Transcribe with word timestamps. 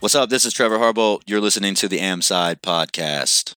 What's 0.00 0.14
up? 0.14 0.28
This 0.28 0.44
is 0.44 0.52
Trevor 0.52 0.76
Harbolt. 0.76 1.22
You're 1.26 1.40
listening 1.40 1.74
to 1.76 1.88
the 1.88 2.00
Am 2.00 2.20
Side 2.20 2.60
podcast. 2.60 3.54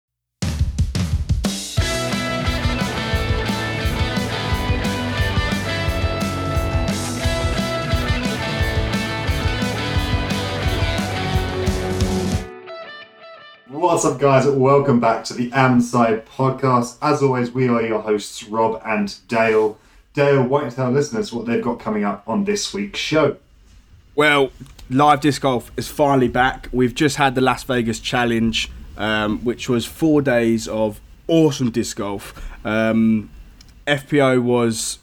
What's 13.66 14.04
up, 14.04 14.20
guys? 14.20 14.46
Welcome 14.46 15.00
back 15.00 15.24
to 15.24 15.34
the 15.34 15.50
Am 15.52 15.80
Side 15.80 16.24
podcast. 16.24 16.98
As 17.02 17.20
always, 17.20 17.50
we 17.50 17.66
are 17.66 17.82
your 17.82 18.00
hosts, 18.00 18.44
Rob 18.44 18.80
and 18.86 19.12
Dale. 19.26 19.76
Dale, 20.14 20.44
why 20.44 20.60
don't 20.60 20.70
you 20.70 20.76
tell 20.76 20.86
our 20.86 20.92
listeners 20.92 21.32
what 21.32 21.46
they've 21.46 21.64
got 21.64 21.80
coming 21.80 22.04
up 22.04 22.22
on 22.28 22.44
this 22.44 22.72
week's 22.72 23.00
show? 23.00 23.38
Well, 24.18 24.50
live 24.90 25.20
disc 25.20 25.42
golf 25.42 25.70
is 25.76 25.86
finally 25.86 26.26
back. 26.26 26.68
We've 26.72 26.92
just 26.92 27.18
had 27.18 27.36
the 27.36 27.40
Las 27.40 27.62
Vegas 27.62 28.00
Challenge, 28.00 28.68
um, 28.96 29.38
which 29.44 29.68
was 29.68 29.86
four 29.86 30.22
days 30.22 30.66
of 30.66 31.00
awesome 31.28 31.70
disc 31.70 31.98
golf. 31.98 32.34
Um, 32.66 33.30
FPO 33.86 34.42
was 34.42 34.98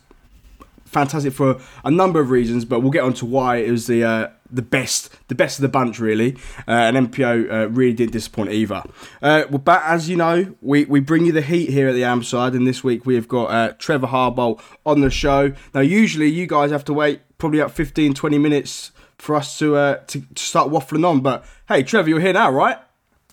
fantastic 0.83 1.31
for 1.31 1.61
a 1.85 1.91
number 1.91 2.19
of 2.19 2.29
reasons, 2.29 2.65
but 2.65 2.81
we'll 2.81 2.91
get 2.91 3.03
on 3.03 3.13
to 3.13 3.25
why 3.25 3.55
it 3.55 3.71
was 3.71 3.87
the 3.87 4.03
uh, 4.03 4.31
the 4.51 4.61
best, 4.61 5.09
the 5.29 5.35
best 5.35 5.59
of 5.59 5.61
the 5.61 5.69
bunch, 5.69 5.97
really. 5.97 6.35
Uh, 6.67 6.71
and 6.71 7.09
MPO 7.09 7.49
uh, 7.49 7.69
really 7.69 7.93
didn't 7.93 8.11
disappoint 8.11 8.51
either. 8.51 8.83
Uh, 9.21 9.45
well, 9.49 9.59
but 9.59 9.81
as 9.85 10.09
you 10.09 10.17
know, 10.17 10.53
we, 10.61 10.83
we 10.83 10.99
bring 10.99 11.25
you 11.25 11.31
the 11.31 11.41
heat 11.41 11.69
here 11.69 11.87
at 11.87 11.93
the 11.93 12.03
AM 12.03 12.21
side, 12.21 12.53
and 12.53 12.67
this 12.67 12.83
week 12.83 13.05
we 13.05 13.15
have 13.15 13.29
got 13.29 13.45
uh, 13.45 13.73
Trevor 13.79 14.07
Harbolt 14.07 14.61
on 14.85 14.99
the 14.99 15.09
show. 15.09 15.53
Now, 15.73 15.79
usually 15.79 16.27
you 16.27 16.47
guys 16.47 16.71
have 16.71 16.83
to 16.83 16.93
wait 16.93 17.21
probably 17.37 17.59
about 17.59 17.71
15, 17.71 18.13
20 18.13 18.37
minutes 18.37 18.91
for 19.25 19.35
us 19.35 19.57
to, 19.57 19.75
uh, 19.75 19.95
to, 20.07 20.21
to 20.21 20.43
start 20.43 20.69
waffling 20.69 21.05
on. 21.05 21.21
But 21.21 21.43
hey, 21.67 21.81
Trevor, 21.83 22.09
you're 22.09 22.19
here 22.19 22.33
now, 22.33 22.51
right? 22.51 22.77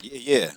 Yeah. 0.00 0.38
Yeah. 0.38 0.50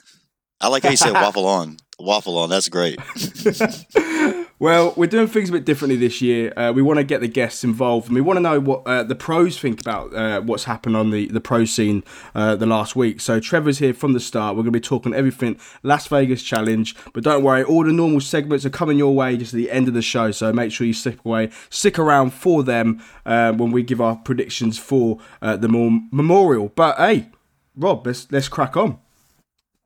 I 0.61 0.69
like 0.69 0.83
how 0.83 0.89
you 0.89 0.97
said 0.97 1.11
waffle 1.25 1.45
on. 1.45 1.77
Waffle 1.99 2.37
on. 2.37 2.49
That's 2.49 2.69
great. 2.69 2.99
Well, 4.57 4.93
we're 4.95 5.07
doing 5.07 5.27
things 5.27 5.49
a 5.49 5.51
bit 5.51 5.65
differently 5.65 5.97
this 5.97 6.21
year. 6.21 6.53
Uh, 6.55 6.71
we 6.71 6.81
want 6.81 6.97
to 6.97 7.03
get 7.03 7.19
the 7.19 7.27
guests 7.27 7.65
involved, 7.65 8.07
and 8.07 8.15
we 8.15 8.21
want 8.21 8.37
to 8.37 8.41
know 8.41 8.61
what 8.61 8.83
uh, 8.85 9.03
the 9.03 9.13
pros 9.13 9.59
think 9.59 9.81
about 9.81 10.15
uh, 10.15 10.39
what's 10.39 10.63
happened 10.63 10.95
on 10.95 11.11
the, 11.11 11.27
the 11.27 11.41
pro 11.41 11.65
scene 11.65 12.05
uh, 12.33 12.55
the 12.55 12.65
last 12.65 12.95
week. 12.95 13.19
So, 13.19 13.41
Trevor's 13.41 13.79
here 13.79 13.93
from 13.93 14.13
the 14.13 14.19
start. 14.21 14.55
We're 14.55 14.63
going 14.63 14.71
to 14.71 14.79
be 14.79 14.81
talking 14.81 15.13
everything 15.13 15.59
Las 15.83 16.07
Vegas 16.07 16.41
Challenge, 16.41 16.95
but 17.11 17.25
don't 17.25 17.43
worry, 17.43 17.65
all 17.65 17.83
the 17.83 17.91
normal 17.91 18.21
segments 18.21 18.65
are 18.65 18.69
coming 18.69 18.97
your 18.97 19.13
way 19.13 19.35
just 19.35 19.53
at 19.53 19.57
the 19.57 19.69
end 19.69 19.89
of 19.89 19.93
the 19.93 20.01
show. 20.01 20.31
So, 20.31 20.53
make 20.53 20.71
sure 20.71 20.87
you 20.87 20.93
stick 20.93 21.25
away, 21.25 21.49
stick 21.69 21.99
around 21.99 22.33
for 22.33 22.63
them 22.63 23.03
uh, 23.25 23.51
when 23.51 23.71
we 23.71 23.83
give 23.83 23.99
our 23.99 24.15
predictions 24.15 24.79
for 24.79 25.19
uh, 25.41 25.57
the 25.57 25.67
memorial. 25.67 26.69
But 26.69 26.95
hey, 26.97 27.27
Rob, 27.75 28.07
let's 28.07 28.31
let's 28.31 28.47
crack 28.47 28.77
on. 28.77 28.99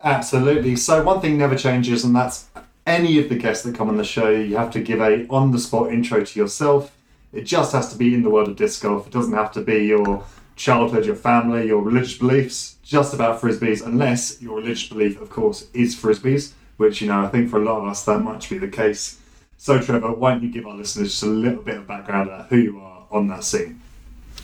Absolutely. 0.03 0.77
So, 0.77 1.03
one 1.03 1.19
thing 1.19 1.37
never 1.37 1.57
changes, 1.57 2.05
and 2.05 2.15
that's 2.15 2.47
any 2.87 3.19
of 3.19 3.27
the 3.27 3.35
guests 3.35 3.63
that 3.65 3.75
come 3.75 3.89
on 3.89 3.97
the 3.97 4.03
show, 4.03 4.29
you 4.29 4.55
have 4.55 4.71
to 4.71 4.79
give 4.81 5.01
a 5.01 5.27
on 5.27 5.51
the 5.51 5.59
spot 5.59 5.91
intro 5.91 6.23
to 6.23 6.39
yourself. 6.39 6.95
It 7.33 7.43
just 7.43 7.73
has 7.73 7.91
to 7.91 7.97
be 7.97 8.13
in 8.13 8.23
the 8.23 8.29
world 8.29 8.47
of 8.47 8.55
disc 8.55 8.81
golf. 8.81 9.07
It 9.07 9.13
doesn't 9.13 9.33
have 9.33 9.51
to 9.53 9.61
be 9.61 9.85
your 9.85 10.23
childhood, 10.55 11.05
your 11.05 11.15
family, 11.15 11.67
your 11.67 11.81
religious 11.81 12.17
beliefs. 12.17 12.77
Just 12.81 13.13
about 13.13 13.41
frisbees, 13.41 13.85
unless 13.85 14.41
your 14.41 14.55
religious 14.55 14.87
belief, 14.87 15.21
of 15.21 15.29
course, 15.29 15.67
is 15.73 15.95
frisbees, 15.95 16.53
which 16.77 17.01
you 17.01 17.07
know 17.07 17.21
I 17.21 17.27
think 17.27 17.49
for 17.49 17.61
a 17.61 17.65
lot 17.65 17.81
of 17.81 17.89
us 17.89 18.05
that 18.05 18.19
might 18.19 18.49
be 18.49 18.57
the 18.57 18.69
case. 18.69 19.19
So, 19.57 19.81
Trevor, 19.81 20.13
why 20.13 20.31
don't 20.31 20.43
you 20.43 20.49
give 20.49 20.65
our 20.65 20.75
listeners 20.75 21.09
just 21.09 21.23
a 21.23 21.25
little 21.25 21.61
bit 21.61 21.75
of 21.75 21.87
background 21.87 22.29
about 22.29 22.47
who 22.47 22.57
you 22.57 22.79
are 22.79 23.03
on 23.11 23.27
that 23.27 23.43
scene? 23.43 23.81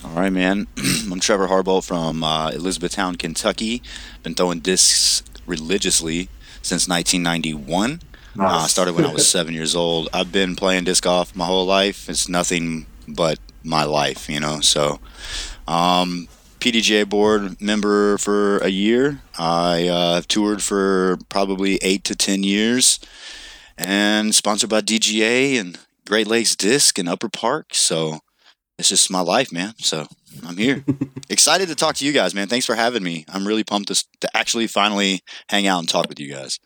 All 0.03 0.11
right, 0.11 0.31
man. 0.31 0.67
I'm 1.09 1.21
Trevor 1.21 1.47
Harbolt 1.47 1.85
from 1.85 2.23
uh, 2.23 2.49
Elizabethtown, 2.49 3.15
Kentucky. 3.15 3.81
Been 4.21 4.35
throwing 4.35 4.59
discs 4.59 5.23
religiously 5.45 6.29
since 6.61 6.87
1991. 6.87 8.01
Nice. 8.35 8.51
Uh, 8.51 8.63
I 8.63 8.67
started 8.67 8.95
when 8.95 9.05
I 9.05 9.13
was 9.13 9.27
seven 9.29 9.53
years 9.53 9.75
old. 9.75 10.09
I've 10.13 10.31
been 10.31 10.55
playing 10.55 10.83
disc 10.83 11.03
golf 11.03 11.35
my 11.35 11.45
whole 11.45 11.65
life. 11.65 12.09
It's 12.09 12.27
nothing 12.27 12.85
but 13.07 13.39
my 13.63 13.83
life, 13.83 14.29
you 14.29 14.39
know. 14.39 14.59
So, 14.59 14.99
um, 15.67 16.27
PDGA 16.59 17.07
board 17.07 17.61
member 17.61 18.17
for 18.17 18.57
a 18.57 18.69
year. 18.69 19.21
I 19.37 19.87
uh, 19.87 20.21
toured 20.27 20.61
for 20.63 21.17
probably 21.29 21.79
eight 21.81 22.03
to 22.05 22.15
ten 22.15 22.43
years, 22.43 22.99
and 23.77 24.33
sponsored 24.33 24.69
by 24.69 24.81
DGA 24.81 25.59
and 25.59 25.77
Great 26.07 26.27
Lakes 26.27 26.55
Disc 26.55 26.97
and 26.97 27.07
Upper 27.07 27.29
Park. 27.29 27.73
So 27.73 28.19
it's 28.77 28.89
just 28.89 29.11
my 29.11 29.21
life, 29.21 29.51
man. 29.51 29.73
So 29.77 30.07
I'm 30.45 30.57
here. 30.57 30.83
Excited 31.29 31.67
to 31.69 31.75
talk 31.75 31.95
to 31.95 32.05
you 32.05 32.11
guys, 32.11 32.35
man. 32.35 32.47
Thanks 32.47 32.65
for 32.65 32.75
having 32.75 33.03
me. 33.03 33.25
I'm 33.29 33.47
really 33.47 33.63
pumped 33.63 33.87
to, 33.89 34.05
to 34.21 34.29
actually 34.35 34.67
finally 34.67 35.21
hang 35.49 35.67
out 35.67 35.79
and 35.79 35.89
talk 35.89 36.09
with 36.09 36.19
you 36.19 36.31
guys. 36.31 36.59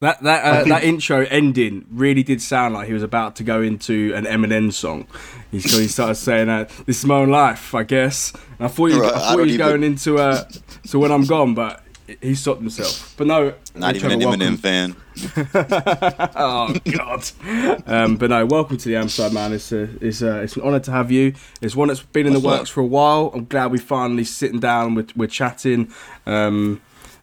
That 0.00 0.22
that 0.22 0.44
uh, 0.44 0.64
that 0.64 0.82
intro 0.82 1.26
ending 1.26 1.84
really 1.90 2.22
did 2.22 2.40
sound 2.40 2.72
like 2.72 2.86
he 2.86 2.94
was 2.94 3.02
about 3.02 3.36
to 3.36 3.44
go 3.44 3.60
into 3.60 4.14
an 4.14 4.24
Eminem 4.24 4.72
song. 4.72 5.06
He, 5.50 5.58
he 5.58 5.88
started 5.88 6.14
saying, 6.14 6.48
uh, 6.48 6.68
"This 6.86 7.00
is 7.00 7.04
my 7.04 7.16
own 7.16 7.28
life, 7.28 7.74
I 7.74 7.82
guess." 7.82 8.32
And 8.58 8.66
I 8.66 8.68
thought 8.68 8.86
you, 8.86 9.02
right, 9.02 9.12
I 9.14 9.18
thought 9.18 9.38
he 9.40 9.44
was 9.44 9.56
going 9.58 9.82
into 9.82 10.16
uh, 10.16 10.48
so 10.86 10.98
when 10.98 11.12
I'm 11.12 11.26
gone, 11.26 11.54
but 11.54 11.82
he 12.20 12.34
stopped 12.34 12.60
himself. 12.60 13.14
But 13.16 13.26
no, 13.26 13.54
not 13.74 13.96
even 13.96 14.12
an. 14.12 14.20
Eminem 14.20 14.58
fan. 14.58 14.96
oh 16.36 16.74
God! 16.90 17.86
Um, 17.86 18.16
but 18.16 18.30
no, 18.30 18.46
welcome 18.46 18.76
to 18.76 18.88
the 18.88 18.94
Amside, 18.94 19.32
man. 19.32 19.52
It's 19.52 19.72
a, 19.72 19.88
it's 20.00 20.22
a, 20.22 20.42
it's 20.42 20.56
an 20.56 20.62
honour 20.62 20.80
to 20.80 20.90
have 20.90 21.10
you. 21.10 21.34
It's 21.60 21.74
one 21.74 21.88
that's 21.88 22.02
been 22.02 22.26
in 22.26 22.32
the 22.32 22.40
works 22.40 22.70
for 22.70 22.80
a 22.80 22.86
while. 22.86 23.30
I'm 23.34 23.46
glad 23.46 23.72
we 23.72 23.78
finally 23.78 24.24
sitting 24.24 24.60
down. 24.60 24.94
We're, 24.94 25.06
we're 25.16 25.28
chatting, 25.28 25.92
um, 26.26 26.80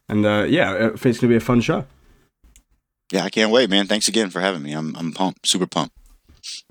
and 0.10 0.26
uh, 0.26 0.46
yeah, 0.48 0.74
I 0.74 0.90
think 0.90 1.06
it's 1.06 1.20
gonna 1.20 1.32
be 1.32 1.38
a 1.38 1.40
fun 1.40 1.62
show 1.62 1.86
yeah, 3.12 3.24
I 3.24 3.30
can't 3.30 3.52
wait, 3.52 3.70
man. 3.70 3.88
Thanks 3.88 4.08
again 4.08 4.30
for 4.30 4.42
having 4.42 4.64
me. 4.64 4.74
I'm 4.74 4.96
I'm 4.96 5.12
pumped, 5.12 5.48
super 5.48 5.68
pumped. 5.68 5.96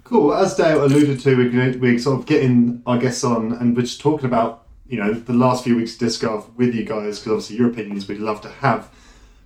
Cool. 0.05 0.35
As 0.35 0.55
Dale 0.55 0.85
alluded 0.85 1.21
to, 1.21 1.37
we're, 1.37 1.79
we're 1.79 1.99
sort 1.99 2.21
of 2.21 2.27
getting 2.27 2.83
our 2.87 2.99
guests 2.99 3.25
on, 3.25 3.53
and 3.53 3.75
we're 3.75 3.83
just 3.83 4.01
talking 4.01 4.27
about 4.27 4.64
you 4.87 4.99
know 4.99 5.13
the 5.13 5.33
last 5.33 5.65
few 5.65 5.77
weeks 5.77 5.95
of 5.95 6.01
disc 6.01 6.21
golf 6.21 6.49
with 6.57 6.75
you 6.75 6.85
guys 6.85 7.19
because 7.19 7.33
obviously 7.33 7.57
your 7.57 7.71
opinions 7.71 8.09
we'd 8.09 8.19
love 8.19 8.41
to 8.43 8.49
have. 8.49 8.91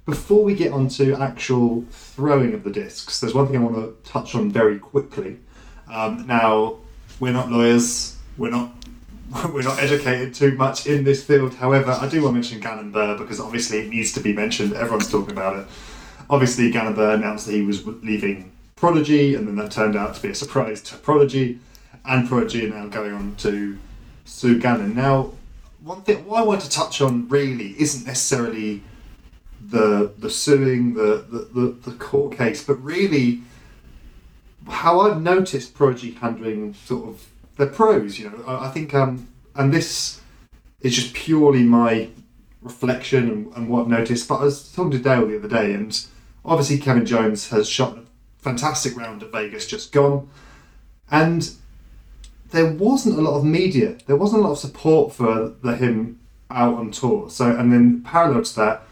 Before 0.05 0.43
we 0.43 0.55
get 0.55 0.73
on 0.73 0.89
to 0.89 1.15
actual 1.17 1.85
throwing 1.91 2.55
of 2.55 2.65
the 2.65 2.71
discs, 2.71 3.21
there's 3.21 3.35
one 3.35 3.47
thing 3.47 3.57
I 3.57 3.61
want 3.61 3.77
to 3.77 4.11
touch 4.11 4.35
on 4.35 4.51
very 4.51 4.79
quickly. 4.79 5.39
Um, 5.87 6.27
now, 6.27 6.79
we're 7.21 7.35
not 7.35 7.51
lawyers. 7.51 8.17
We're 8.39 8.51
not 8.51 8.73
we're 9.53 9.63
not 9.63 9.79
educated 9.79 10.35
too 10.35 10.57
much 10.57 10.87
in 10.87 11.05
this 11.05 11.23
field. 11.23 11.55
However, 11.55 11.91
I 11.93 12.09
do 12.09 12.23
want 12.23 12.33
to 12.33 12.35
mention 12.35 12.61
Gannon 12.61 12.91
Buhr 12.91 13.19
because 13.19 13.39
obviously 13.39 13.81
it 13.81 13.89
needs 13.89 14.13
to 14.15 14.21
be 14.21 14.33
mentioned. 14.33 14.73
Everyone's 14.73 15.11
talking 15.11 15.33
about 15.33 15.59
it 15.59 15.67
obviously 16.31 16.71
Gannon 16.71 16.95
Buhr 16.95 17.15
announced 17.15 17.47
that 17.47 17.53
he 17.53 17.63
was 17.63 17.87
leaving 17.87 18.53
Prodigy, 18.77 19.35
and 19.35 19.49
then 19.49 19.57
that 19.57 19.71
turned 19.71 19.97
out 19.97 20.15
to 20.15 20.23
be 20.23 20.29
a 20.29 20.35
surprise 20.35 20.81
to 20.83 20.97
Prodigy, 20.97 21.59
and 22.05 22.29
Prodigy 22.29 22.67
are 22.67 22.75
now 22.75 22.87
going 22.87 23.13
on 23.13 23.35
to 23.37 23.79
sue 24.29 24.59
Gannon. 24.59 24.95
Now, 24.95 25.33
one 25.83 26.03
thing 26.03 26.25
what 26.27 26.41
I 26.41 26.45
want 26.45 26.61
to 26.63 26.71
touch 26.71 27.01
on 27.01 27.29
really 27.29 27.75
isn't 27.81 28.07
necessarily 28.07 28.83
the 29.61 30.13
the 30.19 30.31
suing, 30.31 30.95
the 30.95 31.25
the, 31.29 31.61
the, 31.61 31.91
the 31.91 31.97
court 31.97 32.37
case, 32.37 32.63
but 32.63 32.75
really 32.75 33.43
how 34.69 35.01
I've 35.01 35.23
noticed 35.23 35.75
Prodigy 35.75 36.13
handling 36.13 36.75
sort 36.75 37.09
of 37.09 37.27
their 37.57 37.67
pros. 37.67 38.19
You 38.19 38.31
know, 38.31 38.45
I, 38.47 38.69
I 38.69 38.71
think 38.71 38.95
um, 38.95 39.29
and 39.55 39.73
this 39.73 40.21
is 40.81 40.95
just 40.95 41.15
purely 41.15 41.63
my 41.63 42.09
reflection 42.63 43.29
and, 43.29 43.57
and, 43.57 43.69
what 43.69 43.83
I've 43.83 43.89
noticed. 43.89 44.29
But 44.29 44.41
I 44.41 44.45
was 44.45 44.73
talking 44.73 44.93
to 44.93 44.99
Dale 44.99 45.27
the 45.27 45.39
other 45.39 45.49
day, 45.49 45.73
and 45.73 45.99
Obviously, 46.49 46.79
Kevin 46.79 47.05
Jones 47.05 47.51
has 47.51 47.69
shot 47.69 47.99
a 47.99 48.03
fantastic 48.39 48.97
round 48.97 49.23
at 49.23 49.31
Vegas 49.31 49.67
just 49.67 49.93
gone. 49.93 50.31
And 51.11 51.51
there 52.51 52.73
wasn't 52.73 53.19
a 53.19 53.23
lot 53.23 53.37
of 53.37 53.45
media. 53.45 53.97
There 54.07 54.17
wasn't 54.17 54.43
a 54.43 54.47
lot 54.47 54.53
of 54.53 54.59
support 54.59 55.13
for 55.13 55.55
the 55.63 55.77
him 55.77 56.19
out 56.51 56.75
on 56.75 56.91
tour. 56.91 57.31
So, 57.31 57.55
and 57.55 57.73
then 57.73 58.03
parallel 58.03 58.43
to 58.43 58.57
that, 58.57 58.83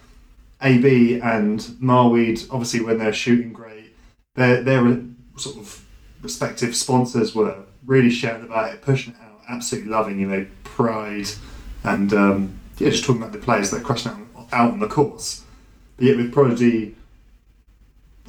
AB 0.62 1.20
and 1.20 1.60
Marwede, 1.80 2.46
obviously 2.50 2.80
when 2.80 2.98
they're 2.98 3.12
shooting 3.12 3.52
great, 3.52 3.94
their 4.34 4.62
their 4.62 5.00
sort 5.36 5.56
of 5.56 5.84
respective 6.22 6.74
sponsors 6.74 7.34
were 7.34 7.56
really 7.84 8.10
shouting 8.10 8.44
about 8.44 8.72
it, 8.72 8.82
pushing 8.82 9.14
it 9.14 9.20
out, 9.20 9.40
absolutely 9.48 9.90
loving 9.90 10.18
you 10.18 10.28
know 10.28 10.46
pride, 10.64 11.28
and 11.84 12.12
um, 12.12 12.58
yeah, 12.78 12.90
just 12.90 13.04
talking 13.04 13.22
about 13.22 13.32
the 13.32 13.38
players 13.38 13.70
that 13.70 13.80
are 13.82 13.84
crushing 13.84 14.12
out, 14.12 14.48
out 14.52 14.72
on 14.72 14.80
the 14.80 14.88
course. 14.88 15.44
But 15.96 16.06
yet 16.06 16.16
with 16.16 16.32
Prodigy, 16.32 16.94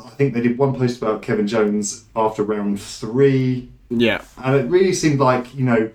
I 0.03 0.09
think 0.09 0.33
they 0.33 0.41
did 0.41 0.57
one 0.57 0.73
post 0.73 1.01
about 1.01 1.21
Kevin 1.21 1.47
Jones 1.47 2.05
after 2.15 2.43
round 2.43 2.79
three. 2.81 3.69
Yeah, 3.89 4.21
and 4.43 4.55
it 4.55 4.69
really 4.69 4.93
seemed 4.93 5.19
like 5.19 5.55
you 5.55 5.63
know, 5.63 5.91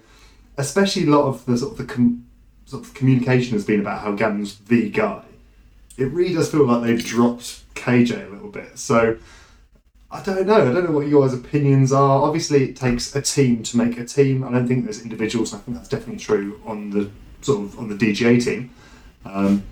especially 0.56 1.06
a 1.06 1.10
lot 1.10 1.24
of 1.24 1.44
the 1.44 1.56
sort 1.58 1.72
of 1.72 1.78
the 1.78 1.92
com- 1.92 2.26
sort 2.66 2.84
of 2.84 2.94
communication 2.94 3.52
has 3.52 3.64
been 3.64 3.80
about 3.80 4.00
how 4.00 4.12
Gannon's 4.12 4.58
the 4.58 4.90
guy. 4.90 5.22
It 5.98 6.10
really 6.10 6.34
does 6.34 6.50
feel 6.50 6.64
like 6.64 6.82
they've 6.82 7.04
dropped 7.04 7.62
KJ 7.74 8.28
a 8.28 8.30
little 8.30 8.48
bit. 8.48 8.78
So 8.78 9.18
I 10.12 10.22
don't 10.22 10.46
know. 10.46 10.70
I 10.70 10.72
don't 10.72 10.84
know 10.84 10.92
what 10.92 11.06
your 11.06 11.26
guys' 11.26 11.34
opinions 11.34 11.90
are. 11.90 12.22
Obviously, 12.22 12.64
it 12.64 12.76
takes 12.76 13.16
a 13.16 13.22
team 13.22 13.62
to 13.62 13.78
make 13.78 13.98
a 13.98 14.04
team. 14.04 14.44
I 14.44 14.52
don't 14.52 14.68
think 14.68 14.84
there's 14.84 15.02
individuals. 15.02 15.54
I 15.54 15.58
think 15.58 15.76
that's 15.76 15.88
definitely 15.88 16.18
true 16.18 16.60
on 16.66 16.90
the 16.90 17.10
sort 17.40 17.64
of 17.64 17.78
on 17.78 17.88
the 17.88 17.94
DGA 17.94 18.44
team. 18.44 18.70
Um, 19.24 19.62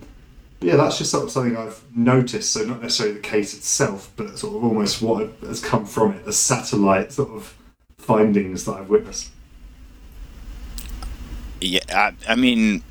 yeah, 0.59 0.77
that's 0.77 0.97
just 0.97 1.11
sort 1.11 1.25
of 1.25 1.31
something 1.31 1.55
I've 1.55 1.83
noticed. 1.95 2.53
So 2.53 2.63
not 2.65 2.81
necessarily 2.81 3.15
the 3.15 3.21
case 3.21 3.53
itself, 3.53 4.11
but 4.15 4.37
sort 4.39 4.55
of 4.55 4.63
almost 4.63 5.01
what 5.01 5.29
has 5.41 5.63
come 5.63 5.85
from 5.85 6.13
it, 6.13 6.25
the 6.25 6.33
satellite 6.33 7.11
sort 7.11 7.29
of 7.29 7.55
findings 8.01 8.65
that 8.65 8.73
I've 8.73 8.89
witnessed. 8.89 9.29
Yeah, 11.59 11.81
I, 11.89 12.13
I 12.27 12.35
mean, 12.35 12.83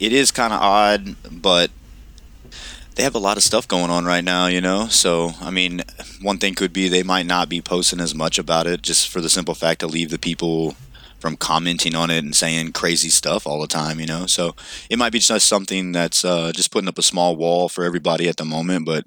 it 0.00 0.12
is 0.12 0.30
kind 0.30 0.52
of 0.52 0.60
odd, 0.60 1.14
but 1.30 1.70
they 2.96 3.04
have 3.04 3.14
a 3.14 3.20
lot 3.20 3.36
of 3.36 3.42
stuff 3.42 3.68
going 3.68 3.90
on 3.90 4.04
right 4.04 4.24
now, 4.24 4.46
you 4.46 4.60
know. 4.60 4.88
So, 4.88 5.32
I 5.40 5.50
mean, 5.50 5.82
one 6.20 6.38
thing 6.38 6.54
could 6.54 6.72
be 6.72 6.88
they 6.88 7.04
might 7.04 7.26
not 7.26 7.48
be 7.48 7.62
posting 7.62 8.00
as 8.00 8.14
much 8.14 8.38
about 8.38 8.66
it 8.66 8.82
just 8.82 9.08
for 9.08 9.20
the 9.20 9.28
simple 9.28 9.54
fact 9.54 9.80
to 9.80 9.86
leave 9.86 10.10
the 10.10 10.18
people 10.18 10.74
from 11.20 11.36
commenting 11.36 11.94
on 11.94 12.10
it 12.10 12.24
and 12.24 12.34
saying 12.34 12.72
crazy 12.72 13.10
stuff 13.10 13.46
all 13.46 13.60
the 13.60 13.66
time, 13.66 14.00
you 14.00 14.06
know. 14.06 14.26
So 14.26 14.56
it 14.88 14.98
might 14.98 15.12
be 15.12 15.18
just 15.18 15.46
something 15.46 15.92
that's 15.92 16.24
uh, 16.24 16.50
just 16.52 16.72
putting 16.72 16.88
up 16.88 16.98
a 16.98 17.02
small 17.02 17.36
wall 17.36 17.68
for 17.68 17.84
everybody 17.84 18.28
at 18.28 18.38
the 18.38 18.44
moment. 18.44 18.86
But 18.86 19.04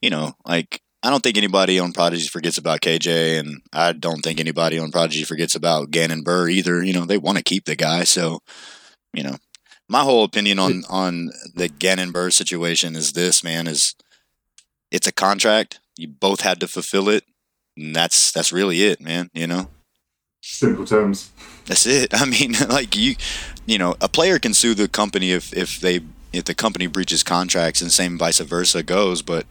you 0.00 0.10
know, 0.10 0.34
like 0.44 0.82
I 1.02 1.10
don't 1.10 1.22
think 1.22 1.36
anybody 1.36 1.80
on 1.80 1.92
Prodigy 1.92 2.28
forgets 2.28 2.58
about 2.58 2.80
KJ, 2.80 3.40
and 3.40 3.62
I 3.72 3.92
don't 3.92 4.22
think 4.22 4.38
anybody 4.38 4.78
on 4.78 4.92
Prodigy 4.92 5.24
forgets 5.24 5.54
about 5.54 5.90
Gannon 5.90 6.22
Buhr 6.22 6.48
either. 6.48 6.82
You 6.82 6.92
know, 6.92 7.04
they 7.04 7.18
want 7.18 7.38
to 7.38 7.44
keep 7.44 7.64
the 7.64 7.74
guy, 7.74 8.04
so 8.04 8.40
you 9.12 9.24
know, 9.24 9.36
my 9.88 10.02
whole 10.02 10.24
opinion 10.24 10.58
on 10.58 10.84
on 10.88 11.30
the 11.54 11.68
Gannon 11.68 12.12
Buhr 12.12 12.32
situation 12.32 12.94
is 12.94 13.12
this: 13.12 13.42
man, 13.42 13.66
is 13.66 13.96
it's 14.92 15.06
a 15.06 15.12
contract. 15.12 15.80
You 15.96 16.08
both 16.08 16.42
had 16.42 16.60
to 16.60 16.68
fulfill 16.68 17.08
it, 17.08 17.24
and 17.76 17.96
that's 17.96 18.30
that's 18.30 18.52
really 18.52 18.84
it, 18.84 19.00
man. 19.00 19.28
You 19.34 19.48
know. 19.48 19.68
Simple 20.44 20.84
terms. 20.84 21.30
That's 21.66 21.86
it. 21.86 22.12
I 22.20 22.24
mean, 22.26 22.52
like 22.68 22.96
you, 22.96 23.16
you 23.66 23.78
know, 23.78 23.96
a 24.00 24.08
player 24.08 24.38
can 24.38 24.54
sue 24.54 24.74
the 24.74 24.88
company 24.88 25.32
if 25.32 25.52
if 25.52 25.80
they 25.80 26.00
if 26.32 26.44
the 26.44 26.54
company 26.54 26.86
breaches 26.86 27.24
contracts, 27.24 27.82
and 27.82 27.90
same 27.90 28.18
vice 28.18 28.38
versa 28.38 28.84
goes. 28.84 29.20
But 29.20 29.46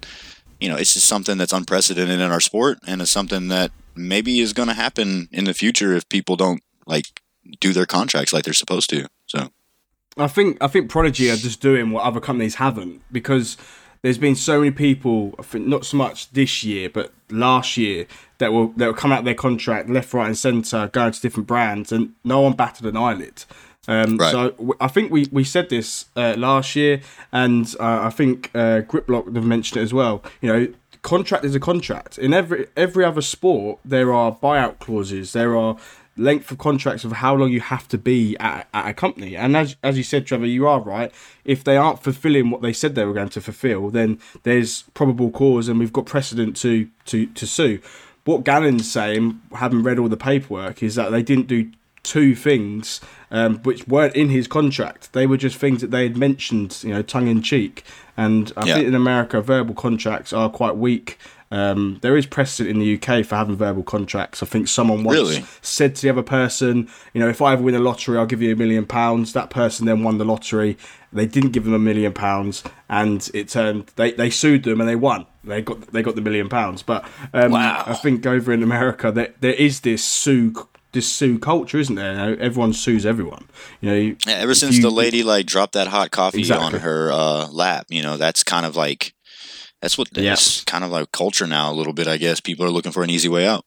you 0.62 0.69
know, 0.69 0.75
it's 0.75 0.94
just 0.94 1.08
something 1.08 1.38
that's 1.38 1.52
unprecedented 1.52 2.22
in 2.22 2.31
our 2.31 2.40
sport, 2.40 2.80
and 2.88 3.02
it's 3.02 3.12
something 3.12 3.50
that 3.50 3.72
maybe 3.96 4.40
is 4.40 4.54
going 4.54 4.68
to 4.69 4.75
happen 4.75 5.28
in 5.31 5.46
the 5.46 5.54
future 5.54 5.94
if 5.94 6.08
people 6.08 6.38
don't 6.38 6.62
like 6.86 7.22
do 7.60 7.74
their 7.74 7.88
contracts 7.88 8.31
like 8.31 8.46
they're 8.46 8.54
supposed 8.54 8.90
to. 8.92 9.08
So, 9.25 9.50
I 10.18 10.28
think 10.28 10.58
I 10.62 10.68
think 10.68 10.90
Prodigy 10.90 11.31
are 11.31 11.36
just 11.36 11.62
doing 11.62 11.92
what 11.92 12.04
other 12.04 12.19
companies 12.19 12.56
haven't 12.56 13.02
because 13.12 13.58
there's 14.04 14.19
been 14.19 14.36
so 14.36 14.60
many 14.60 14.72
people. 14.72 15.34
I 15.40 15.42
think 15.42 15.66
not 15.66 15.84
so 15.84 15.98
much 15.98 16.31
this 16.31 16.63
year, 16.63 16.90
but 16.90 17.12
last 17.31 17.75
year 17.75 18.06
that 18.38 18.54
will 18.54 18.68
that 18.78 18.86
will 18.86 18.94
come 18.94 19.12
out 19.12 19.24
their 19.24 19.34
contract 19.34 19.90
left, 19.90 20.13
right, 20.13 20.28
and 20.28 20.38
centre, 20.38 20.90
going 20.94 21.12
to 21.12 21.22
different 21.22 21.48
brands, 21.48 21.92
and 21.92 22.13
no 22.24 22.42
one 22.42 22.54
batted 22.54 22.86
an 22.86 22.98
eyelid. 22.98 23.46
Um, 23.88 24.18
right. 24.18 24.31
So 24.31 24.75
I 24.80 24.88
think 24.88 25.12
we, 25.12 25.28
we 25.31 25.44
said 25.44 25.69
this 25.69 26.06
uh, 26.16 26.36
last 26.38 26.75
year, 26.75 27.01
and 27.31 27.74
uh, 27.80 28.01
I 28.04 28.10
think 28.12 28.51
uh, 28.54 28.81
Griplock 28.81 29.33
have 29.33 29.45
mentioned 29.45 29.80
it 29.80 29.83
as 29.83 29.94
well. 29.94 30.24
You 30.42 30.54
know, 30.54 30.74
contract 31.01 31.44
is 31.45 31.56
a 31.56 31.60
contract. 31.60 32.18
In 32.18 32.33
every 32.33 32.68
every 32.78 33.04
other 33.04 33.22
sport, 33.22 33.80
there 33.83 34.13
are 34.13 34.36
buyout 34.36 34.80
clauses. 34.80 35.33
There 35.33 35.56
are 35.57 35.78
length 36.18 36.51
of 36.51 36.57
contracts 36.57 37.04
of 37.04 37.13
how 37.13 37.33
long 37.33 37.50
you 37.51 37.62
have 37.62 37.88
to 37.88 37.98
be 37.98 38.38
at, 38.39 38.68
at 38.74 38.89
a 38.89 38.94
company. 38.94 39.36
And 39.36 39.57
as 39.57 39.75
as 39.81 39.98
you 39.98 40.04
said, 40.04 40.27
Trevor, 40.27 40.45
you 40.45 40.68
are 40.68 40.80
right. 40.80 41.12
If 41.44 41.63
they 41.63 41.77
aren't 41.77 42.04
fulfilling 42.04 42.51
what 42.51 42.62
they 42.62 42.74
said 42.74 42.95
they 42.95 43.06
were 43.06 43.13
going 43.13 43.30
to 43.30 43.42
fulfill, 43.42 43.89
then 43.89 44.19
there's 44.44 44.84
probable 44.94 45.31
cause, 45.31 45.68
and 45.68 45.80
we've 45.80 45.94
got 45.94 46.06
precedent 46.06 46.56
to 46.57 46.88
to 47.06 47.25
to 47.25 47.48
sue. 47.48 47.80
What 48.25 48.44
Gannon's 48.44 48.92
saying, 48.92 49.42
having 49.54 49.81
read 49.81 49.98
all 49.98 50.07
the 50.07 50.18
paperwork, 50.18 50.84
is 50.84 50.94
that 50.94 51.10
they 51.10 51.24
didn't 51.24 51.48
do 51.48 51.72
two 52.03 52.36
things 52.36 53.01
um, 53.30 53.59
which 53.59 53.88
weren't 53.88 54.15
in 54.15 54.30
his 54.30 54.48
contract. 54.48 55.13
They 55.13 55.27
were 55.27 55.38
just 55.38 55.56
things 55.56 55.81
that 55.81 55.92
they 55.92 56.03
had 56.03 56.18
mentioned, 56.18 56.83
you 56.83 56.94
know, 56.94 57.01
tongue 57.01 57.27
in 57.27 57.42
cheek. 57.42 57.83
And 58.18 58.51
I 58.57 58.65
yeah. 58.65 58.74
think 58.75 58.88
in 58.88 58.95
America, 58.95 59.42
verbal 59.42 59.75
contracts 59.75 60.33
are 60.33 60.50
quite 60.50 60.75
weak 60.75 61.18
um, 61.51 62.00
there 62.01 62.15
is 62.15 62.25
precedent 62.25 62.69
in 62.69 62.80
the 62.80 62.95
UK 62.95 63.25
for 63.25 63.36
having 63.36 63.57
verbal 63.57 63.83
contracts. 63.83 64.42
I 64.42 64.45
think 64.45 64.69
someone 64.69 65.03
once 65.03 65.19
really? 65.19 65.45
said 65.62 65.95
to 65.98 66.01
the 66.03 66.09
other 66.09 66.24
person, 66.24 66.89
you 67.13 67.19
know, 67.19 67.27
if 67.27 67.42
I 67.42 67.53
ever 67.53 67.62
win 67.62 67.75
a 67.75 67.80
lottery, 67.80 68.18
I'll 68.18 68.25
give 68.25 68.42
you 68.42 68.53
a 68.53 68.56
million 68.56 68.86
pounds. 68.86 69.33
That 69.33 69.50
person 69.50 69.86
then 69.86 70.01
won 70.01 70.18
the 70.18 70.24
lottery. 70.24 70.77
They 71.12 71.25
didn't 71.25 71.51
give 71.51 71.65
them 71.65 71.74
a 71.74 71.80
million 71.80 72.13
pounds, 72.13 72.63
and 72.88 73.30
it 73.33 73.50
turned. 73.50 73.88
They, 73.98 74.13
they 74.13 74.30
sued 74.30 74.63
them 74.63 74.80
and 74.80 74.89
they 74.89 74.95
won. 74.95 75.25
They 75.44 75.62
got 75.62 75.81
they 75.92 76.01
got 76.01 76.15
the 76.15 76.21
million 76.21 76.48
pounds. 76.48 76.83
But 76.83 77.03
um, 77.33 77.51
wow. 77.51 77.83
I 77.86 77.95
think 77.95 78.25
over 78.25 78.53
in 78.53 78.63
America, 78.63 79.12
there, 79.12 79.33
there 79.42 79.53
is 79.53 79.81
this 79.81 80.06
sue 80.06 80.53
this 80.92 81.12
sue 81.12 81.40
culture, 81.40 81.80
isn't 81.80 81.96
there? 81.96 82.40
Everyone 82.40 82.74
sues 82.74 83.06
everyone. 83.06 83.48
You 83.80 83.90
know, 83.90 84.16
yeah, 84.28 84.36
ever 84.36 84.54
since 84.54 84.78
you, 84.78 84.82
the 84.82 84.92
lady 84.92 85.24
like 85.24 85.46
dropped 85.46 85.74
that 85.74 85.88
hot 85.88 86.12
coffee 86.12 86.40
exactly. 86.40 86.66
on 86.66 86.74
her 86.82 87.12
uh, 87.12 87.48
lap, 87.48 87.88
you 87.90 88.02
know, 88.02 88.18
that's 88.18 88.44
kind 88.44 88.66
of 88.66 88.76
like 88.76 89.14
that's 89.82 89.98
what 89.98 90.10
yeah. 90.18 90.34
it's 90.34 90.64
kind 90.64 90.84
of 90.84 90.92
like 90.92 91.12
culture 91.12 91.48
now 91.48 91.72
a 91.72 91.74
little 91.74 91.94
bit. 91.94 92.08
I 92.08 92.18
guess 92.18 92.40
people 92.40 92.66
are 92.66 92.70
looking 92.70 92.92
for 92.92 93.04
an 93.04 93.10
easy 93.10 93.30
way 93.30 93.48
out. 93.48 93.66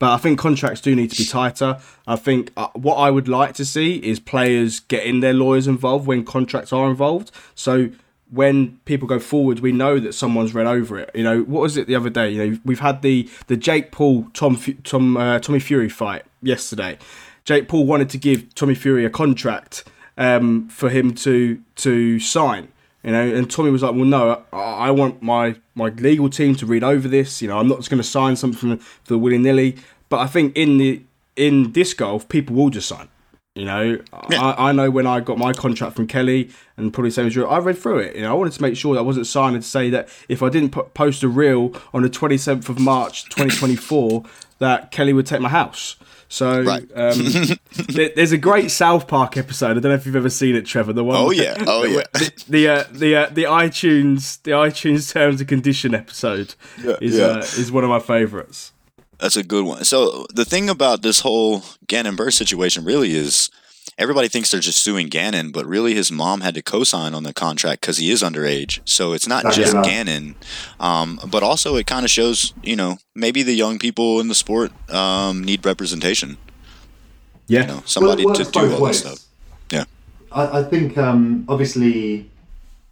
But 0.00 0.12
I 0.12 0.16
think 0.16 0.38
contracts 0.38 0.80
do 0.80 0.94
need 0.94 1.12
to 1.12 1.16
be 1.16 1.24
tighter. 1.24 1.78
I 2.06 2.16
think 2.16 2.50
uh, 2.56 2.68
what 2.74 2.96
I 2.96 3.10
would 3.10 3.28
like 3.28 3.54
to 3.54 3.64
see 3.64 3.96
is 3.96 4.18
players 4.18 4.80
getting 4.80 5.20
their 5.20 5.32
lawyers 5.32 5.68
involved 5.68 6.06
when 6.06 6.24
contracts 6.24 6.72
are 6.72 6.90
involved. 6.90 7.30
So 7.54 7.90
when 8.30 8.78
people 8.86 9.06
go 9.06 9.20
forward, 9.20 9.60
we 9.60 9.70
know 9.70 10.00
that 10.00 10.12
someone's 10.12 10.52
read 10.52 10.66
over 10.66 10.98
it. 10.98 11.10
You 11.14 11.22
know, 11.22 11.42
what 11.42 11.60
was 11.62 11.76
it 11.76 11.86
the 11.86 11.94
other 11.94 12.10
day? 12.10 12.30
You 12.30 12.46
know, 12.46 12.58
we've 12.64 12.80
had 12.80 13.02
the 13.02 13.30
the 13.46 13.56
Jake 13.56 13.92
Paul 13.92 14.26
Tom 14.34 14.56
Tom 14.82 15.16
uh, 15.16 15.38
Tommy 15.38 15.60
Fury 15.60 15.88
fight 15.88 16.24
yesterday. 16.44 16.98
Jake 17.44 17.68
Paul 17.68 17.86
wanted 17.86 18.08
to 18.10 18.18
give 18.18 18.54
Tommy 18.54 18.74
Fury 18.74 19.04
a 19.04 19.10
contract 19.10 19.84
um, 20.16 20.68
for 20.68 20.88
him 20.88 21.14
to 21.14 21.60
to 21.76 22.18
sign. 22.18 22.68
You 23.02 23.12
know, 23.12 23.34
and 23.34 23.50
Tommy 23.50 23.70
was 23.70 23.82
like, 23.82 23.94
"Well, 23.94 24.06
no, 24.06 24.44
I, 24.52 24.56
I 24.86 24.90
want 24.90 25.22
my 25.22 25.56
my 25.74 25.88
legal 25.88 26.30
team 26.30 26.54
to 26.56 26.66
read 26.66 26.82
over 26.82 27.06
this. 27.06 27.42
You 27.42 27.48
know, 27.48 27.58
I'm 27.58 27.68
not 27.68 27.78
just 27.78 27.90
going 27.90 28.02
to 28.02 28.08
sign 28.08 28.36
something 28.36 28.78
for 28.78 29.18
willy 29.18 29.38
nilly." 29.38 29.76
But 30.08 30.20
I 30.20 30.26
think 30.26 30.56
in 30.56 30.78
the 30.78 31.02
in 31.36 31.72
disc 31.72 31.98
golf, 31.98 32.28
people 32.28 32.56
will 32.56 32.70
just 32.70 32.88
sign. 32.88 33.08
You 33.54 33.66
know, 33.66 33.98
yeah. 34.30 34.42
I, 34.42 34.70
I 34.70 34.72
know 34.72 34.90
when 34.90 35.06
I 35.06 35.20
got 35.20 35.38
my 35.38 35.52
contract 35.52 35.94
from 35.94 36.08
Kelly 36.08 36.50
and 36.76 36.92
probably 36.92 37.12
same 37.12 37.28
as 37.28 37.36
you, 37.36 37.46
I 37.46 37.58
read 37.58 37.78
through 37.78 37.98
it. 37.98 38.16
You 38.16 38.22
know, 38.22 38.30
I 38.30 38.34
wanted 38.34 38.52
to 38.54 38.62
make 38.62 38.76
sure 38.76 38.94
that 38.94 39.00
I 39.00 39.04
wasn't 39.04 39.28
signing 39.28 39.60
to 39.60 39.66
say 39.66 39.90
that 39.90 40.08
if 40.28 40.42
I 40.42 40.48
didn't 40.48 40.70
put, 40.70 40.92
post 40.92 41.22
a 41.22 41.28
reel 41.28 41.72
on 41.92 42.02
the 42.02 42.10
27th 42.10 42.68
of 42.68 42.80
March 42.80 43.24
2024, 43.26 44.24
that 44.58 44.90
Kelly 44.90 45.12
would 45.12 45.26
take 45.26 45.40
my 45.40 45.50
house. 45.50 45.94
So 46.34 46.62
right. 46.62 46.82
um, 46.96 47.56
there's 48.16 48.32
a 48.32 48.38
great 48.38 48.72
South 48.72 49.06
Park 49.06 49.36
episode. 49.36 49.70
I 49.70 49.74
don't 49.74 49.84
know 49.84 49.94
if 49.94 50.04
you've 50.04 50.16
ever 50.16 50.28
seen 50.28 50.56
it, 50.56 50.66
Trevor. 50.66 50.92
The 50.92 51.04
one. 51.04 51.16
Oh 51.16 51.30
yeah. 51.30 51.54
Oh 51.68 51.84
yeah. 51.84 52.02
The 52.12 52.44
the 52.48 52.68
uh, 52.68 52.84
the, 52.90 53.16
uh, 53.16 53.28
the, 53.30 53.44
iTunes 53.44 54.42
the 54.42 54.50
iTunes 54.50 55.12
terms 55.12 55.40
and 55.40 55.48
condition 55.48 55.94
episode 55.94 56.56
yeah, 56.82 56.96
is 57.00 57.18
yeah. 57.18 57.24
Uh, 57.24 57.38
is 57.38 57.70
one 57.70 57.84
of 57.84 57.90
my 57.90 58.00
favorites. 58.00 58.72
That's 59.18 59.36
a 59.36 59.44
good 59.44 59.64
one. 59.64 59.84
So 59.84 60.26
the 60.34 60.44
thing 60.44 60.68
about 60.68 61.02
this 61.02 61.20
whole 61.20 61.62
Gannon 61.86 62.16
Buhr 62.16 62.32
situation 62.32 62.84
really 62.84 63.14
is 63.14 63.48
everybody 63.98 64.28
thinks 64.28 64.50
they're 64.50 64.60
just 64.60 64.82
suing 64.82 65.08
Gannon, 65.08 65.50
but 65.50 65.66
really 65.66 65.94
his 65.94 66.10
mom 66.10 66.40
had 66.40 66.54
to 66.54 66.62
co-sign 66.62 67.14
on 67.14 67.22
the 67.22 67.32
contract 67.32 67.80
because 67.80 67.98
he 67.98 68.10
is 68.10 68.22
underage. 68.22 68.80
So 68.84 69.12
it's 69.12 69.28
not 69.28 69.52
just 69.52 69.74
Gannon, 69.82 70.36
um, 70.80 71.20
but 71.28 71.42
also 71.42 71.76
it 71.76 71.86
kind 71.86 72.04
of 72.04 72.10
shows, 72.10 72.52
you 72.62 72.76
know, 72.76 72.98
maybe 73.14 73.42
the 73.42 73.54
young 73.54 73.78
people 73.78 74.20
in 74.20 74.28
the 74.28 74.34
sport 74.34 74.72
um, 74.90 75.44
need 75.44 75.64
representation. 75.64 76.36
Yeah, 77.46 77.62
you 77.62 77.66
know, 77.66 77.82
somebody 77.84 78.24
well, 78.24 78.34
to 78.34 78.44
do 78.44 78.74
all 78.74 78.82
ways. 78.82 79.02
this 79.02 79.20
stuff. 79.20 79.28
Yeah, 79.70 79.84
I, 80.32 80.60
I 80.60 80.62
think 80.62 80.96
um, 80.96 81.44
obviously 81.48 82.30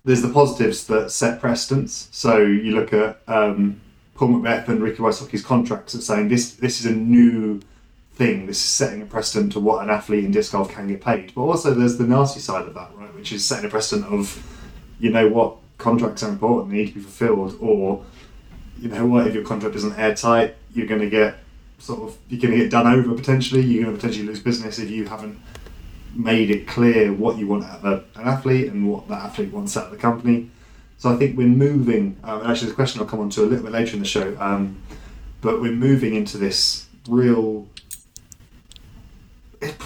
there's 0.04 0.20
the 0.20 0.28
positives 0.28 0.86
that 0.88 1.10
set 1.10 1.40
precedents. 1.40 2.08
So 2.12 2.38
you 2.38 2.74
look 2.74 2.92
at 2.92 3.20
um, 3.28 3.80
Paul 4.14 4.28
McBeth 4.28 4.68
and 4.68 4.82
Ricky 4.82 4.98
Wysocki's 4.98 5.42
contracts 5.44 5.94
that 5.94 6.02
saying 6.02 6.28
this 6.28 6.54
this 6.54 6.80
is 6.80 6.86
a 6.86 6.94
new 6.94 7.60
thing. 8.14 8.46
This 8.46 8.58
is 8.58 8.64
setting 8.64 9.02
a 9.02 9.06
precedent 9.06 9.52
to 9.52 9.60
what 9.60 9.82
an 9.82 9.90
athlete 9.90 10.24
in 10.24 10.30
disc 10.30 10.52
golf 10.52 10.70
can 10.70 10.88
get 10.88 11.00
paid. 11.00 11.32
But 11.34 11.42
also, 11.42 11.74
there's 11.74 11.98
the 11.98 12.06
nasty 12.06 12.40
side 12.40 12.66
of 12.66 12.74
that, 12.74 12.90
right? 12.96 13.14
Which 13.14 13.32
is 13.32 13.44
setting 13.44 13.66
a 13.66 13.68
precedent 13.68 14.12
of, 14.12 14.42
you 15.00 15.10
know 15.10 15.28
what, 15.28 15.56
contracts 15.78 16.22
are 16.22 16.30
important, 16.30 16.70
they 16.70 16.78
need 16.78 16.88
to 16.88 16.94
be 16.94 17.00
fulfilled, 17.00 17.56
or, 17.60 18.04
you 18.78 18.88
know 18.88 19.06
what, 19.06 19.26
if 19.26 19.34
your 19.34 19.44
contract 19.44 19.74
isn't 19.76 19.98
airtight, 19.98 20.56
you're 20.74 20.86
going 20.86 21.00
to 21.00 21.10
get 21.10 21.38
sort 21.78 22.00
of 22.00 22.16
you're 22.28 22.40
going 22.40 22.52
to 22.52 22.58
get 22.58 22.70
done 22.70 22.86
over 22.86 23.14
potentially. 23.14 23.60
You're 23.60 23.84
going 23.84 23.96
to 23.96 24.00
potentially 24.00 24.26
lose 24.26 24.40
business 24.40 24.78
if 24.78 24.88
you 24.88 25.06
haven't 25.06 25.38
made 26.14 26.50
it 26.50 26.66
clear 26.66 27.12
what 27.12 27.38
you 27.38 27.46
want 27.46 27.64
out 27.64 27.84
of 27.84 28.04
an 28.14 28.28
athlete 28.28 28.70
and 28.70 28.88
what 28.88 29.08
that 29.08 29.24
athlete 29.24 29.52
wants 29.52 29.76
out 29.76 29.86
of 29.86 29.90
the 29.90 29.96
company. 29.96 30.50
So 30.98 31.12
I 31.12 31.16
think 31.16 31.36
we're 31.36 31.48
moving. 31.48 32.16
Um, 32.22 32.46
actually, 32.46 32.68
the 32.68 32.74
question 32.74 33.00
I'll 33.00 33.08
come 33.08 33.20
on 33.20 33.30
to 33.30 33.42
a 33.42 33.46
little 33.46 33.64
bit 33.64 33.72
later 33.72 33.94
in 33.94 34.00
the 34.00 34.08
show. 34.08 34.36
Um, 34.38 34.80
but 35.40 35.60
we're 35.60 35.72
moving 35.72 36.14
into 36.14 36.38
this 36.38 36.86
real 37.08 37.66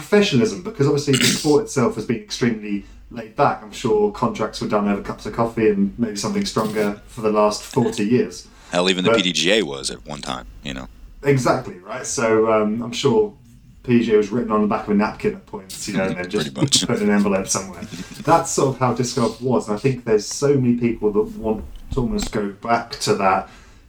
professionalism 0.09 0.63
because 0.63 0.87
obviously 0.87 1.15
the 1.15 1.25
sport 1.25 1.65
itself 1.65 1.97
has 1.97 2.07
been 2.07 2.17
extremely 2.17 2.85
laid 3.11 3.35
back. 3.35 3.63
I'm 3.63 3.73
sure 3.73 4.13
contracts 4.13 4.61
were 4.61 4.69
done 4.69 4.89
over 4.89 5.03
cups 5.03 5.27
of 5.27 5.35
coffee 5.35 5.69
and 5.69 5.97
maybe 5.99 6.17
something 6.17 6.45
stronger 6.45 7.01
for 7.07 7.23
the 7.23 7.31
last 7.31 7.63
40 7.63 8.05
years. 8.05 8.49
Hell, 8.71 8.89
even 8.89 9.05
the 9.05 9.11
PDGA 9.11 9.63
was 9.63 9.91
at 9.91 10.05
one 10.07 10.21
time, 10.21 10.47
you 10.63 10.75
know. 10.75 10.89
Exactly, 11.23 11.79
right? 11.79 12.07
So 12.07 12.53
um, 12.53 12.83
I'm 12.83 12.93
sure 12.93 13.35
PGA 13.83 14.17
was 14.17 14.31
written 14.31 14.53
on 14.53 14.63
the 14.63 14.67
back 14.69 14.85
of 14.85 14.91
a 14.91 14.95
napkin 14.95 15.35
at 15.35 15.47
points, 15.47 15.89
you 15.89 15.97
know, 15.97 16.05
and 16.05 16.17
then 16.17 16.31
just 16.31 16.55
put 16.55 17.01
in 17.01 17.09
an 17.09 17.11
envelope 17.11 17.49
somewhere. 17.49 17.83
That's 18.23 18.51
sort 18.51 18.75
of 18.75 18.79
how 18.79 18.95
disc 18.95 19.17
golf 19.17 19.41
was, 19.41 19.69
and 19.69 19.77
I 19.77 19.81
think 19.81 20.05
there's 20.05 20.27
so 20.27 20.55
many 20.55 20.77
people 20.77 21.13
that 21.13 21.39
want 21.39 21.65
to 21.93 22.01
almost 22.01 22.33
go 22.33 22.51
back 22.51 22.93
to 23.01 23.15
that, 23.17 23.49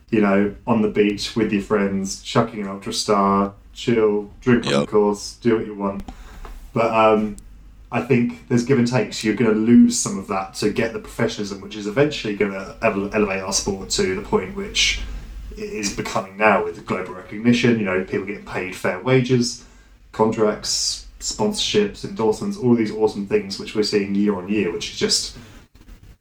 you 0.10 0.22
know, 0.22 0.56
on 0.66 0.82
the 0.82 0.90
beach 0.90 1.36
with 1.36 1.52
your 1.52 1.64
friends, 1.64 2.22
chucking 2.22 2.62
an 2.62 2.68
Ultra 2.68 2.94
Star, 2.94 3.54
chill, 3.78 4.30
drink 4.42 4.66
yep. 4.66 4.74
on 4.74 4.82
the 4.82 4.88
course, 4.88 5.36
do 5.36 5.56
what 5.56 5.66
you 5.66 5.76
want. 5.76 6.04
But 6.74 6.94
um, 6.94 7.38
I 7.92 8.02
think 8.02 8.48
there's 8.50 8.66
give 8.66 8.80
and 8.80 8.88
takes. 8.88 9.24
You're 9.24 9.36
going 9.36 9.54
to 9.54 9.58
lose 9.58 9.98
some 9.98 10.18
of 10.18 10.28
that 10.28 10.56
to 10.56 10.72
get 10.72 10.94
the 10.94 11.00
professionalism, 11.00 11.62
which 11.62 11.76
is 11.76 11.88
eventually 11.88 12.36
going 12.36 12.52
to 12.52 12.76
elevate 12.82 13.42
our 13.42 13.54
sport 13.54 13.90
to 13.92 14.16
the 14.16 14.22
point 14.22 14.56
which 14.56 15.02
it 15.52 15.64
is 15.64 15.96
becoming 15.96 16.36
now 16.38 16.64
with 16.64 16.86
global 16.86 17.14
recognition. 17.14 17.80
You 17.80 17.86
know, 17.86 18.04
people 18.04 18.26
getting 18.26 18.46
paid 18.46 18.76
fair 18.76 19.00
wages, 19.00 19.64
contracts, 20.12 21.06
sponsorships, 21.20 22.04
endorsements, 22.04 22.58
all 22.58 22.76
these 22.76 22.92
awesome 22.92 23.28
things 23.28 23.60
which 23.60 23.76
we're 23.76 23.84
seeing 23.84 24.16
year 24.16 24.36
on 24.36 24.50
year, 24.50 24.72
which 24.72 24.92
is 24.92 25.00
just, 25.00 25.38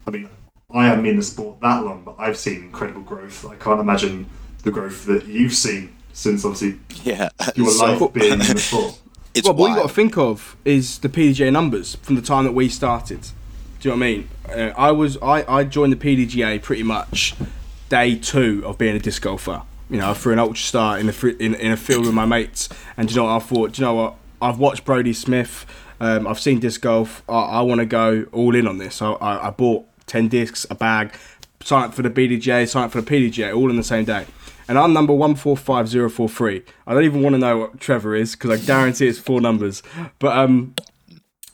I 0.07 0.11
mean, 0.11 0.29
I 0.71 0.87
haven't 0.87 1.05
been 1.05 1.13
in 1.13 1.17
the 1.17 1.23
sport 1.23 1.61
that 1.61 1.85
long, 1.85 2.05
but 2.05 2.17
I've 2.19 2.37
seen 2.37 2.65
incredible 2.65 3.03
growth. 3.03 3.47
I 3.47 3.57
can't 3.57 3.81
imagine 3.81 4.27
the 4.63 4.71
growth 4.71 5.07
that 5.07 5.27
you've 5.27 5.55
seen 5.55 5.96
since 6.17 6.47
obviously 6.47 6.81
yeah, 7.05 7.29
your 7.55 7.71
so, 7.71 7.85
life 7.85 8.13
being 8.15 8.33
in 8.33 8.39
the 8.39 8.59
sport. 8.59 8.99
It's 9.35 9.47
well, 9.47 9.55
what 9.55 9.69
you've 9.69 9.77
got 9.77 9.89
to 9.89 9.95
think 9.95 10.17
of 10.17 10.57
is 10.65 10.99
the 11.01 11.11
PDGA 11.11 11.53
numbers 11.53 11.97
from 11.97 12.15
the 12.17 12.23
time 12.23 12.45
that 12.45 12.53
we 12.53 12.71
started. 12.71 13.21
Do 13.81 13.91
you 13.91 13.95
know 13.95 13.99
what 13.99 14.07
I 14.07 14.09
mean? 14.09 14.29
Uh, 14.49 14.73
I 14.79 14.93
was 14.93 15.19
I, 15.19 15.45
I 15.47 15.65
joined 15.65 15.93
the 15.93 15.97
PDGA 15.97 16.63
pretty 16.63 16.83
much 16.83 17.35
day 17.91 18.17
two 18.17 18.63
of 18.65 18.79
being 18.79 18.97
a 18.97 18.99
disc 18.99 19.21
golfer. 19.21 19.63
You 19.91 19.99
know, 19.99 20.11
I 20.11 20.15
threw 20.15 20.33
an 20.33 20.39
ultra 20.39 20.57
star 20.57 20.99
in 20.99 21.11
a 21.11 21.27
in, 21.39 21.55
in 21.55 21.71
a 21.71 21.77
field 21.77 22.07
with 22.07 22.15
my 22.15 22.25
mates, 22.25 22.71
and 22.97 23.11
you 23.11 23.17
know 23.17 23.25
what 23.25 23.33
I 23.33 23.39
thought? 23.41 23.73
Do 23.73 23.83
you 23.83 23.87
know 23.87 23.95
what? 23.95 24.15
I've 24.41 24.59
watched 24.59 24.87
Brodie 24.87 25.13
Smith. 25.13 25.67
Um, 26.01 26.27
I've 26.27 26.41
seen 26.41 26.61
disc 26.61 26.81
golf. 26.81 27.23
I, 27.29 27.41
I 27.41 27.61
want 27.61 27.81
to 27.81 27.87
go 27.87 28.27
all 28.33 28.55
in 28.55 28.67
on 28.67 28.79
this. 28.79 29.03
I, 29.03 29.13
I, 29.13 29.49
I 29.49 29.51
bought 29.51 29.85
ten 30.07 30.29
discs, 30.29 30.67
a 30.71 30.75
bag, 30.75 31.15
signed 31.63 31.91
up 31.91 31.95
for 31.95 32.01
the 32.01 32.11
BDGA, 32.11 32.67
signed 32.67 32.87
up 32.87 32.93
for 32.93 33.03
the 33.03 33.11
PDGA, 33.11 33.55
all 33.55 33.69
in 33.69 33.77
the 33.77 33.85
same 33.85 34.07
day 34.07 34.25
and 34.69 34.79
I'm 34.79 34.93
number 34.93 35.13
145043. 35.13 36.63
I 36.87 36.95
don't 36.95 37.05
even 37.05 37.23
want 37.23 37.35
to 37.35 37.39
know 37.39 37.59
what 37.59 37.81
Trevor 37.81 38.15
is 38.15 38.35
because 38.35 38.51
I 38.51 38.65
guarantee 38.65 39.09
it's 39.09 39.19
four 39.19 39.41
numbers. 39.41 39.83
But 40.19 40.37
um, 40.37 40.75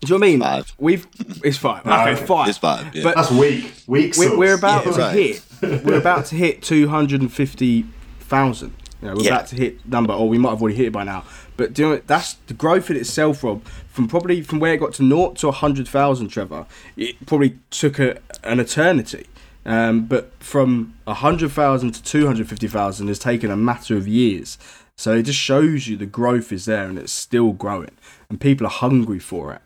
do 0.03 0.15
you 0.15 0.19
know 0.19 0.19
what 0.19 0.27
I 0.27 0.31
mean? 0.31 0.41
Five. 0.41 0.75
We've 0.79 1.07
it's 1.45 1.59
five. 1.59 1.87
No, 1.87 1.93
okay, 1.93 2.17
five. 2.17 2.49
It's 2.49 2.59
five. 2.59 2.95
Yeah. 2.95 3.05
But 3.05 3.17
that's 3.17 3.31
weak. 3.31 3.73
Weak. 3.87 4.17
We're, 4.17 4.37
we're 4.37 4.55
about 4.55 4.85
yeah, 4.87 4.93
to 4.93 4.99
right. 4.99 5.15
hit. 5.15 5.45
We're 5.85 5.99
about 5.99 6.27
to 6.27 6.35
hit 6.35 6.63
two 6.63 6.89
hundred 6.89 7.21
and 7.21 7.33
fifty 7.33 7.87
thousand. 8.19 8.75
You 9.01 9.09
know, 9.09 9.15
we're 9.15 9.23
yeah. 9.23 9.35
about 9.37 9.47
to 9.49 9.57
hit 9.57 9.87
number, 9.87 10.13
or 10.13 10.29
we 10.29 10.39
might 10.39 10.51
have 10.51 10.63
already 10.63 10.77
hit 10.77 10.87
it 10.87 10.93
by 10.93 11.05
now. 11.05 11.25
But 11.57 11.75
do 11.75 11.83
you 11.83 11.89
know, 11.89 12.03
that's 12.07 12.35
the 12.47 12.55
growth 12.55 12.91
in 12.91 12.97
itself, 12.97 13.45
Rob. 13.45 13.65
From 13.89 14.09
probably 14.09 14.43
from 14.43 14.59
where 14.59 14.75
it 14.75 14.79
got 14.79 14.95
to 14.95 15.03
naught 15.03 15.37
to 15.39 15.51
hundred 15.53 15.87
thousand, 15.87 16.29
Trevor. 16.29 16.67
It 16.97 17.25
probably 17.27 17.59
took 17.71 18.01
a, 18.01 18.19
an 18.43 18.59
eternity. 18.59 19.27
Um, 19.65 20.07
but 20.07 20.33
from 20.43 20.95
100,000 21.05 21.93
to 21.93 22.03
250,000 22.03 23.09
has 23.09 23.19
taken 23.19 23.51
a 23.51 23.57
matter 23.57 23.97
of 23.97 24.09
years. 24.09 24.59
So 24.97 25.15
it 25.15 25.25
just 25.25 25.39
shows 25.39 25.89
you 25.89 25.97
the 25.97 26.07
growth 26.07 26.53
is 26.53 26.65
there 26.65 26.85
and 26.85 26.99
it's 26.99 27.13
still 27.13 27.53
growing. 27.53 27.93
And 28.29 28.41
people 28.41 28.67
are 28.67 28.71
hungry 28.71 29.19
for 29.19 29.53
it. 29.53 29.63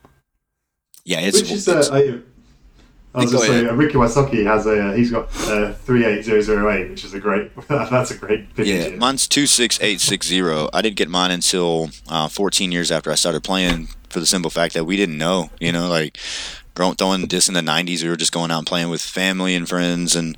Yeah, 1.05 1.21
it's. 1.21 1.41
Which 1.41 1.53
is, 1.53 1.69
uh, 1.69 1.89
I, 1.93 2.21
I 3.15 3.23
was 3.23 3.31
just 3.31 3.47
saying, 3.47 3.69
uh, 3.69 3.73
Ricky 3.73 3.95
Wysocki 3.95 4.45
has 4.45 4.67
a, 4.67 4.89
uh, 4.89 4.93
he's 4.93 5.11
got 5.11 5.29
uh, 5.49 5.73
38008, 5.73 6.91
which 6.91 7.05
is 7.05 7.15
a 7.15 7.21
great, 7.21 7.51
that's 7.69 8.11
a 8.11 8.19
great 8.19 8.47
Yeah, 8.57 8.91
mine's 8.97 9.27
26860. 9.27 10.69
I 10.73 10.83
didn't 10.83 10.97
get 10.97 11.09
mine 11.09 11.31
until 11.31 11.91
uh, 12.09 12.29
14 12.29 12.73
years 12.73 12.91
after 12.91 13.11
I 13.11 13.15
started 13.15 13.43
playing 13.43 13.89
for 14.11 14.21
the 14.21 14.27
simple 14.27 14.51
fact 14.51 14.75
that 14.75 14.85
we 14.85 14.97
didn't 14.97 15.17
know, 15.17 15.51
you 15.61 15.73
know, 15.73 15.89
like 15.89 16.19
growing 16.77 16.95
throwing 16.95 17.27
this 17.27 17.49
in 17.49 17.55
the 17.55 17.61
90s 17.61 18.03
we 18.03 18.09
were 18.09 18.17
just 18.17 18.33
going 18.33 18.53
out 18.53 18.59
and 18.59 18.67
playing 18.67 18.91
with 18.91 19.01
family 19.01 19.55
and 19.57 19.69
friends 19.69 20.15
and 20.15 20.37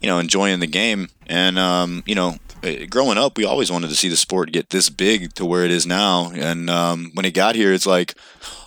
you 0.00 0.08
know 0.08 0.18
enjoying 0.18 0.60
the 0.60 0.66
game. 0.66 1.08
And 1.26 1.58
um, 1.58 2.02
you 2.06 2.14
know 2.14 2.36
eh, 2.62 2.86
growing 2.86 3.18
up 3.18 3.36
we 3.36 3.44
always 3.44 3.70
wanted 3.70 3.90
to 3.90 3.96
see 3.96 4.08
the 4.08 4.16
sport 4.16 4.52
get 4.52 4.70
this 4.70 4.88
big 4.88 5.34
to 5.34 5.44
where 5.44 5.64
it 5.64 5.70
is 5.70 5.86
now. 5.86 6.30
And 6.34 6.70
um, 6.70 7.10
when 7.12 7.26
it 7.26 7.34
got 7.34 7.56
here 7.56 7.74
it's 7.74 7.86
like 7.86 8.14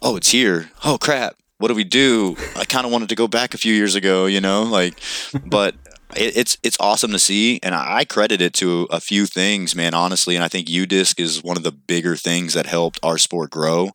oh 0.04 0.16
it's 0.18 0.30
here. 0.30 0.70
Oh 0.86 1.00
crap. 1.00 1.36
What 1.58 1.70
do 1.70 1.76
we 1.76 1.86
do? 1.86 2.36
I 2.58 2.66
kind 2.66 2.86
of 2.86 2.92
wanted 2.92 3.08
to 3.10 3.16
go 3.16 3.28
back 3.28 3.54
a 3.54 3.58
few 3.58 3.74
years 3.74 3.96
ago 3.96 4.26
you 4.26 4.42
know 4.42 4.64
like 4.64 5.00
but 5.46 5.76
it, 6.16 6.38
it's 6.38 6.58
it's 6.64 6.78
awesome 6.80 7.12
to 7.12 7.20
see, 7.20 7.60
and 7.64 7.76
I 7.76 8.06
credit 8.06 8.42
it 8.42 8.54
to 8.56 8.88
a 8.90 9.00
few 9.00 9.26
things, 9.26 9.76
man. 9.76 9.94
Honestly, 9.94 10.36
and 10.36 10.44
I 10.44 10.48
think 10.48 10.68
UDisc 10.68 11.20
is 11.20 11.44
one 11.44 11.58
of 11.58 11.64
the 11.64 11.72
bigger 11.72 12.16
things 12.16 12.54
that 12.54 12.66
helped 12.66 13.00
our 13.04 13.18
sport 13.18 13.52
grow. 13.52 13.92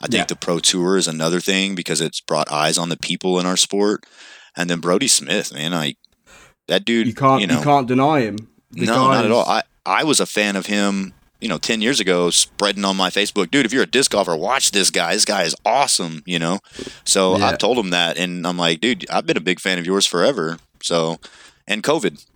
I 0.00 0.06
think 0.06 0.22
yeah. 0.22 0.24
the 0.24 0.36
Pro 0.36 0.58
Tour 0.58 0.96
is 0.96 1.08
another 1.08 1.40
thing 1.40 1.74
because 1.74 2.00
it's 2.00 2.20
brought 2.20 2.50
eyes 2.50 2.78
on 2.78 2.88
the 2.88 2.96
people 2.96 3.38
in 3.38 3.46
our 3.46 3.56
sport, 3.56 4.04
and 4.56 4.68
then 4.68 4.80
Brodie 4.80 5.08
Smith, 5.08 5.52
man, 5.52 5.72
like 5.72 5.98
that 6.68 6.84
dude. 6.84 7.06
You 7.06 7.14
can't 7.14 7.40
you, 7.40 7.46
know, 7.46 7.58
you 7.58 7.64
can't 7.64 7.88
deny 7.88 8.20
him. 8.20 8.36
The 8.72 8.86
no, 8.86 9.10
not 9.10 9.24
at 9.24 9.30
all. 9.30 9.44
I 9.46 9.62
I 9.84 10.04
was 10.04 10.20
a 10.20 10.26
fan 10.26 10.56
of 10.56 10.66
him 10.66 11.14
you 11.40 11.48
know, 11.48 11.58
10 11.58 11.80
years 11.80 12.00
ago, 12.00 12.30
spreading 12.30 12.84
on 12.84 12.96
my 12.96 13.08
Facebook, 13.08 13.50
dude, 13.50 13.64
if 13.64 13.72
you're 13.72 13.82
a 13.82 13.90
disc 13.90 14.10
golfer, 14.10 14.36
watch 14.36 14.72
this 14.72 14.90
guy. 14.90 15.14
This 15.14 15.24
guy 15.24 15.44
is 15.44 15.56
awesome, 15.64 16.22
you 16.26 16.38
know? 16.38 16.58
So 17.04 17.38
yeah. 17.38 17.48
I 17.48 17.56
told 17.56 17.78
him 17.78 17.90
that. 17.90 18.18
And 18.18 18.46
I'm 18.46 18.58
like, 18.58 18.80
dude, 18.80 19.08
I've 19.10 19.26
been 19.26 19.36
a 19.36 19.40
big 19.40 19.58
fan 19.58 19.78
of 19.78 19.86
yours 19.86 20.06
forever. 20.06 20.58
So 20.82 21.18
and 21.70 21.82
COVID. 21.82 22.26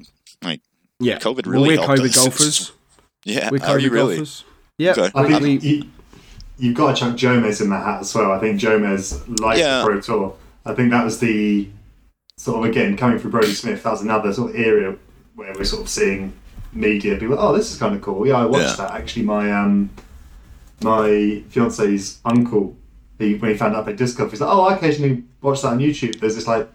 Like, 0.42 0.62
yeah, 1.00 1.18
COVID 1.18 1.46
really 1.46 1.76
well, 1.76 1.88
we're 1.88 1.96
COVID 1.96 2.08
us. 2.08 2.16
golfers. 2.16 2.72
yeah, 3.24 3.50
we're 3.50 3.58
COVID 3.58 3.90
really? 3.90 4.16
golfers. 4.16 4.44
Yeah, 4.78 4.92
okay. 4.96 5.10
I 5.14 5.40
think 5.40 5.62
you, 5.62 5.84
you've 6.56 6.76
got 6.76 6.96
to 6.96 7.00
chuck 7.00 7.16
Jomez 7.16 7.60
in 7.60 7.68
the 7.68 7.76
hat 7.76 8.00
as 8.00 8.14
well. 8.14 8.32
I 8.32 8.38
think 8.38 8.60
Jomez 8.60 9.40
likes 9.40 9.60
yeah. 9.60 9.80
the 9.80 9.84
Pro 9.84 10.00
Tour. 10.00 10.36
I 10.64 10.74
think 10.74 10.90
that 10.92 11.04
was 11.04 11.18
the 11.20 11.68
sort 12.36 12.64
of 12.64 12.70
again 12.70 12.96
coming 12.96 13.18
from 13.18 13.32
Brodie 13.32 13.52
Smith. 13.52 13.82
That 13.82 13.90
was 13.90 14.02
another 14.02 14.32
sort 14.32 14.50
of 14.50 14.56
area 14.56 14.96
where 15.34 15.52
we're 15.54 15.64
sort 15.64 15.82
of 15.82 15.88
seeing 15.88 16.32
media 16.72 17.16
be 17.16 17.26
like, 17.26 17.38
"Oh, 17.38 17.54
this 17.54 17.70
is 17.72 17.78
kind 17.78 17.94
of 17.94 18.02
cool." 18.02 18.26
Yeah, 18.26 18.34
I 18.36 18.46
watched 18.46 18.78
yeah. 18.78 18.86
that. 18.86 18.92
Actually, 18.92 19.24
my 19.24 19.52
um, 19.52 19.90
my 20.80 21.42
fiance's 21.50 22.20
uncle, 22.24 22.76
he 23.18 23.34
when 23.34 23.50
he 23.50 23.56
found 23.56 23.74
out 23.74 23.82
about 23.82 23.96
disc 23.96 24.16
golf, 24.16 24.30
he's 24.30 24.40
like, 24.40 24.50
"Oh, 24.50 24.62
I 24.62 24.76
occasionally 24.76 25.24
watch 25.42 25.62
that 25.62 25.68
on 25.68 25.78
YouTube." 25.78 26.20
There's 26.20 26.36
this 26.36 26.46
like 26.46 26.68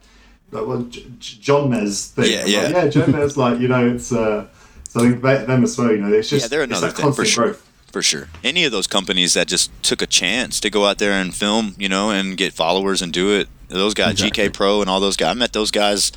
like, 0.52 0.68
well, 0.68 0.82
J- 0.84 1.06
John 1.20 1.70
Mez 1.70 2.12
thing. 2.12 2.32
Yeah, 2.32 2.46
yeah, 2.46 2.62
like, 2.64 2.74
yeah. 2.74 2.88
John 2.88 3.14
Mez, 3.14 3.38
like 3.38 3.60
you 3.60 3.68
know, 3.68 3.88
it's 3.88 4.12
uh, 4.12 4.48
so 4.84 5.02
I 5.02 5.12
think 5.12 5.22
them 5.22 5.64
as 5.64 5.78
well. 5.78 5.92
You 5.92 5.98
know, 5.98 6.14
it's 6.14 6.30
just 6.30 6.46
yeah, 6.46 6.48
they're 6.48 6.64
another 6.64 6.90
thing 6.90 7.14
for 7.14 7.26
sure. 7.26 7.46
Growth. 7.46 7.66
For 7.92 8.04
sure, 8.04 8.28
any 8.44 8.66
of 8.66 8.72
those 8.72 8.86
companies 8.86 9.34
that 9.34 9.48
just 9.48 9.72
took 9.82 10.02
a 10.02 10.08
chance 10.08 10.60
to 10.60 10.70
go 10.70 10.86
out 10.86 11.00
there 11.00 11.14
and 11.14 11.34
film, 11.34 11.76
you 11.80 11.90
know, 11.90 12.12
and 12.12 12.38
get 12.38 12.54
followers 12.54 13.02
and 13.02 13.12
do 13.12 13.32
it. 13.40 13.48
Those 13.68 13.94
guys, 13.96 14.12
exactly. 14.14 14.50
GK 14.50 14.54
Pro 14.54 14.82
and 14.82 14.90
all 14.90 15.00
those 15.00 15.18
guys. 15.18 15.32
I 15.32 15.34
met 15.34 15.54
those 15.54 15.72
guys, 15.72 16.12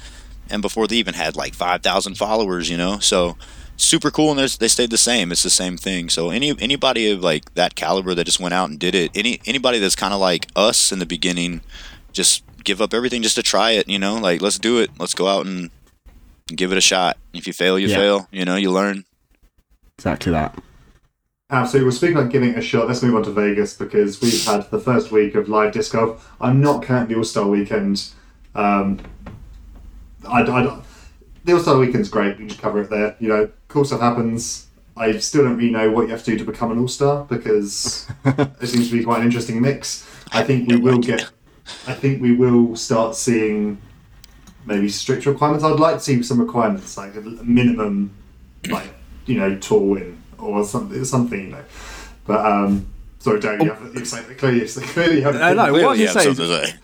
and 0.50 0.60
before 0.60 0.86
they 0.86 0.96
even 0.96 1.14
had 1.14 1.34
like 1.34 1.54
five 1.54 1.82
thousand 1.82 2.16
followers, 2.16 2.68
you 2.68 2.76
know. 2.76 2.98
So 2.98 3.36
super 3.76 4.10
cool, 4.10 4.30
and 4.30 4.38
they 4.38 4.68
stayed 4.68 4.90
the 4.90 4.98
same. 4.98 5.32
It's 5.32 5.42
the 5.42 5.50
same 5.50 5.76
thing. 5.76 6.08
So 6.08 6.30
any 6.30 6.54
anybody 6.60 7.10
of 7.10 7.20
like 7.20 7.54
that 7.54 7.74
caliber 7.74 8.14
that 8.14 8.24
just 8.24 8.40
went 8.40 8.54
out 8.54 8.70
and 8.70 8.78
did 8.78 8.94
it, 8.94 9.10
any 9.14 9.40
anybody 9.46 9.78
that's 9.78 9.96
kind 9.96 10.14
of 10.14 10.20
like 10.20 10.48
us 10.54 10.92
in 10.92 10.98
the 10.98 11.06
beginning, 11.06 11.62
just 12.12 12.42
give 12.64 12.80
up 12.80 12.94
everything 12.94 13.22
just 13.22 13.36
to 13.36 13.42
try 13.42 13.72
it. 13.72 13.88
You 13.88 13.98
know, 13.98 14.14
like 14.16 14.42
let's 14.42 14.58
do 14.58 14.78
it. 14.78 14.90
Let's 14.98 15.14
go 15.14 15.28
out 15.28 15.46
and 15.46 15.70
give 16.46 16.72
it 16.72 16.78
a 16.78 16.82
shot. 16.82 17.16
If 17.32 17.46
you 17.46 17.52
fail, 17.52 17.78
you 17.78 17.88
yeah. 17.88 17.96
fail. 17.96 18.28
You 18.30 18.44
know, 18.44 18.56
you 18.56 18.70
learn. 18.70 19.04
Exactly 19.98 20.32
that. 20.32 20.58
Absolutely. 21.50 21.86
Well, 21.86 21.96
speaking 21.96 22.16
of 22.16 22.30
giving 22.30 22.50
it 22.50 22.58
a 22.58 22.62
shot, 22.62 22.88
let's 22.88 23.02
move 23.02 23.14
on 23.14 23.22
to 23.24 23.30
Vegas 23.30 23.74
because 23.74 24.20
we've 24.22 24.44
had 24.44 24.70
the 24.70 24.80
first 24.80 25.12
week 25.12 25.34
of 25.34 25.50
live 25.50 25.72
disc 25.72 25.92
golf. 25.92 26.32
I'm 26.40 26.62
not 26.62 26.82
counting 26.82 27.08
the 27.08 27.16
All 27.16 27.24
Star 27.24 27.46
weekend. 27.46 28.08
Um, 28.54 29.00
I, 30.26 30.42
I, 30.42 30.82
the 31.44 31.52
All 31.52 31.60
Star 31.60 31.76
weekend's 31.76 32.08
great. 32.08 32.30
We 32.30 32.34
can 32.36 32.48
just 32.48 32.60
cover 32.60 32.80
it 32.80 32.88
there. 32.88 33.16
You 33.20 33.28
know, 33.28 33.50
cool 33.68 33.84
stuff 33.84 34.00
happens. 34.00 34.68
I 34.96 35.18
still 35.18 35.44
don't 35.44 35.56
really 35.56 35.70
know 35.70 35.90
what 35.90 36.02
you 36.02 36.08
have 36.08 36.22
to 36.24 36.30
do 36.32 36.38
to 36.38 36.44
become 36.44 36.72
an 36.72 36.78
All 36.78 36.88
Star 36.88 37.24
because 37.24 38.08
it 38.24 38.66
seems 38.66 38.88
to 38.88 38.96
be 38.96 39.04
quite 39.04 39.20
an 39.20 39.26
interesting 39.26 39.60
mix. 39.60 40.08
I 40.32 40.42
think 40.42 40.68
we 40.68 40.76
will 40.76 40.98
get 40.98 41.30
I 41.86 41.94
think 41.94 42.20
we 42.20 42.32
will 42.34 42.76
start 42.76 43.14
seeing 43.16 43.80
maybe 44.66 44.88
strict 44.88 45.26
requirements. 45.26 45.64
I'd 45.64 45.80
like 45.80 45.96
to 45.96 46.00
see 46.00 46.22
some 46.22 46.40
requirements, 46.40 46.96
like 46.96 47.14
a 47.16 47.20
minimum, 47.20 48.14
like 48.68 48.94
you 49.26 49.38
know, 49.38 49.56
tour 49.58 49.94
win 49.94 50.22
or 50.38 50.64
something, 50.64 51.04
something, 51.04 51.40
you 51.40 51.48
know. 51.48 51.64
But 52.26 52.44
um, 52.44 52.86
sorry, 53.18 53.40
Darren, 53.40 53.64
you 53.64 53.72
have, 53.72 53.94
you 53.94 54.04
say, 54.04 54.22
clearly, 54.34 54.66
clearly 54.66 55.16
you 55.16 55.22
have. 55.22 55.34
No, 55.34 55.54
no. 55.54 55.72
What 55.72 55.98
I 55.98 56.06
say 56.06 56.30
is, 56.30 56.74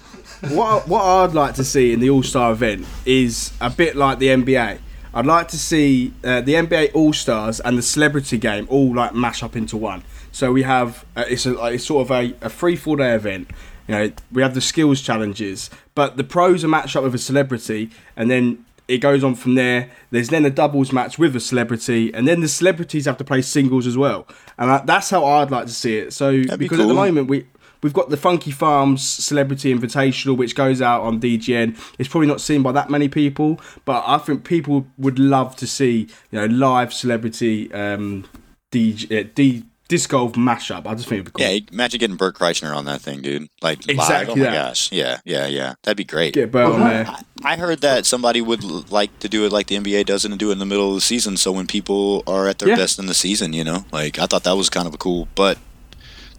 what 0.52 0.88
what 0.88 1.02
I'd 1.02 1.34
like 1.34 1.54
to 1.54 1.64
see 1.64 1.92
in 1.92 2.00
the 2.00 2.10
All 2.10 2.22
Star 2.22 2.52
event 2.52 2.86
is 3.04 3.52
a 3.60 3.70
bit 3.70 3.96
like 3.96 4.18
the 4.18 4.28
NBA. 4.28 4.78
I'd 5.14 5.26
like 5.26 5.48
to 5.48 5.58
see 5.58 6.12
uh, 6.22 6.42
the 6.42 6.54
NBA 6.54 6.94
All 6.94 7.12
Stars 7.12 7.60
and 7.60 7.78
the 7.78 7.82
Celebrity 7.82 8.38
Game 8.38 8.66
all 8.70 8.94
like 8.94 9.14
mash 9.14 9.42
up 9.42 9.56
into 9.56 9.76
one. 9.76 10.02
So 10.32 10.52
we 10.52 10.62
have 10.62 11.04
uh, 11.16 11.24
it's 11.28 11.46
a 11.46 11.64
it's 11.66 11.84
sort 11.84 12.06
of 12.06 12.10
a, 12.10 12.34
a 12.42 12.50
three 12.50 12.76
four 12.76 12.96
day 12.96 13.14
event 13.14 13.50
you 13.88 13.94
know, 13.94 14.12
we 14.30 14.42
have 14.42 14.54
the 14.54 14.60
skills 14.60 15.00
challenges, 15.00 15.70
but 15.94 16.18
the 16.18 16.24
pros 16.24 16.62
are 16.62 16.68
matched 16.68 16.94
up 16.94 17.04
with 17.04 17.14
a 17.14 17.18
celebrity, 17.18 17.90
and 18.16 18.30
then 18.30 18.66
it 18.86 18.98
goes 18.98 19.24
on 19.24 19.34
from 19.34 19.54
there. 19.54 19.90
There's 20.10 20.28
then 20.28 20.44
a 20.44 20.50
doubles 20.50 20.92
match 20.92 21.18
with 21.18 21.34
a 21.34 21.40
celebrity, 21.40 22.12
and 22.12 22.28
then 22.28 22.40
the 22.40 22.48
celebrities 22.48 23.06
have 23.06 23.16
to 23.16 23.24
play 23.24 23.40
singles 23.40 23.86
as 23.86 23.96
well. 23.96 24.28
And 24.58 24.70
that, 24.70 24.86
that's 24.86 25.08
how 25.08 25.24
I'd 25.24 25.50
like 25.50 25.66
to 25.66 25.72
see 25.72 25.96
it. 25.96 26.12
So 26.12 26.32
be 26.32 26.56
because 26.56 26.80
at 26.80 26.88
the 26.88 26.94
moment 26.94 27.28
we 27.28 27.46
we've 27.82 27.94
got 27.94 28.10
the 28.10 28.18
Funky 28.18 28.50
Farms 28.50 29.02
Celebrity 29.02 29.74
Invitational, 29.74 30.36
which 30.36 30.54
goes 30.54 30.82
out 30.82 31.02
on 31.02 31.18
DGN. 31.18 31.78
It's 31.98 32.10
probably 32.10 32.28
not 32.28 32.42
seen 32.42 32.62
by 32.62 32.72
that 32.72 32.90
many 32.90 33.08
people, 33.08 33.58
but 33.86 34.04
I 34.06 34.18
think 34.18 34.44
people 34.44 34.86
would 34.98 35.18
love 35.18 35.56
to 35.56 35.66
see 35.66 36.08
you 36.30 36.40
know 36.40 36.44
live 36.44 36.92
celebrity 36.92 37.72
um, 37.72 38.26
DJ, 38.70 39.24
uh, 39.24 39.28
D, 39.34 39.64
disc 39.88 40.10
golf 40.10 40.32
mashup. 40.34 40.86
I 40.86 40.94
just 40.94 41.08
think 41.08 41.22
it'd 41.22 41.32
be 41.34 41.42
cool. 41.44 41.50
Yeah, 41.54 41.60
imagine 41.72 41.98
getting 41.98 42.16
Bert 42.16 42.36
Kreischer 42.36 42.74
on 42.74 42.84
that 42.84 43.00
thing, 43.00 43.22
dude. 43.22 43.48
Like 43.62 43.86
live. 43.86 43.96
Exactly 43.96 44.34
Oh 44.34 44.36
my 44.36 44.50
that. 44.50 44.52
gosh. 44.68 44.92
Yeah, 44.92 45.18
yeah, 45.24 45.46
yeah. 45.46 45.74
That'd 45.82 45.96
be 45.96 46.04
great. 46.04 46.34
Get 46.34 46.52
Bert 46.52 46.72
on 46.72 46.80
there. 46.80 47.06
I, 47.08 47.22
I 47.54 47.56
heard 47.56 47.80
that 47.80 48.04
somebody 48.06 48.40
would 48.40 48.90
like 48.90 49.18
to 49.20 49.28
do 49.28 49.44
it 49.46 49.52
like 49.52 49.66
the 49.68 49.76
NBA 49.78 50.06
does 50.06 50.24
and 50.24 50.38
do 50.38 50.50
it 50.50 50.52
in 50.52 50.58
the 50.58 50.66
middle 50.66 50.88
of 50.90 50.94
the 50.94 51.00
season. 51.00 51.36
So 51.36 51.52
when 51.52 51.66
people 51.66 52.22
are 52.26 52.46
at 52.48 52.58
their 52.58 52.68
Yeah. 52.70 52.76
best 52.76 52.98
in 52.98 53.06
the 53.06 53.14
season, 53.14 53.52
you 53.52 53.64
know, 53.64 53.84
like 53.90 54.18
I 54.18 54.26
thought 54.26 54.44
that 54.44 54.56
was 54.56 54.68
kind 54.70 54.86
of 54.86 54.94
a 54.94 54.98
cool, 54.98 55.26
but 55.34 55.58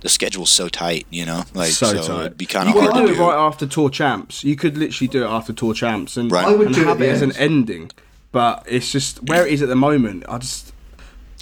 the 0.01 0.09
schedule's 0.09 0.49
so 0.49 0.69
tight, 0.69 1.05
you 1.09 1.25
know, 1.25 1.43
like 1.53 1.71
so, 1.71 1.93
so, 1.95 2.07
tight. 2.07 2.19
it'd 2.27 2.37
be 2.37 2.45
kind 2.45 2.69
you 2.69 2.75
of 2.75 2.81
could 2.85 2.93
hard 2.93 3.07
do 3.07 3.13
to 3.15 3.19
it 3.21 3.25
right 3.25 3.35
after 3.35 3.65
Tour 3.65 3.89
Champs. 3.89 4.43
You 4.45 4.55
could 4.55 4.77
literally 4.77 5.07
do 5.09 5.23
it 5.23 5.27
after 5.27 5.51
Tour 5.53 5.73
Champs 5.73 6.15
and, 6.17 6.31
Right. 6.31 6.45
I 6.45 6.51
would 6.53 6.67
and 6.67 6.75
do 6.75 6.81
it 6.83 6.87
have 6.87 6.99
the 6.99 7.05
it 7.09 7.11
as 7.11 7.21
an 7.21 7.31
ending. 7.35 7.91
But 8.31 8.63
it's 8.69 8.91
just 8.91 9.23
where 9.23 9.45
it 9.47 9.51
is 9.53 9.61
at 9.63 9.69
the 9.69 9.75
moment. 9.75 10.23
I 10.29 10.37
just 10.37 10.71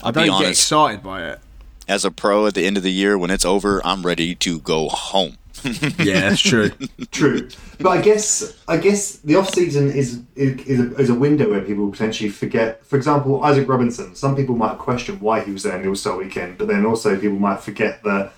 I 0.01 0.07
I'll 0.07 0.11
be 0.13 0.25
don't 0.25 0.39
get 0.41 0.49
excited 0.51 1.03
by 1.03 1.23
it. 1.31 1.39
As 1.87 2.03
a 2.03 2.11
pro 2.11 2.45
at 2.47 2.53
the 2.53 2.65
end 2.65 2.77
of 2.77 2.83
the 2.83 2.91
year, 2.91 3.17
when 3.17 3.31
it's 3.31 3.45
over, 3.45 3.81
I'm 3.85 4.05
ready 4.05 4.35
to 4.35 4.59
go 4.59 4.89
home. 4.89 5.37
Yeah, 5.97 6.29
that's 6.29 6.41
true. 6.41 6.69
True, 7.11 7.49
but 7.79 7.89
I 7.89 7.99
guess 7.99 8.55
I 8.67 8.77
guess 8.77 9.13
the 9.17 9.35
off 9.35 9.49
season 9.49 9.89
is 9.91 10.21
is, 10.35 10.59
is, 10.67 10.79
a, 10.79 10.95
is 10.97 11.09
a 11.09 11.15
window 11.15 11.49
where 11.49 11.61
people 11.61 11.89
potentially 11.89 12.29
forget. 12.29 12.85
For 12.85 12.95
example, 12.95 13.43
Isaac 13.43 13.67
Robinson. 13.67 14.13
Some 14.15 14.35
people 14.35 14.55
might 14.55 14.77
question 14.77 15.19
why 15.19 15.39
he 15.41 15.51
was 15.51 15.63
there 15.63 15.75
in 15.75 15.81
the 15.81 15.89
All 15.89 15.95
Star 15.95 16.15
weekend, 16.15 16.59
but 16.59 16.67
then 16.67 16.85
also 16.85 17.19
people 17.19 17.39
might 17.39 17.59
forget 17.61 18.03
that 18.03 18.33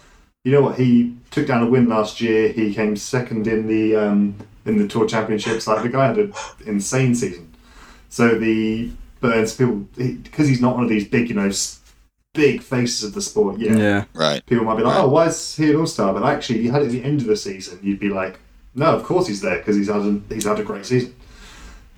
you 0.46 0.54
know 0.54 0.62
what 0.62 0.78
he 0.80 1.14
took 1.30 1.46
down 1.46 1.62
a 1.62 1.70
win 1.70 1.90
last 1.90 2.22
year. 2.22 2.50
He 2.54 2.74
came 2.74 2.96
second 2.96 3.48
in 3.48 3.68
the 3.68 3.98
um, 3.98 4.36
in 4.66 4.78
the 4.78 4.88
Tour 4.88 5.06
Championships. 5.06 5.68
Like 5.68 5.84
the 5.84 5.90
guy 5.90 6.08
had 6.08 6.18
an 6.18 6.34
insane 6.66 7.14
season. 7.16 7.54
So 8.08 8.40
the 8.40 8.92
but 9.20 9.30
then 9.32 9.46
people 9.46 9.88
because 10.24 10.48
he's 10.48 10.62
not 10.62 10.76
one 10.76 10.84
of 10.86 10.90
these 10.90 11.08
big 11.08 11.28
you 11.28 11.36
know 11.36 11.48
s- 11.48 11.79
big 12.34 12.62
faces 12.62 13.04
of 13.04 13.14
the 13.14 13.22
sport. 13.22 13.58
Yeah, 13.60 13.76
yeah. 13.76 14.04
Right. 14.14 14.46
people 14.46 14.66
might 14.66 14.78
be 14.78 14.84
like, 14.84 14.96
Right. 14.96 15.04
"Oh, 15.04 15.10
why 15.10 15.28
is 15.28 15.56
he 15.56 15.72
an 15.72 15.78
all 15.78 15.88
star?" 15.88 16.14
But 16.14 16.24
actually, 16.24 16.60
if 16.60 16.66
you 16.66 16.72
had 16.72 16.82
it 16.84 16.86
at 16.86 16.92
the 16.92 17.04
end 17.04 17.22
of 17.22 17.28
the 17.28 17.36
season, 17.36 17.80
you'd 17.82 18.00
be 18.00 18.10
like, 18.10 18.40
"No, 18.76 18.86
of 18.96 19.04
course 19.04 19.28
he's 19.28 19.42
there 19.42 19.58
because 19.58 19.76
he's 19.76 19.88
had 19.88 20.02
a, 20.02 20.22
he's 20.30 20.46
had 20.46 20.60
a 20.60 20.64
great 20.64 20.86
season." 20.86 21.16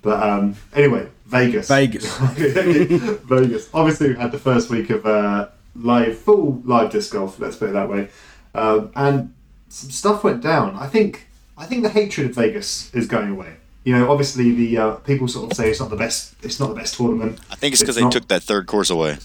But 0.02 0.22
um, 0.22 0.56
anyway, 0.74 1.08
Vegas. 1.26 1.68
Vegas. 1.68 2.16
Vegas. 2.18 3.68
Obviously, 3.74 4.08
we 4.10 4.16
had 4.16 4.32
the 4.32 4.38
first 4.38 4.70
week 4.70 4.90
of 4.90 5.06
uh, 5.06 5.48
live, 5.76 6.18
full 6.18 6.60
live 6.64 6.90
disc 6.90 7.12
golf. 7.12 7.38
Let's 7.38 7.56
put 7.56 7.70
it 7.70 7.72
that 7.72 7.88
way. 7.88 8.08
Um, 8.54 8.90
and 8.96 9.34
some 9.68 9.90
stuff 9.90 10.24
went 10.24 10.42
down. 10.42 10.76
I 10.76 10.86
think. 10.86 11.26
I 11.56 11.66
think 11.66 11.82
the 11.82 11.90
hatred 11.90 12.30
of 12.30 12.34
Vegas 12.34 12.92
is 12.94 13.06
going 13.06 13.28
away. 13.28 13.54
You 13.84 13.96
know, 13.96 14.10
obviously, 14.10 14.52
the 14.52 14.78
uh, 14.78 14.90
people 14.96 15.28
sort 15.28 15.50
of 15.50 15.56
say 15.56 15.70
it's 15.70 15.78
not 15.80 15.90
the 15.90 15.96
best. 15.96 16.34
It's 16.42 16.58
not 16.58 16.70
the 16.70 16.74
best 16.74 16.94
tournament. 16.94 17.38
I 17.50 17.54
think 17.56 17.74
it's 17.74 17.82
because 17.82 17.96
It's 17.96 18.00
they 18.00 18.04
not- 18.04 18.12
took 18.12 18.28
that 18.28 18.42
third 18.42 18.66
course 18.66 18.90
away. 18.90 19.18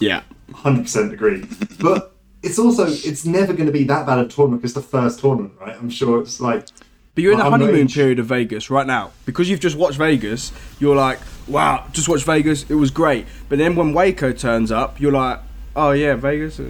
Yeah. 0.00 0.22
hundred 0.54 0.82
percent 0.82 1.12
agree. 1.12 1.44
But 1.80 2.12
it's 2.42 2.58
also 2.58 2.86
it's 2.86 3.24
never 3.24 3.52
going 3.52 3.66
to 3.66 3.72
be 3.72 3.84
that 3.84 4.06
bad 4.06 4.18
a 4.18 4.26
tournament 4.28 4.62
because 4.62 4.74
the 4.74 4.82
first 4.82 5.20
tournament, 5.20 5.54
right? 5.60 5.76
I'm 5.76 5.90
sure 5.90 6.20
it's 6.20 6.40
like 6.40 6.66
But 7.14 7.22
you're 7.22 7.32
in 7.32 7.38
the 7.38 7.44
honeymoon 7.44 7.74
raged. 7.74 7.94
period 7.94 8.18
of 8.18 8.26
Vegas 8.26 8.70
right 8.70 8.86
now. 8.86 9.10
Because 9.26 9.50
you've 9.50 9.60
just 9.60 9.76
watched 9.76 9.98
Vegas, 9.98 10.52
you're 10.78 10.96
like, 10.96 11.18
wow, 11.48 11.86
just 11.92 12.08
watched 12.08 12.24
Vegas, 12.24 12.68
it 12.70 12.74
was 12.74 12.90
great. 12.90 13.26
But 13.48 13.58
then 13.58 13.74
when 13.76 13.92
Waco 13.92 14.32
turns 14.32 14.70
up, 14.70 15.00
you're 15.00 15.12
like, 15.12 15.40
oh 15.74 15.90
yeah, 15.90 16.14
Vegas. 16.14 16.60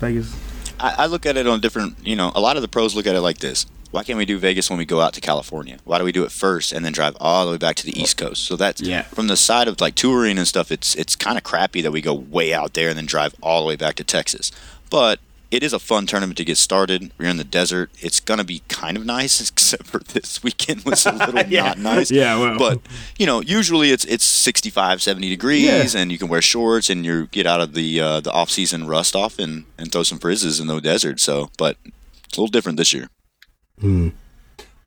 Vegas. 0.00 0.36
I, 0.80 0.94
I 0.98 1.06
look 1.06 1.24
at 1.24 1.36
it 1.36 1.46
on 1.46 1.60
different, 1.60 1.96
you 2.06 2.16
know, 2.16 2.30
a 2.34 2.40
lot 2.40 2.56
of 2.56 2.62
the 2.62 2.68
pros 2.68 2.94
look 2.94 3.06
at 3.06 3.14
it 3.14 3.20
like 3.20 3.38
this. 3.38 3.64
Why 3.94 4.02
can't 4.02 4.18
we 4.18 4.24
do 4.24 4.38
Vegas 4.40 4.68
when 4.68 4.76
we 4.80 4.84
go 4.84 5.00
out 5.00 5.12
to 5.14 5.20
California? 5.20 5.78
Why 5.84 5.98
do 5.98 6.04
we 6.04 6.10
do 6.10 6.24
it 6.24 6.32
first 6.32 6.72
and 6.72 6.84
then 6.84 6.92
drive 6.92 7.16
all 7.20 7.46
the 7.46 7.52
way 7.52 7.58
back 7.58 7.76
to 7.76 7.86
the 7.86 7.96
East 7.96 8.16
Coast? 8.16 8.42
So 8.42 8.56
that's 8.56 8.80
Yeah. 8.80 9.02
from 9.02 9.28
the 9.28 9.36
side 9.36 9.68
of 9.68 9.80
like 9.80 9.94
touring 9.94 10.36
and 10.36 10.48
stuff. 10.48 10.72
It's 10.72 10.96
it's 10.96 11.14
kind 11.14 11.38
of 11.38 11.44
crappy 11.44 11.80
that 11.80 11.92
we 11.92 12.00
go 12.00 12.12
way 12.12 12.52
out 12.52 12.74
there 12.74 12.88
and 12.88 12.98
then 12.98 13.06
drive 13.06 13.36
all 13.40 13.60
the 13.60 13.68
way 13.68 13.76
back 13.76 13.94
to 13.94 14.02
Texas. 14.02 14.50
But 14.90 15.20
it 15.52 15.62
is 15.62 15.72
a 15.72 15.78
fun 15.78 16.06
tournament 16.06 16.36
to 16.38 16.44
get 16.44 16.56
started. 16.58 17.12
We're 17.18 17.28
in 17.30 17.36
the 17.36 17.44
desert. 17.44 17.88
It's 18.00 18.18
gonna 18.18 18.42
be 18.42 18.62
kind 18.68 18.96
of 18.96 19.06
nice, 19.06 19.40
except 19.48 19.86
for 19.86 20.00
this 20.00 20.42
weekend 20.42 20.84
was 20.84 21.06
a 21.06 21.12
little 21.12 21.42
Yeah. 21.48 21.62
not 21.66 21.78
nice. 21.78 22.10
Yeah, 22.10 22.36
well. 22.36 22.58
But 22.58 22.80
you 23.16 23.26
know, 23.26 23.42
usually 23.42 23.92
it's 23.92 24.04
it's 24.06 24.24
65, 24.24 25.02
70 25.02 25.28
degrees, 25.28 25.94
and 25.94 26.10
you 26.10 26.18
can 26.18 26.26
wear 26.26 26.42
shorts 26.42 26.90
and 26.90 27.06
you 27.06 27.28
get 27.28 27.46
out 27.46 27.60
of 27.60 27.74
the 27.74 28.00
uh, 28.00 28.18
the 28.20 28.32
off 28.32 28.50
season 28.50 28.88
rust 28.88 29.14
off 29.14 29.38
and 29.38 29.66
and 29.78 29.92
throw 29.92 30.02
some 30.02 30.18
frizzes 30.18 30.58
in 30.58 30.66
the 30.66 30.80
desert. 30.80 31.20
So, 31.20 31.50
but 31.58 31.76
it's 32.26 32.36
a 32.36 32.40
little 32.40 32.50
different 32.50 32.76
this 32.76 32.92
year. 32.92 33.08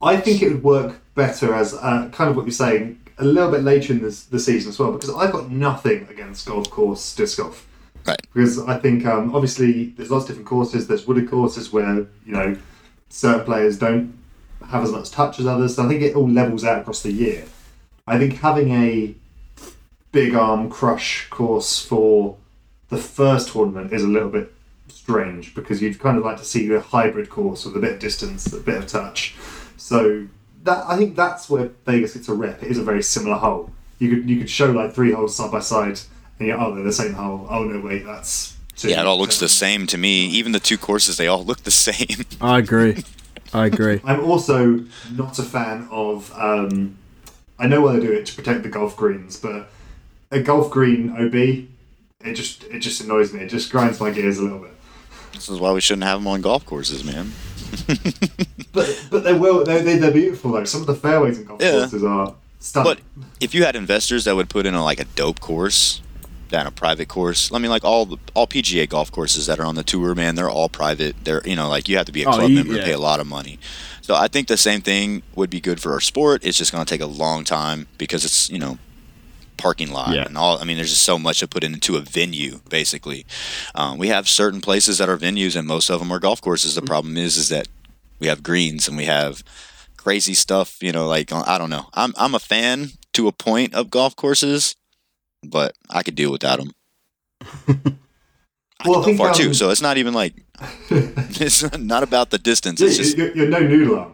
I 0.02 0.18
think 0.18 0.42
it 0.42 0.50
would 0.50 0.64
work 0.64 1.02
better 1.16 1.54
as 1.54 1.74
uh, 1.74 2.10
kind 2.12 2.30
of 2.30 2.36
what 2.36 2.46
you're 2.46 2.52
saying 2.52 3.00
a 3.18 3.26
little 3.26 3.52
bit 3.52 3.64
later 3.64 3.94
in 3.94 4.02
this, 4.02 4.26
the 4.26 4.40
season 4.40 4.70
as 4.70 4.80
well 4.80 4.92
because 4.92 5.10
I've 5.10 5.32
got 5.32 5.50
nothing 5.50 6.08
against 6.10 6.46
golf 6.46 6.70
course 6.70 7.16
disc 7.16 7.38
golf. 7.38 7.66
Right. 8.06 8.22
Because 8.34 8.60
I 8.60 8.78
think 8.78 9.06
um, 9.06 9.36
obviously 9.36 9.88
there's 9.98 10.12
lots 10.12 10.26
of 10.26 10.30
different 10.30 10.48
courses. 10.48 10.88
There's 10.88 11.08
wooded 11.08 11.30
courses 11.30 11.74
where 11.74 12.08
you 12.26 12.34
know 12.34 12.58
certain 13.10 13.46
players 13.46 13.78
don't 13.78 14.18
have 14.68 14.84
as 14.84 14.92
much 14.92 15.12
touch 15.12 15.40
as 15.40 15.48
others. 15.48 15.76
So 15.76 15.86
I 15.86 15.88
think 15.88 16.02
it 16.02 16.16
all 16.16 16.30
levels 16.30 16.64
out 16.64 16.80
across 16.80 17.02
the 17.02 17.12
year. 17.12 17.46
I 18.06 18.18
think 18.18 18.36
having 18.36 18.72
a 18.72 19.16
big 20.12 20.36
arm 20.36 20.70
crush 20.70 21.28
course 21.30 21.84
for 21.84 22.38
the 22.90 22.98
first 22.98 23.50
tournament 23.50 23.92
is 23.92 24.04
a 24.04 24.08
little 24.08 24.30
bit 24.30 24.54
strange 24.90 25.56
because 25.56 25.82
you'd 25.82 26.00
kind 26.00 26.18
of 26.18 26.26
like 26.26 26.38
to 26.38 26.46
see 26.46 26.72
a 26.74 26.80
hybrid 26.80 27.30
course 27.30 27.66
with 27.66 27.76
a 27.76 27.80
bit 27.80 27.94
of 27.94 28.00
distance, 28.00 28.52
a 28.54 28.60
bit 28.60 28.78
of 28.78 28.88
touch. 28.88 29.36
So 29.78 30.28
that 30.64 30.84
I 30.88 30.98
think 30.98 31.16
that's 31.16 31.50
where 31.50 31.70
Vegas 31.86 32.14
gets 32.14 32.30
a 32.30 32.34
rep. 32.34 32.62
It 32.62 32.70
is 32.70 32.78
a 32.78 32.84
very 32.84 33.02
similar 33.02 33.38
hole. 33.38 33.72
You 34.00 34.10
could 34.10 34.30
you 34.30 34.38
could 34.38 34.50
show 34.50 34.72
like 34.72 34.94
three 34.94 35.12
holes 35.12 35.36
side 35.36 35.52
by 35.52 35.60
side, 35.60 36.00
and 36.40 36.48
you're 36.48 36.60
oh 36.60 36.76
they're 36.76 36.84
the 36.84 36.94
same 36.94 37.14
hole. 37.14 37.48
Oh 37.50 37.64
no 37.64 37.80
wait 37.80 38.06
that's 38.06 38.56
two. 38.76 38.90
Yeah, 38.90 39.02
it 39.02 39.08
all 39.08 39.18
looks 39.18 39.40
the 39.40 39.50
same 39.50 39.88
to 39.88 39.98
me. 39.98 40.28
Even 40.28 40.52
the 40.52 40.60
two 40.60 40.78
courses, 40.78 41.18
they 41.18 41.28
all 41.28 41.44
look 41.44 41.64
the 41.64 41.72
same. 41.72 42.26
I 42.42 42.60
agree. 42.60 43.04
I 43.54 43.66
agree. 43.66 44.02
I'm 44.06 44.24
also 44.24 44.86
not 45.12 45.40
a 45.40 45.44
fan 45.44 45.88
of. 45.90 46.32
Um, 46.36 46.98
I 47.60 47.68
know 47.68 47.82
why 47.82 47.94
they 47.94 48.06
do 48.06 48.12
it 48.12 48.28
to 48.28 48.36
protect 48.36 48.64
the 48.64 48.70
golf 48.70 48.96
greens, 48.96 49.40
but 49.40 49.70
a 50.30 50.42
golf 50.42 50.70
green 50.70 51.10
OB, 51.18 51.34
it 51.34 52.34
just 52.34 52.64
it 52.66 52.80
just 52.80 53.02
annoys 53.02 53.34
me. 53.34 53.42
It 53.42 53.50
just 53.50 53.72
grinds 53.72 54.00
my 54.00 54.12
gears 54.12 54.38
a 54.38 54.44
little 54.44 54.60
bit. 54.60 54.72
This 55.38 55.50
is 55.50 55.60
why 55.60 55.72
we 55.72 55.82
shouldn't 55.82 56.04
have 56.04 56.20
them 56.20 56.28
on 56.28 56.42
golf 56.42 56.66
courses, 56.66 57.04
man. 57.04 57.32
But 58.74 59.08
but 59.10 59.24
they 59.24 59.34
will. 59.34 59.64
They're, 59.64 59.82
they're, 59.82 59.98
they're 59.98 60.12
beautiful 60.12 60.52
though. 60.52 60.64
Some 60.66 60.82
of 60.82 60.88
the 60.88 60.96
fairways 60.96 61.40
in 61.40 61.46
golf 61.46 61.62
Yeah. 61.62 61.72
courses 61.80 62.04
are 62.04 62.36
stunning. 62.60 62.94
But 63.16 63.24
if 63.40 63.56
you 63.56 63.64
had 63.64 63.76
investors 63.76 64.26
that 64.26 64.36
would 64.36 64.50
put 64.50 64.66
in 64.66 64.76
a, 64.76 64.84
like 64.84 65.00
a 65.00 65.06
dope 65.16 65.40
course, 65.40 66.02
down 66.50 66.68
a 66.68 66.72
private 66.72 67.08
course, 67.08 67.52
I 67.52 67.58
mean, 67.58 67.72
like 67.72 67.84
all 67.84 68.06
the 68.06 68.18
all 68.36 68.46
PGA 68.46 68.88
golf 68.88 69.12
courses 69.12 69.48
that 69.48 69.60
are 69.60 69.66
on 69.66 69.76
the 69.76 69.84
tour, 69.84 70.14
man, 70.14 70.36
they're 70.36 70.50
all 70.50 70.70
private. 70.70 71.16
They're 71.24 71.42
you 71.46 71.56
know 71.56 71.68
like 71.70 71.90
you 71.90 71.98
have 71.98 72.06
to 72.06 72.12
be 72.12 72.24
a 72.24 72.30
Oh, 72.30 72.34
club 72.34 72.50
you- 72.50 72.56
member 72.58 72.74
and 72.74 72.82
yeah. 72.82 72.86
pay 72.86 72.94
a 72.94 73.00
lot 73.00 73.20
of 73.20 73.26
money. 73.28 73.58
So 74.02 74.14
I 74.16 74.28
think 74.28 74.48
the 74.48 74.58
same 74.58 74.82
thing 74.82 75.24
would 75.36 75.50
be 75.50 75.60
good 75.60 75.82
for 75.82 75.92
our 75.94 76.00
sport. 76.00 76.42
It's 76.46 76.58
just 76.58 76.72
going 76.72 76.86
to 76.86 76.90
take 76.90 77.02
a 77.02 77.08
long 77.08 77.44
time 77.44 77.88
because 77.98 78.24
it's 78.26 78.50
you 78.50 78.60
know 78.60 78.78
parking 79.58 79.92
lot 79.92 80.14
Yeah. 80.14 80.24
and 80.26 80.38
all. 80.38 80.60
I 80.60 80.64
mean, 80.64 80.78
there's 80.78 80.90
just 80.92 81.04
so 81.04 81.18
much 81.20 81.40
to 81.40 81.48
put 81.48 81.64
into 81.64 81.96
a 81.98 82.02
venue. 82.02 82.60
Basically, 82.70 83.26
um, 83.76 83.98
we 83.98 84.08
have 84.10 84.28
certain 84.30 84.62
places 84.62 84.98
that 85.00 85.10
are 85.10 85.18
venues, 85.18 85.56
and 85.56 85.68
most 85.68 85.90
of 85.90 86.00
them 86.00 86.12
are 86.12 86.20
golf 86.20 86.42
courses. 86.42 86.76
The 86.76 86.82
problem 86.82 87.18
is, 87.18 87.38
is 87.38 87.50
that 87.50 87.68
we 88.20 88.28
have 88.28 88.42
greens 88.44 88.88
and 88.88 88.96
we 88.98 89.06
have 89.06 89.44
crazy 89.98 90.34
stuff. 90.34 90.78
You 90.82 90.92
know, 90.92 91.08
like 91.08 91.32
I 91.34 91.58
don't 91.58 91.70
know. 91.70 91.88
I'm 91.94 92.14
I'm 92.18 92.36
a 92.36 92.40
fan 92.40 92.92
to 93.14 93.28
a 93.28 93.32
point 93.32 93.74
of 93.74 93.90
golf 93.90 94.16
courses, 94.16 94.76
but 95.44 95.76
I 95.90 96.04
could 96.04 96.16
deal 96.16 96.32
without 96.32 96.60
them. 96.60 96.72
I 98.80 98.90
Well, 98.90 99.02
I 99.02 99.04
can 99.04 99.04
go 99.04 99.04
think, 99.04 99.18
far 99.18 99.34
too, 99.34 99.48
um, 99.48 99.54
so 99.54 99.70
it's 99.72 99.82
not 99.82 99.98
even 99.98 100.14
like 100.14 100.34
it's 100.90 101.64
not 101.78 102.04
about 102.04 102.30
the 102.30 102.38
distance. 102.38 102.80
Yeah, 102.80 102.88
It's 102.88 102.98
just 102.98 103.18
you're, 103.18 103.36
you're 103.36 103.48
no 103.50 103.60
noodle 103.60 104.00
arm. 104.00 104.14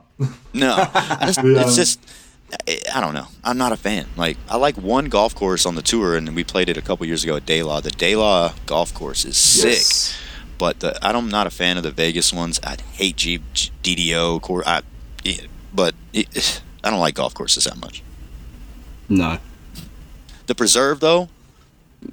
no, 0.53 0.75
just, 1.25 1.43
Yeah. 1.43 1.61
it's 1.63 1.75
just 1.75 1.99
I, 2.93 3.01
don't 3.01 3.13
know. 3.15 3.27
I'm 3.43 3.57
not 3.57 3.71
a 3.71 3.77
fan. 3.77 4.05
Like 4.15 4.37
I 4.47 4.57
like 4.57 4.77
one 4.77 5.05
golf 5.05 5.33
course 5.33 5.65
on 5.65 5.75
the 5.75 5.81
tour, 5.81 6.15
and 6.15 6.35
we 6.35 6.43
played 6.43 6.69
it 6.69 6.77
a 6.77 6.81
couple 6.81 7.05
years 7.05 7.23
ago 7.23 7.35
at 7.35 7.45
Daylaw. 7.45 7.81
The 7.81 7.89
Daylaw 7.91 8.53
golf 8.67 8.93
course 8.93 9.25
is 9.25 9.37
sick, 9.37 9.71
Yes. 9.71 10.15
but 10.59 10.79
the, 10.81 11.03
I'm 11.05 11.29
not 11.29 11.47
a 11.47 11.49
fan 11.49 11.77
of 11.77 11.83
the 11.83 11.89
Vegas 11.91 12.31
ones. 12.31 12.59
I 12.63 12.77
hate 12.93 13.15
G, 13.17 13.39
G- 13.53 13.71
DDO 13.81 14.41
course. 14.41 14.67
I, 14.67 14.81
but 15.73 15.95
it, 16.13 16.61
I 16.83 16.91
don't 16.91 16.99
like 16.99 17.15
golf 17.15 17.33
courses 17.33 17.63
that 17.63 17.77
much. 17.77 18.03
No. 19.09 19.39
The 20.45 20.53
preserve 20.55 20.99
though, 20.99 21.29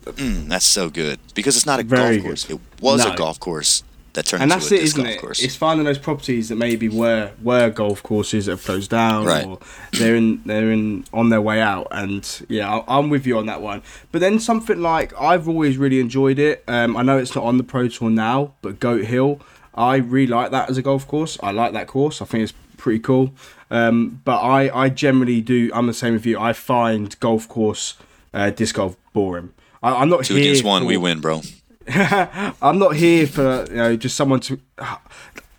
mm, 0.04 0.48
that's 0.48 0.64
so 0.64 0.88
good 0.88 1.18
because 1.34 1.54
it's 1.56 1.66
not 1.66 1.80
a 1.80 1.82
Very 1.82 2.16
golf 2.16 2.24
course. 2.26 2.48
It 2.50 2.60
was 2.80 3.04
No. 3.04 3.12
a 3.12 3.16
golf 3.16 3.38
course 3.40 3.82
that 4.14 4.26
turn 4.26 4.42
and 4.42 4.50
that's 4.50 4.70
it, 4.72 4.80
isn't 4.82 5.06
it? 5.06 5.20
course. 5.20 5.42
It's 5.42 5.54
finding 5.56 5.84
those 5.84 5.98
properties 5.98 6.48
that 6.48 6.56
maybe 6.56 6.88
were 6.88 7.30
were 7.42 7.70
golf 7.70 8.02
courses 8.02 8.46
that 8.46 8.52
have 8.52 8.64
closed 8.64 8.90
down, 8.90 9.24
Right. 9.26 9.46
or 9.46 9.58
they're 9.92 10.16
in 10.16 10.42
they're 10.44 10.70
in 10.72 11.04
on 11.12 11.28
their 11.30 11.40
way 11.40 11.60
out. 11.60 11.88
And 11.90 12.26
yeah, 12.48 12.82
I'm 12.88 13.10
with 13.10 13.26
you 13.26 13.38
on 13.38 13.46
that 13.46 13.62
one. 13.62 13.82
But 14.12 14.20
then 14.20 14.38
something 14.40 14.80
like 14.80 15.12
I've 15.20 15.48
always 15.48 15.76
really 15.78 16.00
enjoyed 16.00 16.38
it. 16.38 16.64
Um, 16.68 16.96
I 16.96 17.02
know 17.02 17.18
it's 17.18 17.34
not 17.34 17.44
on 17.44 17.56
the 17.56 17.64
Pro 17.64 17.88
Tour 17.88 18.10
now, 18.10 18.52
but 18.62 18.80
Goat 18.80 19.04
Hill, 19.04 19.40
I 19.74 19.96
really 19.96 20.26
like 20.26 20.50
that 20.50 20.68
as 20.70 20.76
a 20.78 20.82
golf 20.82 21.06
course. 21.06 21.38
I 21.42 21.52
like 21.52 21.72
that 21.72 21.86
course. 21.86 22.20
I 22.20 22.24
think 22.24 22.42
it's 22.44 22.54
pretty 22.76 22.98
cool. 23.00 23.32
Um, 23.70 24.20
but 24.24 24.38
I 24.40 24.68
I 24.84 24.88
generally 24.88 25.40
do. 25.40 25.70
I'm 25.72 25.86
the 25.86 25.94
same 25.94 26.14
with 26.14 26.26
you. 26.26 26.38
I 26.40 26.52
find 26.52 27.18
golf 27.20 27.48
course 27.48 27.94
uh, 28.34 28.50
disc 28.50 28.74
golf 28.74 28.96
boring. 29.12 29.50
I, 29.82 29.94
I'm 30.02 30.08
not 30.08 30.24
Two 30.24 30.34
here 30.34 30.42
against 30.44 30.64
one, 30.64 30.82
for- 30.82 30.88
we 30.88 30.96
win, 30.96 31.20
bro. 31.20 31.42
I'm 32.62 32.78
not 32.78 32.96
here 32.96 33.26
for 33.26 33.66
you 33.68 33.76
know 33.76 33.96
just 33.96 34.16
someone 34.16 34.40
to. 34.40 34.60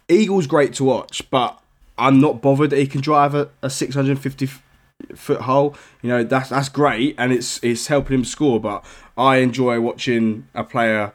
Eagle's 0.10 0.48
great 0.48 0.74
to 0.74 0.84
watch, 0.84 1.30
but 1.32 1.58
I'm 1.98 2.20
not 2.20 2.41
bothered 2.41 2.70
that 2.72 2.80
he 2.80 2.88
can 2.88 3.00
drive 3.02 3.34
a, 3.34 3.50
a 3.62 3.70
650 3.70 4.50
foot 5.15 5.41
hole. 5.41 5.76
You 6.02 6.10
know 6.10 6.24
that's 6.24 6.50
that's 6.50 6.70
great, 6.70 7.15
and 7.17 7.32
it's 7.32 7.63
it's 7.63 7.88
helping 7.88 8.15
him 8.20 8.26
score. 8.26 8.60
But 8.60 8.84
I 9.17 9.38
enjoy 9.38 9.80
watching 9.80 10.48
a 10.54 10.63
player, 10.63 11.13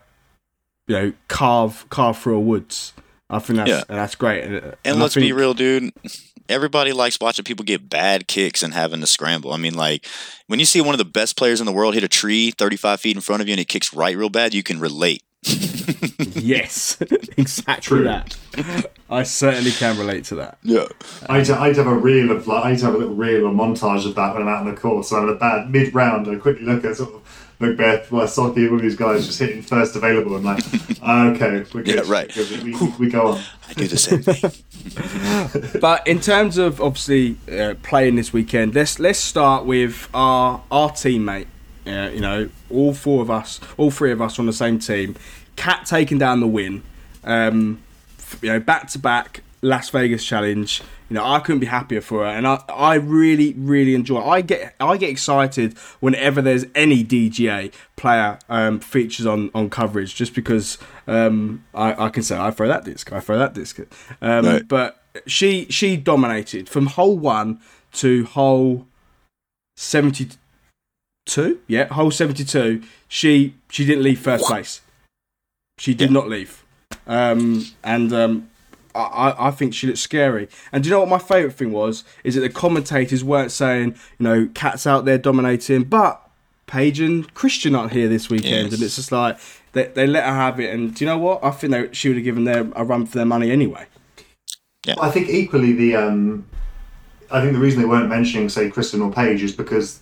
you 0.87 0.95
know, 0.97 1.13
carve 1.29 1.87
carve 1.91 2.19
through 2.19 2.37
a 2.37 2.41
woods. 2.41 2.93
I 3.29 3.39
think 3.41 3.57
that's 3.59 3.71
Yeah. 3.71 3.83
that's 3.89 4.15
great. 4.15 4.45
And, 4.45 4.57
uh, 4.57 4.73
And 4.85 4.99
I 4.99 5.01
let's 5.03 5.15
be 5.17 5.33
real, 5.33 5.53
dude. 5.55 5.93
Everybody 6.49 6.93
likes 6.93 7.19
watching 7.21 7.45
people 7.45 7.65
get 7.65 7.89
bad 7.89 8.29
kicks 8.29 8.63
and 8.63 8.73
having 8.75 9.01
to 9.01 9.07
scramble. 9.07 9.53
I 9.53 9.57
mean, 9.57 9.75
like 9.75 10.07
when 10.47 10.59
you 10.59 10.65
see 10.67 10.81
one 10.81 10.95
of 10.95 10.99
the 10.99 11.05
best 11.05 11.37
players 11.37 11.61
in 11.61 11.67
the 11.67 11.73
world 11.73 11.95
hit 11.95 12.05
a 12.05 12.09
tree 12.09 12.51
35 12.53 13.01
feet 13.01 13.17
in 13.17 13.23
front 13.23 13.43
of 13.43 13.49
you 13.49 13.53
and 13.53 13.61
it 13.61 13.69
kicks 13.69 13.95
right 13.95 14.17
real 14.17 14.29
bad, 14.31 14.55
you 14.55 14.63
can 14.63 14.81
relate. 14.81 15.23
Yes, 16.35 16.97
exactly 17.37 17.99
True. 17.99 18.05
that. 18.05 18.37
I 19.11 19.23
certainly 19.23 19.71
can 19.71 19.99
relate 19.99 20.25
to 20.27 20.37
that. 20.37 20.59
Yeah. 20.63 20.87
I'd, 21.29 21.49
I'd 21.51 21.77
have 21.77 21.87
a 21.87 21.95
reel 21.95 22.31
of 22.31 22.47
like 22.47 22.65
I'd 22.65 22.81
have 22.81 22.95
a 22.95 22.99
little 22.99 23.15
reel 23.15 23.47
or 23.47 23.53
montage 23.53 24.07
of 24.07 24.15
that 24.15 24.33
when 24.35 24.43
I'm 24.43 24.49
out 24.49 24.67
on 24.67 24.67
the 24.73 24.81
course. 24.81 25.09
So 25.11 25.17
I'm 25.17 25.29
a 25.29 25.35
bad 25.35 25.71
mid 25.71 25.95
round. 25.95 26.29
I 26.29 26.37
quickly 26.37 26.65
look 26.65 26.85
at 26.85 26.97
sort 26.97 27.15
of 27.15 27.46
McBeth, 27.61 28.09
Wysocki, 28.09 28.71
all 28.71 28.79
these 28.79 28.97
guys 28.97 29.27
just 29.27 29.39
hitting 29.39 29.63
first 29.63 29.97
available. 29.97 30.37
and 30.37 30.45
like, 30.45 30.63
ah, 31.03 31.29
okay, 31.31 31.65
we're 31.73 31.83
good. 31.83 31.95
Yeah, 31.95 32.03
right. 32.07 32.35
We're 32.37 32.47
good. 32.47 32.63
We, 32.63 32.75
we, 32.77 32.89
we 32.99 33.11
go 33.11 33.29
on. 33.29 33.41
I 33.69 33.73
do 33.73 33.89
the 33.89 33.97
same 33.97 34.23
thing. 34.23 34.53
But 35.81 36.07
in 36.07 36.21
terms 36.21 36.59
of 36.59 36.81
obviously 36.81 37.37
uh, 37.51 37.75
playing 37.83 38.17
this 38.17 38.33
weekend, 38.33 38.75
let's 38.75 38.99
let's 38.99 39.19
start 39.19 39.65
with 39.65 40.09
our 40.15 40.63
our 40.71 40.91
teammate. 40.91 41.47
Uh, 41.87 42.11
you 42.13 42.21
know, 42.21 42.49
all 42.71 42.93
four 42.95 43.23
of 43.23 43.31
us, 43.31 43.61
all 43.77 43.91
three 43.91 44.13
of 44.13 44.21
us 44.21 44.39
on 44.39 44.47
the 44.47 44.53
same 44.53 44.79
team. 44.79 45.17
Cat 45.57 45.87
taking 45.87 46.19
down 46.19 46.41
the 46.41 46.47
win. 46.47 46.83
Um, 47.25 47.83
you 48.43 48.51
know, 48.51 48.61
back 48.61 48.89
to 48.91 48.99
back 48.99 49.43
Las 49.63 49.91
Vegas 49.91 50.25
challenge. 50.25 50.83
You 51.09 51.15
know, 51.15 51.25
I 51.25 51.39
couldn't 51.39 51.61
be 51.61 51.67
happier 51.67 52.01
for 52.01 52.25
her, 52.25 52.31
and 52.31 52.47
I, 52.49 52.63
I 52.69 52.95
really, 52.97 53.53
really 53.55 53.95
enjoy. 53.95 54.21
It. 54.21 54.27
I 54.27 54.41
get, 54.41 54.75
I 54.81 54.97
get 54.97 55.09
excited 55.11 55.79
whenever 56.01 56.43
there's 56.43 56.65
any 56.75 57.05
DGA 57.05 57.73
player 57.95 58.39
um, 58.49 58.81
features 58.81 59.25
on, 59.25 59.51
on 59.55 59.71
coverage, 59.71 60.17
just 60.17 60.35
because 60.35 60.79
um, 61.07 61.65
I, 61.75 62.07
I 62.07 62.09
can 62.09 62.25
say 62.25 62.37
I 62.37 62.51
throw 62.51 62.67
that 62.67 62.85
disc, 62.85 63.13
I 63.13 63.21
throw 63.21 63.39
that 63.39 63.55
disc. 63.55 63.79
Um. 64.21 64.67
But 64.67 65.01
she, 65.27 65.67
she 65.71 65.97
dominated 65.97 66.69
from 66.69 66.87
hole 66.87 67.17
one 67.17 67.61
to 67.93 68.25
hole 68.27 68.87
seventy 69.77 70.31
two. 71.25 71.61
Yeah, 71.69 71.85
hole 71.87 72.11
seventy 72.11 72.45
two. 72.45 72.83
She, 73.07 73.55
she 73.71 73.85
didn't 73.87 74.03
leave 74.03 74.19
first 74.19 74.45
place. 74.45 74.81
She 75.79 75.95
did 75.95 76.11
Yeah. 76.11 76.15
not 76.15 76.29
leave, 76.29 76.65
um, 77.07 77.65
and 77.85 78.13
um, 78.13 78.51
I, 78.97 79.31
I- 79.31 79.49
I 79.49 79.51
think 79.51 79.75
she 79.75 79.87
looked 79.87 79.99
scary. 79.99 80.49
And 80.73 80.83
do 80.83 80.89
you 80.89 80.95
know 80.95 81.01
what 81.01 81.09
my 81.09 81.19
favourite 81.19 81.55
thing 81.57 81.73
was? 81.73 82.05
Is 82.25 82.35
that 82.35 82.41
the 82.41 82.49
commentators 82.51 83.23
weren't 83.23 83.53
saying, 83.53 83.95
you 84.19 84.25
know, 84.25 84.49
cats 84.55 84.87
out 84.87 85.05
there 85.05 85.19
dominating, 85.19 85.85
but 85.85 86.23
Paige 86.67 87.01
and 87.01 87.33
Kristin 87.35 87.79
aren't 87.79 87.93
here 87.93 88.09
this 88.09 88.29
weekend, 88.29 88.67
Yes. 88.71 88.75
and 88.75 88.83
it's 88.83 88.97
just 88.97 89.13
like 89.13 89.39
they, 89.73 89.85
they 89.89 90.07
let 90.07 90.25
her 90.25 90.35
have 90.35 90.59
it. 90.59 90.75
And 90.75 90.95
do 90.95 91.05
you 91.05 91.09
know 91.11 91.19
what? 91.19 91.45
I 91.45 91.51
think 91.53 91.71
they, 91.73 91.89
she 91.93 92.09
would 92.09 92.17
have 92.17 92.25
given 92.25 92.45
them 92.45 92.73
a 92.75 92.85
run 92.85 93.07
for 93.07 93.19
their 93.19 93.27
money 93.27 93.51
anyway. 93.53 93.87
Yeah, 94.85 94.95
I 95.01 95.11
think 95.11 95.29
equally 95.29 95.73
the 95.73 95.97
um, 95.97 96.47
I 97.31 97.41
think 97.41 97.53
the 97.53 97.59
reason 97.59 97.81
they 97.81 97.87
weren't 97.89 98.09
mentioning 98.09 98.49
say 98.49 98.71
Kristin 98.71 99.05
or 99.05 99.13
Paige 99.13 99.43
is 99.43 99.53
because 99.53 100.01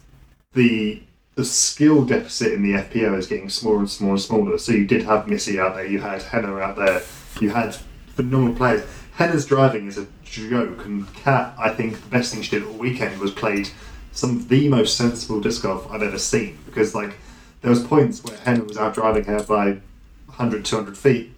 the 0.53 1.03
the 1.37 1.45
skill 1.45 2.05
deficit 2.05 2.53
in 2.53 2.63
the 2.63 2.79
FPO 2.79 3.19
is 3.19 3.27
getting 3.27 3.49
smaller 3.51 3.79
and 3.81 3.91
smaller 3.91 4.13
and 4.13 4.21
smaller. 4.23 4.57
So 4.59 4.73
you 4.73 4.87
did 4.87 5.03
have 5.05 5.27
Missy 5.27 5.59
out 5.59 5.75
there, 5.75 5.85
you 5.87 6.01
had 6.01 6.23
Henna 6.23 6.57
out 6.59 6.77
there, 6.77 7.03
you 7.41 7.51
had 7.51 7.77
phenomenal 8.15 8.55
players. 8.55 8.83
Henna's 9.17 9.47
driving 9.47 9.87
is 9.87 9.99
a 9.99 10.07
joke, 10.25 10.85
and 10.85 11.13
Cat, 11.15 11.55
I 11.59 11.71
think 11.71 12.01
the 12.01 12.09
best 12.09 12.33
thing 12.33 12.43
she 12.43 12.51
did 12.51 12.65
all 12.67 12.73
weekend 12.75 13.21
was 13.21 13.31
played 13.31 13.69
some 14.13 14.31
of 14.31 14.49
the 14.49 14.69
most 14.69 14.97
sensible 14.97 15.41
disc 15.41 15.63
golf 15.63 15.91
I've 15.91 16.03
ever 16.03 16.19
seen. 16.19 16.59
Because 16.67 16.95
like 16.95 17.17
there 17.61 17.71
was 17.71 17.83
points 17.83 18.23
where 18.25 18.37
Henna 18.39 18.65
was 18.65 18.77
out 18.77 18.95
driving 18.95 19.25
her 19.25 19.43
by 19.43 19.79
100, 20.27 20.65
200 20.65 20.97
feet, 20.99 21.33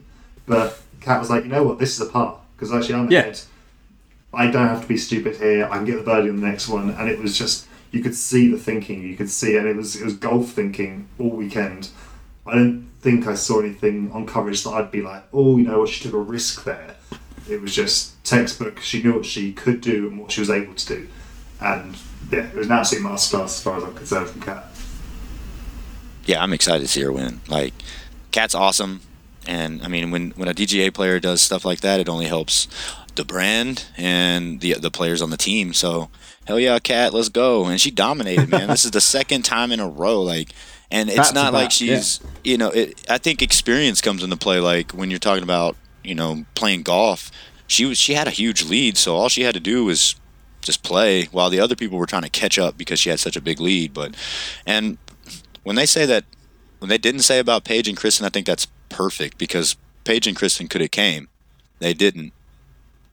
but 0.47 0.81
Cat 1.01 1.21
was 1.21 1.31
like, 1.31 1.45
you 1.45 1.51
know 1.51 1.63
what, 1.63 1.79
this 1.79 1.99
is 1.99 2.07
a 2.07 2.11
par 2.11 2.39
because 2.57 2.73
actually 2.73 2.95
I'm 2.95 3.11
Yeah. 3.11 3.21
ahead. 3.21 3.41
I 4.33 4.51
don't 4.51 4.69
have 4.69 4.83
to 4.83 4.89
be 4.89 4.97
stupid 4.97 5.37
here. 5.37 5.67
I 5.71 5.77
can 5.77 5.85
get 5.85 5.97
the 5.97 6.03
birdie 6.03 6.29
on 6.31 6.41
the 6.41 6.47
next 6.47 6.69
one, 6.69 6.91
and 6.91 7.09
it 7.09 7.19
was 7.19 7.37
just 7.39 7.67
you 7.93 8.03
could 8.03 8.15
see 8.15 8.49
the 8.51 8.59
thinking. 8.59 9.03
You 9.03 9.17
could 9.17 9.31
see, 9.31 9.57
and 9.57 9.67
it 9.67 9.77
was 9.77 9.97
it 9.97 10.05
was 10.05 10.15
golf 10.15 10.51
thinking 10.51 11.09
all 11.19 11.31
weekend. 11.31 11.89
I 12.47 12.55
don't 12.55 12.86
think 13.07 13.29
I 13.29 13.37
saw 13.37 13.61
anything 13.61 14.11
on 14.11 14.27
coverage 14.27 14.65
that 14.65 14.71
I'd 14.71 14.91
be 14.91 15.01
like, 15.01 15.23
oh, 15.33 15.59
you 15.59 15.65
know 15.65 15.79
what, 15.79 15.89
she 15.89 16.03
took 16.03 16.13
a 16.13 16.19
risk 16.19 16.65
there. 16.65 16.97
It 17.49 17.61
was 17.61 17.73
just 17.73 18.23
textbook. 18.25 18.81
She 18.81 19.01
knew 19.01 19.15
what 19.15 19.25
she 19.25 19.53
could 19.53 19.81
do 19.81 20.09
and 20.09 20.19
what 20.19 20.33
she 20.33 20.41
was 20.41 20.51
able 20.51 20.75
to 20.75 20.87
do, 20.87 21.09
and 21.61 21.97
yeah, 22.33 22.49
it 22.49 22.55
was 22.57 22.67
an 22.67 22.73
absolute 22.73 23.05
masterclass 23.05 23.45
as 23.45 23.63
far 23.63 23.77
as 23.77 23.85
I'm 23.85 23.95
concerned 23.95 24.29
from 24.31 24.41
Cat. 24.41 24.65
yeah, 26.25 26.43
I'm 26.43 26.53
excited 26.53 26.81
to 26.81 26.89
see 26.89 27.03
her 27.03 27.13
win. 27.13 27.43
Like, 27.47 27.75
Cat's 28.33 28.57
awesome, 28.57 29.03
and 29.47 29.81
I 29.85 29.87
mean, 29.87 30.11
when 30.11 30.33
when 30.33 30.49
a 30.49 30.55
DGA 30.55 30.93
player 30.93 31.21
does 31.21 31.41
stuff 31.41 31.65
like 31.65 31.83
that, 31.83 32.01
it 32.01 32.09
only 32.09 32.27
helps 32.27 32.67
the 33.15 33.25
brand 33.25 33.85
and 33.97 34.61
the 34.61 34.73
the 34.75 34.91
players 34.91 35.23
on 35.23 35.31
the 35.31 35.37
team. 35.37 35.73
So, 35.75 36.11
hell 36.49 36.59
yeah, 36.59 36.81
Cat, 36.81 37.15
let's 37.15 37.29
go! 37.29 37.67
And 37.67 37.81
she 37.81 37.93
dominated, 37.93 38.49
man. 38.49 38.67
this 38.67 38.85
is 38.85 38.91
the 38.91 39.01
second 39.17 39.45
time 39.45 39.71
in 39.71 39.79
a 39.79 39.89
row, 39.89 40.21
like. 40.21 40.51
And 40.91 41.11
it's 41.11 41.29
to 41.29 41.35
not 41.35 41.53
like 41.53 41.67
back, 41.67 41.73
she's, 41.73 42.21
you 42.45 42.57
know, 42.57 42.71
it, 42.71 43.05
I 43.11 43.19
think 43.19 43.43
experience 43.43 44.01
comes 44.01 44.23
into 44.23 44.37
play. 44.37 44.61
Like 44.61 44.93
when 44.93 45.11
you're 45.11 45.19
talking 45.19 45.43
about, 45.43 45.77
you 46.05 46.15
know, 46.15 46.45
playing 46.55 46.83
golf, 46.83 47.31
she 47.67 47.85
was 47.85 47.99
she 47.99 48.15
had 48.15 48.29
a 48.29 48.31
huge 48.31 48.65
lead, 48.65 48.97
so 48.97 49.17
all 49.17 49.29
she 49.29 49.43
had 49.43 49.55
to 49.55 49.61
do 49.61 49.85
was 49.85 50.15
just 50.63 50.83
play 50.83 51.25
while 51.33 51.51
the 51.51 51.61
other 51.61 51.77
people 51.77 51.99
were 51.99 52.07
trying 52.07 52.23
to 52.23 52.31
catch 52.31 52.59
up 52.59 52.77
because 52.77 52.99
she 53.01 53.11
had 53.11 53.21
such 53.21 53.37
a 53.37 53.41
big 53.41 53.61
lead. 53.61 53.93
But 53.93 54.15
and 54.65 54.99
when 55.65 55.77
they 55.77 55.87
say 55.87 56.07
that 56.07 56.25
when 56.79 56.89
they 56.89 56.99
didn't 56.99 57.23
say 57.23 57.39
about 57.39 57.65
Paige 57.65 57.89
and 57.89 57.97
Kristin, 57.97 58.25
I 58.25 58.29
think 58.29 58.47
that's 58.47 58.69
perfect 58.89 59.39
because 59.39 59.77
Paige 60.05 60.27
and 60.27 60.37
Kristin 60.37 60.71
could 60.71 60.81
have 60.81 60.93
came. 60.93 61.29
They 61.81 61.95
didn't. 61.95 62.33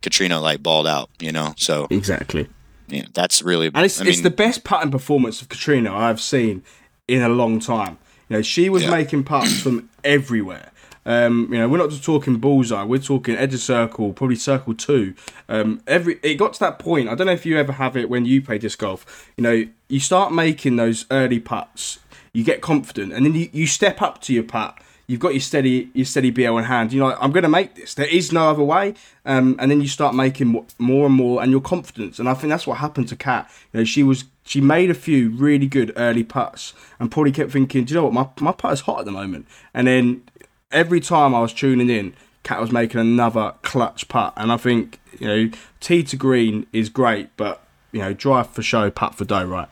Catrina 0.01 0.39
like 0.41 0.61
balled 0.61 0.85
out, 0.85 1.09
you 1.19 1.31
know. 1.31 1.53
So 1.57 1.87
Exactly. 1.89 2.47
yeah, 2.87 3.05
that's 3.13 3.41
really. 3.41 3.67
And 3.73 3.85
it's, 3.85 4.01
I 4.01 4.05
it's 4.05 4.21
the 4.21 4.29
best 4.29 4.63
putting 4.63 4.91
performance 4.91 5.41
of 5.41 5.49
Katrina 5.49 5.95
I've 5.95 6.21
seen 6.21 6.61
in 7.07 7.21
a 7.21 7.29
long 7.29 7.59
time. 7.59 7.97
You 8.29 8.37
know, 8.37 8.41
she 8.41 8.69
was 8.69 8.83
Yeah. 8.83 8.91
making 8.91 9.23
putts 9.23 9.59
from 9.59 9.89
everywhere. 10.03 10.71
Um, 11.05 11.49
you 11.51 11.57
know, 11.59 11.67
we're 11.67 11.79
not 11.79 11.89
just 11.89 12.03
talking 12.03 12.37
bullseye. 12.37 12.83
We're 12.83 12.97
talking 12.97 13.35
edge 13.35 13.53
of 13.53 13.59
circle, 13.59 14.13
probably 14.13 14.37
circle 14.37 14.73
two. 14.73 15.13
Um, 15.49 15.81
every 15.85 16.17
it 16.23 16.35
got 16.35 16.53
to 16.53 16.59
that 16.61 16.79
point. 16.79 17.09
I 17.09 17.15
don't 17.15 17.27
know 17.27 17.33
if 17.33 17.45
you 17.45 17.57
ever 17.57 17.73
have 17.73 17.97
it 17.97 18.09
when 18.09 18.25
you 18.25 18.41
play 18.41 18.57
disc 18.57 18.79
golf. 18.79 19.29
You 19.35 19.43
know, 19.43 19.65
you 19.89 19.99
start 19.99 20.31
making 20.33 20.77
those 20.77 21.05
early 21.11 21.41
putts. 21.41 21.99
You 22.31 22.45
get 22.45 22.61
confident, 22.61 23.11
and 23.11 23.25
then 23.25 23.35
you, 23.35 23.49
you 23.51 23.67
step 23.67 24.01
up 24.01 24.21
to 24.21 24.33
your 24.33 24.43
putt. 24.43 24.77
You've 25.05 25.19
got 25.19 25.33
your 25.33 25.41
steady 25.41 25.89
your 25.93 26.05
steady 26.05 26.31
BL 26.31 26.57
in 26.57 26.63
hand. 26.63 26.93
You're 26.93 27.09
like, 27.09 27.17
I'm 27.19 27.31
going 27.33 27.43
to 27.43 27.49
make 27.49 27.75
this. 27.75 27.93
There 27.95 28.07
is 28.07 28.31
no 28.31 28.49
other 28.49 28.63
way. 28.63 28.93
Um, 29.25 29.57
and 29.59 29.69
then 29.69 29.81
you 29.81 29.89
start 29.89 30.15
making 30.15 30.47
more 30.79 31.05
and 31.05 31.13
more, 31.13 31.43
and 31.43 31.51
your 31.51 31.59
confidence. 31.61 32.17
And 32.17 32.29
I 32.29 32.33
think 32.33 32.49
that's 32.49 32.65
what 32.65 32.77
happened 32.77 33.09
to 33.09 33.17
Cat. 33.17 33.51
You 33.73 33.81
know, 33.81 33.83
she 33.83 34.03
was 34.03 34.23
she 34.43 34.61
made 34.61 34.89
a 34.89 34.93
few 34.95 35.29
really 35.31 35.67
good 35.67 35.93
early 35.95 36.23
putts, 36.23 36.73
and 36.99 37.11
probably 37.11 37.31
kept 37.31 37.51
thinking, 37.51 37.85
do 37.85 37.93
you 37.93 37.99
know 37.99 38.05
what, 38.05 38.13
my 38.13 38.27
my 38.39 38.51
putt 38.51 38.73
is 38.73 38.81
hot 38.81 38.99
at 38.99 39.05
the 39.05 39.11
moment. 39.11 39.47
And 39.73 39.87
then 39.87 40.23
every 40.71 40.99
time 40.99 41.33
I 41.33 41.41
was 41.41 41.53
tuning 41.53 41.89
in, 41.89 42.13
Cat 42.43 42.59
was 42.59 42.71
making 42.71 42.99
another 42.99 43.53
clutch 43.61 44.07
putt. 44.09 44.33
And 44.35 44.51
I 44.51 44.57
think 44.57 44.99
you 45.19 45.27
know, 45.27 45.51
tee 45.79 46.03
to 46.03 46.17
green 46.17 46.67
is 46.73 46.89
great, 46.89 47.29
but 47.37 47.65
you 47.91 48.01
know, 48.01 48.13
drive 48.13 48.49
for 48.49 48.61
show, 48.61 48.89
putt 48.91 49.15
for 49.15 49.25
dough, 49.25 49.45
right? 49.45 49.69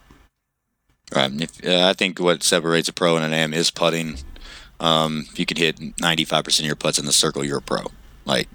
Right. 1.13 1.41
If, 1.41 1.65
uh, 1.65 1.87
I 1.87 1.93
think 1.93 2.19
what 2.19 2.43
separates 2.43 2.87
a 2.87 2.93
pro 2.93 3.17
and 3.17 3.25
an 3.25 3.33
am 3.33 3.53
is 3.53 3.71
putting. 3.71 4.19
Um, 4.79 5.25
if 5.29 5.37
you 5.37 5.45
could 5.45 5.59
hit 5.59 5.77
95% 5.77 6.59
of 6.59 6.65
your 6.65 6.75
putts 6.75 6.97
in 6.97 7.05
the 7.05 7.11
circle, 7.11 7.43
you're 7.43 7.59
a 7.59 7.61
pro. 7.61 7.85
Like, 8.25 8.47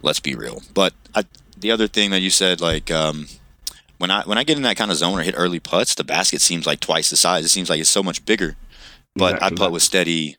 let's 0.00 0.20
be 0.20 0.34
real. 0.34 0.62
But 0.72 0.94
I, 1.14 1.24
the 1.58 1.70
other 1.70 1.86
thing 1.86 2.10
that 2.10 2.20
you 2.20 2.30
said, 2.30 2.60
like, 2.62 2.90
um, 2.90 3.26
when 3.98 4.10
I 4.10 4.22
when 4.22 4.38
I 4.38 4.44
get 4.44 4.56
in 4.56 4.62
that 4.62 4.76
kind 4.76 4.90
of 4.90 4.96
zone 4.96 5.18
or 5.18 5.22
hit 5.22 5.34
early 5.36 5.60
putts, 5.60 5.94
the 5.94 6.04
basket 6.04 6.40
seems 6.40 6.66
like 6.66 6.80
twice 6.80 7.10
the 7.10 7.16
size. 7.16 7.44
It 7.44 7.48
seems 7.48 7.68
like 7.70 7.80
it's 7.80 7.88
so 7.90 8.02
much 8.02 8.24
bigger. 8.24 8.56
But 9.14 9.34
I 9.34 9.36
Exactly. 9.48 9.56
putt 9.58 9.72
with 9.72 9.82
steady 9.82 10.36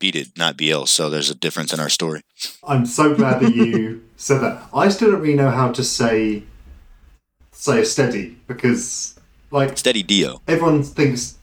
beaded, 0.00 0.32
not 0.36 0.56
BL. 0.56 0.84
So 0.84 1.08
there's 1.10 1.30
a 1.30 1.34
difference 1.34 1.72
in 1.72 1.80
our 1.80 1.88
story. 1.90 2.22
I'm 2.66 2.86
so 2.86 3.14
glad 3.14 3.40
that 3.40 3.54
you 3.54 4.02
said 4.16 4.40
that. 4.40 4.62
I 4.74 4.88
still 4.88 5.12
don't 5.12 5.20
really 5.20 5.34
know 5.34 5.50
how 5.50 5.70
to 5.72 5.84
say 5.84 6.42
say 7.52 7.82
a 7.82 7.84
steady 7.84 8.36
because 8.48 9.18
like 9.50 9.76
Steady 9.78 10.02
Dio. 10.02 10.40
everyone 10.48 10.82
thinks 10.82 11.36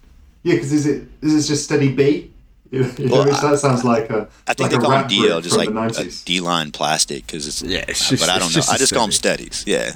yeah 0.44 0.56
because 0.56 0.74
is 0.74 0.86
it 0.88 1.08
is 1.22 1.34
it 1.46 1.48
just 1.48 1.64
steady 1.64 1.90
B? 1.94 2.32
You 2.72 2.82
Well, 3.10 3.26
which 3.26 3.40
that 3.40 3.58
sounds 3.60 3.84
like 3.84 4.10
a 4.12 4.28
I 4.48 4.54
think 4.54 4.72
like 4.72 4.72
they 4.72 4.78
call 4.78 4.92
them 4.92 5.08
DL 5.08 5.42
just 5.42 5.58
like 5.58 5.70
the 5.70 5.76
a 5.78 5.90
90s. 5.90 6.24
D 6.24 6.40
line 6.40 6.70
plastic 6.72 7.26
because 7.26 7.48
it's 7.48 7.64
Yeah, 7.64 7.84
it's 7.88 8.06
uh, 8.06 8.10
just- 8.12 8.24
but 8.24 8.30
I 8.30 8.38
don't 8.38 8.50
know. 8.50 8.54
just 8.54 8.70
a 8.70 8.74
I 8.74 8.78
just 8.78 8.94
call 8.94 9.04
them 9.06 9.12
steady. 9.12 9.50
steadies. 9.50 9.64
Yeah, 9.66 9.92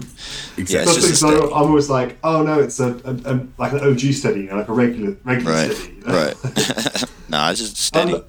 Exactly. 0.57 0.75
Yeah, 0.93 0.97
it's 0.97 1.07
just 1.07 1.23
a. 1.23 1.27
I- 1.27 1.45
I'm 1.45 1.51
always 1.53 1.89
like, 1.89 2.17
oh 2.23 2.41
no, 2.41 2.59
it's 2.59 2.79
a, 2.79 2.93
a, 3.05 3.33
a 3.35 3.47
like 3.59 3.73
an 3.73 3.79
OG 3.81 3.99
steady, 4.13 4.41
you 4.41 4.47
know, 4.47 4.55
like 4.57 4.69
a 4.69 4.73
regular 4.73 5.15
regular 5.23 5.51
right, 5.51 5.71
steady. 5.71 5.93
you 5.97 6.05
know? 6.05 6.13
right. 6.13 7.05
no, 7.29 7.49
it's 7.51 7.59
just 7.59 7.77
steady. 7.77 8.13
Um, 8.15 8.23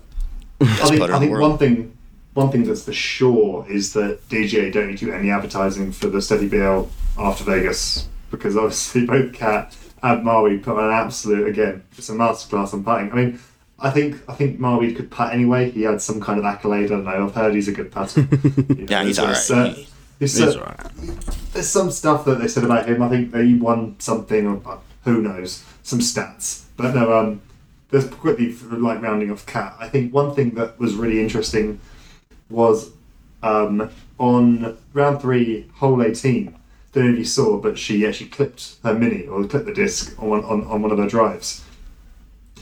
I 0.61 0.67
think, 0.89 1.01
I 1.03 1.19
think 1.19 1.39
one 1.39 1.57
thing 1.59 1.97
one 2.35 2.51
thing 2.51 2.65
that's 2.65 2.85
for 2.85 2.93
sure 2.93 3.65
is 3.71 3.93
that 3.95 4.29
DJ 4.29 4.71
don't 4.73 4.89
need 4.89 4.99
to 4.99 5.07
do 5.07 5.13
any 5.13 5.31
advertising 5.31 5.91
for 5.93 6.09
the 6.09 6.21
Steady 6.21 6.49
BL 6.49 6.83
after 7.19 7.45
Vegas 7.45 8.09
because 8.31 8.57
obviously 8.57 9.07
both 9.07 9.33
Cat 9.33 9.75
and 10.03 10.25
Marwede 10.25 10.63
put 10.63 10.77
on 10.77 10.85
an 10.85 10.91
absolute 10.93 11.49
again 11.49 11.83
it's 11.97 12.09
a 12.09 12.13
masterclass 12.13 12.75
on 12.75 12.85
putting. 12.85 13.11
I 13.13 13.15
mean, 13.15 13.41
I 13.85 13.91
think 13.91 14.17
I 14.29 14.33
think 14.35 14.59
Marwede 14.59 14.97
could 14.97 15.11
putt 15.11 15.33
anyway. 15.35 15.71
He 15.71 15.83
had 15.83 16.01
some 16.01 16.21
kind 16.21 16.39
of 16.39 16.45
accolade. 16.47 16.87
I 16.87 16.89
don't 16.97 17.05
know. 17.05 17.27
I've 17.27 17.35
heard 17.35 17.55
he's 17.55 17.69
a 17.69 17.73
good 17.73 17.93
putter. 17.93 18.21
You 18.33 18.75
know, 18.75 18.87
Yeah, 18.89 19.05
he's 19.05 19.19
alright. 19.19 19.51
uh, 19.51 19.75
He's 20.19 20.41
uh, 20.41 20.59
alright. 20.59 20.81
there's 21.53 21.69
some 21.69 21.91
stuff 21.91 22.25
that 22.25 22.39
they 22.41 22.49
said 22.49 22.65
about 22.65 22.87
him. 22.89 23.03
I 23.03 23.09
think 23.09 23.31
they 23.33 23.53
won 23.55 23.97
something, 23.99 24.47
or 24.47 24.81
who 25.05 25.21
knows, 25.21 25.65
some 25.83 25.99
stats. 25.99 26.65
But 26.77 26.95
no, 26.95 27.13
um, 27.17 27.43
there's 27.91 28.09
quickly 28.09 28.53
like 28.71 29.03
rounding 29.03 29.31
off 29.31 29.45
Cat. 29.45 29.77
I 29.79 29.89
think 29.89 30.15
one 30.15 30.35
thing 30.35 30.51
that 30.55 30.79
was 30.79 30.95
really 30.95 31.21
interesting 31.21 31.79
was 32.49 32.91
um, 33.43 33.91
on 34.19 34.79
round 34.95 35.21
three, 35.21 35.69
hole 35.75 36.03
eighteen. 36.03 36.57
Don't 36.93 37.07
know 37.07 37.13
if 37.13 37.19
you 37.19 37.25
saw, 37.25 37.59
but 37.59 37.77
she 37.79 38.07
actually 38.07 38.31
clipped 38.31 38.77
her 38.85 38.95
mini 38.95 39.27
or 39.27 39.45
clipped 39.45 39.67
the 39.67 39.75
disc 39.75 40.15
on 40.23 40.29
one, 40.31 40.45
on, 40.45 40.65
on 40.65 40.81
one 40.81 40.93
of 40.93 40.99
her 40.99 41.09
drives. 41.09 41.65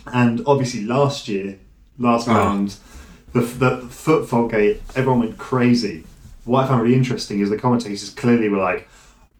And 0.06 0.42
obviously, 0.46 0.84
last 0.84 1.28
year, 1.28 1.58
last 1.98 2.28
Oh. 2.28 2.32
round, 2.34 2.76
the, 3.32 3.40
the 3.40 3.76
foot 3.88 4.28
fault 4.28 4.50
gate, 4.50 4.82
everyone 4.94 5.20
went 5.20 5.38
crazy. 5.38 6.04
What 6.44 6.64
I 6.64 6.68
found 6.68 6.82
really 6.82 6.96
interesting 6.96 7.40
is 7.40 7.50
the 7.50 7.56
commentators 7.56 8.10
clearly 8.10 8.48
were 8.48 8.58
like, 8.58 8.88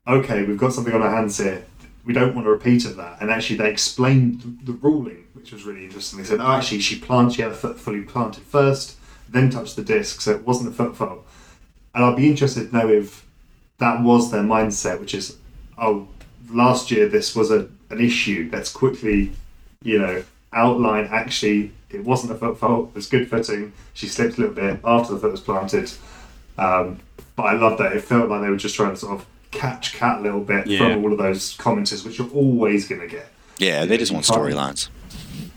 okay, 0.07 0.45
we've 0.45 0.59
got 0.59 0.73
something 0.73 0.95
on 0.95 1.03
our 1.03 1.15
hands 1.15 1.39
here. 1.39 1.65
We 2.05 2.13
don't 2.13 2.35
want 2.35 2.47
a 2.47 2.51
repeat 2.51 2.85
of 2.85 2.97
that. 2.97 3.19
And 3.21 3.31
actually, 3.31 3.57
they 3.57 3.71
explained 3.71 4.61
the 4.65 4.73
ruling, 4.73 5.25
which 5.35 5.53
was 5.53 5.65
really 5.65 5.85
interesting. 5.85 6.19
They 6.19 6.25
said, 6.25 6.41
oh, 6.41 6.53
actually, 6.53 6.81
she 6.81 6.99
planted, 6.99 7.35
she 7.35 7.43
had 7.43 7.53
a 7.53 7.55
foot 7.55 7.79
fully 7.79 8.03
planted 8.03 8.43
first, 8.45 8.97
then 9.29 9.51
touched 9.51 9.77
the 9.77 9.83
disc, 9.83 10.21
so 10.21 10.33
it 10.33 10.45
wasn't 10.45 10.71
a 10.71 10.73
foot 10.73 10.97
fault. 10.97 11.27
And 11.95 12.05
I'd 12.05 12.17
be 12.17 12.29
interested 12.29 12.71
to 12.71 12.77
know 12.77 12.89
if 12.89 13.25
that 13.79 14.03
was 14.03 14.31
their 14.31 14.43
mindset, 14.43 15.01
which 15.01 15.15
is, 15.15 15.37
oh, 15.79 16.09
last 16.51 16.91
year 16.91 17.09
this 17.09 17.37
was 17.37 17.51
a, 17.51 17.69
an 17.91 18.01
issue. 18.01 18.49
Let's 18.53 18.73
quickly, 18.73 19.33
you 19.83 19.99
know, 19.99 20.25
outline 20.53 21.09
actually 21.11 21.73
it 21.91 22.05
wasn't 22.05 22.33
a 22.33 22.35
foot 22.37 22.59
fault, 22.59 22.89
it 22.91 22.95
was 22.95 23.07
good 23.07 23.29
footing. 23.29 23.73
She 23.95 24.07
slipped 24.09 24.39
a 24.39 24.41
little 24.41 24.55
bit 24.55 24.81
after 24.85 25.15
the 25.15 25.21
foot 25.21 25.31
was 25.33 25.41
planted. 25.41 25.91
Um, 26.59 27.01
but 27.37 27.43
I 27.45 27.53
love 27.55 27.79
that. 27.79 27.93
It 27.93 28.03
felt 28.03 28.29
like 28.31 28.41
they 28.43 28.49
were 28.51 28.57
just 28.57 28.75
trying 28.75 28.91
to 28.91 28.97
sort 28.97 29.13
of 29.21 29.27
catch 29.51 29.95
cat 29.95 30.19
a 30.19 30.23
little 30.23 30.41
bit 30.41 30.67
Yeah. 30.67 30.79
from 30.95 31.05
all 31.05 31.13
of 31.13 31.19
those 31.19 31.57
commenters, 31.57 32.05
which 32.05 32.19
you're 32.19 32.31
always 32.31 32.89
going 32.89 33.01
to 33.03 33.07
get. 33.07 33.27
Yeah, 33.59 33.85
they 33.85 33.97
just 33.99 34.11
want 34.13 34.25
storylines. 34.25 34.89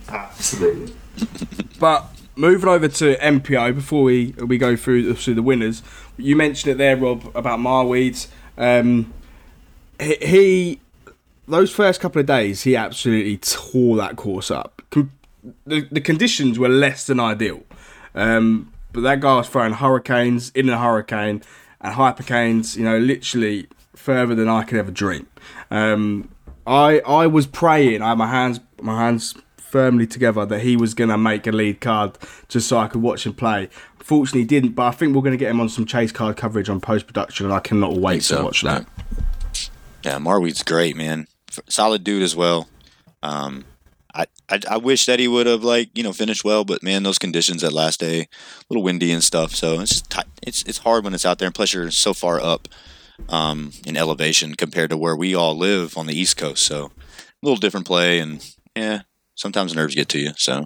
Absolutely. 0.10 0.94
But 1.80 2.06
moving 2.38 2.70
over 2.70 2.88
to 2.88 3.18
MPO 3.18 3.76
before 3.76 4.04
we 4.04 4.34
we 4.38 4.58
go 4.58 4.78
through 4.78 5.14
through 5.16 5.34
the 5.36 5.42
winners, 5.42 5.84
you 6.18 6.36
mentioned 6.38 6.72
it 6.72 6.78
there, 6.78 6.96
Rob, 6.96 7.30
about 7.36 7.60
Marwedes. 7.60 8.28
Um, 8.58 9.14
he, 10.00 10.16
he 10.22 10.80
those 11.48 11.72
first 11.72 12.00
couple 12.02 12.20
of 12.20 12.26
days, 12.26 12.64
he 12.64 12.76
absolutely 12.76 13.38
tore 13.38 13.98
that 13.98 14.16
course 14.16 14.52
up. 14.52 14.82
The 15.66 15.88
the 15.92 16.02
conditions 16.02 16.58
were 16.58 16.70
less 16.70 17.06
than 17.06 17.20
ideal, 17.20 17.64
um, 18.16 18.74
but 18.92 19.02
that 19.02 19.20
guy 19.20 19.36
was 19.36 19.48
throwing 19.48 19.74
hurricanes 19.74 20.50
in 20.52 20.68
a 20.70 20.78
hurricane 20.80 21.44
and 21.82 21.96
hypercanes. 21.96 22.76
You 22.76 22.84
know, 22.84 22.98
literally 22.98 23.68
further 23.94 24.34
than 24.34 24.50
I 24.50 24.64
could 24.64 24.80
ever 24.80 24.92
dream. 24.92 25.28
Um, 25.70 26.30
I 26.66 27.00
I 27.02 27.28
was 27.28 27.46
praying. 27.46 28.02
I 28.02 28.10
had 28.10 28.18
my 28.18 28.28
hands 28.28 28.60
my 28.82 28.98
hands 28.98 29.36
firmly 29.58 30.08
together 30.08 30.46
that 30.46 30.62
he 30.62 30.78
was 30.78 30.94
going 30.94 31.10
to 31.10 31.18
make 31.18 31.46
a 31.46 31.52
lead 31.52 31.82
card 31.82 32.18
just 32.48 32.68
so 32.68 32.78
I 32.78 32.88
could 32.88 33.02
watch 33.02 33.26
him 33.26 33.34
play. 33.34 33.70
Fortunately, 34.00 34.42
he 34.42 34.48
didn't. 34.48 34.72
But 34.72 34.84
I 34.84 34.92
think 34.92 35.16
we're 35.16 35.22
going 35.22 35.34
to 35.34 35.38
get 35.38 35.52
him 35.52 35.60
on 35.60 35.70
some 35.70 35.86
chase 35.86 36.12
card 36.12 36.38
coverage 36.38 36.70
on 36.70 36.80
post 36.82 37.06
production, 37.08 37.46
and 37.46 37.54
I 37.54 37.60
cannot 37.60 37.98
wait 37.98 38.18
to 38.18 38.24
so, 38.24 38.44
watch 38.46 38.62
that. 38.62 38.88
Yeah, 40.04 40.18
Marwede's 40.18 40.64
great, 40.64 40.96
man. 40.96 41.28
Solid 41.68 42.04
dude 42.04 42.24
as 42.24 42.36
well. 42.36 42.68
Um, 43.24 43.66
I, 44.14 44.26
I 44.50 44.60
I 44.72 44.78
wish 44.78 45.06
that 45.06 45.20
he 45.20 45.28
would 45.28 45.46
have 45.46 45.64
like 45.64 45.90
you 45.98 46.04
know 46.04 46.14
finished 46.14 46.44
well, 46.44 46.64
but 46.64 46.84
man, 46.84 47.04
those 47.04 47.20
conditions 47.20 47.62
that 47.62 47.74
last 47.74 48.00
day, 48.00 48.22
a 48.22 48.28
little 48.70 48.84
windy 48.84 49.12
and 49.12 49.24
stuff. 49.24 49.54
So 49.56 49.80
it's 49.82 49.92
just 49.92 50.10
tight. 50.10 50.28
it's 50.42 50.64
it's 50.64 50.80
hard 50.80 51.04
when 51.04 51.14
it's 51.14 51.26
out 51.26 51.40
there, 51.40 51.48
and 51.48 51.56
plus 51.56 51.74
you're 51.74 51.92
so 51.92 52.14
far 52.14 52.40
up 52.40 52.68
um, 53.30 53.72
in 53.86 53.98
elevation 53.98 54.56
compared 54.56 54.90
to 54.92 54.98
where 54.98 55.16
we 55.16 55.36
all 55.36 55.58
live 55.58 55.98
on 55.98 56.08
the 56.08 56.18
East 56.18 56.38
Coast. 56.38 56.64
So 56.64 56.86
a 56.86 56.92
little 57.42 57.58
different 57.58 57.86
play, 57.86 58.20
and 58.20 58.46
yeah, 58.76 59.02
sometimes 59.36 59.76
nerves 59.76 59.96
get 59.96 60.10
to 60.10 60.20
you. 60.20 60.32
So 60.38 60.66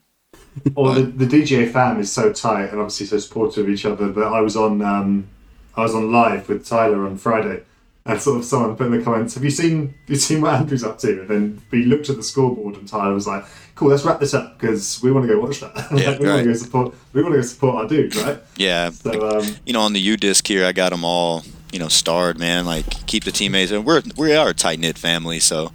Well, 0.75 0.93
the, 0.93 1.03
the 1.03 1.25
DGA 1.25 1.71
fam 1.71 1.99
is 1.99 2.11
so 2.11 2.33
tight 2.33 2.69
and 2.69 2.79
obviously 2.79 3.05
so 3.05 3.17
supportive 3.17 3.65
of 3.65 3.69
each 3.69 3.85
other 3.85 4.09
But 4.09 4.31
I 4.31 4.41
was 4.41 4.55
on 4.55 4.81
um, 4.81 5.27
I 5.75 5.81
was 5.83 5.95
on 5.95 6.11
live 6.11 6.49
with 6.49 6.65
Tyler 6.65 7.05
on 7.05 7.17
Friday, 7.17 7.63
and 8.09 8.21
sort 8.21 8.39
of 8.39 8.45
someone 8.45 8.75
put 8.75 8.87
in 8.87 8.97
the 8.97 9.03
comments, 9.03 9.35
"Have 9.35 9.43
you 9.43 9.51
seen 9.51 9.87
have 9.87 10.09
you 10.09 10.15
seen 10.15 10.41
what 10.41 10.53
Andrew's 10.55 10.83
up 10.83 10.97
to?" 10.99 11.21
And 11.21 11.29
then 11.29 11.61
we 11.71 11.85
looked 11.85 12.09
at 12.09 12.15
the 12.15 12.23
scoreboard, 12.23 12.75
and 12.75 12.87
Tyler 12.87 13.13
was 13.13 13.27
like, 13.27 13.45
"Cool, 13.75 13.89
let's 13.89 14.03
wrap 14.03 14.19
this 14.19 14.33
up 14.33 14.57
because 14.59 14.99
we 15.03 15.11
want 15.11 15.27
to 15.27 15.33
go 15.33 15.39
watch 15.39 15.59
that. 15.59 15.75
Yeah, 15.91 16.09
Like, 16.09 16.19
we 16.19 16.27
want 16.27 16.43
to 16.43 16.49
go 16.51 16.53
support. 16.53 16.95
We 17.13 17.21
want 17.21 17.33
to 17.35 17.41
go 17.41 17.45
support 17.45 17.75
our 17.75 17.87
dude, 17.87 18.15
right?" 18.15 18.39
yeah, 18.57 18.89
So 18.89 19.39
um, 19.39 19.55
you 19.65 19.73
know, 19.73 19.81
on 19.81 19.93
the 19.93 20.05
UDisc 20.17 20.47
here, 20.47 20.65
I 20.65 20.71
got 20.71 20.89
them 20.89 21.05
all, 21.05 21.43
you 21.71 21.79
know, 21.79 21.87
starred, 21.87 22.39
man. 22.39 22.65
Like 22.65 23.05
keep 23.05 23.23
the 23.23 23.31
teammates, 23.31 23.71
and 23.71 23.85
we're 23.85 24.01
we 24.17 24.33
are 24.35 24.49
a 24.49 24.53
tight 24.53 24.79
knit 24.79 24.97
family, 24.97 25.39
so 25.39 25.71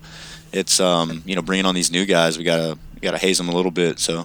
it's 0.53 0.81
um, 0.81 1.23
you 1.27 1.35
know, 1.37 1.43
bringing 1.43 1.67
on 1.67 1.75
these 1.75 1.91
new 1.93 2.05
guys, 2.05 2.37
we 2.37 2.45
gotta 2.45 2.79
we 2.95 3.01
gotta 3.01 3.19
haze 3.19 3.39
them 3.39 3.49
a 3.49 3.55
little 3.55 3.71
bit. 3.71 3.99
So 4.01 4.25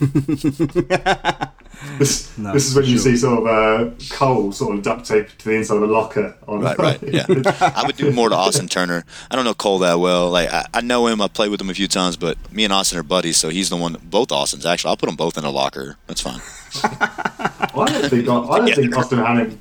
this, 1.98 2.36
No, 2.38 2.52
this 2.52 2.66
is 2.68 2.74
when 2.74 2.84
you 2.84 2.92
sure. 2.98 3.12
see 3.12 3.16
sort 3.16 3.38
of 3.40 3.46
uh, 3.46 3.90
Cole 4.10 4.52
sort 4.52 4.74
of 4.76 4.82
duct 4.82 5.06
taped 5.06 5.38
to 5.38 5.44
the 5.46 5.54
inside 5.54 5.76
of 5.76 5.82
a 5.82 5.86
locker. 5.86 6.34
On, 6.46 6.60
right, 6.60 6.78
right, 6.78 7.02
yeah. 7.02 7.24
I 7.74 7.84
would 7.86 7.96
do 7.96 8.10
more 8.12 8.28
to 8.28 8.34
Austin 8.34 8.68
Turner. 8.68 9.04
I 9.30 9.36
don't 9.36 9.44
know 9.44 9.54
Cole 9.54 9.78
that 9.80 9.98
well. 10.00 10.30
Like 10.30 10.50
I, 10.52 10.66
I 10.74 10.80
know 10.80 11.06
him, 11.06 11.20
I 11.20 11.28
played 11.28 11.50
with 11.50 11.60
him 11.60 11.70
a 11.70 11.74
few 11.74 11.88
times, 11.88 12.16
but 12.16 12.36
me 12.52 12.64
and 12.64 12.72
Austin 12.72 12.98
are 12.98 13.02
buddies, 13.02 13.36
so 13.36 13.48
he's 13.48 13.70
the 13.70 13.76
one. 13.76 13.96
Both 14.02 14.32
Austins 14.32 14.66
actually. 14.66 14.90
I'll 14.90 14.96
put 14.96 15.06
them 15.06 15.16
both 15.16 15.36
in 15.38 15.44
a 15.44 15.50
locker. 15.50 15.96
That's 16.06 16.20
fine. 16.20 16.40
I 16.84 17.70
don't 17.74 18.10
think 18.10 18.28
I 18.28 18.58
don't 18.58 18.66
Yeah. 18.66 18.74
think 18.74 18.96
Austin 18.96 19.18
Hannum. 19.18 19.56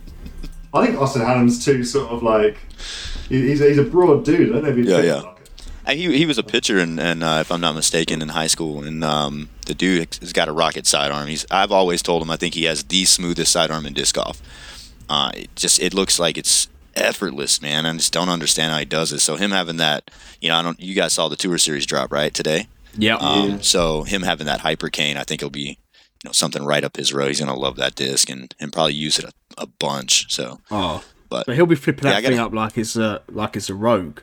I 0.73 0.85
think 0.85 0.99
Austin 0.99 1.21
Hannum's 1.23 1.63
too 1.63 1.83
sort 1.83 2.09
of 2.11 2.21
like 2.21 2.57
he- 3.27 3.47
he's, 3.49 3.59
he's 3.59 3.77
a 3.77 3.83
broad 3.83 4.23
dude. 4.25 4.49
I 4.49 4.53
don't 4.53 4.63
know 4.63 4.69
if 4.69 4.75
he'd 4.77 4.85
Yeah, 4.85 4.99
yeah. 5.01 5.13
like 5.15 5.25
it. 5.25 5.38
And 5.38 5.38
he 5.87 6.17
he 6.17 6.25
was 6.25 6.37
a 6.37 6.43
pitcher, 6.43 6.77
and 6.79 6.99
and 6.99 7.23
uh, 7.23 7.37
if 7.41 7.51
I'm 7.51 7.61
not 7.61 7.75
mistaken, 7.75 8.21
in 8.21 8.29
high 8.29 8.47
school, 8.47 8.83
and 8.83 9.03
um, 9.03 9.49
the 9.65 9.73
dude 9.73 10.15
has 10.19 10.33
got 10.33 10.47
a 10.47 10.51
rocket 10.51 10.85
sidearm. 10.87 11.27
He's 11.27 11.45
I've 11.51 11.71
always 11.71 12.01
told 12.01 12.21
him 12.21 12.29
I 12.29 12.37
think 12.37 12.53
he 12.53 12.65
has 12.65 12.83
the 12.83 13.05
smoothest 13.05 13.51
sidearm 13.51 13.85
in 13.85 13.93
disc 13.93 14.15
golf. 14.15 14.41
Uh, 15.09 15.31
it 15.35 15.55
just 15.55 15.81
it 15.81 15.93
looks 15.93 16.19
like 16.19 16.37
it's 16.37 16.67
effortless, 16.95 17.61
man. 17.61 17.85
I 17.85 17.93
just 17.93 18.13
don't 18.13 18.29
understand 18.29 18.71
how 18.73 18.79
he 18.79 18.85
does 18.85 19.11
it. 19.13 19.19
So 19.19 19.35
him 19.37 19.51
having 19.51 19.77
that, 19.77 20.11
you 20.41 20.49
know, 20.49 20.55
I 20.55 20.61
don't. 20.61 20.79
You 20.79 20.93
guys 20.95 21.13
saw 21.13 21.27
the 21.29 21.35
tour 21.35 21.57
series 21.57 21.85
drop 21.85 22.11
right 22.11 22.33
today. 22.33 22.67
Yeah. 22.97 23.15
Um, 23.17 23.49
Yeah. 23.49 23.57
So 23.61 24.03
him 24.03 24.23
having 24.23 24.45
that 24.47 24.59
Hypercane, 24.61 25.15
I 25.15 25.23
think 25.23 25.41
it'll 25.41 25.49
be, 25.51 25.77
you 26.23 26.25
know, 26.25 26.31
something 26.31 26.63
right 26.65 26.83
up 26.83 26.97
his 26.97 27.13
road. 27.13 27.27
He's 27.29 27.39
gonna 27.39 27.55
love 27.55 27.77
that 27.77 27.95
disc 27.95 28.29
and 28.29 28.53
and 28.59 28.71
probably 28.73 28.93
use 28.93 29.17
it 29.17 29.25
a, 29.25 29.31
a 29.57 29.65
bunch. 29.67 30.31
So 30.33 30.59
oh, 30.69 31.03
but- 31.29 31.45
but 31.45 31.55
he'll 31.55 31.65
be 31.67 31.75
flipping 31.75 32.05
Yeah, 32.05 32.15
that 32.15 32.21
gotta- 32.23 32.35
thing 32.35 32.43
up 32.43 32.53
like 32.53 32.77
it's 32.77 32.95
a 32.95 33.21
like 33.29 33.55
it's 33.55 33.69
a 33.69 33.75
rogue. 33.75 34.19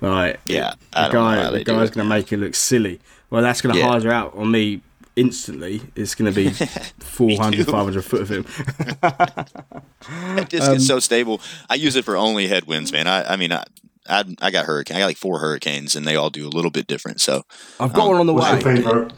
Like 0.00 0.40
Yeah, 0.46 0.74
the 0.92 1.08
guy 1.08 1.50
the 1.50 1.64
guy's 1.64 1.90
going 1.90 2.04
to 2.04 2.08
make 2.08 2.32
it 2.32 2.36
look 2.38 2.54
silly. 2.54 3.00
Well, 3.30 3.42
that's 3.42 3.60
going 3.60 3.74
to 3.74 3.80
Yeah. 3.80 3.88
hire 3.98 4.12
out 4.12 4.34
on 4.36 4.50
me 4.50 4.80
instantly. 5.16 5.80
It's 5.96 6.14
going 6.14 6.32
to 6.32 6.34
be 6.34 6.50
400, 7.00 7.66
500 7.66 8.02
foot 8.04 8.20
of 8.22 8.28
him. 8.30 8.42
that 10.36 10.46
disc 10.48 10.70
is 10.72 10.86
so 10.86 10.98
stable. 11.00 11.40
I 11.70 11.74
use 11.76 11.96
it 11.96 12.04
for 12.04 12.16
only 12.16 12.48
headwinds, 12.48 12.92
man. 12.92 13.06
I 13.06 13.24
I 13.32 13.36
mean 13.36 13.52
I. 13.52 13.64
I, 14.06 14.22
I 14.42 14.50
got 14.50 14.66
hurricane. 14.66 14.98
I 14.98 15.00
got 15.00 15.06
like 15.06 15.16
four 15.16 15.38
hurricanes, 15.38 15.96
and 15.96 16.06
they 16.06 16.14
all 16.14 16.28
do 16.28 16.46
a 16.46 16.50
little 16.50 16.70
bit 16.70 16.86
different. 16.86 17.22
So 17.22 17.42
I've 17.80 17.94
got 17.94 18.02
Um, 18.02 18.08
one 18.08 18.16
on 18.20 18.26
the 18.26 18.34
What's 18.34 18.62
your 18.62 18.74
way. 18.74 18.82
favorite? 18.82 19.12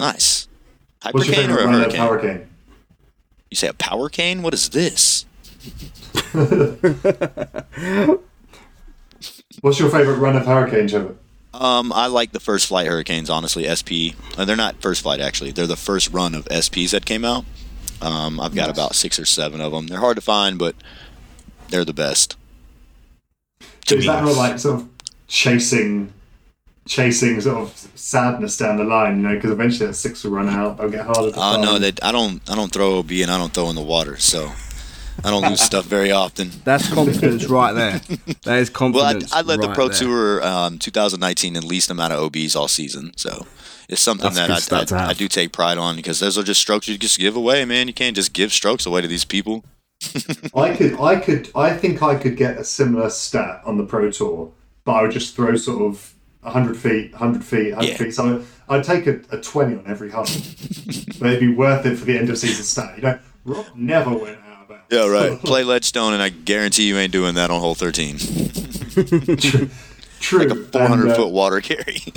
nice. 0.00 0.48
What's 1.12 1.28
Hypercane 1.28 1.30
or 1.30 1.34
favorite 1.34 1.62
a 1.62 1.66
run 1.66 1.74
of 1.74 1.80
hurricane? 1.94 2.00
hurricane? 2.00 2.48
You 3.48 3.54
say 3.56 3.68
a 3.68 3.74
power 3.74 4.08
cane? 4.08 4.42
What 4.42 4.54
is 4.54 4.70
this? 4.70 5.24
What's 9.60 9.78
your 9.80 9.90
favorite 9.90 10.16
run 10.18 10.36
of 10.36 10.46
hurricanes 10.46 10.92
Trevor? 10.92 11.14
Um, 11.54 11.92
I 11.92 12.06
like 12.06 12.32
the 12.32 12.40
first 12.40 12.66
flight 12.66 12.86
Hurricanes, 12.86 13.30
honestly. 13.30 13.64
SP, 13.66 14.14
uh, 14.36 14.44
they're 14.44 14.54
not 14.56 14.80
first 14.82 15.02
flight 15.02 15.20
actually. 15.20 15.50
They're 15.50 15.66
the 15.66 15.76
first 15.76 16.12
run 16.12 16.34
of 16.34 16.44
SPs 16.46 16.90
that 16.90 17.04
came 17.06 17.24
out. 17.24 17.44
Um, 18.00 18.38
I've 18.38 18.54
got 18.54 18.68
Nice. 18.68 18.76
about 18.76 18.94
six 18.94 19.18
or 19.18 19.24
seven 19.24 19.60
of 19.60 19.72
them. 19.72 19.86
They're 19.88 19.98
hard 19.98 20.16
to 20.16 20.20
find, 20.20 20.58
but 20.58 20.76
they're 21.70 21.84
the 21.84 21.92
best. 21.94 22.36
So 23.88 23.96
is 23.96 24.06
that 24.06 24.24
like 24.24 24.58
sort 24.58 24.80
of 24.82 24.88
chasing, 25.26 26.12
chasing 26.86 27.40
sort 27.40 27.56
of 27.56 27.88
sadness 27.96 28.56
down 28.58 28.76
the 28.76 28.84
line? 28.84 29.16
You 29.16 29.22
know, 29.28 29.34
because 29.34 29.50
eventually 29.50 29.86
that 29.86 29.94
six 29.94 30.22
will 30.22 30.32
run 30.32 30.48
out. 30.48 30.76
They'll 30.76 30.90
get 30.90 31.06
harder 31.06 31.30
to 31.32 31.36
Oh 31.36 31.40
find. 31.40 31.62
no, 31.62 31.78
they, 31.78 31.92
I 32.02 32.12
don't. 32.12 32.40
I 32.48 32.54
don't 32.54 32.70
throw 32.70 32.98
OB 32.98 33.10
and 33.12 33.30
I 33.30 33.38
don't 33.38 33.52
throw 33.52 33.68
in 33.70 33.74
the 33.76 33.82
water, 33.82 34.16
so 34.18 34.52
I 35.24 35.30
don't 35.30 35.42
lose 35.48 35.60
stuff 35.60 35.84
very 35.84 36.12
often. 36.12 36.50
That's 36.64 36.92
confidence 36.92 37.46
right 37.46 37.72
there. 37.72 37.98
That 38.44 38.58
is 38.58 38.70
confidence. 38.70 39.30
Well, 39.30 39.38
I. 39.38 39.40
I 39.40 39.42
led 39.42 39.60
the 39.60 39.72
Pro 39.72 39.88
there. 39.88 39.98
Tour 39.98 40.46
um, 40.46 40.78
2019 40.78 41.56
in 41.56 41.66
least 41.66 41.90
amount 41.90 42.12
of 42.12 42.20
OBs 42.20 42.54
all 42.54 42.68
season, 42.68 43.12
so 43.16 43.46
it's 43.88 44.00
something 44.00 44.32
That's 44.32 44.66
that 44.66 44.92
I, 44.92 45.06
I. 45.06 45.08
I 45.08 45.12
do 45.14 45.28
take 45.28 45.52
pride 45.52 45.78
on 45.78 45.96
because 45.96 46.20
those 46.20 46.38
are 46.38 46.42
just 46.42 46.60
strokes 46.60 46.88
you 46.88 46.96
just 46.98 47.18
give 47.18 47.36
away, 47.36 47.64
man. 47.64 47.88
You 47.88 47.94
can't 47.94 48.14
just 48.16 48.32
give 48.32 48.52
strokes 48.52 48.86
away 48.86 49.00
to 49.00 49.08
these 49.08 49.24
people. 49.24 49.64
I 50.54 50.76
could, 50.76 51.00
I 51.00 51.16
could, 51.16 51.50
I 51.56 51.76
think 51.76 52.02
I 52.02 52.14
could 52.14 52.36
get 52.36 52.56
a 52.56 52.64
similar 52.64 53.10
stat 53.10 53.62
on 53.64 53.76
the 53.78 53.84
Pro 53.84 54.10
Tour, 54.12 54.52
but 54.84 54.92
I 54.92 55.02
would 55.02 55.10
just 55.10 55.34
throw 55.34 55.56
sort 55.56 55.82
of 55.82 56.14
100 56.42 56.76
feet, 56.76 57.10
100 57.12 57.44
feet, 57.44 57.70
100 57.74 57.88
Yeah. 57.88 57.96
feet. 57.96 58.14
So 58.14 58.44
I'd 58.68 58.84
take 58.84 59.08
a, 59.08 59.20
a 59.30 59.40
20 59.40 59.74
on 59.74 59.84
every 59.88 60.10
hunt, 60.10 60.28
but 61.18 61.26
it'd 61.30 61.40
be 61.40 61.52
worth 61.52 61.84
it 61.84 61.96
for 61.96 62.04
the 62.04 62.16
end 62.16 62.30
of 62.30 62.38
season 62.38 62.64
stat. 62.64 62.96
You 62.96 63.02
know, 63.02 63.18
Rob 63.44 63.66
never 63.74 64.10
went 64.10 64.38
out 64.38 64.38
of 64.38 64.42
bounds. 64.42 64.47
Yeah, 64.90 65.06
right. 65.06 65.38
Play 65.40 65.64
Ledgestone, 65.64 66.14
and 66.14 66.22
I 66.22 66.30
guarantee 66.30 66.88
you 66.88 66.96
ain't 66.96 67.12
doing 67.12 67.34
that 67.34 67.50
on 67.50 67.60
hole 67.60 67.74
13. 67.74 68.18
True. 69.38 69.70
True. 70.20 70.38
Like 70.40 70.50
a 70.50 70.54
400 70.64 71.02
and, 71.02 71.10
uh, 71.12 71.14
foot 71.14 71.30
water 71.30 71.60
carry. 71.60 72.02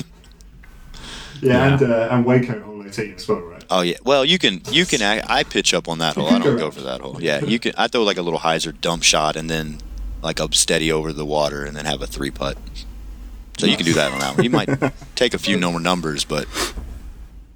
Yeah, 1.44 1.74
and 1.74 1.82
uh, 1.82 2.10
and 2.12 2.24
Waco 2.24 2.60
Hole 2.62 2.86
18 2.86 3.16
as 3.16 3.28
well, 3.28 3.40
right? 3.40 3.64
oh 3.72 3.82
yeah. 3.82 3.98
Well, 4.04 4.24
you 4.24 4.38
can 4.38 4.62
you 4.70 4.86
can. 4.86 5.02
I, 5.02 5.24
I 5.28 5.42
pitch 5.44 5.74
up 5.74 5.88
on 5.90 5.98
that 5.98 6.16
hole. 6.16 6.28
I 6.28 6.38
don't 6.38 6.56
go 6.56 6.70
for 6.70 6.82
that 6.82 7.02
hole. 7.02 7.18
Yeah, 7.20 7.44
you 7.44 7.58
can. 7.58 7.74
I 7.80 7.88
throw 7.88 8.04
like 8.04 8.18
a 8.18 8.22
little 8.22 8.38
hyzer 8.42 8.80
dump 8.80 9.02
shot, 9.02 9.36
and 9.36 9.50
then 9.50 9.80
like 10.22 10.40
up 10.40 10.54
steady 10.54 10.92
over 10.92 11.12
the 11.12 11.26
water, 11.26 11.66
and 11.66 11.76
then 11.76 11.86
have 11.86 12.00
a 12.04 12.06
three 12.06 12.30
putt. 12.30 12.60
So 13.58 13.66
you 13.66 13.76
can 13.76 13.88
do 13.88 13.94
that 13.94 14.12
on 14.12 14.20
that 14.20 14.36
one. 14.36 14.44
You 14.44 14.52
might 14.52 14.70
take 15.16 15.34
a 15.34 15.40
few 15.40 15.58
number 15.58 15.80
numbers, 15.80 16.26
but 16.26 16.48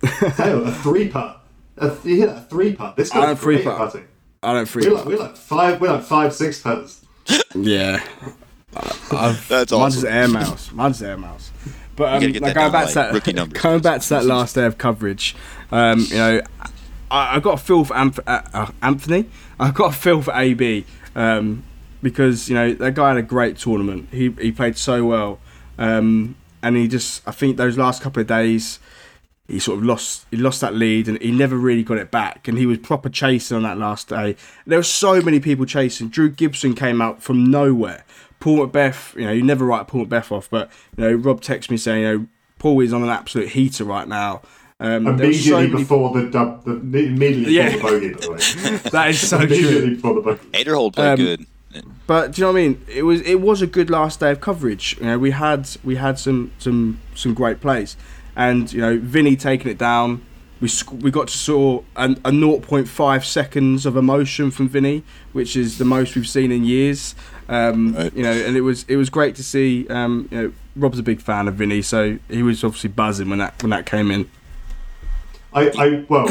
Hell, 0.03 0.65
a 0.65 0.71
three 0.71 1.07
putt. 1.09 1.45
A 1.77 1.89
th- 1.95 2.17
yeah, 2.21 2.37
a 2.37 2.41
three 2.41 2.73
putt. 2.73 2.95
This 2.95 3.11
I 3.11 3.17
guy's 3.19 3.25
don't 3.27 3.37
three 3.37 3.61
putt. 3.63 3.77
putting. 3.91 4.07
I 4.45 4.53
don't 4.53 4.65
freak. 4.65 4.85
We're 4.85 4.93
like, 4.93 5.05
we're 5.05 5.17
like 5.17 5.35
five. 5.35 5.81
We're 5.81 5.91
like 5.91 6.03
five, 6.03 6.33
six 6.33 6.61
putts. 6.61 7.05
Yeah. 7.55 8.03
I've, 9.11 9.47
That's 9.47 9.71
Mine's 9.71 9.97
awesome. 9.97 10.09
air 10.09 10.27
mouse. 10.27 10.71
Mine's 10.71 11.01
air 11.01 11.17
mouse. 11.17 11.51
But 11.95 12.13
um, 12.13 12.19
gotta 12.19 12.31
get 12.31 12.41
like 12.41 12.53
that 12.53 12.59
going 12.59 12.71
back 12.71 12.87
to, 12.87 12.93
to 12.93 12.99
like, 12.99 13.07
that, 13.07 13.13
rookie 13.13 13.33
numbers. 13.33 13.61
going 13.61 13.81
back 13.81 14.01
to 14.01 14.09
that 14.09 14.25
last 14.25 14.55
day 14.55 14.65
of 14.65 14.77
coverage, 14.77 15.35
um, 15.71 15.99
you 16.01 16.15
know, 16.15 16.41
I, 17.09 17.35
I 17.37 17.39
got 17.39 17.53
a 17.53 17.57
feel 17.63 17.85
for 17.85 17.93
Anth- 17.93 18.19
uh, 18.27 18.41
uh, 18.53 18.71
Anthony. 18.81 19.29
I 19.59 19.71
got 19.71 19.93
a 19.93 19.97
feel 19.97 20.21
for 20.21 20.33
AB 20.35 20.85
um, 21.15 21.63
because 22.03 22.49
you 22.49 22.55
know 22.55 22.73
that 22.73 22.95
guy 22.95 23.09
had 23.09 23.17
a 23.17 23.21
great 23.21 23.57
tournament. 23.57 24.09
He 24.11 24.31
he 24.41 24.51
played 24.51 24.77
so 24.77 25.05
well, 25.05 25.39
um, 25.77 26.35
and 26.61 26.75
he 26.75 26.87
just 26.87 27.25
I 27.27 27.31
think 27.31 27.57
those 27.57 27.77
last 27.77 28.01
couple 28.01 28.21
of 28.21 28.27
days 28.27 28.79
he 29.47 29.59
sort 29.59 29.77
of 29.79 29.85
lost 29.85 30.25
he 30.31 30.37
lost 30.37 30.61
that 30.61 30.73
lead 30.73 31.07
and 31.07 31.21
he 31.21 31.31
never 31.31 31.55
really 31.55 31.83
got 31.83 31.97
it 31.97 32.09
back 32.11 32.47
and 32.47 32.57
he 32.57 32.65
was 32.65 32.77
proper 32.79 33.09
chasing 33.09 33.55
on 33.57 33.63
that 33.63 33.77
last 33.77 34.07
day 34.09 34.35
there 34.65 34.79
were 34.79 34.83
so 34.83 35.21
many 35.21 35.39
people 35.39 35.65
chasing 35.65 36.09
drew 36.09 36.29
gibson 36.29 36.73
came 36.73 37.01
out 37.01 37.21
from 37.21 37.45
nowhere 37.51 38.03
paul 38.39 38.65
mcbeth 38.67 39.13
you 39.15 39.25
know 39.25 39.31
you 39.31 39.43
never 39.43 39.63
write 39.65 39.87
paul 39.87 40.05
mcbeth 40.05 40.31
off 40.31 40.49
but 40.49 40.71
you 40.97 41.03
know 41.03 41.13
rob 41.13 41.41
texted 41.41 41.69
me 41.69 41.77
saying 41.77 42.01
you 42.01 42.17
know 42.19 42.25
paul 42.59 42.79
is 42.81 42.91
on 42.93 43.03
an 43.03 43.09
absolute 43.09 43.49
heater 43.49 43.83
right 43.83 44.07
now 44.07 44.41
um, 44.77 45.03
there 45.05 45.27
were 45.27 45.33
so 45.33 45.57
Immediately 45.59 45.67
many- 45.67 45.83
before 45.83 46.21
the 46.21 46.29
dub, 46.29 46.65
the, 46.65 46.71
immediately 47.05 47.53
Yeah. 47.53 47.71
before 47.75 47.91
the 47.91 48.09
bogey, 48.09 48.13
by 48.13 48.19
the 48.19 48.31
way. 48.73 48.77
that 48.91 49.09
is 49.11 49.29
so 49.29 49.37
true 49.37 49.45
immediately 49.47 49.89
before 49.95 50.13
the 50.15 50.21
bogey. 50.21 50.41
Aderhold 50.51 50.93
played 50.95 51.07
Um, 51.11 51.15
good. 51.17 51.45
But 52.07 52.33
do 52.33 52.41
you 52.41 52.45
know 52.47 52.51
what 52.51 52.59
I 52.59 52.61
mean? 52.67 52.81
It 52.93 53.03
was 53.03 53.21
it 53.21 53.39
was 53.39 53.61
a 53.61 53.67
good 53.67 53.89
last 53.89 54.19
day 54.19 54.31
of 54.31 54.41
coverage. 54.41 54.97
You 54.99 55.05
know, 55.05 55.17
we 55.17 55.31
had 55.31 55.69
we 55.85 55.95
had 55.95 56.19
some 56.19 56.51
some 56.57 56.99
some 57.15 57.33
great 57.33 57.61
plays, 57.61 57.95
and 58.35 58.71
you 58.71 58.81
know, 58.81 58.97
Vinny 58.97 59.35
taking 59.35 59.71
it 59.71 59.77
down. 59.77 60.25
We 60.61 60.67
sc- 60.69 60.93
we 60.93 61.11
got 61.11 61.27
to 61.27 61.37
saw 61.37 61.83
an, 61.95 62.13
a 62.23 62.31
0.5 62.31 63.25
seconds 63.25 63.85
of 63.85 63.97
emotion 63.97 64.51
from 64.51 64.69
Vinny, 64.69 65.03
which 65.33 65.55
is 65.55 65.77
the 65.77 65.85
most 65.85 66.15
we've 66.15 66.27
seen 66.27 66.51
in 66.51 66.63
years. 66.63 67.13
Um, 67.47 67.93
Right. 67.93 68.13
You 68.15 68.23
know, 68.23 68.31
and 68.31 68.55
it 68.55 68.61
was 68.61 68.85
it 68.87 68.95
was 68.95 69.09
great 69.09 69.35
to 69.35 69.43
see. 69.43 69.87
Um, 69.89 70.27
you 70.31 70.41
know, 70.41 70.53
Rob's 70.75 70.99
a 70.99 71.03
big 71.03 71.21
fan 71.21 71.47
of 71.47 71.55
Vinny, 71.55 71.81
so 71.81 72.17
he 72.29 72.41
was 72.41 72.63
obviously 72.63 72.89
buzzing 72.89 73.29
when 73.29 73.39
that 73.39 73.61
when 73.61 73.69
that 73.69 73.85
came 73.85 74.11
in. 74.11 74.29
I, 75.53 75.69
I 75.77 76.05
well, 76.09 76.27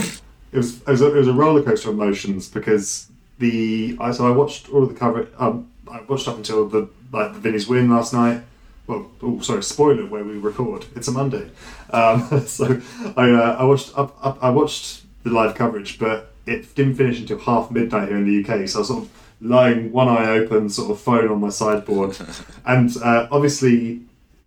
it 0.53 0.59
was 0.59 0.81
it 0.83 0.89
was 0.89 1.01
a, 1.01 1.15
it 1.15 1.19
was 1.19 1.29
a 1.29 1.33
roller 1.33 1.63
coaster 1.63 1.89
of 1.91 1.95
emotions 1.95 2.49
because 2.49 3.09
the 3.39 3.97
I 4.01 4.11
so 4.13 4.27
I 4.27 4.31
watched 4.31 4.69
all 4.71 4.83
of 4.83 4.89
the 4.89 4.95
cover. 4.95 5.29
Um, 5.39 5.71
I 5.91 6.01
watched 6.03 6.29
up 6.29 6.37
until 6.37 6.69
the 6.69 6.89
like 7.13 7.33
the 7.33 7.41
Vinny's 7.41 7.69
win 7.69 7.91
last 7.91 8.13
night. 8.13 8.43
Well, 8.87 9.11
oh 9.23 9.41
sorry, 9.41 9.63
spoiler 9.63 10.07
where 10.07 10.25
we 10.25 10.37
record. 10.37 10.87
It's 10.95 11.09
a 11.09 11.13
Monday, 11.13 11.51
um, 11.91 12.41
so 12.47 12.81
I 13.17 13.31
uh, 13.31 13.57
I 13.59 13.65
watched 13.65 13.97
up, 13.97 14.17
up 14.23 14.39
I 14.43 14.51
watched 14.51 15.05
the 15.23 15.31
live 15.31 15.55
coverage, 15.55 15.99
but 15.99 16.33
it 16.47 16.75
didn't 16.75 16.97
finish 16.97 17.19
until 17.19 17.39
half 17.39 17.71
midnight 17.71 18.09
here 18.09 18.19
in 18.19 18.27
the 18.27 18.41
UK. 18.41 18.69
So 18.69 18.79
I 18.79 18.81
was 18.81 18.89
sort 18.89 19.05
of 19.05 19.11
lying 19.41 19.91
one 19.91 20.09
eye 20.09 20.29
open, 20.33 20.69
sort 20.69 20.91
of 20.91 21.01
phone 21.01 21.29
on 21.29 21.41
my 21.41 21.49
sideboard, 21.49 22.19
and 22.67 22.95
uh, 22.99 23.27
obviously 23.31 24.03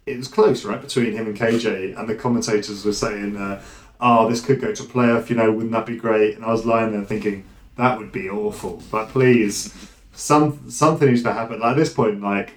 it 0.05 0.17
was 0.17 0.27
close, 0.27 0.63
right, 0.63 0.81
between 0.81 1.13
him 1.13 1.27
and 1.27 1.37
KJ, 1.37 1.97
and 1.99 2.07
the 2.07 2.15
commentators 2.15 2.85
were 2.85 2.93
saying, 2.93 3.35
uh, 3.37 3.61
"Oh, 3.99 4.29
this 4.29 4.45
could 4.45 4.61
go 4.61 4.71
to 4.71 4.83
playoff. 4.83 5.31
You 5.31 5.35
know, 5.37 5.51
wouldn't 5.51 5.71
that 5.71 5.87
be 5.87 5.97
great?" 5.97 6.35
And 6.35 6.45
I 6.45 6.51
was 6.51 6.63
lying 6.63 6.91
there 6.91 7.03
thinking, 7.03 7.43
"That 7.75 7.97
would 7.97 8.11
be 8.11 8.29
awful." 8.29 8.83
But 8.91 9.09
please, 9.09 9.73
some 10.13 10.69
something 10.69 11.07
needs 11.07 11.23
to 11.23 11.33
happen. 11.33 11.59
Like 11.59 11.71
at 11.71 11.77
this 11.77 11.91
point, 11.91 12.21
like 12.21 12.53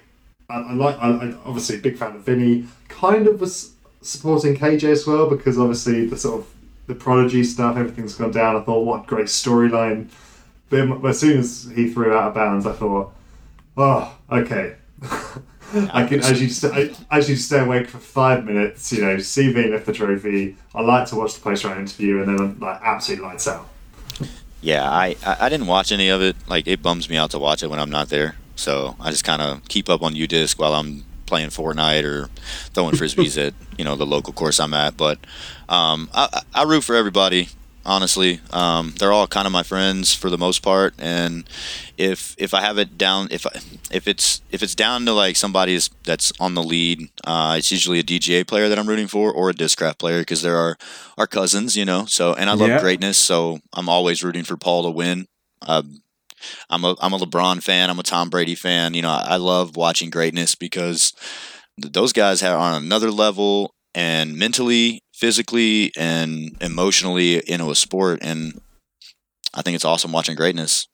I, 0.51 0.73
like, 0.73 0.97
I, 0.99 1.09
I 1.09 1.33
obviously 1.45 1.79
big 1.79 1.97
fan 1.97 2.15
of 2.15 2.21
Vinny. 2.21 2.65
Kind 2.89 3.27
of 3.27 3.39
was 3.39 3.73
supporting 4.01 4.55
KJ 4.57 4.83
as 4.85 5.07
well 5.07 5.29
because 5.29 5.57
obviously 5.57 6.05
the 6.07 6.17
sort 6.17 6.41
of 6.41 6.47
the 6.87 6.95
prodigy 6.95 7.43
stuff, 7.43 7.77
everything's 7.77 8.15
gone 8.15 8.31
down. 8.31 8.55
I 8.55 8.61
thought, 8.61 8.85
what 8.85 9.07
great 9.07 9.27
storyline. 9.27 10.09
But 10.69 11.03
as 11.05 11.19
soon 11.19 11.39
as 11.39 11.69
he 11.75 11.89
threw 11.89 12.13
out 12.13 12.29
of 12.29 12.33
bounds, 12.33 12.65
I 12.65 12.73
thought, 12.73 13.13
oh, 13.77 14.17
okay. 14.31 14.75
I 15.73 16.05
can 16.05 16.19
as 16.19 16.41
you 16.41 16.49
st- 16.49 17.39
stay 17.39 17.59
awake 17.59 17.87
for 17.87 17.97
five 17.97 18.43
minutes, 18.45 18.91
you 18.91 19.01
know, 19.01 19.17
see 19.19 19.51
Vane 19.53 19.71
lift 19.71 19.85
the 19.85 19.93
trophy. 19.93 20.57
I 20.75 20.81
like 20.81 21.07
to 21.09 21.15
watch 21.15 21.35
the 21.35 21.41
post 21.41 21.63
round 21.63 21.79
interview, 21.79 22.21
and 22.21 22.27
then 22.27 22.45
I'm 22.45 22.59
like 22.59 22.81
absolutely 22.83 23.27
lights 23.27 23.47
out. 23.47 23.67
Yeah, 24.61 24.89
I 24.89 25.15
I 25.23 25.47
didn't 25.47 25.67
watch 25.67 25.91
any 25.93 26.09
of 26.09 26.21
it. 26.21 26.35
Like 26.47 26.67
it 26.67 26.81
bums 26.81 27.09
me 27.09 27.15
out 27.15 27.31
to 27.31 27.39
watch 27.39 27.63
it 27.63 27.69
when 27.69 27.79
I'm 27.79 27.89
not 27.89 28.09
there. 28.09 28.35
So 28.61 28.95
I 28.99 29.09
just 29.09 29.23
kind 29.23 29.41
of 29.41 29.67
keep 29.67 29.89
up 29.89 30.01
on 30.03 30.13
UDisc 30.13 30.57
while 30.59 30.75
I'm 30.75 31.03
playing 31.25 31.49
Fortnite 31.49 32.03
or 32.03 32.29
throwing 32.73 32.93
frisbees 32.95 33.37
at 33.47 33.53
you 33.77 33.83
know 33.83 33.95
the 33.95 34.05
local 34.05 34.33
course 34.33 34.59
I'm 34.59 34.73
at. 34.73 34.95
But 34.97 35.17
um, 35.67 36.09
I, 36.13 36.41
I 36.53 36.63
root 36.63 36.83
for 36.83 36.95
everybody. 36.95 37.49
Honestly, 37.83 38.39
um, 38.51 38.93
they're 38.99 39.11
all 39.11 39.25
kind 39.25 39.47
of 39.47 39.51
my 39.51 39.63
friends 39.63 40.13
for 40.13 40.29
the 40.29 40.37
most 40.37 40.61
part. 40.61 40.93
And 40.99 41.49
if 41.97 42.35
if 42.37 42.53
I 42.53 42.61
have 42.61 42.77
it 42.77 42.95
down, 42.95 43.27
if 43.31 43.47
I, 43.47 43.51
if 43.91 44.07
it's 44.07 44.41
if 44.51 44.61
it's 44.61 44.75
down 44.75 45.03
to 45.05 45.13
like 45.13 45.35
somebody 45.35 45.79
that's 46.03 46.31
on 46.39 46.53
the 46.53 46.61
lead, 46.61 47.09
uh, 47.25 47.55
it's 47.57 47.71
usually 47.71 47.97
a 47.97 48.03
DGA 48.03 48.45
player 48.45 48.69
that 48.69 48.77
I'm 48.77 48.87
rooting 48.87 49.07
for 49.07 49.33
or 49.33 49.49
a 49.49 49.53
Discraft 49.53 49.97
player 49.97 50.19
because 50.19 50.43
they're 50.43 50.55
our 50.57 50.77
our 51.17 51.25
cousins, 51.25 51.75
you 51.75 51.83
know. 51.85 52.05
So 52.05 52.35
and 52.35 52.51
I 52.51 52.53
love 52.53 52.69
Yeah. 52.69 52.79
greatness, 52.79 53.17
so 53.17 53.61
I'm 53.73 53.89
always 53.89 54.23
rooting 54.23 54.43
for 54.43 54.57
Paul 54.57 54.83
to 54.83 54.91
win. 54.91 55.25
Um, 55.63 56.03
I'm 56.69 56.83
a 56.83 56.95
I'm 57.01 57.13
a 57.13 57.17
LeBron 57.17 57.63
fan. 57.63 57.89
I'm 57.89 57.99
a 57.99 58.03
Tom 58.03 58.29
Brady 58.29 58.55
fan. 58.55 58.93
You 58.93 59.01
know, 59.01 59.09
I, 59.09 59.21
I 59.31 59.35
love 59.37 59.75
watching 59.75 60.09
greatness 60.09 60.55
because 60.55 61.13
th- 61.81 61.93
those 61.93 62.13
guys 62.13 62.43
are 62.43 62.57
on 62.57 62.81
another 62.81 63.11
level 63.11 63.73
and 63.93 64.37
mentally, 64.37 65.03
physically, 65.13 65.91
and 65.97 66.55
emotionally 66.61 67.37
into 67.47 67.71
a 67.71 67.75
sport. 67.75 68.19
And 68.21 68.61
I 69.53 69.61
think 69.61 69.75
it's 69.75 69.85
awesome 69.85 70.11
watching 70.11 70.35
greatness. 70.35 70.87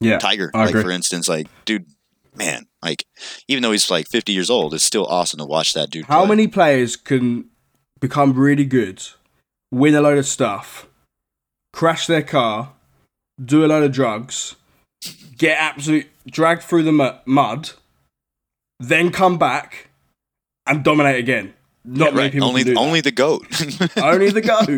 Yeah, 0.00 0.18
Tiger, 0.18 0.50
I 0.54 0.60
like 0.60 0.70
agree. 0.70 0.82
for 0.82 0.90
instance, 0.90 1.28
like 1.28 1.46
dude, 1.64 1.86
man, 2.34 2.66
like 2.82 3.04
even 3.48 3.62
though 3.62 3.72
he's 3.72 3.90
like 3.90 4.08
50 4.08 4.32
years 4.32 4.50
old, 4.50 4.74
it's 4.74 4.84
still 4.84 5.06
awesome 5.06 5.38
to 5.38 5.44
watch 5.44 5.74
that 5.74 5.90
dude. 5.90 6.06
How 6.06 6.20
play. 6.20 6.28
many 6.28 6.48
players 6.48 6.96
can 6.96 7.50
become 8.00 8.32
really 8.32 8.64
good, 8.64 9.02
win 9.70 9.94
a 9.94 10.00
load 10.00 10.18
of 10.18 10.26
stuff, 10.26 10.86
crash 11.72 12.06
their 12.06 12.22
car, 12.22 12.72
do 13.42 13.64
a 13.64 13.66
load 13.66 13.82
of 13.82 13.92
drugs, 13.92 14.56
get 15.40 15.58
absolute 15.58 16.06
dragged 16.28 16.62
through 16.62 16.84
the 16.84 17.20
mud, 17.26 17.70
then 18.78 19.10
come 19.10 19.38
back 19.38 19.88
and 20.66 20.84
dominate 20.84 21.16
again? 21.18 21.54
Not 21.84 22.10
Yeah, 22.10 22.14
many 22.14 22.16
right. 22.26 22.32
people 22.32 22.48
only 22.48 22.62
can 22.62 22.74
do 22.74 22.74
that. 22.74 22.80
only 22.80 23.00
the 23.00 23.10
goat. 23.10 23.46
Only 23.96 24.30
the 24.30 24.42
goat. 24.42 24.68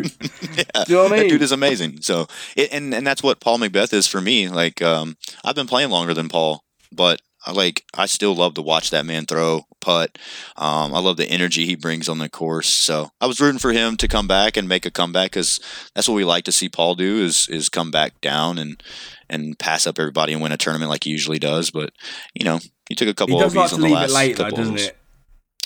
yeah, 0.57 0.83
Do 0.85 0.93
you 0.93 0.95
know 0.95 1.03
what 1.03 1.11
I 1.11 1.15
that 1.17 1.21
mean? 1.23 1.29
dude 1.29 1.41
is 1.41 1.51
amazing. 1.51 2.01
So, 2.01 2.27
it, 2.55 2.71
and 2.71 2.93
and 2.93 3.05
that's 3.05 3.21
what 3.21 3.41
Paul 3.41 3.59
McBeth 3.59 3.93
is 3.93 4.07
for 4.07 4.21
me. 4.21 4.47
Like, 4.47 4.81
um, 4.81 5.17
I've 5.43 5.55
been 5.55 5.67
playing 5.67 5.89
longer 5.89 6.13
than 6.13 6.29
Paul, 6.29 6.63
but 6.93 7.19
I 7.45 7.51
like 7.51 7.83
I 7.93 8.05
still 8.05 8.33
love 8.33 8.53
to 8.53 8.61
watch 8.61 8.89
that 8.91 9.05
man 9.05 9.25
throw 9.25 9.65
putt. 9.81 10.17
Um, 10.55 10.93
I 10.95 10.99
love 10.99 11.17
the 11.17 11.25
energy 11.29 11.65
he 11.65 11.75
brings 11.75 12.07
on 12.07 12.19
the 12.19 12.29
course. 12.29 12.69
So 12.69 13.09
I 13.19 13.25
was 13.25 13.41
rooting 13.41 13.59
for 13.59 13.73
him 13.73 13.97
to 13.97 14.07
come 14.07 14.27
back 14.29 14.55
and 14.55 14.69
make 14.69 14.85
a 14.85 14.91
comeback 14.91 15.31
because 15.31 15.59
that's 15.93 16.07
what 16.07 16.15
we 16.15 16.23
like 16.23 16.45
to 16.45 16.53
see 16.53 16.69
Paul 16.69 16.95
do 16.95 17.21
is 17.21 17.49
is 17.49 17.67
come 17.67 17.91
back 17.91 18.21
down 18.21 18.57
and 18.57 18.81
and 19.29 19.57
pass 19.59 19.87
up 19.87 19.99
everybody 19.99 20.33
and 20.33 20.41
win 20.41 20.51
a 20.51 20.57
tournament 20.57 20.89
like 20.89 21.03
he 21.03 21.09
usually 21.11 21.39
does. 21.39 21.71
But 21.71 21.91
you 22.33 22.43
know, 22.45 22.59
he 22.89 22.95
took 22.95 23.07
a 23.07 23.13
couple 23.13 23.41
of 23.41 23.55
like 23.55 23.69
to 23.69 23.75
on 23.75 23.81
the 23.81 23.89
last 23.89 24.11
it 24.11 24.13
late 24.13 24.37
though, 24.37 24.43
couple 24.43 24.57
doesn't 24.57 24.75
holes. 24.77 24.87
it, 24.87 24.97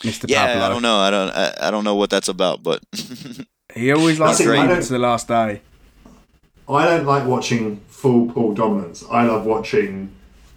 Mister 0.03 0.27
Yeah, 0.29 0.45
Pablo? 0.53 0.65
I 0.65 0.69
don't 0.69 0.81
know. 0.81 0.97
I 0.97 1.09
don't. 1.11 1.29
I, 1.31 1.53
I 1.67 1.71
don't 1.71 1.83
know 1.83 1.95
what 1.95 2.09
that's 2.09 2.27
about, 2.27 2.63
but 2.63 2.83
He 3.73 3.91
always 3.91 4.19
likes 4.19 4.37
That's 4.39 4.49
to 4.49 4.51
leave 4.61 4.69
it 4.71 4.81
to 4.83 4.93
the 4.93 4.99
last 4.99 5.27
day. 5.27 5.61
I 6.69 6.85
don't 6.85 7.05
like 7.05 7.25
watching 7.27 7.77
full 7.87 8.29
pool 8.31 8.53
dominance. 8.53 9.03
I 9.09 9.23
love 9.25 9.45
watching. 9.45 10.13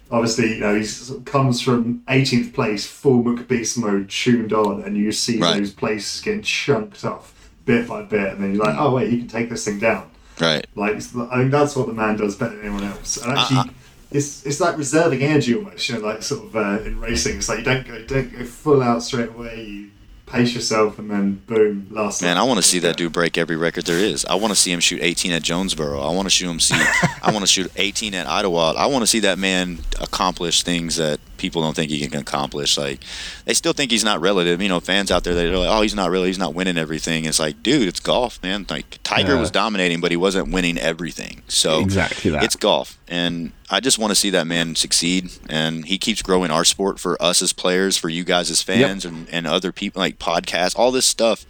Obviously, 0.09 0.55
you 0.55 0.59
know, 0.59 0.75
he 0.77 0.85
comes 1.23 1.61
from 1.61 1.99
18th 2.09 2.53
place, 2.53 2.85
full 2.85 3.23
McBeast 3.23 3.77
mode, 3.77 4.09
tuned 4.09 4.51
on, 4.51 4.83
and 4.83 4.97
you 4.97 5.09
see 5.13 5.39
Right. 5.39 5.57
those 5.59 5.71
places 5.71 6.19
getting 6.21 6.41
chunked 6.41 7.05
off 7.05 7.49
bit 7.63 7.87
by 7.87 8.01
bit, 8.01 8.33
and 8.33 8.43
then 8.43 8.55
you're 8.55 8.65
like, 8.65 8.75
oh 8.77 8.93
wait, 8.93 9.09
you 9.09 9.19
can 9.19 9.29
take 9.29 9.49
this 9.49 9.63
thing 9.63 9.79
down. 9.79 10.10
Right. 10.41 10.65
Like, 10.75 10.95
I 10.95 10.99
think 10.99 11.51
that's 11.51 11.75
what 11.75 11.87
the 11.87 11.93
man 11.93 12.17
does 12.17 12.35
better 12.35 12.55
than 12.55 12.65
anyone 12.65 12.83
else. 12.83 13.17
And 13.17 13.37
actually, 13.37 13.57
Uh-uh. 13.57 13.69
it's 14.11 14.45
it's 14.45 14.59
like 14.59 14.77
reserving 14.77 15.21
energy 15.21 15.55
almost. 15.55 15.87
You 15.87 15.95
know, 15.95 16.07
like 16.07 16.23
sort 16.23 16.45
of 16.45 16.55
uh, 16.55 16.83
in 16.83 16.99
racing, 16.99 17.37
it's 17.37 17.47
like 17.49 17.59
you 17.59 17.63
don't 17.63 17.87
go 17.87 18.03
don't 18.03 18.37
go 18.37 18.43
full 18.45 18.81
out 18.81 19.03
straight 19.03 19.29
away. 19.29 19.63
You 19.63 19.91
pace 20.25 20.53
yourself, 20.53 20.97
and 20.99 21.09
then 21.09 21.41
boom, 21.47 21.87
last. 21.91 22.21
Man. 22.21 22.37
I 22.37 22.43
want 22.43 22.57
to 22.57 22.63
see 22.63 22.79
that 22.79 22.97
dude 22.97 23.13
break 23.13 23.37
every 23.37 23.55
record 23.55 23.85
there 23.85 23.99
is. 23.99 24.25
I 24.25 24.35
want 24.35 24.51
to 24.51 24.55
see 24.55 24.71
him 24.71 24.79
shoot 24.79 24.99
18 25.01 25.31
at 25.31 25.43
Jonesboro. 25.43 26.01
I 26.01 26.13
want 26.13 26.25
to 26.25 26.29
shoot 26.29 26.49
him 26.49 26.59
see. 26.59 26.75
I 27.23 27.31
want 27.31 27.41
to 27.41 27.47
shoot 27.47 27.71
18 27.75 28.13
at 28.13 28.27
Idlewild. 28.27 28.77
I 28.77 28.87
want 28.87 29.03
to 29.03 29.07
see 29.07 29.19
that 29.19 29.37
man 29.37 29.79
accomplish 29.99 30.63
things 30.63 30.95
that 30.97 31.19
people 31.41 31.61
don't 31.61 31.75
think 31.75 31.91
he 31.91 32.07
can 32.07 32.19
accomplish. 32.21 32.77
Like 32.77 33.01
they 33.45 33.53
still 33.53 33.73
think 33.73 33.91
he's 33.91 34.03
not 34.05 34.21
relative. 34.21 34.61
You 34.61 34.69
know, 34.69 34.79
fans 34.79 35.11
out 35.11 35.23
there 35.25 35.33
they're 35.33 35.57
like, 35.57 35.69
oh, 35.69 35.81
he's 35.81 35.95
not 35.95 36.09
really. 36.11 36.27
He's 36.27 36.37
not 36.39 36.53
winning 36.53 36.77
everything. 36.77 37.25
It's 37.25 37.39
like, 37.39 37.61
dude, 37.63 37.87
it's 37.87 37.99
golf, 37.99 38.41
man. 38.43 38.65
Like 38.69 38.99
Tiger 39.03 39.33
Yeah. 39.33 39.39
was 39.41 39.51
dominating, 39.51 39.99
but 39.99 40.11
he 40.11 40.17
wasn't 40.17 40.51
winning 40.51 40.77
everything. 40.77 41.41
So 41.47 41.79
Exactly 41.81 42.31
that. 42.31 42.43
It's 42.43 42.55
golf, 42.55 42.97
and 43.07 43.51
I 43.69 43.79
just 43.79 43.97
want 43.99 44.11
to 44.11 44.15
see 44.15 44.29
that 44.29 44.47
man 44.47 44.75
succeed. 44.75 45.31
And 45.49 45.85
he 45.85 45.97
keeps 45.97 46.21
growing 46.21 46.51
our 46.51 46.63
sport 46.63 46.99
for 46.99 47.21
us 47.21 47.41
as 47.41 47.51
players, 47.53 47.97
for 47.97 48.07
you 48.09 48.23
guys 48.23 48.49
as 48.51 48.61
fans, 48.61 49.03
and, 49.03 49.27
and 49.29 49.47
other 49.47 49.71
people 49.71 49.99
like 49.99 50.19
podcasts. 50.19 50.77
All 50.77 50.91
this 50.91 51.05
stuff 51.05 51.45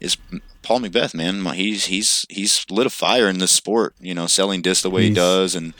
is 0.00 0.16
Paul 0.68 0.80
McBeth, 0.80 1.14
man. 1.14 1.46
He's 1.54 1.86
he's 1.86 2.26
he's 2.28 2.66
lit 2.68 2.86
a 2.86 2.90
fire 2.90 3.26
in 3.26 3.38
this 3.38 3.50
sport. 3.50 3.94
You 3.98 4.14
know, 4.14 4.26
selling 4.26 4.60
disc 4.60 4.82
the 4.82 4.90
way 4.90 5.04
he 5.04 5.14
does, 5.14 5.54
and 5.54 5.72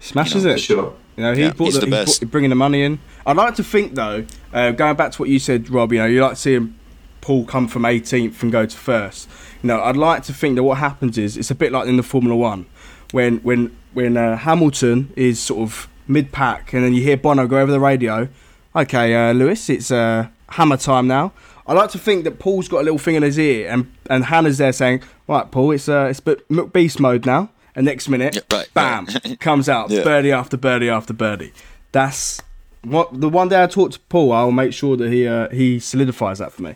Smashes 0.00 0.42
you 0.42 0.48
know, 0.48 0.54
it. 0.56 0.58
Sure. 0.58 0.94
You 1.16 1.22
know, 1.22 1.32
he 1.32 1.42
Yeah, 1.42 1.52
he's 1.56 1.74
the, 1.74 1.82
the 1.82 1.86
best. 1.86 2.20
brought- 2.20 2.32
bringing 2.32 2.50
the 2.50 2.56
money 2.56 2.82
in. 2.82 2.98
I'd 3.24 3.36
like 3.36 3.54
to 3.54 3.62
think 3.62 3.94
though, 3.94 4.26
uh, 4.52 4.72
going 4.72 4.96
back 4.96 5.12
to 5.12 5.22
what 5.22 5.28
you 5.28 5.38
said, 5.38 5.70
Rob. 5.70 5.92
You 5.92 6.00
know, 6.00 6.06
you 6.06 6.20
like 6.20 6.32
to 6.32 6.36
seeing 6.40 6.74
Paul 7.20 7.44
come 7.44 7.68
from 7.68 7.82
18th 7.84 8.42
and 8.42 8.50
go 8.50 8.66
to 8.66 8.76
first. 8.76 9.28
You 9.62 9.68
know, 9.68 9.80
I'd 9.80 9.96
like 9.96 10.24
to 10.24 10.32
think 10.34 10.56
that 10.56 10.64
what 10.64 10.78
happens 10.78 11.18
is 11.18 11.36
it's 11.36 11.52
a 11.52 11.54
bit 11.54 11.70
like 11.70 11.86
in 11.86 11.96
the 11.96 12.02
Formula 12.02 12.34
One, 12.34 12.66
when 13.12 13.36
when 13.44 13.70
when 13.92 14.16
uh, 14.16 14.38
Hamilton 14.38 15.12
is 15.14 15.38
sort 15.38 15.60
of 15.60 15.86
mid 16.08 16.32
pack, 16.32 16.72
and 16.72 16.82
then 16.82 16.94
you 16.94 17.02
hear 17.04 17.16
Bono 17.16 17.46
go 17.46 17.60
over 17.60 17.70
the 17.70 17.78
radio. 17.78 18.26
Okay, 18.74 19.14
uh, 19.14 19.32
Lewis, 19.34 19.70
it's 19.70 19.92
uh, 19.92 20.26
hammer 20.48 20.76
time 20.78 21.06
now. 21.06 21.32
I 21.66 21.74
like 21.74 21.90
to 21.90 21.98
think 21.98 22.24
that 22.24 22.38
Paul's 22.38 22.68
got 22.68 22.78
a 22.80 22.84
little 22.84 22.98
thing 22.98 23.14
in 23.14 23.22
his 23.22 23.38
ear, 23.38 23.70
and 23.70 23.92
and 24.10 24.24
Hannah's 24.24 24.58
there 24.58 24.72
saying, 24.72 25.02
"Right, 25.28 25.50
Paul, 25.50 25.70
it's 25.72 25.88
uh, 25.88 26.06
it's 26.10 26.20
but 26.20 26.42
beast 26.72 26.98
mode 27.00 27.24
now." 27.26 27.50
And 27.74 27.86
next 27.86 28.08
minute, 28.08 28.34
Yeah, 28.34 28.42
right, 28.58 28.68
bam, 28.74 29.06
right. 29.24 29.40
comes 29.40 29.68
out 29.68 29.88
Yeah. 29.90 30.02
birdie 30.02 30.32
after 30.32 30.56
birdie 30.58 30.90
after 30.90 31.14
birdie. 31.14 31.52
That's 31.92 32.40
what 32.84 33.18
the 33.20 33.28
one 33.28 33.48
day 33.48 33.62
I 33.62 33.66
talk 33.66 33.92
to 33.92 34.00
Paul, 34.08 34.32
I'll 34.32 34.50
make 34.52 34.72
sure 34.74 34.96
that 34.96 35.10
he 35.10 35.26
uh, 35.26 35.48
he 35.50 35.78
solidifies 35.78 36.38
that 36.38 36.52
for 36.52 36.62
me. 36.62 36.74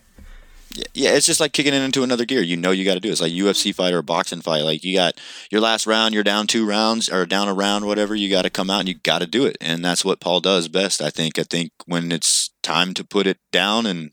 yeah, 0.94 1.10
it's 1.10 1.26
just 1.26 1.40
like 1.40 1.52
kicking 1.52 1.74
it 1.74 1.82
into 1.82 2.02
another 2.02 2.24
gear. 2.24 2.42
You 2.42 2.56
know, 2.56 2.70
you 2.70 2.84
got 2.84 2.94
to 2.94 3.00
do 3.00 3.08
it. 3.08 3.12
It's 3.12 3.20
like 3.20 3.32
UFC 3.32 3.74
fight 3.74 3.92
or 3.92 3.98
a 3.98 4.02
boxing 4.02 4.40
fight. 4.40 4.62
Like 4.62 4.84
you 4.84 4.94
got 4.94 5.18
your 5.50 5.60
last 5.60 5.86
round, 5.86 6.14
you're 6.14 6.22
down 6.24 6.46
two 6.46 6.66
rounds 6.66 7.08
or 7.08 7.26
down 7.26 7.48
a 7.48 7.54
round, 7.54 7.86
whatever. 7.86 8.14
You 8.14 8.30
got 8.30 8.42
to 8.42 8.50
come 8.50 8.70
out 8.70 8.80
and 8.80 8.88
you 8.88 8.94
got 8.94 9.18
to 9.18 9.26
do 9.26 9.44
it, 9.46 9.56
and 9.60 9.84
that's 9.84 10.04
what 10.04 10.20
Paul 10.20 10.40
does 10.40 10.68
best. 10.68 11.02
I 11.02 11.10
think. 11.10 11.38
I 11.38 11.42
think 11.44 11.72
when 11.86 12.10
it's 12.12 12.50
time 12.62 12.94
to 12.94 13.04
put 13.04 13.26
it 13.26 13.38
down, 13.52 13.84
and 13.86 14.12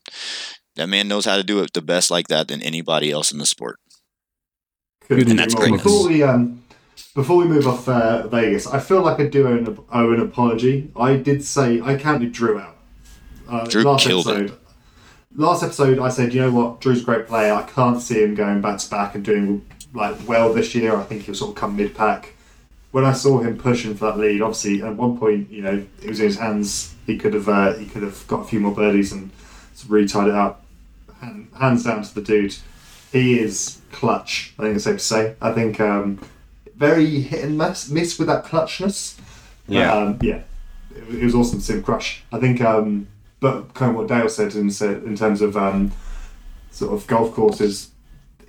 that 0.76 0.88
man 0.88 1.08
knows 1.08 1.24
how 1.24 1.36
to 1.36 1.42
do 1.42 1.60
it 1.60 1.72
the 1.72 1.82
best 1.82 2.10
like 2.10 2.28
that 2.28 2.48
than 2.48 2.62
anybody 2.62 3.10
else 3.10 3.32
in 3.32 3.38
the 3.38 3.46
sport. 3.46 3.78
Couldn't 5.00 5.30
And 5.30 5.38
that's 5.38 5.54
great. 5.54 5.72
Before 5.72 6.08
we 6.08 6.22
um, 6.22 6.62
before 7.14 7.36
we 7.36 7.44
move 7.44 7.66
off 7.66 7.88
uh, 7.88 8.26
Vegas, 8.28 8.66
I 8.66 8.80
feel 8.80 9.02
like 9.02 9.20
I 9.20 9.26
do 9.26 9.46
owe 9.46 9.56
an, 9.56 9.78
owe 9.92 10.12
an 10.12 10.20
apology. 10.20 10.90
I 10.96 11.16
did 11.16 11.44
say 11.44 11.80
I 11.80 11.96
counted 11.96 12.32
Drew 12.32 12.58
out. 12.58 12.76
Uh, 13.48 13.66
Drew 13.66 13.82
last 13.82 14.06
killed 14.06 14.28
it. 14.28 14.52
Last 15.36 15.62
episode, 15.62 15.98
I 15.98 16.08
said, 16.10 16.32
you 16.32 16.40
know 16.40 16.52
what, 16.52 16.80
Drew's 16.80 17.02
a 17.02 17.04
great 17.04 17.26
player. 17.26 17.52
I 17.52 17.62
can't 17.62 18.00
see 18.00 18.22
him 18.22 18.34
going 18.34 18.60
back 18.60 18.78
to 18.78 18.88
back 18.90 19.14
and 19.14 19.24
doing 19.24 19.66
like 19.92 20.16
well 20.26 20.52
this 20.52 20.74
year. 20.74 20.96
I 20.96 21.02
think 21.02 21.22
he'll 21.22 21.34
sort 21.34 21.50
of 21.50 21.56
come 21.56 21.76
mid 21.76 21.94
pack. 21.94 22.34
When 22.92 23.04
I 23.04 23.12
saw 23.12 23.40
him 23.40 23.58
pushing 23.58 23.96
for 23.96 24.06
that 24.06 24.18
lead, 24.18 24.40
obviously 24.40 24.82
at 24.82 24.94
one 24.96 25.18
point, 25.18 25.50
you 25.50 25.62
know, 25.62 25.84
it 26.02 26.08
was 26.08 26.20
in 26.20 26.26
his 26.26 26.38
hands. 26.38 26.94
He 27.06 27.18
could 27.18 27.34
have 27.34 27.48
uh, 27.48 27.74
he 27.74 27.86
could 27.86 28.02
have 28.02 28.26
got 28.28 28.42
a 28.42 28.44
few 28.44 28.60
more 28.60 28.72
birdies 28.74 29.12
and 29.12 29.30
sort 29.74 29.84
of 29.86 29.90
really 29.90 30.08
tied 30.08 30.28
it 30.28 30.34
up. 30.34 30.63
Hand, 31.24 31.48
hands 31.58 31.84
down 31.84 32.02
to 32.02 32.14
the 32.14 32.20
dude. 32.22 32.56
He 33.12 33.38
is 33.38 33.80
clutch. 33.92 34.54
I 34.58 34.62
think 34.62 34.74
it's 34.76 34.84
safe 34.84 34.98
to 34.98 35.04
say. 35.04 35.34
I 35.40 35.52
think 35.52 35.80
um, 35.80 36.20
very 36.76 37.20
hit 37.20 37.44
and 37.44 37.56
miss, 37.56 37.88
miss 37.90 38.18
with 38.18 38.28
that 38.28 38.44
clutchness. 38.44 39.18
Yeah. 39.68 39.92
um, 39.92 40.18
yeah. 40.22 40.40
It, 40.94 41.06
was- 41.06 41.16
it 41.16 41.24
was 41.24 41.34
awesome 41.34 41.58
to 41.60 41.64
see 41.64 41.72
him 41.74 41.82
crush. 41.82 42.22
I 42.32 42.38
think, 42.40 42.60
um, 42.60 43.06
but 43.40 43.72
kind 43.74 43.90
of 43.90 43.96
what 43.96 44.08
Dale 44.08 44.28
said 44.28 44.54
in, 44.54 44.68
in 44.68 45.16
terms 45.16 45.40
of 45.42 45.56
um, 45.56 45.92
sort 46.70 46.92
of 46.92 47.06
golf 47.06 47.32
courses, 47.34 47.90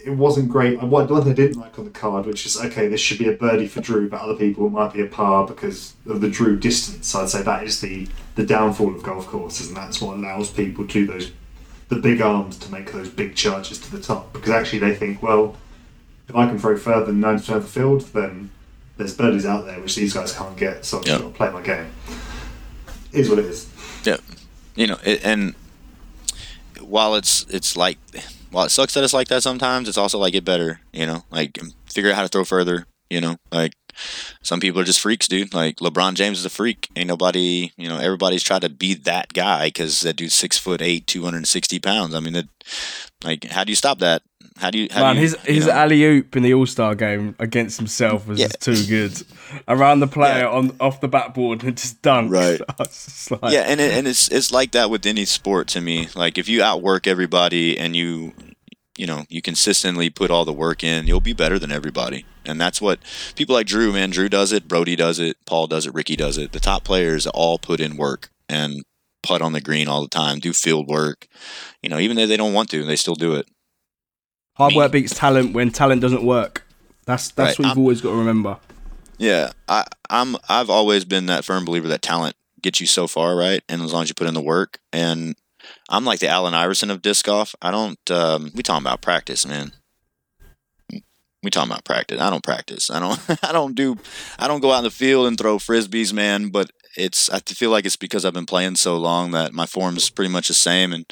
it 0.03 0.11
wasn't 0.11 0.49
great. 0.49 0.80
And 0.80 0.91
one 0.91 1.07
thing 1.07 1.17
I 1.17 1.34
didn't 1.34 1.59
like 1.59 1.78
on 1.80 1.86
the 1.86 1.91
card, 1.91 2.26
which 2.26 2.45
is 2.45 2.57
okay, 2.59 2.88
this 2.88 3.01
should 3.01 3.17
be 3.17 3.28
a 3.28 3.34
birdie 3.34 3.67
for 3.67 3.82
Drew, 3.82 4.07
but 4.09 4.21
other 4.21 4.36
people 4.36 4.67
it 4.67 4.71
might 4.71 4.93
be 4.93 5.01
a 5.01 5.07
par 5.07 5.45
because 5.47 5.93
of 6.07 6.21
the 6.21 6.30
Drew 6.30 6.57
distance. 6.57 7.13
I'd 7.15 7.30
say 7.30 7.41
that 7.41 7.63
is 7.63 7.82
the 7.82 8.07
the 8.36 8.45
downfall 8.45 8.93
of 8.95 9.01
golf 9.03 9.26
courses, 9.28 9.67
and 9.69 9.78
that's 9.78 10.01
what 10.01 10.17
allows 10.17 10.49
people 10.51 10.86
to 10.88 10.93
do 10.93 11.07
those 11.07 11.32
the 11.90 11.96
big 11.98 12.22
arms 12.22 12.58
to 12.60 12.72
make 12.72 12.92
those 12.92 13.10
big 13.10 13.36
charges 13.36 13.80
to 13.80 13.92
the 13.92 14.02
top 14.02 14.34
because 14.34 14.50
actually 14.50 14.80
they 14.80 14.96
think, 14.96 15.22
well, 15.22 15.56
if 16.28 16.36
I 16.36 16.48
can 16.48 16.58
throw 16.58 16.76
further 16.78 17.06
than 17.06 17.20
ninety 17.20 17.42
percent 17.42 17.58
of 17.58 17.64
the 17.64 17.70
field, 17.70 18.02
then 18.14 18.50
there's 18.98 19.14
birdies 19.16 19.46
out 19.46 19.66
there 19.66 19.80
which 19.80 19.96
these 19.96 20.14
guys 20.14 20.32
can't 20.34 20.58
get, 20.58 20.86
so 20.86 20.98
I've 21.00 21.06
just 21.06 21.18
Yeah. 21.20 21.24
got 21.26 21.32
to 21.32 21.38
play 21.38 21.50
my 21.52 21.62
game. 21.62 21.88
Is 23.12 23.30
what 23.30 23.40
it 23.40 23.46
is. 23.46 23.68
Yeah, 24.04 24.18
you 24.76 24.88
know, 24.88 24.98
it, 25.04 25.24
and 25.24 25.54
while 26.82 27.16
it's 27.16 27.46
it's 27.50 27.78
like 27.78 27.98
while 28.52 28.66
it 28.66 28.70
sucks 28.70 28.94
that 28.94 29.04
it's 29.04 29.14
like 29.14 29.28
that 29.30 29.44
sometimes, 29.44 29.88
it's 29.88 29.98
also 29.98 30.18
like 30.20 30.34
get 30.34 30.44
better. 30.46 30.82
You 30.94 31.06
know, 31.06 31.24
like 31.32 31.58
figure 31.92 32.10
out 32.12 32.16
how 32.16 32.24
to 32.24 32.28
throw 32.30 32.44
further. 32.44 32.86
You 33.10 33.22
know, 33.22 33.38
like 33.52 33.74
some 34.41 34.60
people 34.60 34.80
are 34.82 34.86
just 34.86 35.00
freaks, 35.00 35.28
dude. 35.28 35.54
Like 35.54 35.78
LeBron 35.78 36.14
James 36.16 36.39
is 36.39 36.46
a 36.46 36.50
freak. 36.50 36.89
Ain't 36.96 37.08
nobody, 37.08 37.72
you 37.78 37.88
know, 37.89 37.98
everybody's 37.98 38.43
tried 38.43 38.62
to 38.62 38.70
be 38.70 38.93
that 38.93 39.34
guy 39.34 39.68
because 39.68 40.02
that 40.02 40.16
dude's 40.16 40.34
six 40.34 40.58
foot 40.58 40.82
eight, 40.82 41.08
two 41.08 41.24
hundred 41.24 41.38
and 41.38 41.48
sixty 41.48 41.80
pounds. 41.80 42.14
I 42.16 42.20
mean, 42.20 42.34
that, 42.34 42.48
like, 43.24 43.46
how 43.46 43.64
do 43.64 43.72
you 43.72 43.76
stop 43.76 44.00
that? 44.00 44.22
How 44.58 44.70
do 44.72 44.78
you? 44.80 44.88
How 44.89 45.02
Man, 45.02 45.16
do 45.16 45.22
you, 45.22 45.28
his 45.28 45.36
his 45.41 45.68
alley 45.68 46.02
oop 46.04 46.34
in 46.38 46.43
the 46.43 46.54
All 46.54 46.66
Star 46.66 46.96
game 46.96 47.36
against 47.39 47.78
himself 47.78 48.26
was 48.26 48.39
Yeah. 48.39 48.48
too 48.48 48.86
good. 48.86 49.22
Around 49.68 50.00
the 50.00 50.08
player 50.08 50.43
Yeah. 50.43 50.50
on 50.50 50.76
off 50.80 51.02
the 51.02 51.10
backboard 51.10 51.64
and 51.64 51.76
just 51.76 52.02
dunked. 52.02 52.30
Right. 52.32 52.62
Just 52.88 53.32
like, 53.32 53.52
yeah, 53.52 53.62
and 53.68 53.82
it, 53.82 53.91
and 53.93 54.08
it's 54.08 54.30
it's 54.30 54.52
like 54.54 54.72
that 54.72 54.89
with 54.89 55.06
any 55.06 55.26
sport 55.26 55.68
to 55.70 55.82
me. 55.82 56.08
Like 56.16 56.38
if 56.38 56.48
you 56.48 56.64
outwork 56.64 57.06
everybody 57.06 57.78
and 57.78 57.98
you 57.98 58.34
you 58.98 59.06
know 59.06 59.26
you 59.28 59.41
consistently 59.41 60.10
put 60.10 60.32
all 60.32 60.46
the 60.46 60.54
work 60.54 60.86
in, 60.86 61.06
you'll 61.06 61.20
be 61.20 61.34
better 61.34 61.60
than 61.60 61.72
everybody. 61.72 62.26
And 62.48 62.60
that's 62.62 62.82
what 62.82 63.00
people 63.36 63.56
like 63.56 63.68
Drew, 63.68 63.91
man. 63.91 64.10
Drew 64.12 64.30
does 64.30 64.52
it, 64.52 64.68
Brody 64.68 64.96
does 64.96 65.20
it, 65.20 65.38
Paul 65.46 65.68
does 65.68 65.86
it, 65.86 65.93
Ricky 65.93 66.16
does 66.16 66.38
it. 66.38 66.52
The 66.52 66.60
top 66.60 66.84
players 66.84 67.26
all 67.28 67.58
put 67.60 67.80
in 67.80 67.98
work 67.98 68.30
and 68.48 68.84
putt 69.24 69.41
on 69.41 69.54
the 69.54 69.62
green 69.62 69.88
all 69.88 70.02
the 70.02 70.08
time, 70.08 70.39
do 70.39 70.54
field 70.54 70.88
work. 70.88 71.28
You 71.82 71.89
know, 71.89 72.00
even 72.00 72.18
though 72.18 72.28
they 72.28 72.38
don't 72.38 72.54
want 72.54 72.70
to, 72.70 72.84
they 72.84 72.96
still 72.96 73.16
do 73.16 73.34
it. 73.36 73.48
hard 74.56 74.72
me. 74.74 74.78
work 74.78 74.91
beats 74.91 75.14
talent 75.16 75.54
when 75.54 75.72
talent 75.72 76.02
doesn't 76.02 76.24
work. 76.26 76.66
That's 77.06 77.30
that's 77.32 77.38
Right, 77.38 77.60
what 77.60 77.64
you've 77.66 77.78
I'm- 77.78 77.80
always 77.80 78.02
got 78.02 78.12
to 78.12 78.18
remember. 78.18 78.58
Yeah, 79.18 79.52
I, 79.70 79.86
I'm. 80.10 80.36
I've 80.50 80.70
always 80.70 81.06
been 81.06 81.28
that 81.28 81.46
firm 81.46 81.64
believer 81.64 81.88
that 81.88 82.02
talent 82.02 82.36
gets 82.62 82.82
you 82.82 82.86
so 82.88 83.08
far, 83.08 83.36
right? 83.38 83.64
And 83.70 83.82
as 83.82 83.93
long 83.93 84.04
as 84.04 84.10
you 84.10 84.14
put 84.16 84.28
in 84.28 84.34
the 84.34 84.41
work, 84.41 84.80
and 84.91 85.36
I'm 85.88 86.04
like 86.04 86.20
the 86.20 86.28
Allen 86.28 86.54
Iverson 86.54 86.91
of 86.91 87.02
disc 87.02 87.26
golf. 87.26 87.56
I 87.62 87.72
don't. 87.72 88.12
Um, 88.12 88.52
we 88.54 88.62
talking 88.62 88.84
about 88.84 89.02
practice, 89.02 89.46
man. 89.48 89.72
We 91.46 91.52
talking 91.52 91.72
about 91.72 91.86
practice. 91.86 92.20
I 92.20 92.30
don't 92.32 92.43
practice. 92.43 92.89
I 92.89 93.00
don't. 93.00 93.20
I 93.43 93.52
don't 93.52 93.76
do. 93.76 93.98
I 94.39 94.48
don't 94.48 94.62
go 94.62 94.72
out 94.72 94.80
in 94.80 94.84
the 94.86 94.89
field 94.91 95.28
and 95.28 95.38
throw 95.38 95.58
frisbees, 95.60 96.12
man. 96.12 96.50
But 96.50 96.72
it's. 96.98 97.30
I 97.30 97.39
feel 97.39 97.70
like 97.70 97.86
it's 97.86 97.96
because 97.96 98.26
I've 98.26 98.34
been 98.34 98.48
playing 98.48 98.76
so 98.78 98.98
long 98.98 99.32
that 99.32 99.54
my 99.54 99.68
form's 99.68 100.10
pretty 100.10 100.32
much 100.32 100.48
the 100.48 100.56
same, 100.56 100.91
and 100.91 101.06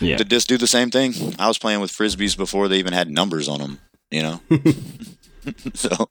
Yeah. 0.00 0.16
to 0.16 0.24
just 0.24 0.48
do 0.48 0.56
the 0.56 0.66
same 0.66 0.90
thing. 0.90 1.12
I 1.38 1.48
was 1.48 1.58
playing 1.58 1.80
with 1.80 1.92
frisbees 1.92 2.34
before 2.36 2.66
they 2.68 2.78
even 2.78 2.94
had 2.94 3.10
numbers 3.10 3.46
on 3.46 3.60
them. 3.60 3.78
You 4.10 4.22
know. 4.22 4.40
so 5.74 6.08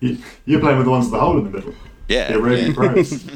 You, 0.00 0.16
you're 0.46 0.60
playing 0.60 0.78
with 0.78 0.86
the 0.86 0.90
ones 0.90 1.04
with 1.06 1.12
the 1.12 1.20
hole 1.20 1.36
in 1.38 1.44
the 1.44 1.50
middle. 1.50 1.74
yeah. 2.08 2.32
You're 2.32 2.56
yeah. 2.56 2.72
pros. 2.72 3.26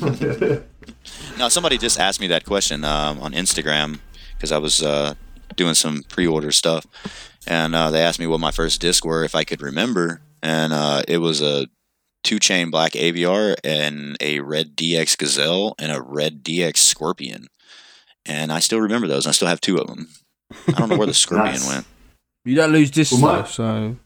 No, 1.38 1.48
somebody 1.50 1.76
just 1.76 2.00
asked 2.00 2.20
me 2.20 2.26
that 2.28 2.44
question 2.46 2.84
um, 2.84 3.20
on 3.20 3.32
Instagram 3.32 3.98
because 4.34 4.50
I 4.50 4.56
was 4.58 4.82
uh, 4.82 5.12
doing 5.56 5.74
some 5.74 6.02
pre-order 6.08 6.52
stuff, 6.52 6.86
and 7.46 7.74
uh, 7.74 7.90
they 7.90 8.02
asked 8.02 8.18
me 8.18 8.26
what 8.26 8.40
my 8.40 8.50
first 8.50 8.80
disc 8.80 9.04
were 9.04 9.24
if 9.24 9.34
I 9.34 9.44
could 9.44 9.62
remember, 9.62 10.20
and 10.42 10.72
uh, 10.72 11.02
it 11.08 11.18
was 11.18 11.40
a 11.42 11.66
two-chain 12.22 12.70
black 12.70 12.92
Aviar 12.92 13.54
and 13.62 14.16
a 14.20 14.40
red 14.40 14.76
DX 14.76 15.16
Gazelle 15.18 15.74
and 15.78 15.92
a 15.92 16.00
red 16.00 16.42
DX 16.42 16.78
Scorpion, 16.78 17.46
and 18.26 18.52
I 18.52 18.60
still 18.60 18.80
remember 18.80 19.06
those. 19.06 19.26
I 19.26 19.30
still 19.32 19.48
have 19.48 19.60
two 19.60 19.76
of 19.78 19.86
them. 19.86 20.08
I 20.68 20.72
don't 20.72 20.88
know 20.88 20.96
where 20.96 21.06
the 21.06 21.14
Scorpion 21.14 21.52
Nice. 21.54 21.68
went. 21.68 21.86
You 22.44 22.54
don't 22.54 22.72
lose 22.72 22.90
discs 22.90 23.12
Well, 23.20 23.22
my- 23.32 23.38
though, 23.42 23.46
so 23.46 23.96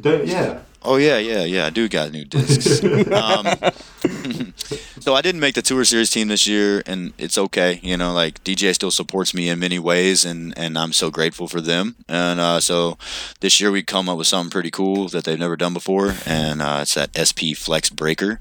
Don't 0.00 0.26
yeah. 0.26 0.60
Oh 0.86 0.96
yeah, 0.96 1.18
yeah, 1.18 1.42
yeah. 1.42 1.66
I 1.66 1.70
do 1.70 1.88
got 1.88 2.12
new 2.12 2.24
discs. 2.24 2.82
um, 3.12 3.46
so 5.00 5.14
I 5.14 5.20
didn't 5.20 5.40
make 5.40 5.56
the 5.56 5.62
tour 5.62 5.84
series 5.84 6.10
team 6.10 6.28
this 6.28 6.46
year, 6.46 6.82
and 6.86 7.12
it's 7.18 7.36
okay. 7.36 7.80
You 7.82 7.96
know, 7.96 8.12
like 8.12 8.42
DGA 8.44 8.72
still 8.72 8.92
supports 8.92 9.34
me 9.34 9.48
in 9.48 9.58
many 9.58 9.80
ways, 9.80 10.24
and 10.24 10.56
and 10.56 10.78
I'm 10.78 10.92
so 10.92 11.10
grateful 11.10 11.48
for 11.48 11.60
them. 11.60 11.96
And 12.08 12.38
uh, 12.38 12.60
so 12.60 12.98
this 13.40 13.60
year 13.60 13.72
we 13.72 13.82
come 13.82 14.08
up 14.08 14.16
with 14.16 14.28
something 14.28 14.50
pretty 14.50 14.70
cool 14.70 15.08
that 15.08 15.24
they've 15.24 15.38
never 15.38 15.56
done 15.56 15.74
before, 15.74 16.14
and 16.24 16.62
uh, 16.62 16.78
it's 16.82 16.94
that 16.94 17.10
SP 17.18 17.58
Flex 17.58 17.90
Breaker. 17.90 18.40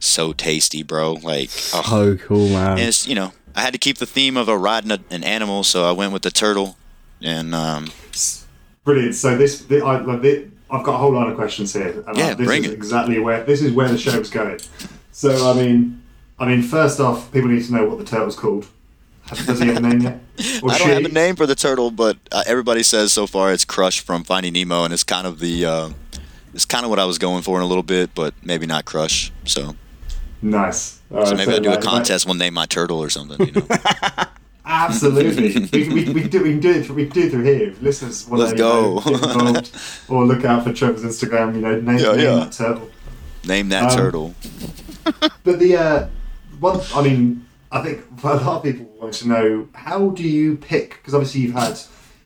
So 0.00 0.32
tasty, 0.32 0.82
bro. 0.82 1.12
Like, 1.12 1.50
oh, 1.72 1.82
so 1.82 2.16
cool, 2.16 2.48
man. 2.48 2.72
and 2.72 2.80
it's 2.80 3.06
you 3.06 3.14
know 3.14 3.32
I 3.54 3.60
had 3.60 3.72
to 3.72 3.78
keep 3.78 3.98
the 3.98 4.06
theme 4.06 4.36
of 4.36 4.48
a 4.48 4.58
riding 4.58 4.90
a, 4.90 4.98
an 5.10 5.22
animal, 5.22 5.62
so 5.62 5.88
I 5.88 5.92
went 5.92 6.12
with 6.12 6.22
the 6.22 6.32
turtle, 6.32 6.76
and 7.22 7.54
um, 7.54 7.92
Brilliant. 8.84 9.14
So 9.14 9.36
this, 9.36 9.62
the, 9.64 9.82
I, 9.82 10.00
like, 10.02 10.20
the, 10.20 10.50
I've 10.74 10.84
got 10.84 10.94
a 10.94 10.98
whole 10.98 11.12
line 11.12 11.30
of 11.30 11.36
questions 11.36 11.72
here. 11.72 12.04
And 12.06 12.16
Yeah, 12.16 12.28
like, 12.28 12.36
this 12.38 12.46
bring 12.46 12.64
is 12.64 12.70
it. 12.70 12.74
exactly 12.74 13.18
where 13.18 13.44
this 13.44 13.62
is 13.62 13.72
where 13.72 13.88
the 13.88 13.98
show's 13.98 14.30
going. 14.30 14.58
So 15.12 15.50
I 15.50 15.54
mean, 15.54 16.02
I 16.38 16.46
mean, 16.46 16.62
first 16.62 17.00
off, 17.00 17.30
people 17.32 17.48
need 17.50 17.64
to 17.64 17.72
know 17.72 17.84
what 17.88 17.98
the 17.98 18.04
turtle's 18.04 18.36
called. 18.36 18.66
Does 19.46 19.58
he 19.60 19.66
have 19.68 19.76
a 19.76 19.80
name 19.80 20.00
yet? 20.00 20.20
Or 20.62 20.70
I 20.72 20.78
don't 20.78 20.88
she? 20.88 20.92
have 20.94 21.04
a 21.04 21.08
name 21.08 21.36
for 21.36 21.46
the 21.46 21.54
turtle, 21.54 21.90
but 21.90 22.18
uh, 22.32 22.42
everybody 22.46 22.82
says 22.82 23.12
so 23.12 23.26
far 23.26 23.52
it's 23.52 23.64
Crush 23.64 24.00
from 24.00 24.24
Finding 24.24 24.52
Nemo, 24.52 24.84
and 24.84 24.92
it's 24.92 25.04
kind 25.04 25.26
of 25.26 25.38
the 25.38 25.64
uh, 25.64 25.90
it's 26.52 26.64
kind 26.64 26.84
of 26.84 26.90
what 26.90 26.98
I 26.98 27.04
was 27.04 27.18
going 27.18 27.42
for 27.42 27.56
in 27.56 27.62
a 27.62 27.66
little 27.66 27.82
bit, 27.84 28.10
but 28.14 28.34
maybe 28.42 28.66
not 28.66 28.84
Crush. 28.84 29.32
So, 29.44 29.76
Nice. 30.42 31.00
All 31.10 31.24
so 31.24 31.30
right, 31.36 31.38
maybe 31.46 31.54
I 31.54 31.58
do 31.60 31.70
a 31.70 31.78
like- 31.78 31.82
contest. 31.82 32.26
We'll 32.26 32.34
name 32.34 32.52
my 32.54 32.66
turtle 32.66 32.98
or 32.98 33.08
something. 33.10 33.46
You 33.46 33.52
know? 33.52 33.66
Absolutely. 34.66 35.68
we, 35.88 36.04
we, 36.04 36.12
we, 36.12 36.28
do, 36.28 36.42
we 36.42 36.50
can 36.52 36.60
do 36.60 36.70
it. 36.70 36.90
We 36.90 37.04
can 37.06 37.12
do 37.14 37.22
it 37.26 37.30
through 37.30 37.44
here. 37.44 37.68
If 37.68 37.82
listeners 37.82 38.26
want 38.26 38.40
Let's 38.40 38.52
to 38.52 38.58
you 38.58 38.64
know, 38.64 39.00
get 39.00 39.12
involved, 39.12 39.76
or 40.08 40.24
look 40.24 40.44
out 40.44 40.64
for 40.64 40.72
Trevor's 40.72 41.02
Instagram. 41.04 41.54
You 41.54 41.60
know, 41.60 41.80
name, 41.80 41.98
Yeah, 41.98 42.12
name 42.12 42.20
yeah. 42.20 42.34
that 42.36 42.52
turtle. 42.52 42.90
name 43.46 43.68
that 43.70 43.92
Um, 43.92 43.96
turtle. 43.98 44.34
But 45.44 45.58
the 45.58 45.76
uh, 45.76 46.06
one, 46.60 46.80
I 46.94 47.02
mean, 47.02 47.44
I 47.70 47.82
think 47.82 48.04
a 48.22 48.26
lot 48.26 48.46
of 48.56 48.62
people 48.62 48.86
want 48.98 49.12
to 49.14 49.28
know 49.28 49.68
how 49.74 50.08
do 50.10 50.22
you 50.22 50.56
pick? 50.56 50.90
Because 50.96 51.12
obviously 51.14 51.42
you've 51.42 51.52
had 51.54 51.78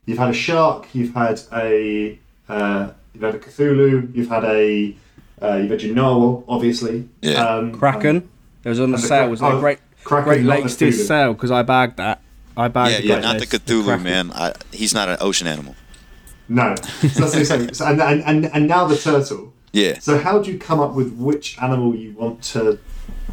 you've 0.06 0.18
had 0.18 0.30
a 0.30 0.32
shark, 0.32 0.86
you've 0.94 1.12
had 1.14 1.40
a 1.52 2.16
uh, 2.48 2.90
you've 3.12 3.22
had 3.24 3.34
a 3.34 3.38
Cthulhu, 3.40 4.14
you've 4.14 4.28
had 4.28 4.44
a 4.44 4.96
uh, 5.42 5.56
you've 5.56 5.70
had 5.70 5.82
your 5.82 5.94
narwhal, 5.96 6.44
obviously. 6.48 7.08
Yeah. 7.20 7.44
Um, 7.44 7.72
Kraken. 7.72 8.28
It 8.62 8.68
was 8.68 8.78
on 8.78 8.92
the 8.92 8.98
sale. 8.98 9.24
Kra- 9.24 9.26
It 9.26 9.30
was 9.30 9.40
a 9.40 9.46
oh, 9.46 9.60
great, 9.60 9.78
Kraken, 10.04 10.24
great 10.28 10.42
not 10.44 10.58
Lakes 10.60 10.76
the 10.76 10.86
disc 10.86 11.00
Cthulhu. 11.00 11.06
sale 11.06 11.32
because 11.34 11.50
I 11.50 11.62
bagged 11.62 11.96
that. 11.96 12.20
I 12.58 12.68
bagged 12.68 12.92
Yeah, 12.92 13.00
the 13.00 13.06
yeah, 13.06 13.20
not 13.20 13.38
the 13.38 13.46
Cthulhu, 13.46 13.84
Kraken. 13.84 14.02
man. 14.02 14.32
I, 14.34 14.52
he's 14.72 14.92
not 14.92 15.08
an 15.08 15.16
ocean 15.20 15.46
animal. 15.46 15.74
No, 16.48 16.74
so 16.76 16.82
that's 16.82 17.18
what 17.20 17.34
I'm 17.36 17.44
saying. 17.44 17.74
So, 17.74 17.86
and, 17.86 18.00
and, 18.02 18.22
and, 18.24 18.46
and 18.54 18.66
now 18.68 18.86
the 18.86 18.96
turtle. 18.96 19.52
Yeah. 19.72 19.98
So 20.00 20.18
how 20.18 20.38
do 20.42 20.50
you 20.50 20.58
come 20.58 20.80
up 20.80 20.92
with 20.94 21.12
which 21.14 21.56
animal 21.62 21.94
you 21.94 22.12
want 22.12 22.42
to, 22.54 22.78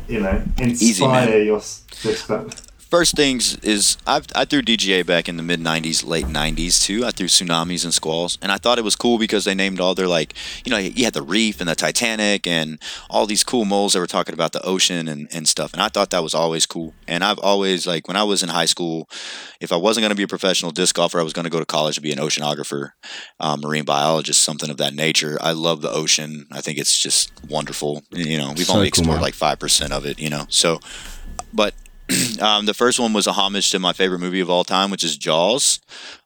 you 0.07 0.19
know, 0.19 0.43
Easy, 0.61 1.03
inspire 1.03 1.41
your 1.41 1.57
s- 1.57 1.83
this? 2.03 2.27
But 2.27 2.61
First 2.89 3.15
things 3.15 3.57
is 3.57 3.97
I've, 4.05 4.25
I 4.35 4.45
threw 4.45 4.61
DGA 4.61 5.05
back 5.05 5.27
in 5.27 5.37
the 5.37 5.43
mid 5.43 5.59
'90s, 5.59 6.05
late 6.05 6.25
'90s 6.25 6.81
too. 6.81 7.03
I 7.03 7.11
threw 7.11 7.27
tsunamis 7.27 7.83
and 7.83 7.93
squalls, 7.93 8.37
and 8.41 8.51
I 8.51 8.57
thought 8.57 8.77
it 8.77 8.83
was 8.83 8.95
cool 8.95 9.17
because 9.17 9.43
they 9.43 9.55
named 9.55 9.79
all 9.79 9.95
their 9.95 10.07
like, 10.07 10.33
you 10.63 10.69
know, 10.71 10.77
you 10.77 11.03
had 11.03 11.13
the 11.13 11.23
reef 11.23 11.59
and 11.59 11.67
the 11.67 11.75
Titanic 11.75 12.45
and 12.45 12.79
all 13.09 13.25
these 13.25 13.43
cool 13.43 13.65
molds 13.65 13.93
that 13.93 13.99
were 13.99 14.07
talking 14.07 14.33
about 14.33 14.51
the 14.51 14.63
ocean 14.63 15.07
and, 15.07 15.27
and 15.33 15.47
stuff. 15.47 15.73
And 15.73 15.81
I 15.81 15.89
thought 15.89 16.11
that 16.11 16.23
was 16.23 16.35
always 16.35 16.65
cool. 16.65 16.93
And 17.07 17.23
I've 17.23 17.39
always 17.39 17.87
like 17.87 18.07
when 18.07 18.17
I 18.17 18.23
was 18.23 18.43
in 18.43 18.49
high 18.49 18.65
school, 18.65 19.09
if 19.59 19.71
I 19.71 19.77
wasn't 19.77 20.03
going 20.03 20.11
to 20.11 20.15
be 20.15 20.23
a 20.23 20.27
professional 20.27 20.71
disc 20.71 20.95
golfer, 20.95 21.19
I 21.19 21.23
was 21.23 21.33
going 21.33 21.45
to 21.45 21.51
go 21.51 21.59
to 21.59 21.65
college 21.65 21.95
to 21.95 22.01
be 22.01 22.11
an 22.11 22.19
oceanographer, 22.19 22.91
um, 23.39 23.61
marine 23.61 23.85
biologist, 23.85 24.41
something 24.41 24.69
of 24.69 24.77
that 24.77 24.93
nature. 24.93 25.37
I 25.41 25.53
love 25.53 25.81
the 25.81 25.91
ocean. 25.91 26.45
I 26.51 26.61
think 26.61 26.77
it's 26.77 26.97
just 26.97 27.31
wonderful. 27.49 28.03
You 28.11 28.37
know, 28.37 28.53
we've 28.55 28.67
So 28.67 28.75
only 28.75 28.87
explored 28.87 29.21
like 29.21 29.33
five 29.33 29.59
percent 29.59 29.91
of 29.91 30.05
it. 30.05 30.19
You 30.19 30.29
know, 30.29 30.45
so 30.49 30.79
but 31.51 31.73
um, 32.41 32.65
the 32.65 32.73
first 32.73 32.99
one 32.99 33.13
was 33.13 33.27
a 33.27 33.31
homage 33.33 33.71
to 33.71 33.79
my 33.79 33.93
favorite 33.93 34.19
movie 34.19 34.39
of 34.39 34.49
all 34.49 34.63
time, 34.63 34.91
which 34.91 35.03
is 35.03 35.17
Jaws. 35.17 35.79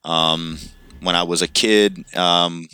Um, 0.04 0.58
when 1.02 1.16
I 1.16 1.24
was 1.24 1.42
a 1.42 1.48
kid, 1.48 2.06
um, 2.16 2.68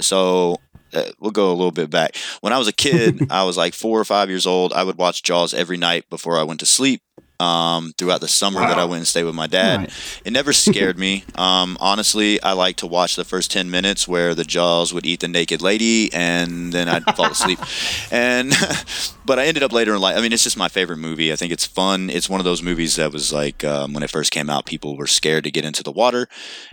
so 0.00 0.56
uh, 0.92 1.10
we'll 1.18 1.30
go 1.30 1.48
a 1.50 1.54
little 1.54 1.70
bit 1.72 1.90
back. 1.90 2.16
When 2.40 2.52
I 2.52 2.58
was 2.58 2.68
a 2.68 2.72
kid, 2.72 3.26
I 3.30 3.44
was 3.44 3.56
like 3.56 3.74
four 3.74 3.98
or 3.98 4.04
five 4.04 4.28
years 4.28 4.46
old. 4.46 4.72
I 4.72 4.84
would 4.84 4.98
watch 4.98 5.22
Jaws 5.22 5.54
every 5.54 5.76
night 5.76 6.08
before 6.10 6.38
I 6.38 6.42
went 6.42 6.60
to 6.60 6.66
sleep. 6.66 7.02
Um, 7.40 7.94
throughout 7.96 8.20
the 8.20 8.28
summer 8.28 8.60
that 8.60 8.78
I 8.78 8.84
went 8.84 8.98
and 8.98 9.06
stayed 9.06 9.24
with 9.24 9.34
my 9.34 9.46
dad, 9.46 9.80
Right. 9.80 10.20
it 10.26 10.32
never 10.32 10.52
scared 10.52 10.98
me. 10.98 11.24
Um, 11.36 11.78
honestly, 11.80 12.40
I 12.42 12.52
like 12.52 12.76
to 12.76 12.86
watch 12.86 13.16
the 13.16 13.24
first 13.24 13.50
ten 13.50 13.70
minutes 13.70 14.06
where 14.06 14.34
the 14.34 14.44
Jaws 14.44 14.92
would 14.92 15.06
eat 15.06 15.20
the 15.20 15.28
naked 15.28 15.62
lady, 15.62 16.12
and 16.12 16.72
then 16.72 16.86
I'd 16.88 17.04
fall 17.16 17.30
asleep. 17.32 17.58
And 18.12 18.52
but 19.24 19.38
I 19.38 19.46
ended 19.46 19.62
up 19.62 19.72
later 19.72 19.94
in 19.94 20.00
life. 20.00 20.18
I 20.18 20.20
mean, 20.20 20.32
it's 20.32 20.44
just 20.44 20.56
my 20.58 20.68
favorite 20.68 20.98
movie. 20.98 21.32
I 21.32 21.36
think 21.36 21.52
it's 21.52 21.66
fun. 21.66 22.10
It's 22.10 22.28
one 22.28 22.40
of 22.40 22.44
those 22.44 22.62
movies 22.62 22.96
that 22.96 23.12
was 23.12 23.32
like 23.32 23.64
um, 23.64 23.94
when 23.94 24.02
it 24.02 24.10
first 24.10 24.32
came 24.32 24.50
out, 24.50 24.66
people 24.66 24.96
were 24.96 25.06
scared 25.06 25.44
to 25.44 25.50
get 25.50 25.64
into 25.64 25.82
the 25.82 25.92
water, 25.92 26.28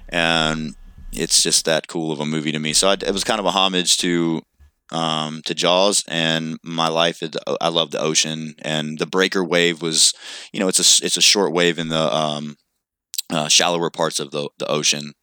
and 0.09 0.75
it's 1.13 1.41
just 1.41 1.63
that 1.65 1.87
cool 1.87 2.11
of 2.11 2.19
a 2.19 2.25
movie 2.25 2.51
to 2.51 2.59
me. 2.59 2.73
So 2.73 2.89
I, 2.89 2.93
it 2.93 3.11
was 3.13 3.23
kind 3.23 3.39
of 3.39 3.45
a 3.45 3.51
homage 3.51 3.97
to 3.99 4.41
um, 4.91 5.41
to 5.45 5.53
Jaws 5.53 6.03
and 6.07 6.57
my 6.63 6.87
life. 6.87 7.21
Is, 7.21 7.31
I 7.61 7.69
love 7.69 7.91
the 7.91 8.01
ocean, 8.01 8.55
and 8.61 8.99
the 8.99 9.07
breaker 9.07 9.43
wave 9.43 9.81
was, 9.81 10.13
you 10.51 10.59
know, 10.59 10.67
it's 10.67 10.79
a 10.79 11.05
it's 11.05 11.17
a 11.17 11.21
short 11.21 11.53
wave 11.53 11.79
in 11.79 11.89
the 11.89 12.15
um, 12.15 12.57
uh, 13.29 13.47
shallower 13.47 13.89
parts 13.89 14.19
of 14.19 14.31
the, 14.31 14.49
the 14.57 14.67
ocean. 14.67 15.13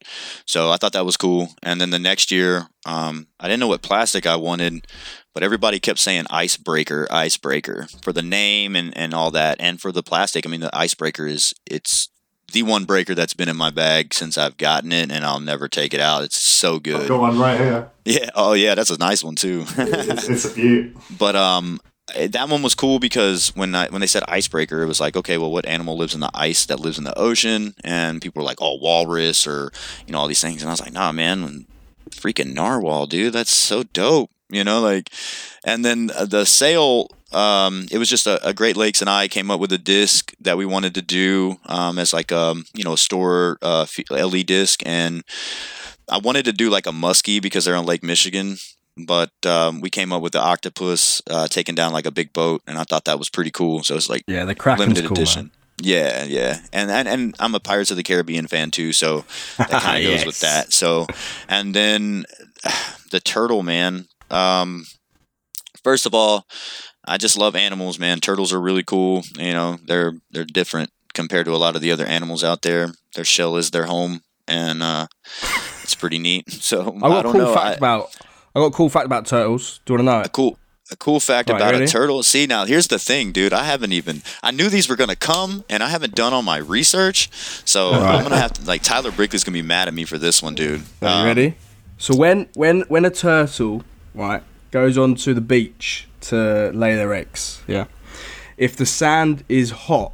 So 0.46 0.70
I 0.70 0.76
thought 0.76 0.92
that 0.92 1.06
was 1.06 1.16
cool. 1.16 1.48
And 1.62 1.80
then 1.80 1.90
the 1.90 1.98
next 1.98 2.30
year, 2.30 2.68
um, 2.84 3.28
I 3.40 3.48
didn't 3.48 3.60
know 3.60 3.68
what 3.68 3.82
plastic 3.82 4.26
I 4.26 4.36
wanted, 4.36 4.86
but 5.32 5.42
everybody 5.42 5.80
kept 5.80 5.98
saying 5.98 6.26
icebreaker, 6.30 7.06
icebreaker 7.10 7.86
for 8.02 8.12
the 8.12 8.22
name 8.22 8.76
and, 8.76 8.96
and 8.96 9.14
all 9.14 9.30
that. 9.30 9.56
And 9.58 9.80
for 9.80 9.90
the 9.90 10.02
plastic, 10.02 10.46
I 10.46 10.50
mean, 10.50 10.60
the 10.60 10.76
icebreaker 10.76 11.26
is, 11.26 11.54
it's 11.66 12.08
the 12.54 12.62
one 12.62 12.84
breaker 12.84 13.14
that's 13.14 13.34
been 13.34 13.48
in 13.48 13.56
my 13.56 13.70
bag 13.70 14.14
since 14.14 14.38
I've 14.38 14.56
gotten 14.56 14.92
it 14.92 15.10
and 15.10 15.24
I'll 15.24 15.40
never 15.40 15.68
take 15.68 15.92
it 15.92 16.00
out. 16.00 16.22
It's 16.22 16.40
so 16.40 16.76
I've 16.76 16.82
good. 16.84 17.08
got 17.08 17.20
one 17.20 17.38
right 17.38 17.58
here. 17.58 17.90
Yeah. 18.04 18.30
Oh 18.34 18.52
yeah. 18.54 18.74
That's 18.74 18.90
a 18.90 18.98
nice 18.98 19.22
one 19.22 19.34
too. 19.34 19.64
It's, 19.76 20.28
it's 20.28 20.44
a 20.44 20.54
beaut. 20.54 20.96
but 21.18 21.36
um 21.36 21.80
eh, 22.14 22.28
that 22.28 22.48
one 22.48 22.62
was 22.62 22.74
cool 22.74 22.98
because 22.98 23.48
when 23.56 23.74
I 23.74 23.88
when 23.88 24.00
they 24.00 24.06
said 24.06 24.22
icebreaker, 24.28 24.82
it 24.82 24.86
was 24.86 25.00
like, 25.00 25.16
okay, 25.16 25.36
well, 25.36 25.50
what 25.50 25.66
animal 25.66 25.96
lives 25.96 26.14
in 26.14 26.20
the 26.20 26.30
ice 26.32 26.64
that 26.66 26.80
lives 26.80 26.96
in 26.96 27.04
the 27.04 27.18
ocean? 27.18 27.74
And 27.82 28.22
people 28.22 28.40
were 28.40 28.46
like, 28.46 28.62
oh, 28.62 28.78
walrus 28.80 29.46
or 29.46 29.72
you 30.06 30.12
know 30.12 30.20
all 30.20 30.28
these 30.28 30.40
things, 30.40 30.62
and 30.62 30.70
I 30.70 30.72
was 30.72 30.80
like, 30.80 30.92
nah, 30.92 31.12
man, 31.12 31.66
freaking 32.10 32.54
narwhal, 32.54 33.06
dude, 33.06 33.32
that's 33.32 33.50
so 33.50 33.82
dope, 33.82 34.30
you 34.48 34.64
know, 34.64 34.80
like. 34.80 35.10
And 35.64 35.84
then 35.84 36.10
uh, 36.14 36.26
the 36.26 36.44
sale, 36.44 37.08
um, 37.34 37.86
it 37.90 37.98
was 37.98 38.08
just 38.08 38.26
a, 38.26 38.44
a 38.46 38.52
Great 38.54 38.76
Lakes 38.76 39.00
and 39.00 39.10
I 39.10 39.28
came 39.28 39.50
up 39.50 39.60
with 39.60 39.72
a 39.72 39.78
disc 39.78 40.32
that 40.40 40.56
we 40.56 40.64
wanted 40.66 40.94
to 40.94 41.02
do 41.02 41.56
um, 41.66 41.98
as 41.98 42.12
like 42.12 42.30
a 42.30 42.54
you 42.74 42.84
know 42.84 42.92
a 42.94 42.98
store 42.98 43.58
uh, 43.62 43.86
LE 44.10 44.42
disc, 44.42 44.82
and 44.86 45.22
I 46.10 46.18
wanted 46.18 46.44
to 46.46 46.52
do 46.52 46.70
like 46.70 46.86
a 46.86 46.92
muskie 46.92 47.40
because 47.42 47.64
they're 47.64 47.76
on 47.76 47.86
Lake 47.86 48.02
Michigan, 48.02 48.56
but 49.06 49.32
um, 49.46 49.80
we 49.80 49.90
came 49.90 50.12
up 50.12 50.22
with 50.22 50.32
the 50.32 50.40
octopus 50.40 51.20
uh, 51.30 51.46
taking 51.48 51.74
down 51.74 51.92
like 51.92 52.06
a 52.06 52.10
big 52.12 52.32
boat, 52.32 52.62
and 52.66 52.78
I 52.78 52.84
thought 52.84 53.04
that 53.06 53.18
was 53.18 53.28
pretty 53.30 53.50
cool. 53.50 53.82
So 53.82 53.96
it's 53.96 54.08
like 54.08 54.22
Yeah, 54.26 54.44
the 54.44 54.54
Kraken's 54.54 54.80
limited 54.80 55.04
cool, 55.06 55.16
edition. 55.16 55.42
man. 55.42 55.50
Yeah, 55.82 56.22
yeah, 56.24 56.60
and, 56.72 56.88
and 56.88 57.08
and 57.08 57.34
I'm 57.40 57.52
a 57.54 57.60
Pirates 57.60 57.90
of 57.90 57.96
the 57.96 58.04
Caribbean 58.04 58.46
fan 58.46 58.70
too, 58.70 58.92
so 58.92 59.24
that 59.58 59.70
kind 59.82 60.04
of 60.04 60.12
goes 60.12 60.24
with 60.24 60.38
that. 60.40 60.72
So, 60.72 61.06
and 61.48 61.74
then 61.74 62.26
the 63.10 63.18
turtle, 63.20 63.62
man. 63.64 64.06
Um, 64.30 64.86
first 65.82 66.06
of 66.06 66.14
all, 66.14 66.46
I 67.06 67.18
just 67.18 67.36
love 67.36 67.54
animals, 67.56 67.98
man. 67.98 68.20
Turtles 68.20 68.52
are 68.52 68.60
really 68.60 68.82
cool. 68.82 69.22
You 69.38 69.52
know, 69.52 69.78
they're 69.86 70.14
they're 70.30 70.44
different 70.44 70.90
compared 71.12 71.46
to 71.46 71.52
a 71.54 71.56
lot 71.58 71.76
of 71.76 71.82
the 71.82 71.90
other 71.90 72.06
animals 72.06 72.42
out 72.42 72.62
there. 72.62 72.92
Their 73.14 73.24
shell 73.24 73.56
is 73.56 73.70
their 73.70 73.84
home, 73.86 74.22
and 74.48 74.82
uh, 74.82 75.06
it's 75.82 75.94
pretty 75.94 76.18
neat. 76.18 76.44
So 76.62 76.96
I 77.02 77.06
I, 77.06 77.08
got 77.08 77.18
a 77.20 77.22
don't 77.24 77.32
cool 77.32 77.40
know. 77.42 77.54
fact 77.54 77.66
I- 77.66 77.74
about. 77.74 78.16
I 78.56 78.60
got 78.60 78.66
a 78.66 78.70
cool 78.70 78.88
fact 78.88 79.06
about 79.06 79.26
turtles. 79.26 79.80
Do 79.84 79.92
you 79.92 79.98
want 79.98 80.06
to 80.08 80.12
know 80.12 80.20
it? 80.20 80.26
a 80.26 80.30
cool 80.30 80.58
a 80.92 80.96
cool 80.96 81.18
fact 81.18 81.48
Right, 81.50 81.56
about 81.56 81.72
ready? 81.72 81.86
a 81.86 81.88
turtle. 81.88 82.22
See 82.22 82.46
now, 82.46 82.66
here's 82.66 82.86
the 82.86 82.98
thing, 83.00 83.32
dude. 83.32 83.52
I 83.52 83.64
haven't 83.64 83.92
even. 83.92 84.22
I 84.44 84.50
knew 84.52 84.68
these 84.68 84.88
were 84.88 84.96
gonna 84.96 85.16
come, 85.16 85.64
and 85.68 85.82
I 85.82 85.88
haven't 85.88 86.14
done 86.14 86.32
all 86.32 86.42
my 86.42 86.58
research. 86.58 87.28
So 87.64 87.90
Right. 87.90 88.00
I'm 88.14 88.22
gonna 88.22 88.36
have 88.38 88.52
to 88.54 88.64
like 88.64 88.82
Tyler 88.82 89.10
Brickley's 89.10 89.42
gonna 89.44 89.54
be 89.54 89.62
mad 89.62 89.88
at 89.88 89.94
me 89.94 90.04
for 90.04 90.18
this 90.18 90.40
one, 90.42 90.54
dude. 90.54 90.82
Are 91.02 91.08
you 91.08 91.14
Um, 91.16 91.24
ready? 91.26 91.54
So 91.98 92.14
when 92.14 92.46
when 92.54 92.82
when 92.82 93.04
a 93.04 93.10
turtle 93.10 93.82
right 94.14 94.42
goes 94.70 94.96
onto 94.98 95.34
the 95.34 95.40
beach 95.40 96.06
to 96.28 96.70
lay 96.74 96.94
their 96.94 97.12
eggs, 97.14 97.60
yeah. 97.66 97.86
If 98.56 98.76
the 98.76 98.86
sand 98.86 99.44
is 99.48 99.70
hot, 99.70 100.12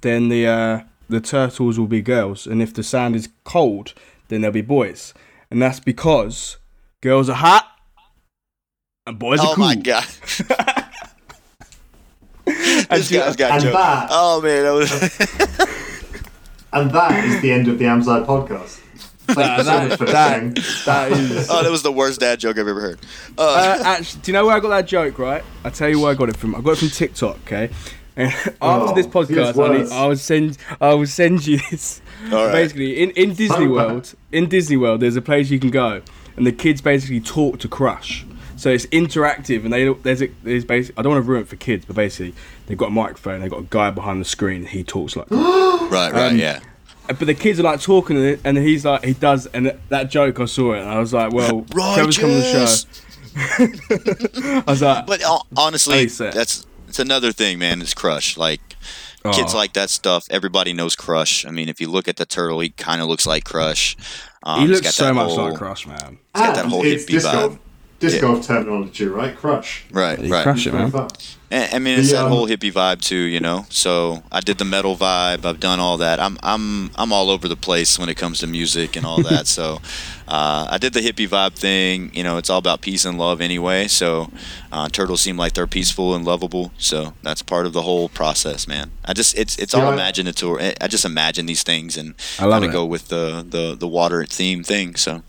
then 0.00 0.28
the 0.28 0.46
uh, 0.46 0.80
the 1.08 1.20
turtles 1.20 1.78
will 1.78 1.86
be 1.86 2.00
girls, 2.02 2.46
and 2.46 2.62
if 2.62 2.72
the 2.74 2.82
sand 2.82 3.14
is 3.16 3.28
cold, 3.44 3.92
then 4.28 4.40
they'll 4.40 4.50
be 4.50 4.62
boys, 4.62 5.12
and 5.50 5.60
that's 5.60 5.80
because 5.80 6.56
girls 7.02 7.28
are 7.28 7.36
hot 7.36 7.66
and 9.06 9.18
boys 9.18 9.40
are 9.40 9.42
cool. 9.42 9.52
Oh 9.52 9.54
cool. 9.56 9.64
my 9.66 9.74
god. 9.74 10.06
this 12.90 13.10
you- 13.10 13.18
guy's 13.18 13.36
got 13.36 13.52
and 13.52 13.62
jokes. 13.62 13.74
that- 13.76 14.08
Oh 14.10 14.40
man, 14.40 14.62
that 14.64 14.72
was 14.72 14.90
And 16.72 16.90
that 16.90 17.24
is 17.24 17.40
the 17.40 17.52
end 17.52 17.68
of 17.68 17.78
the 17.78 17.84
Amside 17.84 18.26
podcast. 18.26 18.80
Thank 19.26 19.36
that- 19.66 19.98
that- 19.98 20.54
that 20.86 21.12
is. 21.12 21.48
Oh, 21.50 21.62
that 21.62 21.70
was 21.70 21.82
the 21.82 21.92
worst 21.92 22.20
dad 22.20 22.38
joke 22.40 22.58
I've 22.58 22.68
ever 22.68 22.80
heard. 22.80 22.98
Uh, 23.38 23.42
Uh, 23.42 23.82
actually, 23.84 24.20
do 24.22 24.30
you 24.30 24.32
know 24.34 24.46
where 24.46 24.56
I 24.56 24.60
got 24.60 24.68
that 24.70 24.86
joke? 24.86 25.18
Right, 25.18 25.42
I 25.64 25.70
tell 25.70 25.88
you 25.88 26.00
where 26.00 26.10
I 26.10 26.14
got 26.14 26.28
it 26.28 26.36
from. 26.36 26.54
I 26.54 26.60
got 26.60 26.72
it 26.72 26.78
from 26.78 26.88
TikTok. 26.90 27.38
Okay, 27.46 27.70
and 28.16 28.30
after 28.32 28.56
Oh, 28.62 28.94
this 28.94 29.06
podcast, 29.06 29.58
I, 29.62 29.78
need. 29.78 29.90
I 29.92 30.06
will 30.06 30.16
send. 30.16 30.58
I 30.80 30.94
will 30.94 31.06
send 31.06 31.46
you 31.46 31.58
this. 31.70 32.00
Right. 32.30 32.52
Basically, 32.52 33.02
in, 33.02 33.10
in 33.10 33.34
Disney 33.34 33.66
World, 33.76 34.14
in 34.32 34.48
Disney 34.48 34.76
World, 34.76 35.00
there's 35.00 35.16
a 35.16 35.22
place 35.22 35.50
you 35.50 35.58
can 35.58 35.70
go, 35.70 36.00
and 36.36 36.46
the 36.46 36.52
kids 36.52 36.80
basically 36.80 37.20
talk 37.20 37.58
to 37.60 37.68
Crush. 37.68 38.24
So 38.56 38.70
it's 38.70 38.86
interactive, 38.86 39.64
and 39.64 39.72
they 39.72 39.92
there's 39.92 40.22
a, 40.22 40.28
there's 40.42 40.64
basically 40.64 40.98
I 40.98 41.02
don't 41.02 41.12
want 41.12 41.24
to 41.24 41.28
ruin 41.28 41.42
it 41.42 41.48
for 41.48 41.56
kids, 41.56 41.84
but 41.86 41.96
basically 41.96 42.34
they've 42.66 42.78
got 42.78 42.86
a 42.88 42.92
microphone, 42.92 43.40
they've 43.40 43.50
got 43.50 43.60
a 43.60 43.66
guy 43.68 43.90
behind 43.90 44.20
the 44.20 44.24
screen, 44.24 44.60
and 44.60 44.68
he 44.68 44.84
talks 44.84 45.16
like. 45.16 45.28
right, 45.30 45.90
right, 46.12 46.14
um, 46.32 46.38
yeah. 46.38 46.60
But 47.06 47.18
the 47.20 47.34
kids 47.34 47.60
are 47.60 47.64
like 47.64 47.80
talking, 47.80 48.16
and 48.16 48.40
and 48.44 48.56
he's 48.58 48.84
like, 48.84 49.04
he 49.04 49.12
does, 49.14 49.46
and 49.46 49.78
that 49.90 50.10
joke 50.10 50.40
I 50.40 50.46
saw 50.46 50.72
it, 50.72 50.80
and 50.80 50.88
I 50.88 50.98
was 50.98 51.12
like, 51.12 51.32
well, 51.32 51.62
Trevor's 51.94 52.18
coming 52.18 52.36
on 52.36 52.40
the 52.42 52.76
show. 52.76 52.86
I 54.66 54.70
was 54.70 54.82
like, 54.82 55.06
But 55.06 55.22
uh, 55.22 55.38
honestly, 55.56 56.06
that's 56.06 56.66
it's 56.88 56.98
another 56.98 57.32
thing, 57.32 57.58
man. 57.58 57.82
Is 57.82 57.92
Crush 57.94 58.36
like 58.36 58.60
kids 59.32 59.54
Oh. 59.54 59.56
like 59.56 59.72
that 59.74 59.90
stuff? 59.90 60.26
Everybody 60.30 60.72
knows 60.72 60.94
Crush. 60.96 61.44
I 61.44 61.50
mean, 61.50 61.68
if 61.68 61.80
you 61.80 61.88
look 61.90 62.08
at 62.08 62.16
the 62.16 62.26
turtle, 62.26 62.60
he 62.60 62.70
kind 62.70 63.00
of 63.02 63.08
looks 63.08 63.26
like 63.26 63.44
Crush. 63.44 63.96
Um, 64.44 64.60
he 64.60 64.66
looks 64.68 64.82
got 64.82 64.94
so 64.94 65.12
much 65.12 65.30
whole, 65.30 65.48
like 65.48 65.54
crush 65.56 65.86
man 65.86 66.18
he's 66.34 66.42
got 66.42 66.54
that 66.54 66.66
whole 66.66 66.82
hippie 66.82 67.18
vibe. 67.18 67.58
Disc 68.04 68.16
Yeah. 68.16 68.22
golf 68.22 68.46
terminology, 68.46 69.06
right? 69.06 69.34
Crush. 69.36 69.84
Right, 69.90 70.18
He 70.18 70.30
right. 70.30 70.42
crushed 70.42 70.66
it, 70.66 70.74
man. 70.74 70.92
And, 71.50 71.72
I 71.74 71.78
mean, 71.78 71.98
it's 72.00 72.08
The, 72.08 72.16
that 72.16 72.24
um, 72.24 72.30
whole 72.32 72.48
hippie 72.48 72.72
vibe 72.72 73.00
too, 73.00 73.24
you 73.34 73.38
know. 73.38 73.66
So 73.68 74.22
I 74.32 74.40
did 74.40 74.58
the 74.58 74.64
metal 74.64 74.96
vibe. 74.96 75.44
I've 75.44 75.60
done 75.60 75.78
all 75.78 75.96
that. 75.98 76.18
I'm 76.18 76.36
I'm 76.42 76.90
I'm 76.96 77.12
all 77.12 77.28
over 77.30 77.46
the 77.48 77.56
place 77.68 77.98
when 77.98 78.08
it 78.08 78.16
comes 78.16 78.38
to 78.40 78.46
music 78.46 78.96
and 78.96 79.06
all 79.06 79.22
that. 79.22 79.46
so 79.56 79.80
uh, 80.26 80.66
I 80.74 80.78
did 80.78 80.94
the 80.94 81.00
hippie 81.00 81.28
vibe 81.28 81.54
thing. 81.54 82.10
You 82.14 82.24
know, 82.24 82.38
it's 82.38 82.50
all 82.50 82.58
about 82.58 82.80
peace 82.80 83.04
and 83.04 83.18
love 83.18 83.40
anyway. 83.40 83.86
So 83.88 84.30
uh, 84.72 84.88
turtles 84.88 85.20
seem 85.20 85.36
like 85.36 85.52
they're 85.52 85.68
peaceful 85.68 86.14
and 86.16 86.24
lovable. 86.24 86.72
So 86.78 87.12
that's 87.22 87.42
part 87.42 87.66
of 87.66 87.72
the 87.72 87.82
whole 87.82 88.08
process, 88.08 88.66
man. 88.66 88.90
I 89.04 89.12
just 89.12 89.38
it's 89.38 89.56
it's 89.58 89.74
all 89.74 89.82
Yeah, 89.82 89.90
I- 89.90 89.94
imaginative. 89.94 90.48
I- 90.60 90.74
I 90.80 90.88
just 90.88 91.04
imagine 91.04 91.46
these 91.46 91.62
things 91.62 91.96
and 91.96 92.14
I 92.40 92.46
love 92.46 92.62
kind 92.62 92.64
of 92.64 92.72
go 92.72 92.84
with 92.84 93.08
the, 93.08 93.44
the 93.48 93.76
the 93.78 93.88
water 93.88 94.24
theme 94.26 94.64
thing. 94.64 94.96
So 94.96 95.22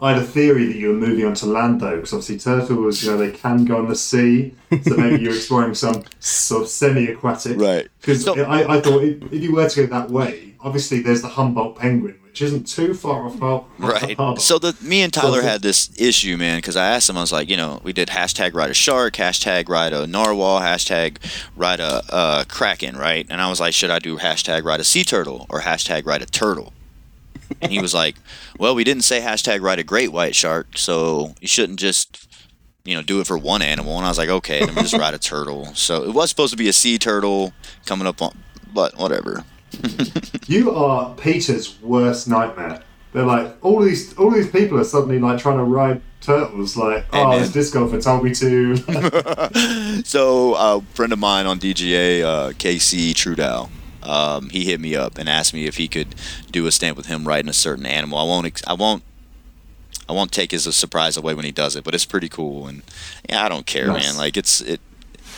I 0.00 0.12
had 0.12 0.22
a 0.22 0.24
theory 0.24 0.66
that 0.66 0.76
you 0.76 0.88
were 0.88 0.94
moving 0.94 1.24
on 1.24 1.34
to 1.34 1.46
land 1.46 1.80
though, 1.80 1.96
because 1.96 2.12
obviously 2.12 2.38
turtles, 2.38 3.02
you 3.02 3.10
know, 3.10 3.16
they 3.16 3.32
can 3.32 3.64
go 3.64 3.78
on 3.78 3.88
the 3.88 3.96
sea, 3.96 4.54
so 4.82 4.96
maybe 4.96 5.22
you're 5.22 5.34
exploring 5.36 5.74
some 5.74 6.04
sort 6.20 6.62
of 6.62 6.68
semi-aquatic. 6.68 7.58
Right. 7.58 7.88
Because 8.00 8.26
I, 8.28 8.76
I 8.76 8.80
thought 8.80 9.02
if, 9.02 9.22
if 9.32 9.42
you 9.42 9.54
were 9.54 9.68
to 9.68 9.86
go 9.86 9.92
that 9.98 10.10
way, 10.10 10.54
obviously 10.60 11.00
there's 11.00 11.22
the 11.22 11.28
Humboldt 11.28 11.76
penguin, 11.78 12.16
which 12.22 12.40
isn't 12.42 12.68
too 12.68 12.94
far 12.94 13.26
off 13.26 13.40
Har- 13.40 13.64
Right. 13.78 14.16
So 14.40 14.60
the 14.60 14.76
me 14.80 15.02
and 15.02 15.12
Tyler 15.12 15.40
So- 15.40 15.48
had 15.48 15.62
this 15.62 15.90
issue, 16.00 16.36
man, 16.36 16.58
because 16.58 16.76
I 16.76 16.86
asked 16.90 17.10
him, 17.10 17.16
I 17.16 17.20
was 17.20 17.32
like, 17.32 17.48
you 17.48 17.56
know, 17.56 17.80
we 17.82 17.92
did 17.92 18.06
hashtag 18.08 18.54
ride 18.54 18.70
a 18.70 18.74
shark, 18.74 19.14
hashtag 19.14 19.68
ride 19.68 19.92
a 19.92 20.06
narwhal, 20.06 20.60
hashtag 20.60 21.16
ride 21.56 21.80
a 21.80 22.02
uh, 22.08 22.44
kraken, 22.44 22.96
right? 22.96 23.26
And 23.28 23.40
I 23.40 23.50
was 23.50 23.58
like, 23.58 23.74
should 23.74 23.90
I 23.90 23.98
do 23.98 24.16
hashtag 24.18 24.62
ride 24.62 24.78
a 24.78 24.84
sea 24.84 25.02
turtle 25.02 25.46
or 25.50 25.62
hashtag 25.62 26.06
ride 26.06 26.22
a 26.22 26.26
turtle? 26.26 26.72
And 27.60 27.72
he 27.72 27.80
was 27.80 27.94
like, 27.94 28.16
well, 28.58 28.74
we 28.74 28.84
didn't 28.84 29.02
say 29.04 29.20
hashtag 29.20 29.60
ride 29.62 29.78
a 29.78 29.84
great 29.84 30.12
white 30.12 30.34
shark, 30.34 30.76
so 30.76 31.34
you 31.40 31.48
shouldn't 31.48 31.78
just, 31.80 32.28
you 32.84 32.94
know, 32.94 33.02
do 33.02 33.20
it 33.20 33.26
for 33.26 33.38
one 33.38 33.62
animal. 33.62 33.96
And 33.96 34.04
I 34.04 34.08
was 34.08 34.18
like, 34.18 34.28
okay, 34.28 34.64
then 34.64 34.74
we 34.74 34.82
just 34.82 34.94
ride 34.94 35.14
a 35.14 35.18
turtle. 35.18 35.66
So 35.74 36.04
it 36.04 36.14
was 36.14 36.30
supposed 36.30 36.52
to 36.52 36.56
be 36.56 36.68
a 36.68 36.72
sea 36.72 36.98
turtle 36.98 37.52
coming 37.86 38.06
up 38.06 38.20
on, 38.22 38.36
but 38.72 38.96
whatever. 38.96 39.44
You 40.46 40.70
are 40.74 41.14
Peter's 41.16 41.78
worst 41.82 42.26
nightmare. 42.26 42.82
They're 43.12 43.26
like 43.26 43.62
all 43.62 43.80
these 43.82 44.16
all 44.16 44.30
these 44.30 44.50
people 44.50 44.80
are 44.80 44.84
suddenly 44.84 45.18
like 45.18 45.38
trying 45.38 45.58
to 45.58 45.64
ride 45.64 46.00
turtles. 46.22 46.74
Like, 46.74 47.04
Hey, 47.12 47.22
oh, 47.22 47.38
this 47.38 47.52
disc 47.52 47.74
golfer 47.74 48.00
told 48.00 48.24
me 48.24 48.34
to. 48.34 50.02
so 50.04 50.54
a 50.54 50.80
friend 50.94 51.12
of 51.12 51.18
mine 51.18 51.44
on 51.44 51.58
DGA, 51.58 52.22
uh, 52.22 52.50
KC 52.52 53.14
Trudeau, 53.14 53.68
um, 54.02 54.50
he 54.50 54.64
hit 54.64 54.80
me 54.80 54.94
up 54.96 55.18
and 55.18 55.28
asked 55.28 55.52
me 55.54 55.66
if 55.66 55.76
he 55.76 55.88
could 55.88 56.14
do 56.50 56.66
a 56.66 56.72
stamp 56.72 56.96
with 56.96 57.06
him 57.06 57.26
riding 57.26 57.48
a 57.48 57.52
certain 57.54 57.86
animal. 57.86 58.18
I 58.18 58.24
won't. 58.24 58.46
Ex- 58.46 58.62
I 58.66 58.72
won't. 58.74 59.02
I 60.08 60.12
won't 60.12 60.32
take 60.32 60.52
his 60.52 60.64
surprise 60.74 61.16
away 61.16 61.34
when 61.34 61.44
he 61.44 61.52
does 61.52 61.76
it, 61.76 61.84
but 61.84 61.94
it's 61.94 62.06
pretty 62.06 62.28
cool. 62.28 62.66
And 62.66 62.82
yeah, 63.28 63.44
I 63.44 63.48
don't 63.48 63.66
care, 63.66 63.88
Nice. 63.88 64.06
man. 64.06 64.16
Like 64.16 64.36
it's 64.36 64.60
it, 64.60 64.80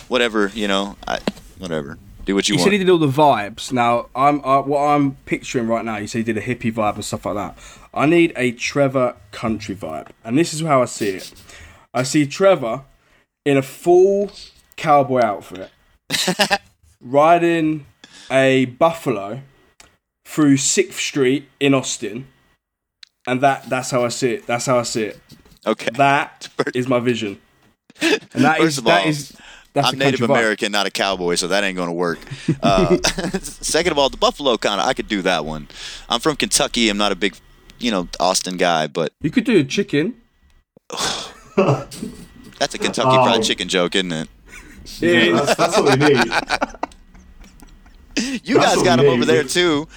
whatever 0.09 0.49
you 0.55 0.69
know. 0.69 0.97
I 1.09 1.19
whatever. 1.59 1.99
Do 2.27 2.35
what 2.35 2.49
you 2.49 2.55
You 2.55 2.59
want. 2.59 2.67
said 2.67 2.73
he 2.73 2.79
did 2.79 2.91
all 2.91 2.99
the 2.99 3.09
vibes. 3.09 3.73
Now, 3.73 4.09
I'm 4.15 4.45
uh, 4.45 4.61
what 4.63 4.81
I'm 4.81 5.17
picturing 5.25 5.67
right 5.67 5.85
now. 5.85 5.97
You 5.97 6.07
said 6.07 6.19
he 6.19 6.25
did 6.33 6.37
a 6.37 6.43
hippie 6.43 6.73
vibe 6.73 6.97
and 6.97 7.05
stuff 7.05 7.25
like 7.27 7.35
that. 7.35 7.59
I 7.93 8.07
need 8.07 8.33
a 8.37 8.53
Trevor 8.53 9.17
country 9.33 9.75
vibe, 9.75 10.09
and 10.23 10.39
this 10.39 10.53
is 10.55 10.61
how 10.61 10.83
I 10.83 10.85
see 10.85 11.09
it. 11.17 11.33
I 11.93 12.05
see 12.05 12.27
Trevor 12.27 12.85
in 13.45 13.57
a 13.57 13.63
full 13.63 14.31
cowboy 14.77 15.23
outfit, 15.25 15.71
riding 17.01 17.87
a 18.31 18.67
buffalo 18.67 19.43
through 20.25 20.57
Sixth 20.59 20.99
Street 20.99 21.49
in 21.59 21.75
Austin, 21.75 22.27
and 23.27 23.41
that 23.41 23.69
that's 23.69 23.91
how 23.91 24.05
I 24.05 24.09
see 24.09 24.33
it. 24.35 24.47
That's 24.47 24.67
how 24.67 24.79
I 24.79 24.83
see 24.85 25.05
it. 25.05 25.21
okay. 25.67 25.91
That 25.95 26.49
is 26.75 26.89
my 26.89 27.01
vision, 27.01 27.41
and 28.01 28.21
that 28.45 28.59
First 28.59 28.69
is 28.69 28.79
of 28.79 28.87
all, 28.87 29.07
is 29.07 29.37
that's 29.73 29.89
I'm 29.93 29.99
Native 29.99 30.21
country 30.21 30.35
vibe. 30.35 30.39
American, 30.39 30.73
not 30.73 30.87
a 30.87 30.91
cowboy, 30.91 31.35
so 31.37 31.49
that 31.49 31.63
ain't 31.65 31.77
gonna 31.77 31.93
work. 31.93 32.19
Uh, 32.63 32.99
second 33.41 33.93
of 33.93 33.99
all, 33.99 34.09
the 34.11 34.17
buffalo 34.17 34.57
kind 34.57 34.81
of 34.81 34.87
I 34.87 34.93
could 34.93 35.09
do 35.09 35.23
that 35.23 35.45
one. 35.45 35.69
I'm 36.09 36.21
from 36.21 36.37
Kentucky. 36.37 36.89
I'm 36.89 36.97
not 36.99 37.13
a 37.13 37.17
big, 37.17 37.37
you 37.79 37.91
know, 37.91 38.09
Austin 38.19 38.57
guy, 38.57 38.87
but 38.89 39.13
You 39.23 39.31
could 39.31 39.45
do 39.45 39.59
a 39.59 39.65
chicken. 39.65 40.15
that's 41.57 42.75
a 42.75 42.79
Kentucky 42.79 43.09
Oh. 43.11 43.25
Fried 43.25 43.43
Chicken 43.45 43.69
joke, 43.69 43.95
isn't 43.95 44.13
it? 44.13 44.29
yeah, 44.99 45.33
that's, 45.33 45.55
that's 45.55 45.79
what 45.79 45.99
we 45.99 46.07
need. 46.15 46.33
You 48.45 48.55
That's 48.59 48.75
guys 48.77 48.83
got 48.85 48.99
we 49.01 49.07
them 49.07 49.15
over 49.15 49.25
there 49.25 49.45
too. 49.45 49.89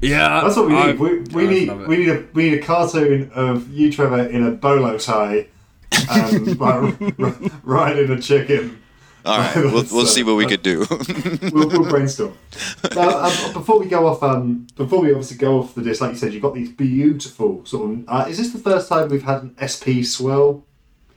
Yeah, 0.00 0.40
That's 0.42 0.56
what 0.56 0.66
we 0.68 0.74
I- 0.76 0.86
need. 0.92 0.98
We, 0.98 1.18
we 1.34 1.46
I 1.46 1.50
need 1.50 1.86
we 1.88 1.96
need 1.98 2.08
a 2.08 2.26
we 2.32 2.50
need 2.50 2.58
a 2.58 2.62
cartoon 2.62 3.30
of 3.34 3.70
you, 3.70 3.92
Trevor, 3.92 4.26
in 4.28 4.46
a 4.46 4.50
bolo 4.50 4.96
tie, 4.98 5.46
and 6.10 6.58
like, 6.60 7.00
r- 7.20 7.34
riding 7.64 8.10
a 8.10 8.20
chicken. 8.20 8.78
All 9.26 9.36
right, 9.38 9.54
we'll, 9.56 9.72
we'll 9.72 9.84
So, 9.84 10.04
see 10.06 10.22
what 10.22 10.36
we 10.36 10.46
uh, 10.46 10.48
could 10.48 10.62
do. 10.62 10.86
We'll, 11.52 11.68
we'll 11.68 11.90
brainstorm. 11.90 12.32
Now, 12.94 13.24
um, 13.26 13.52
before 13.52 13.78
we 13.78 13.86
go 13.86 14.06
off, 14.06 14.22
um, 14.22 14.66
before 14.76 15.02
we 15.02 15.10
obviously 15.10 15.36
go 15.36 15.58
off 15.58 15.74
the 15.74 15.82
disc, 15.82 16.00
like 16.00 16.12
you 16.12 16.16
said, 16.16 16.32
you've 16.32 16.40
got 16.42 16.54
these 16.54 16.70
beautiful 16.70 17.62
sort 17.66 17.90
of. 17.90 18.04
Uh, 18.08 18.24
is 18.30 18.38
this 18.38 18.52
the 18.54 18.58
first 18.58 18.88
time 18.88 19.10
we've 19.10 19.22
had 19.22 19.42
an 19.42 19.54
SP 19.60 20.00
swirl? 20.02 20.64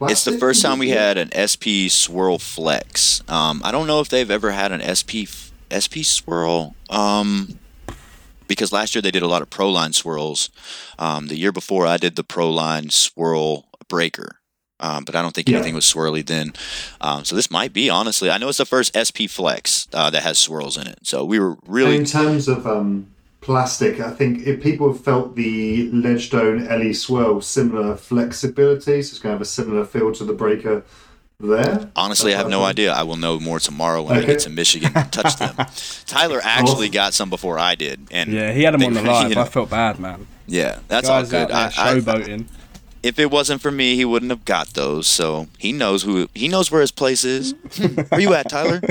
it's 0.02 0.26
the 0.26 0.38
first 0.38 0.62
time 0.62 0.80
we 0.80 0.90
had 0.90 1.18
an 1.18 1.30
SP 1.32 1.88
Swirl 1.88 2.38
Flex. 2.38 3.22
Um, 3.30 3.62
I 3.64 3.72
don't 3.72 3.88
know 3.88 4.02
if 4.02 4.10
they've 4.10 4.30
ever 4.30 4.52
had 4.52 4.74
an 4.74 4.82
SP 4.84 5.24
f- 5.24 5.53
SP 5.74 6.06
Swirl. 6.06 6.76
Um, 6.90 7.60
because 8.48 8.72
last 8.72 8.94
year 8.94 9.02
they 9.02 9.12
did 9.12 9.24
a 9.24 9.28
lot 9.28 9.42
of 9.42 9.50
Pro 9.50 9.70
Line 9.70 9.94
swirls. 9.94 10.50
Um, 11.00 11.28
the 11.28 11.38
year 11.38 11.52
before 11.52 11.88
I 11.88 11.98
did 11.98 12.16
the 12.16 12.24
Pro 12.24 12.50
Line 12.50 12.90
Swirl 12.90 13.66
Breaker. 13.88 14.38
Um, 14.80 15.06
but 15.06 15.16
I 15.16 15.22
don't 15.22 15.34
think 15.34 15.48
Yeah. 15.48 15.58
anything 15.58 15.76
was 15.76 15.86
swirly 15.86 16.26
then. 16.26 16.54
Um, 17.00 17.24
so 17.24 17.36
this 17.36 17.50
might 17.50 17.72
be 17.74 17.90
honestly. 17.90 18.30
I 18.30 18.38
know 18.38 18.50
it's 18.50 18.58
the 18.58 18.66
first 18.66 18.92
SP 18.98 19.28
Flex 19.30 19.88
uh, 19.94 20.10
that 20.10 20.24
has 20.24 20.38
swirls 20.38 20.78
in 20.78 20.88
it. 20.88 21.00
So 21.04 21.24
we 21.24 21.40
were 21.40 21.58
really 21.66 21.96
In 21.96 22.06
terms 22.06 22.48
of 22.50 22.68
um, 22.68 23.08
plastic, 23.40 24.02
I 24.02 24.12
think 24.12 24.46
if 24.46 24.62
people 24.62 24.92
have 24.92 25.02
felt 25.02 25.36
the 25.36 25.90
Ledgestone 25.92 26.66
LE 26.68 26.94
Swirl 26.94 27.40
similar 27.42 27.96
flexibility, 27.96 29.02
so 29.02 29.12
it's 29.14 29.20
going 29.20 29.32
to 29.32 29.36
have 29.38 29.42
a 29.42 29.46
similar 29.46 29.86
feel 29.86 30.12
to 30.14 30.26
the 30.26 30.34
breaker 30.34 30.84
there. 31.48 31.90
Honestly, 31.96 32.34
I 32.34 32.38
have 32.38 32.50
no 32.50 32.64
idea. 32.64 32.92
I 32.94 33.04
will 33.04 33.18
know 33.18 33.40
more 33.40 33.60
tomorrow 33.60 34.02
when 34.02 34.18
I 34.18 34.24
get 34.26 34.40
to 34.42 34.50
Michigan 34.50 34.92
and 34.96 35.12
touch 35.12 35.36
them. 35.38 35.56
Tyler 36.06 36.40
actually 36.44 36.90
got 36.90 37.14
some 37.14 37.30
before 37.30 37.60
I 37.60 37.76
did, 37.76 38.08
and 38.12 38.32
Yeah, 38.32 38.52
he 38.52 38.64
had 38.64 38.74
him 38.74 38.80
they- 38.82 38.86
on 38.88 38.94
the 38.94 39.02
you 39.30 39.36
know, 39.36 39.42
I 39.42 39.46
felt 39.46 39.70
bad, 39.70 40.00
man. 40.00 40.28
yeah, 40.48 40.80
that's 40.88 41.08
Guys 41.08 41.34
all 41.34 41.40
good. 41.42 41.50
there 41.50 41.56
I, 41.58 41.66
I, 41.68 41.96
showboating. 42.00 42.46
if 43.04 43.20
it 43.20 43.30
wasn't 43.32 43.62
for 43.62 43.72
me, 43.72 43.96
he 43.96 44.06
wouldn't 44.06 44.32
have 44.32 44.46
got 44.46 44.70
those. 44.74 45.08
So 45.08 45.48
he 45.58 45.72
knows 45.72 46.04
who 46.04 46.28
he 46.34 46.48
knows 46.48 46.72
where 46.72 46.82
his 46.82 46.92
place 46.92 47.24
is. 47.24 47.54
where 48.10 48.20
you 48.22 48.34
at, 48.34 48.50
Tyler? 48.50 48.82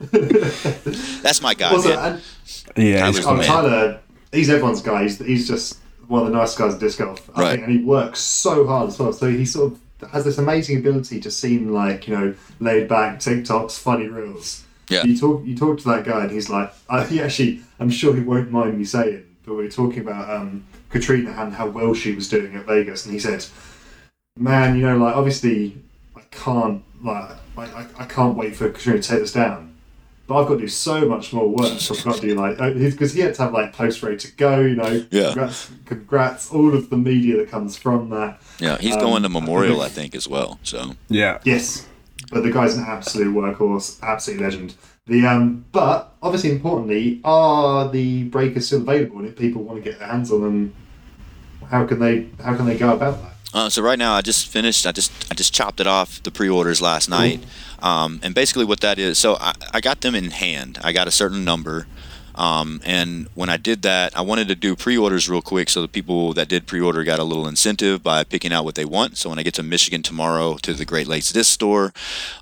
that's 0.12 1.42
my 1.42 1.54
guy, 1.54 1.70
Also, 1.70 1.88
man. 1.94 2.20
yeah, 2.76 3.00
Tyler's 3.00 3.16
he's 3.16 3.24
the 3.24 3.30
oh, 3.30 3.34
man. 3.36 3.44
Tyler, 3.46 4.00
he's 4.32 4.50
everyone's 4.50 4.82
guy. 4.82 5.02
He's, 5.02 5.18
he's 5.18 5.48
just 5.48 5.78
one 6.08 6.22
of 6.26 6.32
the 6.32 6.36
nice 6.36 6.56
guys 6.56 6.74
at 6.74 6.80
disc 6.80 6.98
golf. 6.98 7.28
I 7.36 7.40
Right. 7.42 7.50
think, 7.56 7.64
and 7.68 7.78
he 7.78 7.84
works 7.84 8.20
so 8.20 8.66
hard 8.66 8.88
as 8.88 8.98
well. 8.98 9.12
So 9.12 9.28
he 9.30 9.44
sort 9.44 9.72
of 9.72 9.80
has 10.12 10.24
this 10.24 10.38
amazing 10.38 10.78
ability 10.78 11.20
to 11.20 11.30
seem 11.30 11.70
like, 11.70 12.08
you 12.08 12.16
know, 12.16 12.34
laid 12.58 12.88
back, 12.88 13.18
TikToks, 13.18 13.78
funny 13.78 14.08
reels. 14.08 14.64
Yeah. 14.88 15.04
You 15.04 15.16
talk 15.16 15.44
you 15.44 15.56
talk 15.56 15.78
to 15.80 15.88
that 15.88 16.04
guy 16.04 16.22
and 16.22 16.30
he's 16.30 16.50
like, 16.50 16.72
he 17.08 17.20
actually, 17.20 17.60
I'm 17.78 17.90
sure 17.90 18.14
he 18.14 18.22
won't 18.22 18.50
mind 18.50 18.76
me 18.76 18.84
saying, 18.84 19.24
but 19.44 19.54
we 19.54 19.64
were 19.64 19.70
talking 19.70 20.00
about 20.00 20.28
um, 20.30 20.64
Catrina 20.90 21.30
and 21.30 21.54
how 21.54 21.68
well 21.68 21.94
she 21.94 22.14
was 22.14 22.28
doing 22.28 22.54
at 22.56 22.66
Vegas, 22.66 23.04
and 23.04 23.14
he 23.14 23.20
said, 23.20 23.46
"Man, 24.36 24.76
you 24.76 24.82
know, 24.82 24.96
like 24.98 25.16
obviously, 25.16 25.80
I 26.16 26.20
can't 26.30 26.82
like 27.02 27.30
I, 27.56 27.62
I, 27.62 27.86
I 27.98 28.04
can't 28.06 28.36
wait 28.36 28.56
for 28.56 28.68
Catrina 28.68 29.00
to 29.00 29.08
take 29.08 29.22
us 29.22 29.32
down." 29.32 29.69
But 30.30 30.42
I've 30.42 30.46
got 30.46 30.54
to 30.54 30.60
do 30.60 30.68
so 30.68 31.06
much 31.08 31.32
more 31.32 31.48
work. 31.48 31.72
I've 31.72 32.04
got 32.04 32.14
to 32.14 32.20
do 32.20 32.34
like 32.36 32.56
because 32.56 33.12
he 33.14 33.20
had 33.20 33.34
to 33.34 33.42
have 33.42 33.52
like 33.52 33.72
post 33.72 34.00
ready 34.00 34.16
to 34.18 34.30
go. 34.36 34.60
You 34.60 34.76
know, 34.76 35.04
Yeah. 35.10 35.24
congrats, 35.32 35.70
congrats, 35.86 36.50
all 36.52 36.72
of 36.72 36.88
the 36.88 36.96
media 36.96 37.36
that 37.38 37.50
comes 37.50 37.76
from 37.76 38.10
that. 38.10 38.40
Yeah, 38.60 38.78
he's 38.78 38.94
Um, 38.94 39.00
going 39.00 39.22
to 39.24 39.28
Memorial, 39.28 39.82
I 39.82 39.86
I 39.86 39.88
think, 39.88 40.14
as 40.14 40.28
well. 40.28 40.60
So 40.62 40.94
Yeah. 41.08 41.38
Yes, 41.42 41.84
but 42.30 42.44
the 42.44 42.52
guy's 42.52 42.76
an 42.76 42.84
absolute 42.86 43.34
workhorse, 43.34 43.96
absolute 44.04 44.40
legend. 44.40 44.74
The 45.08 45.26
um, 45.26 45.64
but 45.72 46.14
obviously 46.22 46.52
importantly, 46.52 47.20
are 47.24 47.90
the 47.90 48.22
breakers 48.24 48.66
still 48.68 48.82
available? 48.82 49.18
And 49.18 49.26
if 49.26 49.34
people 49.36 49.64
want 49.64 49.82
to 49.82 49.90
get 49.90 49.98
their 49.98 50.06
hands 50.06 50.30
on 50.30 50.42
them, 50.42 50.72
how 51.72 51.84
can 51.86 51.98
they 51.98 52.28
how 52.40 52.54
can 52.54 52.66
they 52.66 52.78
go 52.78 52.92
about 52.92 53.20
that? 53.20 53.30
Uh, 53.52 53.68
so 53.68 53.82
right 53.82 53.98
now, 53.98 54.14
I 54.14 54.20
just 54.20 54.46
finished. 54.46 54.86
I 54.86 54.92
just 54.92 55.10
I 55.28 55.34
just 55.34 55.52
chopped 55.52 55.80
it 55.80 55.88
off 55.88 56.22
the 56.22 56.30
pre-orders 56.30 56.80
last 56.80 57.08
night, 57.10 57.42
um, 57.82 58.20
and 58.22 58.34
basically 58.34 58.64
what 58.64 58.80
that 58.80 58.98
is. 58.98 59.18
So 59.18 59.36
I, 59.40 59.54
I 59.72 59.80
got 59.80 60.00
them 60.00 60.14
in 60.14 60.30
hand. 60.30 60.78
I 60.82 60.92
got 60.92 61.08
a 61.08 61.10
certain 61.10 61.44
number, 61.44 61.86
um, 62.34 62.80
and 62.84 63.28
when 63.34 63.50
I 63.50 63.58
did 63.58 63.82
that, 63.82 64.16
I 64.16 64.22
wanted 64.22 64.48
to 64.48 64.54
do 64.54 64.76
pre-orders 64.76 65.28
real 65.28 65.42
quick, 65.42 65.68
so 65.68 65.82
the 65.82 65.88
people 65.88 66.32
that 66.34 66.48
did 66.48 66.66
pre-order 66.66 67.04
got 67.04 67.18
a 67.18 67.24
little 67.24 67.46
incentive 67.46 68.02
by 68.02 68.24
picking 68.24 68.52
out 68.52 68.64
what 68.64 68.76
they 68.76 68.84
want. 68.86 69.18
So 69.18 69.28
when 69.28 69.38
I 69.38 69.42
get 69.42 69.54
to 69.54 69.62
Michigan 69.62 70.02
tomorrow 70.02 70.56
to 70.62 70.72
the 70.72 70.84
Great 70.84 71.06
Lakes 71.06 71.32
Disc 71.32 71.52
Store, 71.52 71.92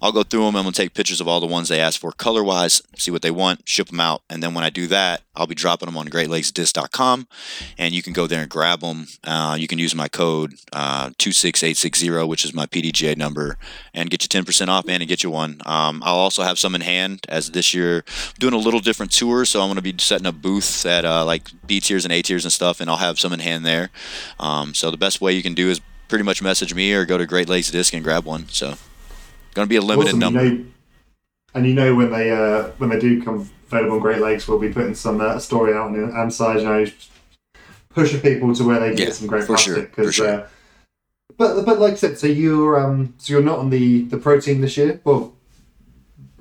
I'll 0.00 0.12
go 0.12 0.22
through 0.22 0.44
them. 0.44 0.56
I'm 0.56 0.62
gonna 0.62 0.72
take 0.72 0.94
pictures 0.94 1.20
of 1.20 1.28
all 1.28 1.40
the 1.40 1.46
ones 1.46 1.68
they 1.68 1.80
asked 1.80 1.98
for 1.98 2.12
color-wise, 2.12 2.82
see 2.96 3.10
what 3.10 3.22
they 3.22 3.30
want, 3.30 3.68
ship 3.68 3.88
them 3.88 3.98
out, 3.98 4.22
and 4.30 4.42
then 4.42 4.54
when 4.54 4.64
I 4.64 4.70
do 4.70 4.86
that, 4.86 5.22
I'll 5.34 5.46
be 5.46 5.54
dropping 5.54 5.86
them 5.86 5.96
on 5.96 6.08
GreatLakesDisc.com, 6.08 7.28
and 7.76 7.94
you 7.94 8.02
can 8.02 8.12
go 8.12 8.26
there 8.26 8.42
and 8.42 8.50
grab 8.50 8.80
them. 8.80 9.06
Uh, 9.24 9.56
you 9.58 9.68
can 9.68 9.78
use 9.78 9.94
my 9.94 10.08
code 10.08 10.54
uh, 10.72 11.10
26860, 11.18 12.26
which 12.26 12.44
is 12.44 12.52
my 12.52 12.66
PDGA 12.66 13.16
number, 13.16 13.56
and 13.98 14.10
get 14.10 14.22
you 14.22 14.42
10% 14.42 14.68
off, 14.68 14.86
man, 14.86 15.00
and 15.02 15.08
get 15.08 15.22
you 15.22 15.30
one. 15.30 15.60
Um, 15.66 16.02
I'll 16.04 16.14
also 16.16 16.42
have 16.42 16.58
some 16.58 16.74
in 16.74 16.80
hand 16.80 17.26
as 17.28 17.50
this 17.50 17.74
year 17.74 18.04
I'm 18.06 18.34
doing 18.38 18.54
a 18.54 18.58
little 18.58 18.80
different 18.80 19.12
tour, 19.12 19.44
so 19.44 19.60
I'm 19.60 19.66
going 19.68 19.76
to 19.76 19.82
be 19.82 19.94
setting 19.98 20.26
up 20.26 20.40
booths 20.40 20.86
at 20.86 21.04
uh, 21.04 21.24
like 21.24 21.48
B 21.66 21.80
tiers 21.80 22.04
and 22.04 22.12
A 22.12 22.22
tiers 22.22 22.44
and 22.44 22.52
stuff, 22.52 22.80
and 22.80 22.88
I'll 22.88 22.96
have 22.96 23.18
some 23.18 23.32
in 23.32 23.40
hand 23.40 23.66
there. 23.66 23.90
Um, 24.38 24.74
so 24.74 24.90
the 24.90 24.96
best 24.96 25.20
way 25.20 25.32
you 25.32 25.42
can 25.42 25.54
do 25.54 25.68
is 25.68 25.80
pretty 26.08 26.24
much 26.24 26.40
message 26.42 26.74
me 26.74 26.92
or 26.92 27.04
go 27.04 27.18
to 27.18 27.26
Great 27.26 27.48
Lakes 27.48 27.70
Disc 27.70 27.92
and 27.92 28.02
grab 28.04 28.24
one. 28.24 28.48
So 28.48 28.74
going 29.54 29.66
to 29.66 29.68
be 29.68 29.76
a 29.76 29.80
limited 29.82 30.08
Awesome, 30.14 30.20
you 30.20 30.30
number. 30.30 30.44
know- 30.44 30.64
and 31.54 31.66
you 31.66 31.72
know 31.74 31.94
when 31.94 32.12
they 32.12 32.30
uh, 32.30 32.68
when 32.76 32.90
they 32.90 32.98
do 33.00 33.22
come 33.22 33.50
available 33.68 33.94
on 33.94 34.00
Great 34.00 34.20
Lakes, 34.20 34.46
we'll 34.46 34.58
be 34.58 34.68
putting 34.68 34.94
some 34.94 35.20
uh, 35.20 35.38
story 35.38 35.72
out 35.72 35.86
on 35.86 35.92
the 35.94 36.14
AM 36.14 36.30
side, 36.30 36.58
you 36.58 36.64
know, 36.64 36.86
pushing 37.88 38.20
people 38.20 38.54
to 38.54 38.64
where 38.64 38.78
they 38.78 38.90
Yeah, 38.90 39.06
get 39.06 39.14
some 39.14 39.26
great 39.26 39.46
plastic. 39.46 39.94
for 39.94 40.04
'cause, 40.04 40.14
sure. 40.14 40.48
But 41.36 41.64
but 41.64 41.78
like 41.78 41.92
I 41.92 41.96
said, 41.96 42.18
so 42.18 42.26
you're 42.26 42.78
um 42.80 43.14
so 43.18 43.34
you're 43.34 43.42
not 43.42 43.58
on 43.58 43.70
the 43.70 44.02
the 44.04 44.18
pro 44.18 44.40
team 44.40 44.60
this 44.60 44.76
year. 44.76 45.00
Well, 45.04 45.34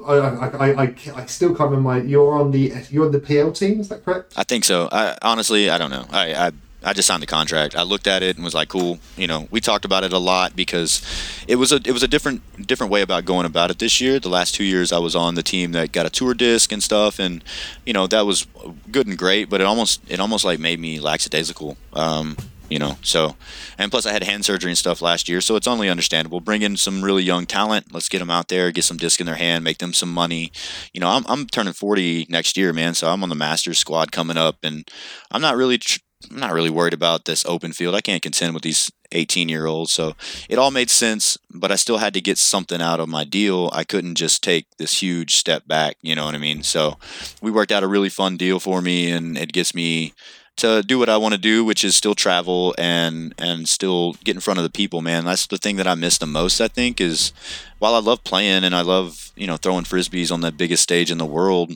I 0.05 0.13
I, 0.13 0.47
I, 0.47 0.83
I, 0.83 0.95
I 1.15 1.25
still 1.25 1.49
can't 1.49 1.71
remember. 1.71 1.89
My, 1.89 2.01
you're 2.01 2.33
on 2.33 2.51
the 2.51 2.73
you're 2.89 3.05
on 3.05 3.11
the 3.11 3.19
PL 3.19 3.51
team. 3.51 3.79
Is 3.79 3.89
that 3.89 4.05
correct? 4.05 4.33
I 4.37 4.43
think 4.43 4.63
so. 4.63 4.89
I 4.91 5.17
honestly, 5.21 5.69
I 5.69 5.77
don't 5.77 5.91
know. 5.91 6.05
I, 6.11 6.33
I 6.33 6.51
I 6.83 6.93
just 6.93 7.07
signed 7.07 7.23
the 7.23 7.27
contract. 7.27 7.75
I 7.75 7.81
looked 7.81 8.07
at 8.07 8.21
it 8.21 8.35
and 8.35 8.45
was 8.45 8.53
like, 8.53 8.69
cool. 8.69 8.99
You 9.17 9.27
know, 9.27 9.47
we 9.49 9.59
talked 9.59 9.83
about 9.83 10.03
it 10.03 10.13
a 10.13 10.19
lot 10.19 10.55
because 10.55 11.01
it 11.47 11.55
was 11.55 11.71
a 11.71 11.77
it 11.77 11.91
was 11.91 12.03
a 12.03 12.07
different 12.07 12.67
different 12.67 12.91
way 12.91 13.01
about 13.01 13.25
going 13.25 13.45
about 13.45 13.71
it 13.71 13.79
this 13.79 13.99
year. 13.99 14.19
The 14.19 14.29
last 14.29 14.53
two 14.55 14.63
years, 14.63 14.93
I 14.93 14.99
was 14.99 15.15
on 15.15 15.35
the 15.35 15.43
team 15.43 15.71
that 15.71 15.91
got 15.91 16.05
a 16.05 16.09
tour 16.09 16.33
disc 16.33 16.71
and 16.71 16.81
stuff, 16.81 17.19
and 17.19 17.43
you 17.85 17.93
know 17.93 18.07
that 18.07 18.25
was 18.25 18.45
good 18.91 19.07
and 19.07 19.17
great. 19.17 19.49
But 19.49 19.59
it 19.59 19.65
almost 19.65 20.01
it 20.07 20.19
almost 20.19 20.45
like 20.45 20.59
made 20.59 20.79
me 20.79 20.99
lackadaisical. 20.99 21.77
Um, 21.93 22.37
you 22.69 22.79
know, 22.79 22.97
so 23.01 23.35
and 23.77 23.91
plus 23.91 24.05
I 24.05 24.11
had 24.11 24.23
hand 24.23 24.45
surgery 24.45 24.71
and 24.71 24.77
stuff 24.77 25.01
last 25.01 25.29
year, 25.29 25.41
so 25.41 25.55
it's 25.55 25.67
only 25.67 25.89
understandable. 25.89 26.39
Bring 26.39 26.61
in 26.61 26.77
some 26.77 27.03
really 27.03 27.23
young 27.23 27.45
talent. 27.45 27.93
Let's 27.93 28.09
get 28.09 28.19
them 28.19 28.29
out 28.29 28.47
there, 28.47 28.71
get 28.71 28.83
some 28.83 28.97
disc 28.97 29.19
in 29.19 29.25
their 29.25 29.35
hand, 29.35 29.63
make 29.63 29.77
them 29.77 29.93
some 29.93 30.13
money. 30.13 30.51
You 30.93 30.99
know, 30.99 31.09
I'm 31.09 31.25
I'm 31.27 31.47
turning 31.47 31.73
40 31.73 32.27
next 32.29 32.57
year, 32.57 32.73
man. 32.73 32.93
So 32.93 33.09
I'm 33.09 33.23
on 33.23 33.29
the 33.29 33.35
Masters 33.35 33.77
squad 33.77 34.11
coming 34.11 34.37
up, 34.37 34.57
and 34.63 34.89
I'm 35.31 35.41
not 35.41 35.55
really 35.55 35.77
tr- 35.77 35.99
I'm 36.31 36.39
not 36.39 36.53
really 36.53 36.71
worried 36.71 36.93
about 36.93 37.25
this 37.25 37.45
open 37.45 37.73
field. 37.73 37.93
I 37.93 38.01
can't 38.01 38.23
contend 38.23 38.53
with 38.53 38.63
these 38.63 38.91
18 39.11 39.49
year 39.49 39.67
olds. 39.67 39.93
So 39.93 40.15
it 40.49 40.57
all 40.57 40.71
made 40.71 40.89
sense, 40.89 41.37
but 41.53 41.71
I 41.71 41.75
still 41.75 41.99
had 41.99 42.13
to 42.15 42.21
get 42.21 42.37
something 42.37 42.81
out 42.81 42.99
of 42.99 43.07
my 43.07 43.23
deal. 43.23 43.69
I 43.71 43.83
couldn't 43.83 44.15
just 44.15 44.43
take 44.43 44.65
this 44.77 45.01
huge 45.01 45.35
step 45.35 45.67
back. 45.67 45.97
You 46.01 46.15
know 46.15 46.25
what 46.25 46.35
I 46.35 46.39
mean? 46.39 46.63
So 46.63 46.97
we 47.41 47.51
worked 47.51 47.71
out 47.71 47.83
a 47.83 47.87
really 47.87 48.09
fun 48.09 48.35
deal 48.35 48.59
for 48.59 48.81
me, 48.81 49.11
and 49.11 49.37
it 49.37 49.53
gets 49.53 49.75
me 49.75 50.13
to 50.57 50.83
do 50.83 50.99
what 50.99 51.09
I 51.09 51.17
want 51.17 51.33
to 51.33 51.39
do, 51.39 51.63
which 51.63 51.83
is 51.83 51.95
still 51.95 52.15
travel 52.15 52.75
and 52.77 53.33
and 53.37 53.67
still 53.67 54.13
get 54.23 54.35
in 54.35 54.41
front 54.41 54.59
of 54.59 54.63
the 54.63 54.69
people, 54.69 55.01
man. 55.01 55.25
That's 55.25 55.47
the 55.47 55.57
thing 55.57 55.77
that 55.77 55.87
I 55.87 55.95
miss 55.95 56.17
the 56.17 56.27
most. 56.27 56.61
I 56.61 56.67
think 56.67 56.99
is 56.99 57.31
while 57.79 57.95
I 57.95 57.99
love 57.99 58.23
playing 58.23 58.63
and 58.63 58.75
I 58.75 58.81
love 58.81 59.31
you 59.35 59.47
know 59.47 59.57
throwing 59.57 59.85
frisbees 59.85 60.31
on 60.31 60.41
the 60.41 60.51
biggest 60.51 60.83
stage 60.83 61.11
in 61.11 61.17
the 61.17 61.25
world, 61.25 61.73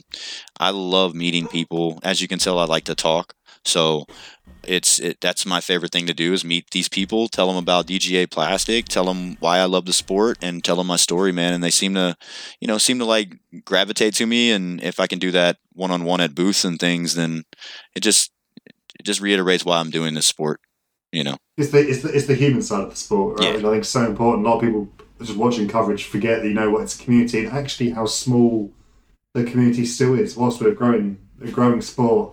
I 0.58 0.70
love 0.70 1.14
meeting 1.14 1.46
people. 1.46 1.98
As 2.02 2.20
you 2.20 2.28
can 2.28 2.38
tell, 2.38 2.58
I 2.58 2.64
like 2.64 2.84
to 2.84 2.94
talk. 2.94 3.34
So 3.64 4.06
it's 4.64 4.98
it, 4.98 5.20
that's 5.20 5.46
my 5.46 5.60
favorite 5.60 5.92
thing 5.92 6.06
to 6.06 6.14
do 6.14 6.32
is 6.32 6.44
meet 6.44 6.70
these 6.70 6.88
people, 6.88 7.28
tell 7.28 7.48
them 7.48 7.56
about 7.56 7.86
DGA 7.86 8.30
plastic, 8.30 8.86
tell 8.86 9.04
them 9.04 9.36
why 9.40 9.58
I 9.58 9.64
love 9.64 9.86
the 9.86 9.92
sport, 9.92 10.38
and 10.42 10.62
tell 10.62 10.76
them 10.76 10.88
my 10.88 10.96
story, 10.96 11.32
man. 11.32 11.52
And 11.52 11.62
they 11.62 11.70
seem 11.70 11.94
to, 11.94 12.16
you 12.60 12.68
know, 12.68 12.78
seem 12.78 12.98
to 12.98 13.04
like 13.04 13.36
gravitate 13.64 14.14
to 14.14 14.26
me. 14.26 14.50
And 14.50 14.82
if 14.82 15.00
I 15.00 15.06
can 15.06 15.18
do 15.18 15.30
that 15.32 15.58
one 15.72 15.90
on 15.90 16.04
one 16.04 16.20
at 16.20 16.34
booths 16.34 16.64
and 16.64 16.78
things, 16.78 17.14
then 17.14 17.44
it 17.94 18.00
just 18.00 18.31
it 19.02 19.06
just 19.06 19.20
reiterates 19.20 19.64
why 19.64 19.80
I'm 19.80 19.90
doing 19.90 20.14
this 20.14 20.28
sport. 20.28 20.60
You 21.10 21.24
know, 21.24 21.36
It's 21.56 21.70
the 21.72 21.78
it's 21.80 22.02
the, 22.02 22.08
it's 22.16 22.26
the 22.26 22.34
human 22.36 22.62
side 22.62 22.84
of 22.84 22.90
the 22.90 22.96
sport, 22.96 23.38
right? 23.40 23.48
Yeah. 23.48 23.56
Which 23.56 23.64
I 23.64 23.70
think 23.72 23.82
is 23.82 23.88
so 23.88 24.06
important. 24.06 24.46
A 24.46 24.48
lot 24.48 24.56
of 24.56 24.62
people 24.62 24.88
just 25.20 25.36
watching 25.36 25.68
coverage 25.68 26.04
forget 26.04 26.40
that 26.40 26.48
you 26.48 26.54
know 26.54 26.70
what 26.70 26.82
it's 26.82 26.98
a 26.98 27.02
community 27.02 27.44
and 27.44 27.52
actually 27.52 27.90
how 27.90 28.06
small 28.06 28.70
the 29.34 29.44
community 29.44 29.84
still 29.84 30.14
is. 30.18 30.36
Whilst 30.36 30.60
we're 30.62 30.70
growing 30.72 31.18
a 31.42 31.50
growing 31.50 31.82
sport, 31.82 32.32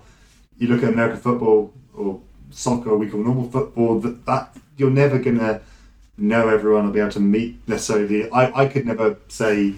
you 0.60 0.68
look 0.68 0.84
at 0.84 0.94
American 0.94 1.20
football 1.20 1.74
or 1.94 2.22
soccer, 2.52 2.96
we 2.96 3.10
call 3.10 3.22
normal 3.22 3.50
football. 3.50 4.00
That, 4.00 4.26
that 4.28 4.56
you're 4.78 4.92
never 4.92 5.18
gonna 5.20 5.60
know 6.18 6.48
everyone 6.50 6.86
or 6.88 6.92
be 6.92 7.00
able 7.00 7.12
to 7.12 7.20
meet 7.20 7.68
necessarily. 7.68 8.30
I, 8.32 8.62
I 8.62 8.66
could 8.68 8.86
never 8.86 9.18
say 9.28 9.74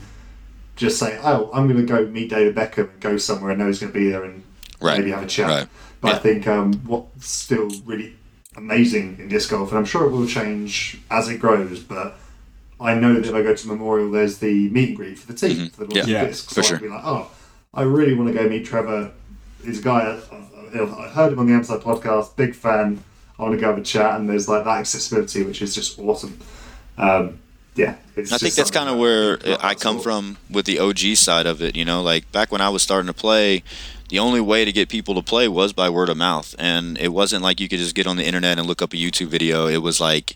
just 0.76 1.00
say, 1.00 1.18
oh, 1.24 1.50
I'm 1.54 1.68
going 1.68 1.80
to 1.86 1.92
go 1.92 2.06
meet 2.08 2.30
David 2.30 2.56
Beckham 2.56 2.90
and 2.92 3.00
go 3.00 3.18
somewhere 3.18 3.52
and 3.52 3.60
know 3.60 3.68
he's 3.68 3.80
going 3.80 3.94
to 3.94 4.00
be 4.00 4.10
there 4.10 4.24
and 4.24 4.42
Right, 4.80 4.98
maybe 4.98 5.12
have 5.12 5.22
a 5.22 5.28
chat. 5.28 5.48
right. 5.48 5.68
But 6.02 6.16
I 6.16 6.18
think 6.20 6.48
um, 6.48 6.74
what's 6.86 7.30
still 7.30 7.70
really 7.86 8.16
amazing 8.56 9.18
in 9.20 9.30
disc 9.30 9.50
golf, 9.52 9.70
and 9.70 9.78
I'm 9.78 9.86
sure 9.86 10.06
it 10.06 10.12
will 10.12 10.28
change 10.28 11.00
as 11.10 11.30
it 11.30 11.40
grows, 11.40 11.80
but 11.80 12.18
I 12.80 12.96
know 12.96 13.14
that 13.14 13.26
if 13.26 13.34
I 13.34 13.44
go 13.44 13.54
to 13.56 13.68
Memorial, 13.68 14.10
there's 14.12 14.40
the 14.40 14.70
meet 14.70 14.90
and 14.90 14.98
greet 14.98 15.20
for 15.20 15.32
the 15.32 15.38
team, 15.38 15.70
for 15.70 15.86
the 15.86 15.94
Mm-hmm. 15.94 16.10
Yeah. 16.10 16.22
Yeah, 16.22 16.26
discs. 16.26 16.54
for 16.54 16.64
so 16.64 16.68
sure. 16.70 16.78
I'd 16.78 16.84
be 16.84 16.90
like, 16.90 17.06
oh, 17.06 17.32
I 17.74 17.84
really 17.84 18.16
want 18.16 18.34
to 18.34 18.34
go 18.34 18.50
meet 18.50 18.66
Trevor. 18.66 19.12
He's 19.64 19.80
a 19.80 19.84
guy, 19.84 20.20
I, 20.32 20.80
I 20.80 21.08
heard 21.10 21.34
him 21.34 21.40
on 21.40 21.46
the 21.46 21.54
Amside 21.54 21.82
podcast, 21.82 22.36
big 22.36 22.56
fan. 22.56 23.04
I 23.38 23.44
want 23.44 23.54
to 23.56 23.62
go 23.62 23.68
have 23.68 23.78
a 23.78 23.84
chat, 23.84 24.20
and 24.20 24.28
there's 24.28 24.50
like 24.50 24.64
that 24.64 24.80
accessibility, 24.80 25.44
which 25.44 25.62
is 25.62 25.76
just 25.76 26.00
awesome. 26.00 26.40
Um, 26.98 27.40
yeah, 27.76 27.96
I 28.18 28.38
think 28.38 28.54
that's 28.54 28.72
kind 28.72 28.90
of 28.90 28.98
where 28.98 29.40
I 29.62 29.76
come 29.76 30.00
from 30.00 30.38
with 30.50 30.66
the 30.66 30.80
OG 30.80 31.16
side 31.16 31.46
of 31.46 31.62
it. 31.62 31.76
You 31.76 31.86
know, 31.86 32.02
like 32.02 32.30
back 32.32 32.52
when 32.52 32.62
I 32.62 32.70
was 32.70 32.84
starting 32.84 33.08
to 33.08 33.14
play, 33.14 33.64
the 34.10 34.20
only 34.20 34.42
way 34.42 34.66
to 34.66 34.74
get 34.74 34.90
people 34.90 35.16
to 35.16 35.22
play 35.22 35.48
was 35.48 35.72
by 35.72 35.90
word 35.90 36.10
of 36.10 36.18
mouth, 36.18 36.54
and 36.60 36.98
it 36.98 37.10
wasn't 37.10 37.44
like 37.44 37.62
you 37.62 37.70
could 37.70 37.80
just 37.80 37.96
get 37.96 38.08
on 38.08 38.18
the 38.18 38.26
internet 38.26 38.60
and 38.60 38.68
look 38.68 38.82
up 38.82 38.94
a 38.94 38.98
YouTube 38.98 39.28
video. 39.28 39.68
It 39.68 39.78
was 39.78 40.02
like, 40.02 40.36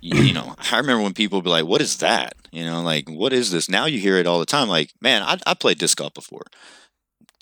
you, 0.00 0.32
know, 0.32 0.54
I 0.72 0.78
remember 0.78 1.02
when 1.02 1.12
people 1.12 1.38
would 1.38 1.44
be 1.44 1.50
like, 1.50 1.66
"What 1.66 1.82
is 1.82 1.98
that?" 1.98 2.34
You 2.50 2.64
know, 2.64 2.82
like, 2.82 3.10
"What 3.10 3.34
is 3.34 3.50
this?" 3.50 3.68
Now 3.68 3.84
you 3.84 3.98
hear 3.98 4.16
it 4.16 4.26
all 4.26 4.38
the 4.38 4.46
time. 4.46 4.68
Like, 4.68 4.92
man, 5.02 5.22
I, 5.22 5.38
I 5.46 5.52
played 5.52 5.78
disc 5.78 5.98
golf 5.98 6.14
before. 6.14 6.44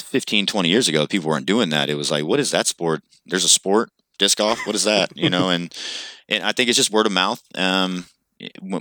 15, 0.00 0.46
20 0.46 0.68
years 0.68 0.88
ago, 0.88 1.06
people 1.06 1.30
weren't 1.30 1.46
doing 1.46 1.70
that. 1.70 1.88
It 1.88 1.94
was 1.94 2.10
like, 2.10 2.24
"What 2.24 2.40
is 2.40 2.50
that 2.50 2.66
sport?" 2.66 3.02
There's 3.24 3.44
a 3.44 3.48
sport, 3.48 3.90
disc 4.18 4.38
golf. 4.38 4.66
What 4.66 4.74
is 4.74 4.84
that? 4.84 5.16
You 5.16 5.30
know, 5.30 5.48
and 5.50 5.72
and 6.28 6.42
I 6.42 6.50
think 6.50 6.68
it's 6.68 6.76
just 6.76 6.90
word 6.90 7.06
of 7.06 7.12
mouth. 7.12 7.40
Um, 7.54 8.06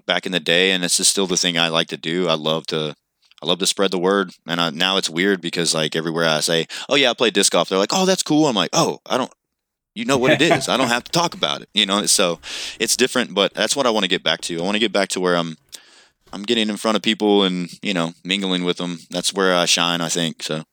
back 0.05 0.25
in 0.25 0.31
the 0.31 0.39
day, 0.39 0.71
and 0.71 0.83
it's 0.83 0.97
just 0.97 1.11
still 1.11 1.27
the 1.27 1.37
thing 1.37 1.57
I 1.57 1.69
like 1.69 1.87
to 1.87 1.97
do. 1.97 2.27
I 2.27 2.33
love 2.35 2.67
to, 2.67 2.95
I 3.41 3.45
love 3.45 3.59
to 3.59 3.65
spread 3.65 3.91
the 3.91 3.99
word. 3.99 4.31
And 4.47 4.59
I, 4.61 4.69
now 4.69 4.97
it's 4.97 5.09
weird 5.09 5.41
because 5.41 5.73
like 5.73 5.95
everywhere 5.95 6.25
I 6.25 6.39
say, 6.39 6.67
"Oh 6.89 6.95
yeah, 6.95 7.11
I 7.11 7.13
play 7.13 7.31
disc 7.31 7.51
golf," 7.51 7.69
they're 7.69 7.77
like, 7.77 7.93
"Oh, 7.93 8.05
that's 8.05 8.23
cool." 8.23 8.47
I'm 8.47 8.55
like, 8.55 8.71
"Oh, 8.73 8.99
I 9.05 9.17
don't." 9.17 9.31
You 9.93 10.05
know 10.05 10.17
what 10.17 10.31
it 10.31 10.41
is. 10.41 10.69
I 10.69 10.77
don't 10.77 10.87
have 10.87 11.03
to 11.03 11.11
talk 11.11 11.33
about 11.33 11.61
it. 11.61 11.69
You 11.73 11.85
know, 11.85 12.05
so 12.05 12.39
it's 12.79 12.95
different, 12.95 13.33
but 13.33 13.53
that's 13.53 13.75
what 13.75 13.85
I 13.85 13.89
want 13.89 14.05
to 14.05 14.09
get 14.09 14.23
back 14.23 14.39
to. 14.41 14.57
I 14.57 14.63
want 14.63 14.75
to 14.75 14.79
get 14.79 14.93
back 14.93 15.09
to 15.09 15.19
where 15.19 15.35
I'm, 15.35 15.57
I'm 16.31 16.43
getting 16.43 16.69
in 16.69 16.77
front 16.77 16.95
of 16.95 17.03
people 17.03 17.43
and 17.43 17.69
you 17.81 17.93
know 17.93 18.13
mingling 18.23 18.63
with 18.63 18.77
them. 18.77 18.99
That's 19.09 19.33
where 19.33 19.53
I 19.53 19.65
shine. 19.65 19.99
I 19.99 20.07
think 20.07 20.43
so. 20.43 20.63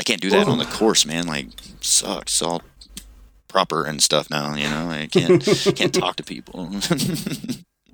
I 0.00 0.02
can't 0.02 0.20
do 0.20 0.30
that 0.30 0.48
on 0.48 0.58
the 0.58 0.64
course, 0.64 1.06
man. 1.06 1.26
Like, 1.26 1.48
sucks. 1.80 2.42
All 2.42 2.62
proper 3.54 3.84
and 3.84 4.02
stuff 4.02 4.28
now. 4.30 4.56
You 4.56 4.68
know, 4.68 4.90
I 4.90 5.06
can't 5.06 5.40
can't 5.76 5.94
talk 5.94 6.16
to 6.16 6.24
people. 6.24 6.70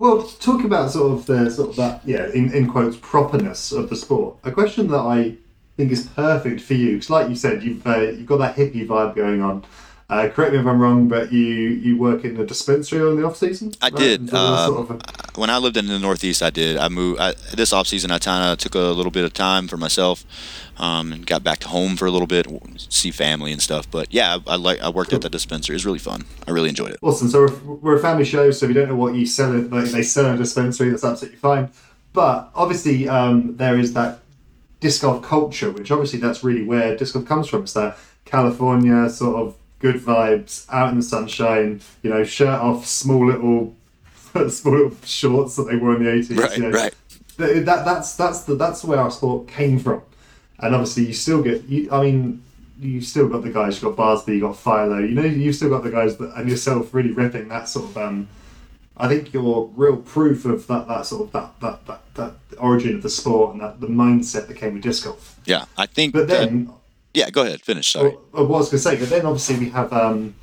Well, 0.00 0.22
talk 0.22 0.64
about 0.64 0.90
sort 0.90 1.12
of 1.12 1.26
the 1.26 1.50
sort 1.50 1.68
of 1.68 1.76
that 1.76 2.00
yeah 2.06 2.26
in, 2.32 2.50
in 2.54 2.70
quotes 2.70 2.96
properness 3.02 3.70
of 3.70 3.90
the 3.90 3.96
sport. 3.96 4.38
A 4.44 4.50
question 4.50 4.88
that 4.88 5.04
I 5.18 5.36
think 5.76 5.92
is 5.92 6.06
perfect 6.06 6.62
for 6.62 6.72
you 6.72 6.92
because, 6.92 7.10
like 7.10 7.28
you 7.28 7.36
said, 7.36 7.62
you've 7.62 7.86
uh, 7.86 7.98
you've 7.98 8.24
got 8.24 8.38
that 8.38 8.56
hippie 8.56 8.86
vibe 8.86 9.14
going 9.14 9.42
on. 9.42 9.62
Uh, 10.10 10.28
correct 10.28 10.52
me 10.52 10.58
if 10.58 10.66
I'm 10.66 10.80
wrong, 10.80 11.06
but 11.06 11.32
you 11.32 11.44
you 11.44 11.96
work 11.96 12.24
in 12.24 12.36
a 12.36 12.44
dispensary 12.44 13.00
on 13.00 13.16
the 13.16 13.24
off 13.24 13.36
season. 13.36 13.72
I 13.80 13.86
right? 13.86 13.96
did. 13.96 14.28
Sort 14.28 14.42
Uh, 14.42 14.66
sort 14.66 14.90
of 14.90 14.90
a- 14.90 15.40
when 15.40 15.50
I 15.50 15.58
lived 15.58 15.76
in 15.76 15.86
the 15.86 16.00
Northeast, 16.00 16.42
I 16.42 16.50
did. 16.50 16.76
I 16.76 16.88
moved 16.88 17.20
I, 17.20 17.34
this 17.54 17.72
off 17.72 17.86
season. 17.86 18.10
I 18.10 18.18
kind 18.18 18.42
of 18.52 18.58
took 18.58 18.74
a 18.74 18.92
little 18.98 19.12
bit 19.12 19.24
of 19.24 19.32
time 19.32 19.68
for 19.68 19.76
myself, 19.76 20.24
um, 20.78 21.12
and 21.12 21.24
got 21.24 21.44
back 21.44 21.60
to 21.60 21.68
home 21.68 21.96
for 21.96 22.06
a 22.06 22.10
little 22.10 22.26
bit, 22.26 22.48
see 22.88 23.12
family 23.12 23.52
and 23.52 23.62
stuff. 23.62 23.88
But 23.88 24.12
yeah, 24.12 24.38
I, 24.48 24.54
I 24.54 24.56
like 24.56 24.80
I 24.80 24.88
worked 24.88 25.12
at 25.12 25.20
the 25.20 25.30
dispensary. 25.30 25.74
It 25.74 25.76
was 25.76 25.86
really 25.86 26.00
fun. 26.00 26.24
I 26.44 26.50
really 26.50 26.70
enjoyed 26.70 26.90
it. 26.90 26.98
Awesome. 27.02 27.28
So 27.28 27.42
we're, 27.64 27.74
we're 27.74 27.96
a 27.96 28.00
family 28.00 28.24
show, 28.24 28.50
so 28.50 28.66
if 28.66 28.70
you 28.70 28.74
don't 28.74 28.88
know 28.88 28.96
what 28.96 29.14
you 29.14 29.26
sell 29.26 29.54
it. 29.56 29.70
Like 29.70 29.90
they 29.90 30.02
sell 30.02 30.26
in 30.26 30.34
a 30.34 30.38
dispensary. 30.38 30.90
That's 30.90 31.04
absolutely 31.04 31.38
fine. 31.38 31.70
But 32.12 32.50
obviously, 32.56 33.08
um, 33.08 33.56
there 33.56 33.78
is 33.78 33.92
that 33.92 34.18
disc 34.80 35.02
golf 35.02 35.22
culture, 35.22 35.70
which 35.70 35.92
obviously 35.92 36.18
that's 36.18 36.42
really 36.42 36.64
where 36.64 36.96
disc 36.96 37.14
golf 37.14 37.26
comes 37.26 37.46
from. 37.46 37.62
It's 37.62 37.74
that 37.74 37.96
California 38.24 39.08
sort 39.08 39.36
of 39.36 39.54
good 39.80 39.96
vibes, 39.96 40.66
out 40.70 40.90
in 40.90 40.96
the 40.96 41.02
sunshine. 41.02 41.80
You 42.02 42.10
know, 42.10 42.22
shirt 42.24 42.48
off, 42.60 42.86
small 42.86 43.26
little, 43.26 43.74
small 44.50 44.74
little 44.74 44.96
shorts 45.04 45.56
that 45.56 45.64
they 45.64 45.76
wore 45.76 45.96
in 45.96 46.04
the 46.04 46.12
eighties. 46.12 46.36
Right, 46.36 46.56
you 46.56 46.62
know. 46.64 46.70
right. 46.70 46.94
Th- 47.36 47.64
That 47.64 47.84
that's 47.84 48.14
that's 48.16 48.42
the 48.44 48.54
that's 48.54 48.84
where 48.84 48.98
our 49.00 49.10
sport 49.10 49.48
came 49.48 49.78
from, 49.78 50.02
and 50.58 50.74
obviously 50.74 51.06
you 51.06 51.12
still 51.14 51.42
get. 51.42 51.64
You, 51.64 51.90
I 51.90 52.02
mean, 52.02 52.42
you 52.80 53.00
still 53.00 53.28
got 53.28 53.42
the 53.42 53.50
guys. 53.50 53.82
You 53.82 53.88
got 53.92 53.96
Barsby, 53.98 54.34
you 54.36 54.40
got 54.40 54.56
Philo. 54.58 54.98
You 54.98 55.14
know, 55.14 55.22
you've 55.24 55.56
still 55.56 55.70
got 55.70 55.82
the 55.82 55.90
guys 55.90 56.16
that 56.18 56.32
and 56.36 56.48
yourself 56.48 56.92
really 56.94 57.12
ripping 57.12 57.48
that 57.48 57.68
sort 57.68 57.86
of. 57.90 57.96
Um, 57.98 58.28
I 58.96 59.08
think 59.08 59.32
you're 59.32 59.70
real 59.76 59.96
proof 59.96 60.44
of 60.44 60.66
that 60.66 60.86
that 60.88 61.06
sort 61.06 61.22
of 61.22 61.32
that 61.32 61.58
that 61.60 61.86
that, 61.86 62.14
that 62.14 62.34
origin 62.58 62.96
of 62.96 63.02
the 63.02 63.08
sport 63.08 63.52
and 63.54 63.62
that 63.62 63.80
the 63.80 63.86
mindset 63.86 64.46
that 64.48 64.58
came 64.58 64.74
with 64.74 64.82
disc 64.82 65.04
golf. 65.04 65.40
Yeah, 65.46 65.64
I 65.78 65.86
think. 65.86 66.12
But 66.12 66.28
that- 66.28 66.50
then, 66.50 66.70
yeah, 67.14 67.30
go 67.30 67.42
ahead. 67.42 67.60
Finish. 67.60 67.92
Sorry. 67.92 68.16
well, 68.32 68.46
I 68.46 68.48
was 68.48 68.70
going 68.70 68.70
to 68.70 68.78
say, 68.78 68.96
but 68.96 69.08
then 69.08 69.26
obviously 69.26 69.58
we 69.58 69.70
have 69.70 69.92
um, 69.92 70.34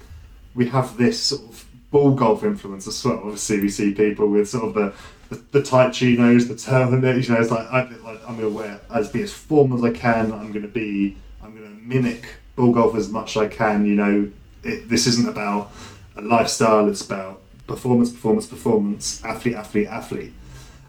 we 0.56 0.68
have 0.68 0.98
this 0.98 1.22
sort 1.22 1.42
of 1.44 1.66
ball 1.92 2.14
golf 2.14 2.44
influence 2.44 2.88
as 2.88 3.04
well. 3.04 3.20
Obviously, 3.20 3.62
we 3.62 3.70
see 3.70 3.94
people 3.94 4.28
with 4.28 4.50
sort 4.50 4.66
of 4.66 4.74
the 4.74 4.94
the, 5.30 5.44
the 5.52 5.64
tight 5.64 5.92
chinos, 5.92 6.48
the 6.48 6.54
turtlenecks. 6.54 7.28
You 7.28 7.36
know, 7.36 7.42
it's 7.42 7.52
like, 7.52 7.68
I, 7.68 7.84
like 7.84 8.22
I'm 8.28 8.38
going 8.38 8.40
to 8.42 8.50
wear 8.50 8.80
as 8.94 9.10
be 9.10 9.22
as 9.22 9.34
formal 9.34 9.78
as 9.78 9.84
I 9.84 9.98
can. 9.98 10.32
I'm 10.32 10.52
going 10.52 10.64
to 10.64 10.68
be. 10.68 11.18
I'm 11.44 11.56
going 11.56 11.64
to 11.64 11.82
mimic 11.84 12.36
ball 12.56 12.74
golf 12.74 12.96
as 12.96 13.10
much 13.10 13.38
as 13.38 13.44
I 13.44 13.48
can. 13.48 13.86
You 13.86 13.96
know, 13.96 14.32
it, 14.64 14.90
this 14.90 15.08
isn't 15.08 15.28
about 15.28 15.72
a 16.16 16.22
lifestyle. 16.22 16.90
It's 16.90 17.06
about 17.06 17.42
performance, 17.68 18.12
performance, 18.12 18.46
performance. 18.46 19.24
Athlete, 19.24 19.56
athlete, 19.56 19.88
athlete. 19.88 20.34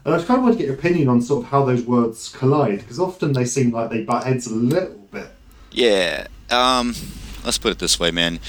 And 0.05 0.15
I 0.15 0.17
kind 0.23 0.39
of 0.39 0.43
want 0.43 0.53
to 0.53 0.59
get 0.59 0.67
your 0.67 0.75
opinion 0.75 1.09
on 1.09 1.21
sort 1.21 1.43
of 1.43 1.51
how 1.51 1.65
those 1.65 1.83
words 1.83 2.29
collide 2.29 2.79
because 2.79 2.99
often 2.99 3.33
they 3.33 3.45
seem 3.45 3.71
like 3.71 3.89
they 3.89 4.03
butt 4.03 4.23
heads 4.23 4.47
a 4.47 4.55
little 4.55 5.07
bit. 5.11 5.27
Yeah. 5.71 6.27
Um, 6.49 6.95
let's 7.43 7.57
put 7.57 7.71
it 7.71 7.79
this 7.79 7.99
way, 7.99 8.11
man. 8.11 8.39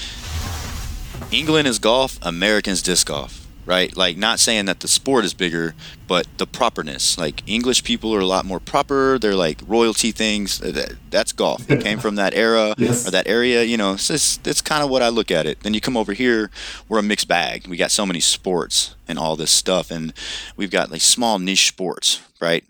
England 1.31 1.67
is 1.67 1.79
golf, 1.79 2.17
Americans 2.21 2.81
disc 2.81 3.07
golf, 3.07 3.47
right? 3.65 3.95
Like 3.95 4.17
not 4.17 4.39
saying 4.39 4.65
that 4.65 4.81
the 4.81 4.87
sport 4.87 5.23
is 5.23 5.33
bigger, 5.33 5.75
but 6.07 6.27
the 6.37 6.47
properness. 6.47 7.17
Like 7.17 7.41
English 7.47 7.83
people 7.83 8.13
are 8.13 8.19
a 8.19 8.25
lot 8.25 8.43
more 8.43 8.59
proper. 8.59 9.17
They're 9.17 9.35
like 9.35 9.61
royalty 9.65 10.11
things. 10.11 10.57
That- 10.59 10.95
That's 11.09 11.31
golf. 11.31 11.69
It 11.69 11.81
came 11.83 11.99
from 11.99 12.15
that 12.15 12.33
era 12.33 12.73
Yes. 12.77 13.07
or 13.07 13.11
that 13.11 13.27
area. 13.27 13.63
You 13.63 13.77
know, 13.77 13.93
it's 13.93 14.39
it's 14.43 14.61
kind 14.61 14.83
of 14.83 14.89
what 14.89 15.01
I 15.01 15.09
look 15.09 15.31
at 15.31 15.45
it. 15.45 15.61
Then 15.61 15.73
you 15.73 15.79
come 15.81 15.95
over 15.95 16.13
here, 16.13 16.49
we're 16.89 16.99
a 16.99 17.03
mixed 17.03 17.27
bag. 17.27 17.67
We 17.67 17.77
got 17.77 17.91
so 17.91 18.05
many 18.05 18.19
sports 18.19 18.95
and 19.07 19.17
all 19.19 19.35
this 19.35 19.51
stuff, 19.51 19.91
and 19.91 20.11
we've 20.57 20.71
got 20.71 20.91
like 20.91 21.01
small 21.01 21.37
niche 21.39 21.67
sports, 21.67 22.21
right? 22.41 22.63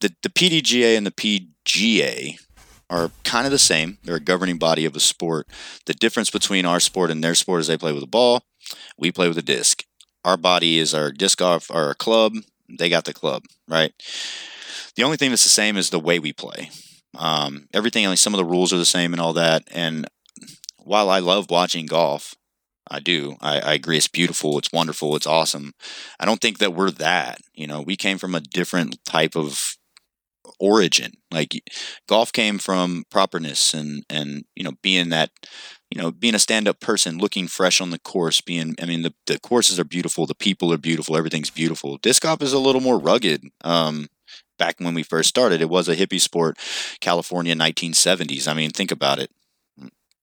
The 0.00 0.12
the 0.22 0.28
PDGA 0.30 0.96
and 0.96 1.06
the 1.06 1.10
PGA 1.12 2.38
are 2.92 3.10
kind 3.24 3.46
of 3.46 3.50
the 3.50 3.58
same. 3.58 3.96
They're 4.04 4.16
a 4.16 4.20
governing 4.20 4.58
body 4.58 4.84
of 4.84 4.94
a 4.94 5.00
sport. 5.00 5.48
The 5.86 5.94
difference 5.94 6.30
between 6.30 6.66
our 6.66 6.78
sport 6.78 7.10
and 7.10 7.24
their 7.24 7.34
sport 7.34 7.60
is 7.62 7.66
they 7.66 7.78
play 7.78 7.92
with 7.92 8.02
a 8.02 8.06
ball, 8.08 8.42
we 8.98 9.10
play 9.10 9.28
with 9.28 9.38
a 9.38 9.42
disc. 9.42 9.84
Our 10.24 10.36
body 10.36 10.78
is 10.78 10.94
our 10.94 11.10
disc 11.10 11.38
golf, 11.38 11.70
our 11.70 11.94
club. 11.94 12.34
They 12.68 12.88
got 12.88 13.06
the 13.06 13.14
club, 13.14 13.44
right? 13.66 13.92
The 14.94 15.02
only 15.02 15.16
thing 15.16 15.30
that's 15.30 15.42
the 15.42 15.48
same 15.48 15.76
is 15.76 15.90
the 15.90 15.98
way 15.98 16.18
we 16.18 16.32
play. 16.32 16.70
Um, 17.18 17.66
everything, 17.72 18.06
like 18.06 18.18
some 18.18 18.34
of 18.34 18.38
the 18.38 18.44
rules 18.44 18.72
are 18.72 18.78
the 18.78 18.84
same 18.84 19.12
and 19.12 19.20
all 19.20 19.32
that. 19.32 19.64
And 19.72 20.06
while 20.78 21.10
I 21.10 21.18
love 21.18 21.50
watching 21.50 21.86
golf, 21.86 22.34
I 22.90 23.00
do. 23.00 23.36
I, 23.40 23.60
I 23.60 23.72
agree. 23.74 23.96
It's 23.96 24.08
beautiful. 24.08 24.58
It's 24.58 24.72
wonderful. 24.72 25.16
It's 25.16 25.26
awesome. 25.26 25.72
I 26.20 26.26
don't 26.26 26.40
think 26.40 26.58
that 26.58 26.74
we're 26.74 26.90
that. 26.92 27.38
You 27.54 27.66
know, 27.66 27.80
we 27.80 27.96
came 27.96 28.18
from 28.18 28.34
a 28.34 28.40
different 28.40 29.02
type 29.04 29.34
of 29.34 29.76
origin. 30.62 31.12
Like 31.32 31.62
golf 32.08 32.32
came 32.32 32.58
from 32.58 33.04
properness 33.10 33.74
and 33.74 34.04
and 34.10 34.44
you 34.56 34.64
know 34.64 34.72
being 34.82 35.10
that 35.10 35.30
you 35.90 36.00
know 36.00 36.12
being 36.12 36.34
a 36.34 36.38
stand 36.38 36.68
up 36.68 36.80
person, 36.80 37.18
looking 37.18 37.48
fresh 37.48 37.80
on 37.80 37.90
the 37.90 37.98
course. 37.98 38.40
Being 38.40 38.74
I 38.82 38.86
mean 38.86 39.02
the 39.02 39.14
the 39.26 39.38
courses 39.40 39.80
are 39.80 39.84
beautiful, 39.84 40.26
the 40.26 40.34
people 40.34 40.72
are 40.72 40.78
beautiful, 40.78 41.16
everything's 41.16 41.50
beautiful. 41.50 41.98
Disc 41.98 42.22
golf 42.22 42.42
is 42.42 42.52
a 42.52 42.58
little 42.58 42.80
more 42.80 42.98
rugged. 42.98 43.44
Um, 43.64 44.08
back 44.58 44.76
when 44.78 44.94
we 44.94 45.02
first 45.02 45.28
started, 45.28 45.60
it 45.60 45.70
was 45.70 45.88
a 45.88 45.96
hippie 45.96 46.20
sport, 46.20 46.58
California 47.00 47.54
1970s. 47.54 48.48
I 48.48 48.54
mean, 48.54 48.70
think 48.70 48.92
about 48.92 49.18
it. 49.18 49.30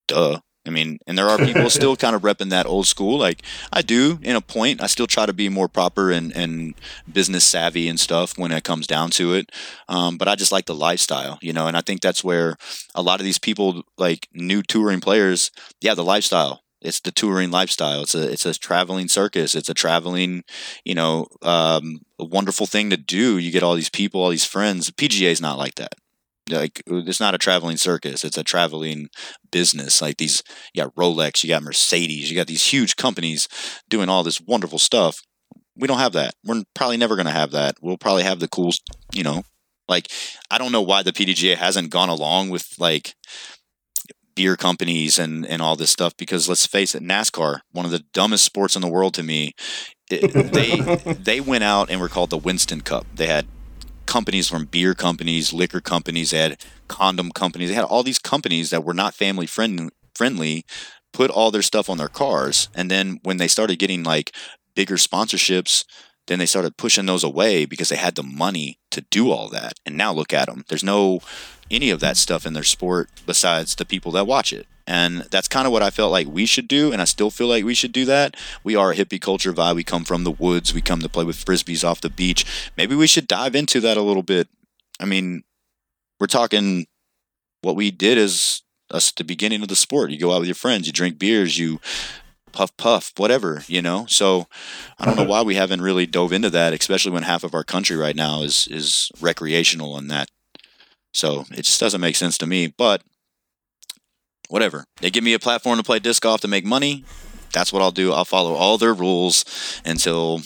Duh. 0.07 0.39
I 0.69 0.71
mean, 0.71 0.99
and 1.07 1.17
there 1.17 1.27
are 1.27 1.39
people 1.39 1.67
still 1.71 1.95
kind 1.95 2.15
of 2.15 2.21
repping 2.21 2.51
that 2.51 2.67
old 2.67 2.85
school. 2.85 3.17
Like 3.17 3.41
I 3.73 3.81
do, 3.81 4.19
in 4.21 4.35
a 4.35 4.41
point, 4.41 4.83
I 4.83 4.85
still 4.85 5.07
try 5.07 5.25
to 5.25 5.33
be 5.33 5.49
more 5.49 5.67
proper 5.67 6.11
and, 6.11 6.31
and 6.35 6.75
business 7.11 7.43
savvy 7.43 7.87
and 7.87 7.99
stuff 7.99 8.37
when 8.37 8.51
it 8.51 8.63
comes 8.63 8.85
down 8.85 9.09
to 9.11 9.33
it. 9.33 9.51
Um, 9.87 10.19
but 10.19 10.27
I 10.27 10.35
just 10.35 10.51
like 10.51 10.67
the 10.67 10.75
lifestyle, 10.75 11.39
you 11.41 11.53
know, 11.53 11.65
and 11.65 11.75
I 11.75 11.81
think 11.81 12.01
that's 12.01 12.23
where 12.23 12.55
a 12.93 13.01
lot 13.01 13.19
of 13.19 13.25
these 13.25 13.39
people, 13.39 13.81
like 13.97 14.27
new 14.31 14.61
touring 14.61 15.01
players, 15.01 15.49
yeah, 15.81 15.95
the 15.95 16.03
lifestyle. 16.03 16.61
It's 16.81 16.99
the 16.99 17.11
touring 17.11 17.51
lifestyle. 17.51 18.03
It's 18.03 18.15
a 18.15 18.31
it's 18.31 18.45
a 18.45 18.53
traveling 18.53 19.09
circus. 19.09 19.53
It's 19.53 19.67
a 19.67 19.73
traveling, 19.73 20.45
you 20.85 20.95
know, 20.95 21.27
um, 21.41 22.01
a 22.17 22.23
wonderful 22.23 22.67
thing 22.67 22.89
to 22.91 22.95
do. 22.95 23.37
You 23.37 23.51
get 23.51 23.63
all 23.63 23.75
these 23.75 23.89
people, 23.89 24.21
all 24.21 24.29
these 24.29 24.45
friends. 24.45 24.89
PGA 24.91 25.31
is 25.31 25.41
not 25.41 25.57
like 25.57 25.75
that. 25.75 25.95
Like 26.51 26.81
uh, 26.89 27.03
it's 27.05 27.19
not 27.19 27.35
a 27.35 27.39
traveling 27.39 27.77
circus. 27.77 28.23
It's 28.23 28.37
a 28.37 28.43
traveling 28.43 29.09
business. 29.51 30.01
Like 30.01 30.17
these, 30.17 30.43
you 30.73 30.83
got 30.83 30.95
Rolex, 30.95 31.43
you 31.43 31.49
got 31.49 31.63
Mercedes, 31.63 32.29
you 32.29 32.37
got 32.37 32.47
these 32.47 32.65
huge 32.65 32.95
companies 32.95 33.47
doing 33.89 34.09
all 34.09 34.23
this 34.23 34.41
wonderful 34.41 34.79
stuff. 34.79 35.21
We 35.75 35.87
don't 35.87 35.99
have 35.99 36.13
that. 36.13 36.33
We're 36.43 36.63
probably 36.75 36.97
never 36.97 37.15
going 37.15 37.25
to 37.25 37.31
have 37.31 37.51
that. 37.51 37.75
We'll 37.81 37.97
probably 37.97 38.23
have 38.23 38.39
the 38.39 38.49
cool, 38.49 38.71
you 39.13 39.23
know, 39.23 39.43
like 39.87 40.11
I 40.51 40.57
don't 40.57 40.71
know 40.71 40.81
why 40.81 41.03
the 41.03 41.11
PDGA 41.11 41.55
hasn't 41.55 41.89
gone 41.89 42.09
along 42.09 42.49
with 42.49 42.75
like 42.77 43.15
beer 44.35 44.55
companies 44.55 45.19
and 45.19 45.45
and 45.45 45.61
all 45.61 45.75
this 45.75 45.89
stuff 45.89 46.15
because 46.15 46.47
let's 46.47 46.65
face 46.65 46.95
it, 46.95 47.03
NASCAR, 47.03 47.59
one 47.71 47.85
of 47.85 47.91
the 47.91 48.05
dumbest 48.13 48.45
sports 48.45 48.75
in 48.75 48.81
the 48.81 48.87
world 48.87 49.13
to 49.15 49.23
me, 49.23 49.53
it, 50.09 50.31
they 50.53 51.13
they 51.13 51.41
went 51.41 51.63
out 51.63 51.89
and 51.89 51.99
were 51.99 52.07
called 52.07 52.29
the 52.29 52.37
Winston 52.37 52.81
Cup. 52.81 53.05
They 53.13 53.27
had 53.27 53.47
companies 54.09 54.49
from 54.49 54.65
beer 54.65 54.95
companies, 54.95 55.53
liquor 55.53 55.79
companies, 55.79 56.31
they 56.31 56.39
had 56.39 56.59
condom 56.87 57.31
companies. 57.31 57.69
They 57.69 57.75
had 57.75 57.85
all 57.85 58.01
these 58.01 58.17
companies 58.17 58.71
that 58.71 58.83
were 58.83 58.95
not 58.95 59.13
family 59.13 59.45
friend, 59.45 59.91
friendly 60.15 60.65
put 61.13 61.29
all 61.29 61.51
their 61.51 61.61
stuff 61.61 61.89
on 61.89 61.99
their 61.99 62.07
cars. 62.07 62.69
And 62.73 62.89
then 62.89 63.19
when 63.21 63.37
they 63.37 63.47
started 63.47 63.77
getting 63.77 64.03
like 64.03 64.35
bigger 64.73 64.95
sponsorships, 64.95 65.85
then 66.25 66.39
they 66.39 66.47
started 66.47 66.75
pushing 66.75 67.05
those 67.05 67.23
away 67.23 67.65
because 67.65 67.89
they 67.89 67.97
had 67.97 68.15
the 68.15 68.23
money 68.23 68.79
to 68.89 69.01
do 69.11 69.29
all 69.29 69.47
that. 69.49 69.73
And 69.85 69.95
now 69.95 70.11
look 70.11 70.33
at 70.33 70.47
them. 70.47 70.65
There's 70.67 70.83
no 70.83 71.21
any 71.69 71.91
of 71.91 71.99
that 71.99 72.17
stuff 72.17 72.47
in 72.47 72.53
their 72.53 72.63
sport 72.63 73.09
besides 73.27 73.75
the 73.75 73.85
people 73.85 74.11
that 74.13 74.25
watch 74.25 74.51
it. 74.51 74.65
And 74.89 75.27
that's 75.29 75.47
kind 75.47 75.67
of 75.67 75.71
what 75.71 75.83
I 75.83 75.91
felt 75.91 76.11
like 76.11 76.25
we 76.25 76.47
should 76.47 76.67
do, 76.67 76.91
and 76.91 76.99
I 76.99 77.05
still 77.05 77.29
feel 77.29 77.45
like 77.45 77.63
we 77.63 77.75
should 77.75 77.91
do 77.91 78.05
that. 78.05 78.35
We 78.63 78.75
are 78.75 78.91
a 78.91 78.95
hippie 78.95 79.21
culture 79.21 79.53
vibe. 79.53 79.75
We 79.75 79.83
come 79.83 80.03
from 80.03 80.23
the 80.23 80.31
woods. 80.31 80.73
We 80.73 80.81
come 80.81 81.01
to 81.01 81.07
play 81.07 81.23
with 81.23 81.45
frisbees 81.45 81.87
off 81.87 82.01
the 82.01 82.09
beach. 82.09 82.71
Maybe 82.75 82.95
we 82.95 83.05
should 83.05 83.27
dive 83.27 83.53
into 83.53 83.79
that 83.81 83.97
a 83.97 84.01
little 84.01 84.23
bit. 84.23 84.47
I 84.99 85.05
mean, 85.05 85.43
we're 86.19 86.25
talking 86.25 86.87
what 87.61 87.75
we 87.75 87.91
did 87.91 88.17
is 88.17 88.63
us 88.89 89.11
the 89.11 89.23
beginning 89.23 89.61
of 89.61 89.67
the 89.67 89.75
sport. 89.75 90.09
You 90.09 90.17
go 90.17 90.33
out 90.33 90.39
with 90.39 90.47
your 90.47 90.55
friends, 90.55 90.87
you 90.87 90.91
drink 90.91 91.19
beers, 91.19 91.59
you 91.59 91.79
puff 92.51 92.75
puff, 92.75 93.13
whatever, 93.17 93.63
you 93.67 93.83
know. 93.83 94.07
So 94.07 94.47
I 94.97 95.05
don't 95.05 95.17
know 95.17 95.23
why 95.23 95.43
we 95.43 95.53
haven't 95.53 95.83
really 95.83 96.07
dove 96.07 96.33
into 96.33 96.49
that, 96.49 96.73
especially 96.73 97.11
when 97.11 97.23
half 97.23 97.43
of 97.43 97.53
our 97.53 97.63
country 97.63 97.95
right 97.95 98.15
now 98.15 98.41
is 98.41 98.67
is 98.71 99.11
recreational 99.21 99.99
in 99.99 100.07
that. 100.07 100.29
So 101.13 101.45
it 101.51 101.61
just 101.65 101.79
doesn't 101.79 102.01
make 102.01 102.15
sense 102.15 102.39
to 102.39 102.47
me. 102.47 102.73
But 102.75 103.03
whatever. 104.49 104.83
They 104.99 105.09
give 105.09 105.23
me 105.23 105.33
a 105.33 105.39
platform 105.39 105.77
to 105.77 105.83
play 105.83 105.99
disc 105.99 106.21
golf 106.21 106.41
to 106.41 106.47
make 106.49 106.65
money. 106.65 107.05
That's 107.53 107.71
what 107.71 107.81
I'll 107.81 107.91
do. 107.91 108.11
I'll 108.11 108.25
follow 108.25 108.53
all 108.53 108.77
their 108.77 108.93
rules 108.93 109.45
until 109.85 110.41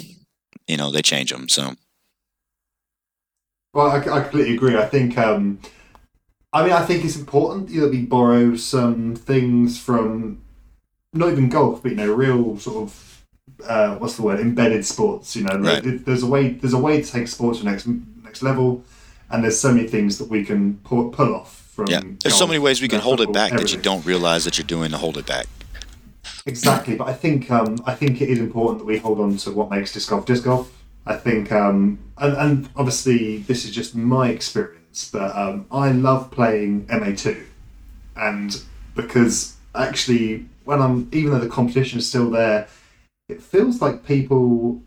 you 0.67 0.77
know 0.77 0.91
they 0.91 1.01
change 1.01 1.31
them. 1.31 1.49
So 1.49 1.73
Well, 3.73 3.87
I, 3.87 3.97
I 3.97 4.21
completely 4.21 4.53
agree. 4.55 4.77
I 4.77 4.85
think, 4.85 5.17
um, 5.17 5.59
I 6.53 6.63
mean, 6.63 6.73
I 6.73 6.85
think 6.85 7.03
it's 7.03 7.15
important 7.17 7.69
know, 7.71 7.87
we 7.87 8.03
borrow 8.05 8.55
some 8.55 9.15
things 9.15 9.79
from 9.79 10.41
not 11.13 11.31
even 11.31 11.49
golf, 11.49 11.81
but 11.81 11.91
you 11.91 11.97
know, 11.97 12.13
real 12.13 12.57
sort 12.59 12.83
of 12.83 13.25
uh, 13.67 13.95
what's 13.97 14.15
the 14.15 14.21
word 14.21 14.39
embedded 14.39 14.85
sports. 14.85 15.35
You 15.35 15.43
know, 15.43 15.57
Right. 15.57 15.83
There- 15.83 15.97
there's 15.97 16.23
a 16.23 16.27
way 16.27 16.49
there's 16.49 16.73
a 16.73 16.77
way 16.77 17.01
to 17.01 17.11
take 17.11 17.27
sports 17.27 17.59
to 17.59 17.65
the 17.65 17.71
next 17.71 17.87
next 18.23 18.41
level, 18.43 18.83
and 19.29 19.43
there's 19.43 19.59
so 19.59 19.73
many 19.73 19.87
things 19.87 20.17
that 20.19 20.29
we 20.29 20.45
can 20.45 20.77
pull, 20.83 21.09
pull 21.09 21.35
off 21.35 21.62
from. 21.73 21.87
Yeah, 21.87 22.01
there's 22.21 22.37
so 22.37 22.47
many 22.47 22.59
ways 22.59 22.81
we 22.81 22.87
can 22.87 22.99
hold 22.99 23.21
it 23.21 23.33
back 23.33 23.51
that 23.53 23.73
you 23.73 23.79
don't 23.79 24.05
realize 24.05 24.45
that 24.45 24.57
you're 24.57 24.67
doing 24.67 24.91
to 24.91 24.97
hold 24.97 25.17
it 25.17 25.25
back. 25.25 25.47
Exactly, 26.45 26.95
but 26.95 27.07
I 27.07 27.13
think 27.13 27.49
um, 27.51 27.81
I 27.85 27.95
think 27.95 28.21
it 28.21 28.29
is 28.29 28.39
important 28.39 28.79
that 28.79 28.85
we 28.85 28.97
hold 28.97 29.19
on 29.19 29.37
to 29.37 29.51
what 29.51 29.69
makes 29.69 29.93
disc 29.93 30.09
golf 30.09 30.25
disc 30.25 30.43
golf. 30.43 30.71
I 31.05 31.15
think, 31.15 31.51
um, 31.51 31.99
and, 32.17 32.37
and 32.37 32.69
obviously 32.77 33.39
this 33.39 33.65
is 33.65 33.71
just 33.71 33.93
my 33.93 34.29
experience, 34.29 35.09
but 35.11 35.35
um, 35.35 35.65
I 35.69 35.91
love 35.91 36.31
playing 36.31 36.85
MA2, 36.85 37.43
and 38.15 38.61
because 38.95 39.57
actually 39.75 40.45
when 40.65 40.81
I'm 40.81 41.09
even 41.11 41.31
though 41.31 41.39
the 41.39 41.49
competition 41.49 41.99
is 41.99 42.07
still 42.07 42.29
there, 42.29 42.67
it 43.27 43.41
feels 43.41 43.81
like 43.81 44.05
people 44.05 44.81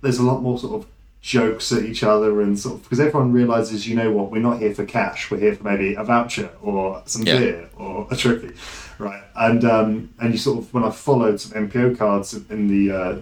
there's 0.00 0.18
a 0.18 0.22
lot 0.22 0.42
more 0.42 0.58
sort 0.58 0.82
of 0.82 0.88
jokes 1.20 1.72
at 1.72 1.82
each 1.84 2.02
other 2.04 2.40
and 2.40 2.58
sort 2.58 2.76
of 2.76 2.82
because 2.84 3.00
everyone 3.00 3.32
realizes 3.32 3.88
you 3.88 3.96
know 3.96 4.10
what 4.12 4.30
we're 4.30 4.40
not 4.40 4.58
here 4.60 4.72
for 4.74 4.84
cash 4.84 5.30
we're 5.30 5.38
here 5.38 5.54
for 5.54 5.64
maybe 5.64 5.94
a 5.94 6.04
voucher 6.04 6.48
or 6.62 7.02
some 7.06 7.22
Yeah. 7.26 7.38
beer 7.38 7.70
or 7.76 8.06
a 8.10 8.16
trophy 8.16 8.52
right 8.98 9.22
and 9.34 9.64
um 9.64 10.10
and 10.20 10.32
you 10.32 10.38
sort 10.38 10.58
of 10.58 10.72
when 10.72 10.84
i 10.84 10.90
followed 10.90 11.40
some 11.40 11.68
mpo 11.68 11.98
cards 11.98 12.34
in 12.50 12.68
the 12.68 12.94
uh 12.96 13.16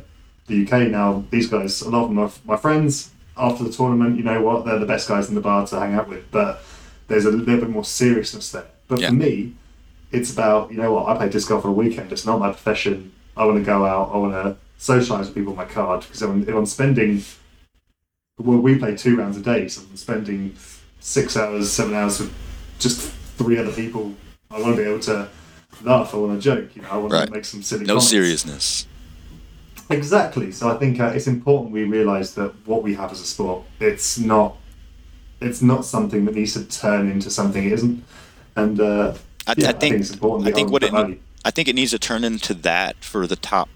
the 0.46 0.64
uk 0.66 0.72
now 0.90 1.24
these 1.30 1.48
guys 1.48 1.80
a 1.82 1.88
lot 1.90 2.02
of 2.04 2.08
them 2.10 2.18
are 2.18 2.30
my 2.44 2.56
friends 2.56 3.10
after 3.36 3.64
the 3.64 3.72
tournament 3.72 4.16
you 4.18 4.22
know 4.22 4.42
what 4.42 4.64
they're 4.66 4.78
the 4.78 4.86
best 4.86 5.08
guys 5.08 5.28
in 5.30 5.34
the 5.34 5.40
bar 5.40 5.66
to 5.66 5.80
hang 5.80 5.94
out 5.94 6.06
with 6.08 6.30
but 6.30 6.62
there's 7.08 7.24
a 7.24 7.30
little 7.30 7.56
bit 7.60 7.70
more 7.70 7.84
seriousness 7.84 8.52
there 8.52 8.66
but 8.88 9.00
Yeah. 9.00 9.08
for 9.08 9.14
me 9.14 9.54
it's 10.12 10.32
about 10.32 10.70
you 10.70 10.76
know 10.76 10.92
what 10.92 11.08
I 11.08 11.16
play 11.16 11.28
disc 11.30 11.48
golf 11.48 11.64
on 11.64 11.72
a 11.72 11.74
weekend. 11.74 12.12
It's 12.12 12.24
not 12.24 12.38
my 12.38 12.50
profession. 12.50 13.10
I 13.36 13.44
want 13.44 13.58
to 13.58 13.64
go 13.64 13.84
out. 13.84 14.12
I 14.14 14.16
want 14.18 14.34
to 14.34 14.56
socialise 14.78 15.26
with 15.26 15.34
people 15.34 15.50
on 15.50 15.56
my 15.56 15.64
card 15.64 16.02
because 16.02 16.22
I'm, 16.22 16.42
if 16.48 16.54
I'm 16.54 16.64
spending 16.64 17.22
well, 18.38 18.58
we 18.58 18.78
play 18.78 18.96
two 18.96 19.16
rounds 19.16 19.36
a 19.36 19.40
day, 19.40 19.68
so 19.68 19.82
I'm 19.88 19.96
spending 19.96 20.54
six 21.00 21.36
hours, 21.36 21.70
seven 21.72 21.94
hours 21.94 22.20
with 22.20 22.32
just 22.78 23.00
three 23.38 23.58
other 23.58 23.72
people. 23.72 24.14
I 24.50 24.60
want 24.60 24.76
to 24.76 24.82
be 24.82 24.88
able 24.88 25.00
to 25.00 25.28
laugh. 25.82 26.14
I 26.14 26.18
want 26.18 26.40
to 26.40 26.44
joke. 26.44 26.76
You 26.76 26.82
know, 26.82 26.88
I 26.90 26.96
want 26.98 27.12
Right. 27.12 27.26
to 27.26 27.32
make 27.32 27.44
some 27.44 27.62
silly. 27.62 27.84
No 27.84 27.94
comments. 27.94 28.08
seriousness. 28.10 28.86
Exactly. 29.88 30.50
So 30.52 30.68
I 30.68 30.76
think 30.78 30.98
uh, 31.00 31.12
it's 31.14 31.26
important 31.28 31.72
we 31.72 31.84
realise 31.84 32.32
that 32.32 32.52
what 32.66 32.82
we 32.82 32.94
have 32.94 33.12
as 33.12 33.20
a 33.20 33.24
sport, 33.24 33.64
it's 33.80 34.18
not, 34.18 34.56
it's 35.40 35.62
not 35.62 35.84
something 35.84 36.24
that 36.24 36.34
needs 36.34 36.54
to 36.54 36.64
turn 36.64 37.08
into 37.10 37.30
something 37.30 37.64
it 37.64 37.72
isn't. 37.72 38.04
And 38.56 38.80
uh, 38.80 39.14
I, 39.46 39.54
yeah, 39.56 39.68
I 39.68 39.72
think 39.72 39.94
it's 39.96 40.10
important. 40.10 40.48
I 40.48 40.52
think 40.52 40.70
what 40.72 40.82
it 40.82 40.90
value. 40.90 41.20
I 41.44 41.52
think 41.52 41.68
it 41.68 41.74
needs 41.76 41.92
to 41.92 41.98
turn 42.00 42.24
into 42.24 42.52
that 42.54 42.96
for 43.04 43.26
the 43.28 43.36
top 43.36 43.68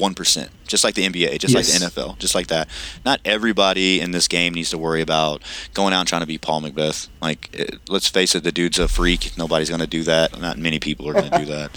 one 0.00 0.14
percent, 0.14 0.50
just 0.66 0.82
like 0.82 0.94
the 0.94 1.06
NBA, 1.08 1.38
just 1.38 1.54
Yes. 1.54 1.70
like 1.70 1.80
the 1.80 1.86
NFL, 2.00 2.18
just 2.18 2.34
like 2.34 2.46
that. 2.48 2.68
Not 3.04 3.20
everybody 3.24 4.00
in 4.00 4.10
this 4.10 4.26
game 4.26 4.54
needs 4.54 4.70
to 4.70 4.78
worry 4.78 5.00
about 5.02 5.42
going 5.74 5.92
out 5.94 6.00
and 6.00 6.08
trying 6.08 6.22
to 6.22 6.26
be 6.26 6.38
Paul 6.38 6.62
McBeth. 6.62 7.08
Like, 7.20 7.48
it, 7.52 7.78
let's 7.88 8.08
face 8.08 8.34
it, 8.34 8.42
the 8.42 8.50
dude's 8.52 8.78
a 8.78 8.88
freak. 8.88 9.32
Nobody's 9.36 9.68
going 9.68 9.80
to 9.80 9.86
do 9.86 10.02
that. 10.04 10.40
Not 10.40 10.58
many 10.58 10.80
people 10.80 11.08
are 11.08 11.12
going 11.12 11.30
to 11.30 11.38
do 11.38 11.44
that. 11.56 11.76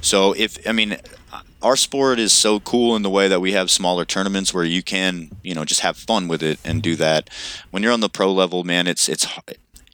So, 0.00 0.32
if 0.34 0.56
I 0.66 0.72
mean, 0.72 0.92
uh, 1.32 1.40
our 1.62 1.76
sport 1.76 2.18
is 2.18 2.32
so 2.32 2.60
cool 2.60 2.94
in 2.94 3.02
the 3.02 3.10
way 3.10 3.26
that 3.28 3.40
we 3.40 3.52
have 3.52 3.70
smaller 3.70 4.04
tournaments 4.04 4.54
where 4.54 4.64
you 4.64 4.82
can, 4.82 5.30
you 5.42 5.54
know, 5.54 5.64
just 5.64 5.80
have 5.80 5.96
fun 5.96 6.28
with 6.28 6.42
it 6.42 6.58
and 6.64 6.82
do 6.82 6.94
that. 6.96 7.28
When 7.70 7.82
you're 7.82 7.92
on 7.92 8.00
the 8.00 8.08
pro 8.08 8.32
level, 8.32 8.64
man, 8.64 8.86
it's 8.86 9.08
it's 9.08 9.26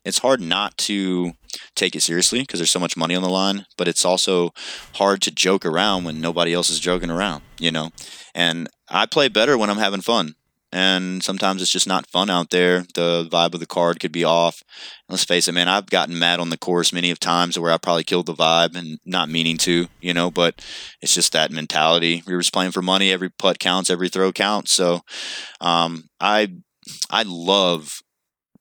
it's 0.05 0.18
hard 0.18 0.40
not 0.40 0.76
to 0.78 1.32
take 1.74 1.94
it 1.94 2.03
seriously 2.03 2.40
because 2.40 2.59
there's 2.59 2.70
so 2.70 2.80
much 2.80 2.96
money 2.96 3.14
on 3.14 3.22
the 3.22 3.28
line, 3.28 3.66
but 3.76 3.88
it's 3.88 4.05
also 4.05 4.51
hard 4.94 5.20
to 5.22 5.30
joke 5.30 5.64
around 5.64 6.05
when 6.05 6.20
nobody 6.20 6.53
else 6.53 6.70
is 6.70 6.80
joking 6.80 7.11
around, 7.11 7.42
you 7.59 7.70
know? 7.70 7.90
And 8.34 8.68
I 8.88 9.07
play 9.07 9.28
better 9.28 9.59
when 9.59 9.70
I'm 9.70 9.78
having 9.78 10.01
fun. 10.01 10.34
And 10.72 11.20
sometimes 11.20 11.61
it's 11.61 11.72
just 11.72 11.88
not 11.88 12.07
fun 12.07 12.30
out 12.30 12.51
there. 12.51 12.84
The 12.94 13.28
vibe 13.30 13.55
of 13.55 13.61
the 13.61 13.66
card 13.66 13.98
could 13.98 14.12
be 14.12 14.22
off. 14.22 14.62
Let's 15.09 15.24
face 15.24 15.48
it, 15.48 15.53
man, 15.53 15.66
I've 15.66 15.90
gotten 15.90 16.16
mad 16.16 16.38
on 16.38 16.51
the 16.51 16.57
course 16.57 16.92
many 16.92 17.11
of 17.11 17.18
times 17.18 17.59
where 17.59 17.72
I 17.72 17.76
probably 17.76 18.05
killed 18.05 18.26
the 18.26 18.34
vibe 18.34 18.76
and 18.76 19.01
not 19.05 19.28
meaning 19.28 19.57
to, 19.59 19.88
you 20.01 20.14
know, 20.14 20.30
but 20.30 20.64
it's 21.03 21.14
just 21.14 21.32
that 21.32 21.51
mentality. 21.51 22.22
We 22.24 22.34
were 22.34 22.40
just 22.40 22.53
playing 22.53 22.70
for 22.70 22.82
money. 22.82 23.11
Every 23.11 23.30
putt 23.30 23.59
counts, 23.59 23.90
every 23.90 24.09
throw 24.09 24.30
counts. 24.30 24.70
So 24.70 25.01
um, 25.61 26.09
I 26.20 26.53
I 27.11 27.24
love 27.26 28.01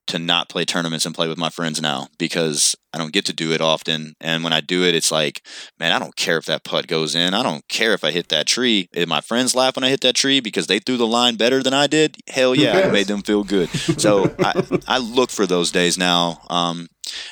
to 0.10 0.20
not 0.20 0.50
play 0.50 0.66
tournaments 0.66 1.06
and 1.06 1.14
play 1.14 1.28
with 1.28 1.38
my 1.38 1.50
friends 1.50 1.82
now 1.82 2.08
because 2.18 2.76
I 2.94 2.98
don't 2.98 3.14
get 3.14 3.26
to 3.26 3.34
do 3.34 3.52
it 3.52 3.62
often. 3.62 4.16
And 4.20 4.44
when 4.44 4.54
I 4.54 4.60
do 4.60 4.84
it, 4.84 4.96
it's 4.96 5.12
like, 5.12 5.46
man, 5.80 5.92
I 5.92 6.00
don't 6.00 6.16
care 6.16 6.38
if 6.38 6.46
that 6.46 6.64
putt 6.64 6.88
goes 6.88 7.14
in. 7.14 7.36
I 7.36 7.44
don't 7.44 7.68
care 7.68 7.94
if 7.94 8.04
I 8.04 8.12
hit 8.12 8.30
that 8.30 8.48
tree. 8.48 8.90
If 8.92 9.08
my 9.08 9.22
friends 9.22 9.54
laugh 9.54 9.76
when 9.76 9.84
I 9.84 9.90
hit 9.90 10.02
that 10.02 10.16
tree 10.16 10.40
because 10.40 10.68
they 10.68 10.80
threw 10.80 10.98
the 10.98 11.08
line 11.08 11.36
better 11.36 11.62
than 11.62 11.74
I 11.74 11.86
did, 11.86 12.18
hell 12.28 12.56
yeah, 12.56 12.80
I 12.80 12.92
made 12.92 13.08
them 13.08 13.22
feel 13.22 13.44
good. 13.44 13.70
So 13.70 14.36
I, 14.40 14.80
I 14.88 14.98
look 14.98 15.30
for 15.30 15.46
those 15.46 15.72
days 15.72 15.98
now. 15.98 16.42
Um, 16.50 16.80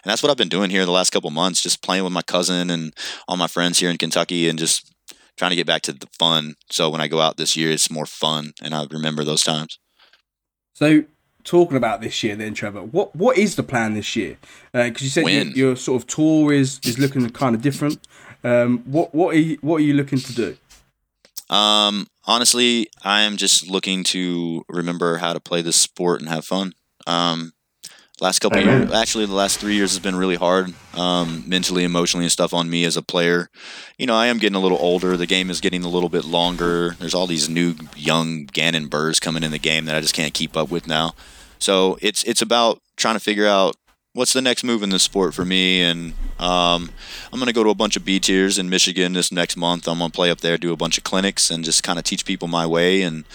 and 0.03 0.11
that's 0.11 0.21
what 0.21 0.29
I've 0.29 0.37
been 0.37 0.47
doing 0.47 0.69
here 0.69 0.85
the 0.85 0.91
last 0.91 1.11
couple 1.11 1.31
months, 1.31 1.61
just 1.61 1.83
playing 1.83 2.03
with 2.03 2.13
my 2.13 2.21
cousin 2.21 2.69
and 2.69 2.93
all 3.27 3.37
my 3.37 3.47
friends 3.47 3.79
here 3.79 3.89
in 3.89 3.97
Kentucky 3.97 4.47
and 4.47 4.59
just 4.59 4.93
trying 5.35 5.51
to 5.51 5.55
get 5.55 5.67
back 5.67 5.81
to 5.83 5.93
the 5.93 6.07
fun. 6.19 6.55
So 6.69 6.89
when 6.91 7.01
I 7.01 7.07
go 7.07 7.21
out 7.21 7.37
this 7.37 7.55
year, 7.55 7.71
it's 7.71 7.89
more 7.89 8.05
fun 8.05 8.53
and 8.61 8.75
I 8.75 8.85
remember 8.91 9.23
those 9.23 9.43
times. 9.43 9.79
So, 10.73 11.05
talking 11.47 11.77
about 11.77 12.01
this 12.01 12.21
year, 12.23 12.35
then 12.35 12.53
Trevor, 12.53 12.81
what 12.81 13.15
what 13.15 13.37
is 13.37 13.55
the 13.55 13.63
plan 13.63 13.93
this 13.93 14.15
year? 14.15 14.37
Because 14.73 15.01
you 15.01 15.09
said 15.09 15.21
your, 15.21 15.45
Win. 15.45 15.53
your 15.55 15.75
sort 15.75 16.01
of 16.01 16.07
tour 16.07 16.53
is 16.53 16.79
is 16.83 16.99
looking 16.99 17.27
kind 17.29 17.55
of 17.55 17.61
different. 17.61 18.05
Um, 18.43 18.79
what 18.79 19.15
what 19.15 19.33
are 19.33 19.39
you, 19.39 19.57
what 19.61 19.77
are 19.77 19.83
you 19.83 19.93
looking 19.93 20.19
to 20.19 20.33
do? 20.33 20.57
Um, 21.49 22.07
honestly, 22.25 22.87
I 23.03 23.21
am 23.21 23.37
just 23.37 23.69
looking 23.69 24.03
to 24.05 24.63
remember 24.67 25.17
how 25.17 25.33
to 25.33 25.39
play 25.39 25.61
this 25.61 25.77
sport 25.77 26.19
and 26.19 26.29
have 26.29 26.43
fun. 26.45 26.73
Um, 27.07 27.53
last 28.19 28.39
couple 28.39 28.59
Amen. 28.59 28.81
years, 28.81 28.93
actually, 28.93 29.25
the 29.25 29.33
last 29.33 29.59
three 29.59 29.75
years 29.75 29.91
has 29.91 29.99
been 29.99 30.17
really 30.17 30.35
hard, 30.35 30.73
um, 30.93 31.45
mentally, 31.47 31.85
emotionally, 31.85 32.25
and 32.25 32.31
stuff 32.31 32.53
on 32.53 32.69
me 32.69 32.83
as 32.83 32.97
a 32.97 33.01
player. 33.01 33.49
You 33.97 34.07
know, 34.07 34.15
I 34.15 34.27
am 34.27 34.39
getting 34.39 34.57
a 34.57 34.59
little 34.59 34.79
older. 34.79 35.15
The 35.15 35.25
game 35.25 35.49
is 35.49 35.61
getting 35.61 35.85
a 35.85 35.89
little 35.89 36.09
bit 36.09 36.25
longer. 36.25 36.97
There's 36.99 37.15
all 37.15 37.27
these 37.27 37.47
new 37.47 37.75
young 37.95 38.43
Gannon 38.45 38.89
Buhrs 38.89 39.21
coming 39.21 39.43
in 39.43 39.51
the 39.51 39.59
game 39.59 39.85
that 39.85 39.95
I 39.95 40.01
just 40.01 40.13
can't 40.13 40.33
keep 40.33 40.57
up 40.57 40.69
with 40.69 40.85
now. 40.85 41.13
So 41.59 41.97
it's 42.01 42.23
it's 42.23 42.41
about 42.41 42.81
trying 42.95 43.15
to 43.15 43.19
figure 43.19 43.47
out 43.47 43.75
what's 44.13 44.33
the 44.33 44.41
next 44.41 44.63
move 44.63 44.81
in 44.81 44.89
the 44.89 44.99
sport 44.99 45.33
for 45.33 45.45
me. 45.45 45.81
And 45.81 46.13
um, 46.39 46.91
i'm 47.31 47.39
going 47.39 47.47
to 47.47 47.53
go 47.53 47.63
to 47.63 47.69
a 47.71 47.75
bunch 47.75 47.95
of 47.95 48.05
b 48.05 48.19
tiers 48.19 48.59
in 48.59 48.69
michigan 48.69 49.13
this 49.13 49.31
next 49.31 49.57
month. 49.57 49.87
I'm 49.87 49.99
going 49.99 50.11
to 50.11 50.15
play 50.15 50.29
up 50.29 50.41
there 50.41 50.57
do 50.57 50.71
a 50.71 50.77
bunch 50.77 50.97
of 50.97 51.03
clinics 51.03 51.49
and 51.49 51.63
just 51.63 51.83
kind 51.83 51.97
of 51.97 52.05
teach 52.05 52.25
people 52.25 52.47
my 52.47 52.65
way. 52.65 53.01
And 53.01 53.25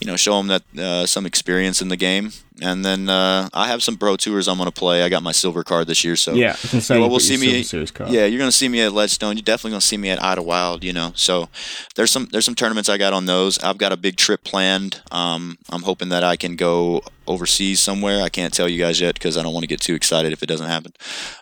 you 0.00 0.06
know 0.06 0.16
show 0.16 0.36
them 0.42 0.46
that 0.48 0.62
uh, 0.78 1.06
some 1.06 1.26
experience 1.26 1.82
in 1.82 1.88
the 1.88 1.96
game 1.96 2.32
and 2.62 2.84
then 2.84 3.08
uh, 3.08 3.48
i 3.54 3.66
have 3.68 3.82
some 3.82 3.96
pro 3.96 4.16
tours 4.16 4.46
i'm 4.48 4.56
going 4.58 4.70
to 4.70 4.80
play 4.80 5.02
i 5.02 5.08
got 5.08 5.22
my 5.22 5.32
silver 5.32 5.62
card 5.64 5.86
this 5.86 6.04
year 6.04 6.16
so 6.16 6.32
Yeah, 6.34 6.56
was 6.72 6.88
well, 6.90 6.98
you 7.00 7.08
we'll 7.08 7.20
see 7.20 7.36
me. 7.36 7.46
Silver 7.62 7.64
Series 7.64 7.90
card. 7.90 8.10
Yeah, 8.10 8.24
you're 8.26 8.38
gonna 8.38 8.52
see 8.52 8.68
me 8.68 8.80
at 8.80 8.92
Ledgestone. 8.92 9.36
You're 9.36 9.42
definitely 9.42 9.72
gonna 9.72 9.80
see 9.82 9.96
me 9.96 10.10
at 10.10 10.22
Idlewild. 10.22 10.84
You 10.84 10.92
know, 10.92 11.12
so 11.14 11.48
there's 11.96 12.10
some 12.10 12.26
there's 12.32 12.44
some 12.44 12.54
tournaments 12.54 12.88
I 12.88 12.98
got 12.98 13.12
on 13.12 13.26
those. 13.26 13.58
I've 13.60 13.78
got 13.78 13.92
a 13.92 13.96
big 13.96 14.16
trip 14.16 14.44
planned. 14.44 15.00
Um, 15.10 15.56
I'm 15.70 15.82
hoping 15.82 16.08
that 16.10 16.22
I 16.24 16.36
can 16.36 16.56
go 16.56 17.02
overseas 17.26 17.80
somewhere. 17.80 18.22
I 18.22 18.28
can't 18.28 18.52
tell 18.52 18.68
you 18.68 18.78
guys 18.78 19.00
yet 19.00 19.14
because 19.14 19.36
I 19.36 19.42
don't 19.42 19.52
want 19.54 19.62
to 19.64 19.68
get 19.68 19.80
too 19.80 19.94
excited 19.94 20.32
if 20.32 20.42
it 20.42 20.46
doesn't 20.46 20.66
happen. 20.66 20.92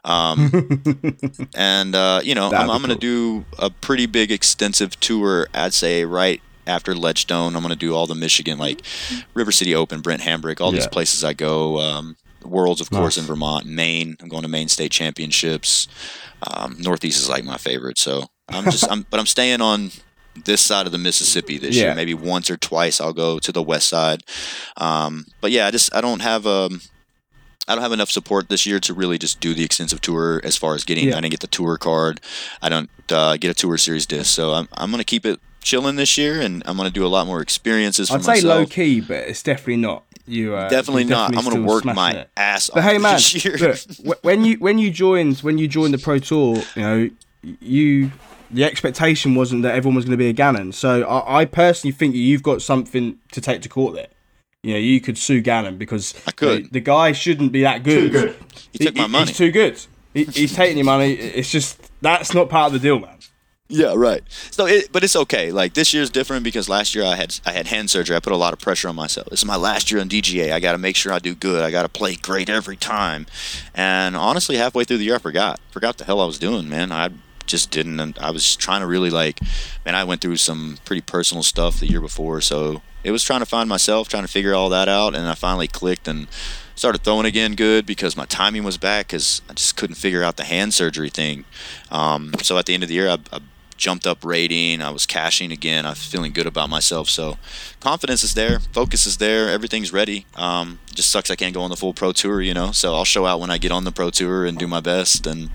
Um, 0.04 0.50
and 1.56 1.94
uh, 1.94 2.20
you 2.22 2.34
know, 2.34 2.46
I'm, 2.46 2.50
That'd 2.50 2.66
be 2.68 2.72
I'm 2.72 2.80
gonna 2.80 2.94
cool. 2.94 3.00
do 3.00 3.44
a 3.58 3.70
pretty 3.70 4.06
big 4.06 4.30
extensive 4.30 4.98
tour. 5.00 5.48
I'd 5.54 5.74
say 5.74 6.04
right 6.04 6.40
after 6.68 6.94
Ledgestone, 6.94 7.56
I'm 7.56 7.62
gonna 7.62 7.74
do 7.76 7.94
all 7.94 8.06
the 8.06 8.14
Michigan 8.14 8.58
like 8.58 8.82
River 9.34 9.50
City 9.52 9.74
Open, 9.74 10.00
Brent 10.00 10.22
Hambrick, 10.22 10.60
all 10.60 10.70
these 10.70 10.86
places 10.86 11.24
I 11.24 11.32
go. 11.32 11.78
Um, 11.80 12.16
Worlds, 12.44 12.80
of 12.80 12.88
course, 12.90 13.18
in 13.18 13.24
Vermont, 13.24 13.66
Maine. 13.66 14.16
I'm 14.20 14.28
going 14.28 14.42
to 14.42 14.48
Maine 14.48 14.68
State 14.68 14.92
Championships. 14.92 15.88
Um, 16.46 16.76
Northeast 16.78 17.18
is 17.20 17.28
like 17.28 17.42
my 17.44 17.56
favorite, 17.56 17.98
so 17.98 18.26
I'm 18.48 18.64
just. 18.66 18.88
I'm, 18.90 19.04
but 19.10 19.18
I'm 19.18 19.26
staying 19.26 19.60
on 19.60 19.90
this 20.44 20.60
side 20.60 20.86
of 20.86 20.92
the 20.92 20.98
Mississippi 20.98 21.58
this 21.58 21.74
Yeah. 21.74 21.86
year. 21.86 21.94
Maybe 21.96 22.14
once 22.14 22.48
or 22.48 22.56
twice 22.56 23.00
I'll 23.00 23.12
go 23.12 23.40
to 23.40 23.50
the 23.50 23.62
west 23.62 23.88
side. 23.88 24.22
Um, 24.76 25.26
but 25.40 25.50
yeah, 25.50 25.66
I 25.66 25.70
just 25.72 25.92
I 25.94 26.00
don't 26.00 26.20
have 26.20 26.46
um. 26.46 26.80
I 27.66 27.74
don't 27.74 27.82
have 27.82 27.92
enough 27.92 28.10
support 28.10 28.48
this 28.48 28.64
year 28.64 28.80
to 28.80 28.94
really 28.94 29.18
just 29.18 29.40
do 29.40 29.52
the 29.52 29.62
extensive 29.62 30.00
tour 30.00 30.40
as 30.42 30.56
far 30.56 30.74
as 30.74 30.84
getting. 30.84 31.08
Yeah. 31.08 31.18
I 31.18 31.20
didn't 31.20 31.32
get 31.32 31.40
the 31.40 31.48
tour 31.48 31.76
card. 31.76 32.18
I 32.62 32.70
don't 32.70 32.88
uh, 33.12 33.36
get 33.36 33.50
a 33.50 33.54
tour 33.54 33.76
series 33.76 34.06
disc, 34.06 34.32
so 34.34 34.54
I'm 34.54 34.68
I'm 34.72 34.90
gonna 34.90 35.04
keep 35.04 35.26
it 35.26 35.38
chilling 35.60 35.96
this 35.96 36.16
year, 36.18 36.40
and 36.40 36.62
I'm 36.66 36.76
gonna 36.76 36.90
do 36.90 37.04
a 37.04 37.08
lot 37.08 37.26
more 37.26 37.40
experiences 37.40 38.08
for 38.08 38.16
myself. 38.18 38.28
I'd 38.36 38.40
say 38.40 38.46
myself. 38.46 38.60
low 38.60 38.66
key, 38.66 39.00
but 39.00 39.16
it's 39.28 39.42
definitely 39.42 39.76
not. 39.76 40.04
You 40.26 40.54
uh, 40.54 40.68
Definitely 40.68 41.04
you're 41.04 41.10
not. 41.10 41.36
I'm 41.36 41.44
gonna 41.44 41.62
work 41.62 41.84
my 41.86 42.12
it. 42.12 42.30
ass 42.36 42.68
off 42.68 42.74
But 42.74 42.84
hey, 42.84 42.98
man, 42.98 43.14
this 43.14 43.44
year. 43.44 43.56
look, 44.04 44.22
when 44.22 44.44
you 44.44 44.58
when 44.58 44.78
you 44.78 44.90
joined 44.90 45.38
when 45.38 45.56
you 45.58 45.68
joined 45.68 45.94
the 45.94 45.98
pro 45.98 46.18
tour, 46.18 46.56
you 46.76 46.82
know, 46.82 47.10
you 47.42 48.10
the 48.50 48.64
expectation 48.64 49.34
wasn't 49.34 49.62
that 49.62 49.74
everyone 49.74 49.94
was 49.96 50.04
going 50.04 50.12
to 50.12 50.16
be 50.18 50.28
a 50.28 50.32
Gannon. 50.32 50.72
So 50.72 51.02
I, 51.02 51.40
I 51.40 51.44
personally 51.44 51.92
think 51.92 52.14
you've 52.14 52.42
got 52.42 52.62
something 52.62 53.18
to 53.32 53.40
take 53.40 53.60
to 53.62 53.68
court 53.68 53.94
there. 53.94 54.08
You 54.62 54.72
know, 54.74 54.80
you 54.80 55.00
could 55.00 55.16
sue 55.18 55.40
Gannon 55.40 55.76
because 55.78 56.14
I 56.26 56.30
could. 56.32 56.64
you 56.64 56.68
the 56.70 56.80
guy 56.80 57.12
shouldn't 57.12 57.52
be 57.52 57.62
that 57.62 57.82
good. 57.82 58.10
Too 58.12 58.18
good. 58.18 58.36
He 58.72 58.78
took 58.84 58.96
my 58.96 59.06
money. 59.06 59.26
He's 59.26 59.36
too 59.36 59.50
good. 59.50 59.80
He, 60.14 60.24
he's 60.24 60.54
taking 60.54 60.78
your 60.78 60.84
money. 60.86 61.12
It's 61.12 61.50
just 61.50 61.90
that's 62.02 62.34
not 62.34 62.48
part 62.48 62.68
of 62.68 62.72
the 62.74 62.78
deal, 62.86 62.98
man. 62.98 63.16
Yeah, 63.70 63.92
right. 63.94 64.22
So, 64.50 64.66
it, 64.66 64.90
but 64.92 65.04
it's 65.04 65.14
okay. 65.14 65.52
Like 65.52 65.74
this 65.74 65.92
year's 65.92 66.08
different 66.08 66.42
because 66.42 66.70
last 66.70 66.94
year 66.94 67.04
I 67.04 67.16
had 67.16 67.38
I 67.44 67.52
had 67.52 67.66
hand 67.66 67.90
surgery. 67.90 68.16
I 68.16 68.20
put 68.20 68.32
a 68.32 68.36
lot 68.36 68.54
of 68.54 68.58
pressure 68.58 68.88
on 68.88 68.96
myself. 68.96 69.30
Is 69.30 69.44
my 69.44 69.56
last 69.56 69.90
year 69.90 70.00
on 70.00 70.08
DGA. 70.08 70.52
I 70.52 70.60
got 70.60 70.72
to 70.72 70.78
make 70.78 70.96
sure 70.96 71.12
I 71.12 71.18
do 71.18 71.34
good. 71.34 71.62
I 71.62 71.70
got 71.70 71.82
to 71.82 71.88
play 71.90 72.16
great 72.16 72.48
every 72.48 72.76
time. 72.76 73.26
And 73.74 74.16
honestly, 74.16 74.56
halfway 74.56 74.84
through 74.84 74.98
the 74.98 75.04
year, 75.04 75.16
I 75.16 75.18
forgot 75.18 75.60
forgot 75.70 75.98
the 75.98 76.04
hell 76.04 76.20
I 76.22 76.24
was 76.24 76.38
doing, 76.38 76.68
man. 76.68 76.92
I 76.92 77.10
just 77.44 77.70
didn't. 77.70 78.18
I 78.18 78.30
was 78.30 78.56
trying 78.56 78.80
to 78.80 78.86
really 78.86 79.10
like, 79.10 79.40
man. 79.84 79.94
I 79.94 80.04
went 80.04 80.22
through 80.22 80.36
some 80.36 80.78
pretty 80.86 81.02
personal 81.02 81.42
stuff 81.42 81.78
the 81.78 81.88
year 81.88 82.00
before, 82.00 82.40
so 82.40 82.80
it 83.04 83.10
was 83.10 83.22
trying 83.22 83.40
to 83.40 83.46
find 83.46 83.68
myself, 83.68 84.08
trying 84.08 84.24
to 84.24 84.32
figure 84.32 84.54
all 84.54 84.70
that 84.70 84.88
out, 84.88 85.14
and 85.14 85.28
I 85.28 85.34
finally 85.34 85.68
clicked 85.68 86.08
and 86.08 86.26
started 86.74 87.02
throwing 87.02 87.26
again 87.26 87.54
good 87.54 87.84
because 87.84 88.16
my 88.16 88.24
timing 88.26 88.64
was 88.64 88.78
back 88.78 89.08
because 89.08 89.42
I 89.50 89.52
just 89.52 89.76
couldn't 89.76 89.96
figure 89.96 90.22
out 90.22 90.36
the 90.36 90.44
hand 90.44 90.72
surgery 90.72 91.10
thing. 91.10 91.44
Um, 91.90 92.32
so 92.42 92.56
at 92.56 92.66
the 92.66 92.74
end 92.74 92.82
of 92.82 92.88
the 92.88 92.94
year, 92.94 93.08
I, 93.08 93.18
I 93.32 93.40
jumped 93.78 94.06
up 94.06 94.24
rating. 94.24 94.82
I 94.82 94.90
was 94.90 95.06
cashing 95.06 95.50
again. 95.50 95.86
I'm 95.86 95.94
feeling 95.94 96.32
good 96.32 96.46
about 96.46 96.68
myself. 96.68 97.08
So 97.08 97.38
confidence 97.80 98.22
is 98.22 98.34
there, 98.34 98.60
focus 98.60 99.06
is 99.06 99.16
there, 99.16 99.48
everything's 99.48 99.92
ready. 99.92 100.26
Um, 100.34 100.80
just 100.92 101.10
sucks 101.10 101.30
I 101.30 101.36
can't 101.36 101.54
go 101.54 101.62
on 101.62 101.70
the 101.70 101.76
full 101.76 101.94
pro 101.94 102.12
tour, 102.12 102.42
you 102.42 102.52
know. 102.52 102.72
So 102.72 102.94
I'll 102.94 103.06
show 103.06 103.24
out 103.24 103.40
when 103.40 103.50
I 103.50 103.56
get 103.56 103.72
on 103.72 103.84
the 103.84 103.92
pro 103.92 104.10
tour 104.10 104.44
and 104.44 104.58
do 104.58 104.66
my 104.66 104.80
best, 104.80 105.26
and 105.26 105.50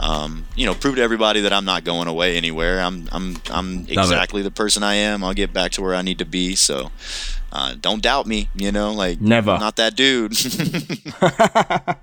um, 0.00 0.46
you 0.54 0.64
know, 0.64 0.74
prove 0.74 0.96
to 0.96 1.02
everybody 1.02 1.40
that 1.42 1.52
I'm 1.52 1.64
not 1.64 1.84
going 1.84 2.08
away 2.08 2.36
anywhere. 2.36 2.80
I'm 2.80 3.08
I'm 3.12 3.36
I'm 3.50 3.86
exactly 3.88 4.42
the 4.42 4.50
person 4.50 4.82
I 4.82 4.94
am. 4.94 5.22
I'll 5.22 5.34
get 5.34 5.52
back 5.52 5.72
to 5.72 5.82
where 5.82 5.94
I 5.94 6.02
need 6.02 6.18
to 6.18 6.26
be. 6.26 6.56
So. 6.56 6.90
Uh, 7.52 7.74
don't 7.80 8.02
doubt 8.02 8.26
me, 8.26 8.50
you 8.54 8.70
know, 8.70 8.92
like 8.92 9.18
Never. 9.18 9.52
I'm 9.52 9.60
not 9.60 9.76
that 9.76 9.96
dude. 9.96 10.36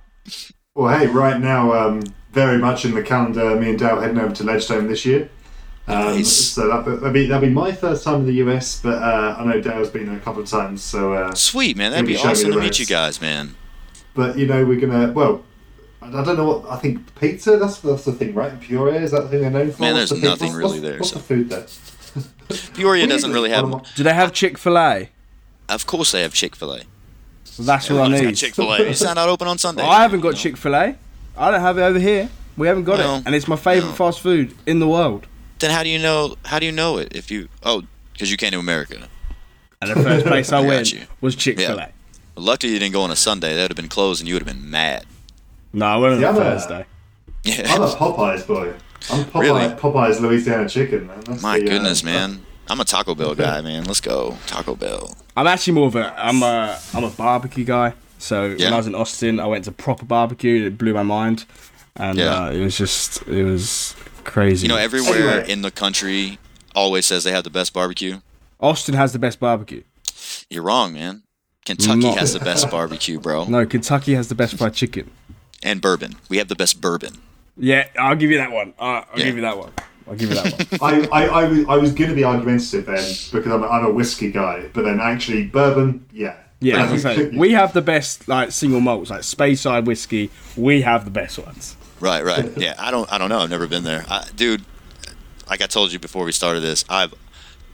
Well, 0.76 0.98
hey, 0.98 1.06
right 1.06 1.40
now, 1.40 1.72
um, 1.74 2.02
very 2.32 2.58
much 2.58 2.84
in 2.84 2.96
the 2.96 3.04
calendar. 3.04 3.56
Me 3.56 3.70
and 3.70 3.78
Dale 3.78 4.02
heading 4.02 4.18
over 4.18 4.34
to 4.34 4.44
Ledgestone 4.44 4.88
this 4.88 5.06
year. 5.06 5.30
Um, 5.86 6.16
Nice. 6.16 6.32
So 6.34 6.68
that, 6.70 6.86
that'll 6.86 7.12
be 7.12 7.26
that'll 7.28 7.46
be 7.48 7.54
my 7.54 7.72
first 7.74 8.04
time 8.06 8.22
in 8.22 8.26
the 8.26 8.34
US, 8.46 8.80
but 8.82 9.02
uh, 9.04 9.36
I 9.38 9.44
know 9.44 9.60
Dale's 9.60 9.90
been 9.90 10.06
there 10.06 10.16
a 10.16 10.20
couple 10.22 10.42
of 10.42 10.50
times. 10.50 10.82
So, 10.84 11.14
uh, 11.14 11.34
Sweet 11.36 11.76
man, 11.76 11.92
that'd 11.92 12.06
be 12.08 12.16
show 12.16 12.26
me 12.26 12.32
awesome 12.32 12.52
to 12.54 12.60
meet 12.60 12.80
you 12.80 12.86
guys, 12.86 13.20
man. 13.20 13.56
but 14.14 14.38
you 14.38 14.48
know, 14.48 14.64
we're 14.66 14.80
gonna. 14.80 15.12
Well, 15.12 15.44
I 16.02 16.08
I 16.08 16.24
don't 16.24 16.38
know 16.38 16.46
what 16.46 16.70
I 16.72 16.78
think. 16.78 17.14
Pizza. 17.16 17.58
That's 17.58 17.80
that's 17.80 18.06
the 18.06 18.14
thing, 18.14 18.34
right? 18.34 18.54
In 18.54 18.60
Peoria 18.60 19.02
is 19.02 19.12
that 19.12 19.24
the 19.24 19.28
thing 19.30 19.42
they're 19.42 19.50
known 19.52 19.72
for? 19.72 19.82
Man, 19.82 19.96
there's 19.96 20.12
the 20.12 20.18
nothing 20.20 20.54
what's- 20.54 20.56
really 20.56 20.80
what's- 20.80 20.82
there, 20.82 20.98
What's 21.00 21.10
so. 21.12 21.18
the 21.18 21.24
food 21.24 21.50
there? 21.50 21.66
Peoria 22.76 23.08
doesn't 23.08 23.34
really 23.34 23.50
have. 23.50 23.64
One 23.64 23.74
of 23.82 23.82
my- 23.84 23.90
Do 23.96 24.04
they 24.04 24.14
have 24.14 24.32
Chick 24.32 24.58
Fil 24.58 24.78
A? 24.78 25.10
Of 25.68 25.86
course, 25.86 26.12
they 26.14 26.22
have 26.22 26.34
Chick 26.34 26.56
Fil 26.56 26.76
A. 26.76 26.82
That's 27.60 27.90
what 27.90 28.02
I 28.02 28.08
need. 28.22 28.36
Chick 28.36 28.54
Fil 28.56 28.72
A. 28.74 28.78
It's 28.84 29.02
not 29.04 29.18
out 29.18 29.28
open 29.30 29.48
on 29.50 29.58
Sunday. 29.58 29.84
I 29.84 30.02
haven't 30.02 30.22
got 30.22 30.30
you 30.30 30.34
know? 30.36 30.40
Chick 30.40 30.58
Fil 30.58 30.76
A. 30.76 30.96
I 31.38 31.52
don't 31.52 31.62
have 31.62 31.78
it 31.78 31.82
over 31.82 32.00
here. 32.00 32.30
We 32.56 32.68
haven't 32.68 32.84
got 32.86 33.00
Well, 33.00 33.16
it, 33.18 33.24
and 33.26 33.36
it's 33.36 33.48
my 33.48 33.56
favorite 33.56 33.90
no. 33.90 33.96
fast 33.96 34.22
food 34.22 34.56
in 34.66 34.80
the 34.80 34.88
world. 34.88 35.26
Then 35.60 35.72
how 35.72 35.84
do 35.84 35.90
you 35.90 36.00
know? 36.00 36.36
How 36.46 36.60
do 36.60 36.66
you 36.66 36.72
know 36.72 36.98
it? 36.98 37.16
If 37.16 37.32
you 37.32 37.50
oh, 37.64 37.84
because 38.14 38.30
you 38.32 38.38
came 38.38 38.52
to 38.52 38.60
America. 38.60 39.08
And 39.82 39.92
the 39.92 39.96
first 40.02 40.26
place 40.26 40.52
I 40.52 40.58
I 40.64 40.66
went 40.66 40.94
you. 40.94 41.02
was 41.22 41.36
Chick 41.36 41.58
Fil 41.58 41.78
A. 41.78 41.82
Yeah. 41.82 41.90
Luckily, 42.36 42.72
you 42.74 42.80
didn't 42.80 42.94
go 42.94 43.02
on 43.02 43.12
a 43.12 43.16
Sunday. 43.16 43.54
That 43.56 43.64
would 43.64 43.72
have 43.72 43.76
been 43.78 43.90
closed, 43.90 44.22
and 44.22 44.28
you 44.28 44.36
would 44.36 44.44
have 44.48 44.56
been 44.56 44.70
mad. 44.70 45.06
No, 45.74 45.86
I 45.86 45.98
went 45.98 46.14
on 46.16 46.22
Yeah, 46.22 46.30
a 46.30 46.34
but- 46.34 46.44
Thursday. 46.44 46.86
I'm 47.46 47.82
a 47.82 47.88
Popeyes 47.88 48.48
boy. 48.48 48.74
I'm 49.12 49.26
Popeye, 49.26 49.42
Really? 49.42 49.62
Popeyes 49.76 50.22
Louisiana 50.22 50.70
chicken, 50.70 51.08
man. 51.08 51.20
That's 51.26 51.42
My 51.44 51.60
the, 51.60 51.66
uh, 51.66 51.70
goodness, 51.70 52.02
man. 52.04 52.46
I'm 52.70 52.80
a 52.80 52.86
Taco 52.86 53.14
Bell 53.16 53.36
guy, 53.36 53.60
man. 53.70 53.84
Let's 53.84 54.00
go 54.00 54.38
Taco 54.48 54.76
Bell. 54.76 55.14
I'm 55.36 55.48
actually 55.48 55.74
more 55.74 55.88
of 55.88 55.96
a 55.98 56.14
I'm 56.18 56.42
a 56.42 56.80
I'm 56.94 57.04
a 57.04 57.10
barbecue 57.10 57.66
guy. 57.66 57.94
So 58.20 58.56
when 58.56 58.72
I 58.72 58.78
was 58.78 58.88
in 58.88 58.96
Austin, 58.96 59.42
I 59.42 59.48
went 59.48 59.66
to 59.66 59.72
proper 59.74 60.06
barbecue. 60.06 60.66
It 60.68 60.78
blew 60.78 60.94
my 60.94 61.04
mind, 61.04 61.44
and 61.98 62.18
Yeah. 62.18 62.46
uh, 62.46 62.52
it 62.52 62.60
was 62.64 62.78
just 62.78 63.22
it 63.28 63.44
was 63.44 63.94
crazy. 64.24 64.68
You 64.68 64.74
know, 64.74 64.78
everywhere 64.80 65.16
Anyway. 65.42 65.52
in 65.52 65.62
the 65.62 65.72
country 65.72 66.40
always 66.76 67.06
says 67.06 67.24
they 67.24 67.32
have 67.32 67.44
the 67.44 67.50
best 67.50 67.74
barbecue. 67.74 68.22
Austin 68.60 68.96
has 68.96 69.14
the 69.14 69.20
best 69.20 69.40
barbecue. 69.40 69.84
You're 70.50 70.64
wrong, 70.64 70.94
man. 70.94 71.24
Kentucky 71.66 72.00
Not. 72.02 72.18
has 72.18 72.34
the 72.34 72.40
best 72.40 72.70
barbecue, 72.70 73.20
bro. 73.20 73.46
No, 73.46 73.66
Kentucky 73.66 74.14
has 74.16 74.28
the 74.30 74.36
best 74.36 74.58
fried 74.58 74.74
chicken. 74.74 75.10
And 75.64 75.82
bourbon. 75.82 76.16
We 76.30 76.38
have 76.38 76.50
the 76.50 76.56
best 76.56 76.82
bourbon. 76.82 77.20
Yeah, 77.58 77.88
I'll 77.98 78.16
give 78.16 78.32
you 78.32 78.38
that 78.38 78.52
one. 78.52 78.74
Uh, 78.80 78.84
I'll 78.84 79.06
Yeah. 79.16 79.26
give 79.26 79.36
you 79.36 79.42
that 79.44 79.58
one. 79.58 79.72
I'll 80.08 80.16
give 80.16 80.30
you 80.30 80.36
that 80.36 80.80
one. 80.82 81.08
I, 81.14 81.24
I, 81.24 81.26
I, 81.44 81.48
was, 81.48 81.60
I 81.70 81.76
was 81.78 81.92
going 81.94 82.10
to 82.10 82.16
be 82.16 82.24
argumentative 82.26 82.86
then 82.86 83.14
because 83.32 83.52
I'm 83.54 83.64
a, 83.64 83.68
I'm 83.68 83.86
a 83.86 83.92
whiskey 83.92 84.32
guy, 84.32 84.66
but 84.74 84.84
then 84.84 85.00
actually 85.00 85.46
bourbon, 85.46 86.06
yeah. 86.12 86.36
Yeah, 86.60 86.86
But 86.86 86.96
as 86.96 87.02
say, 87.02 87.30
we 87.30 87.52
have 87.52 87.74
the 87.74 87.82
best 87.82 88.28
like 88.30 88.52
single 88.54 88.80
malts, 88.80 89.10
like 89.10 89.22
Speyside 89.22 89.84
whiskey. 89.86 90.32
We 90.56 90.82
have 90.82 91.04
the 91.06 91.12
best 91.12 91.38
ones. 91.38 91.76
Right, 92.04 92.24
right. 92.26 92.52
Yeah, 92.58 92.76
I 92.78 92.92
don't 92.92 93.12
I 93.12 93.18
don't 93.18 93.30
know. 93.30 93.40
I've 93.40 93.50
never 93.50 93.66
been 93.68 93.86
there. 93.86 94.04
I, 94.10 94.28
dude, 94.36 94.64
like 95.50 95.62
I 95.62 95.68
told 95.68 95.94
you 95.94 96.00
before 96.00 96.26
we 96.26 96.34
started 96.34 96.60
this, 96.60 96.84
I've 96.90 97.14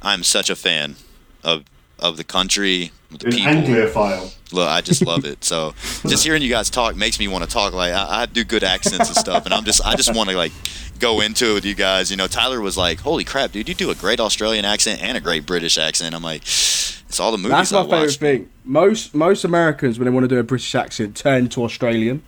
I'm 0.04 0.24
such 0.24 0.52
a 0.52 0.56
fan 0.56 0.96
of 1.44 1.64
of 1.98 2.16
the 2.18 2.24
country, 2.24 2.92
the 3.10 3.26
an 3.26 3.32
people. 3.32 3.52
Anglophile. 3.54 4.36
Look, 4.52 4.68
I 4.68 4.82
just 4.82 5.04
love 5.04 5.26
it. 5.26 5.44
So 5.44 5.74
just 6.08 6.24
hearing 6.24 6.44
you 6.44 6.50
guys 6.50 6.70
talk 6.70 6.96
makes 6.96 7.20
me 7.20 7.28
want 7.28 7.44
to 7.44 7.50
talk. 7.50 7.74
Like 7.74 7.92
I, 7.92 8.22
I 8.22 8.26
do 8.28 8.44
good 8.44 8.64
accents 8.64 9.08
and 9.08 9.18
stuff, 9.18 9.46
and 9.46 9.54
I'm 9.54 9.64
just 9.64 9.84
I 9.84 9.96
just 9.96 10.14
want 10.16 10.30
to 10.30 10.38
like 10.38 10.52
go 11.00 11.22
into 11.22 11.50
it 11.52 11.54
with 11.56 11.66
you 11.66 11.74
guys. 11.76 12.12
You 12.12 12.18
know, 12.18 12.28
Tyler 12.28 12.62
was 12.62 12.78
like, 12.78 13.00
"Holy 13.00 13.24
crap, 13.24 13.52
dude, 13.52 13.68
you 13.68 13.74
do 13.74 13.90
a 13.90 13.96
great 13.96 14.20
Australian 14.20 14.64
accent 14.64 15.02
and 15.02 15.18
a 15.18 15.22
great 15.22 15.48
British 15.48 15.80
accent." 15.80 16.14
I'm 16.14 16.22
like, 16.24 16.44
it's 16.44 17.20
all 17.20 17.32
the 17.32 17.40
movies 17.40 17.52
That's 17.52 17.72
my 17.72 17.80
I 17.80 17.84
favorite 17.84 18.00
watch. 18.02 18.18
thing. 18.18 18.50
Most 18.64 19.16
most 19.16 19.44
Americans 19.44 19.98
when 19.98 20.06
they 20.06 20.12
want 20.12 20.24
to 20.26 20.28
do 20.28 20.38
a 20.38 20.44
British 20.44 20.76
accent 20.76 21.16
turn 21.18 21.50
to 21.50 21.64
Australian. 21.64 22.22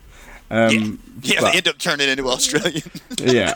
Um, 0.51 0.99
Yeah, 1.23 1.39
but- 1.41 1.51
they 1.51 1.57
end 1.57 1.67
up 1.67 1.77
turning 1.77 2.09
into 2.09 2.27
Australian, 2.27 2.83
yeah. 3.19 3.55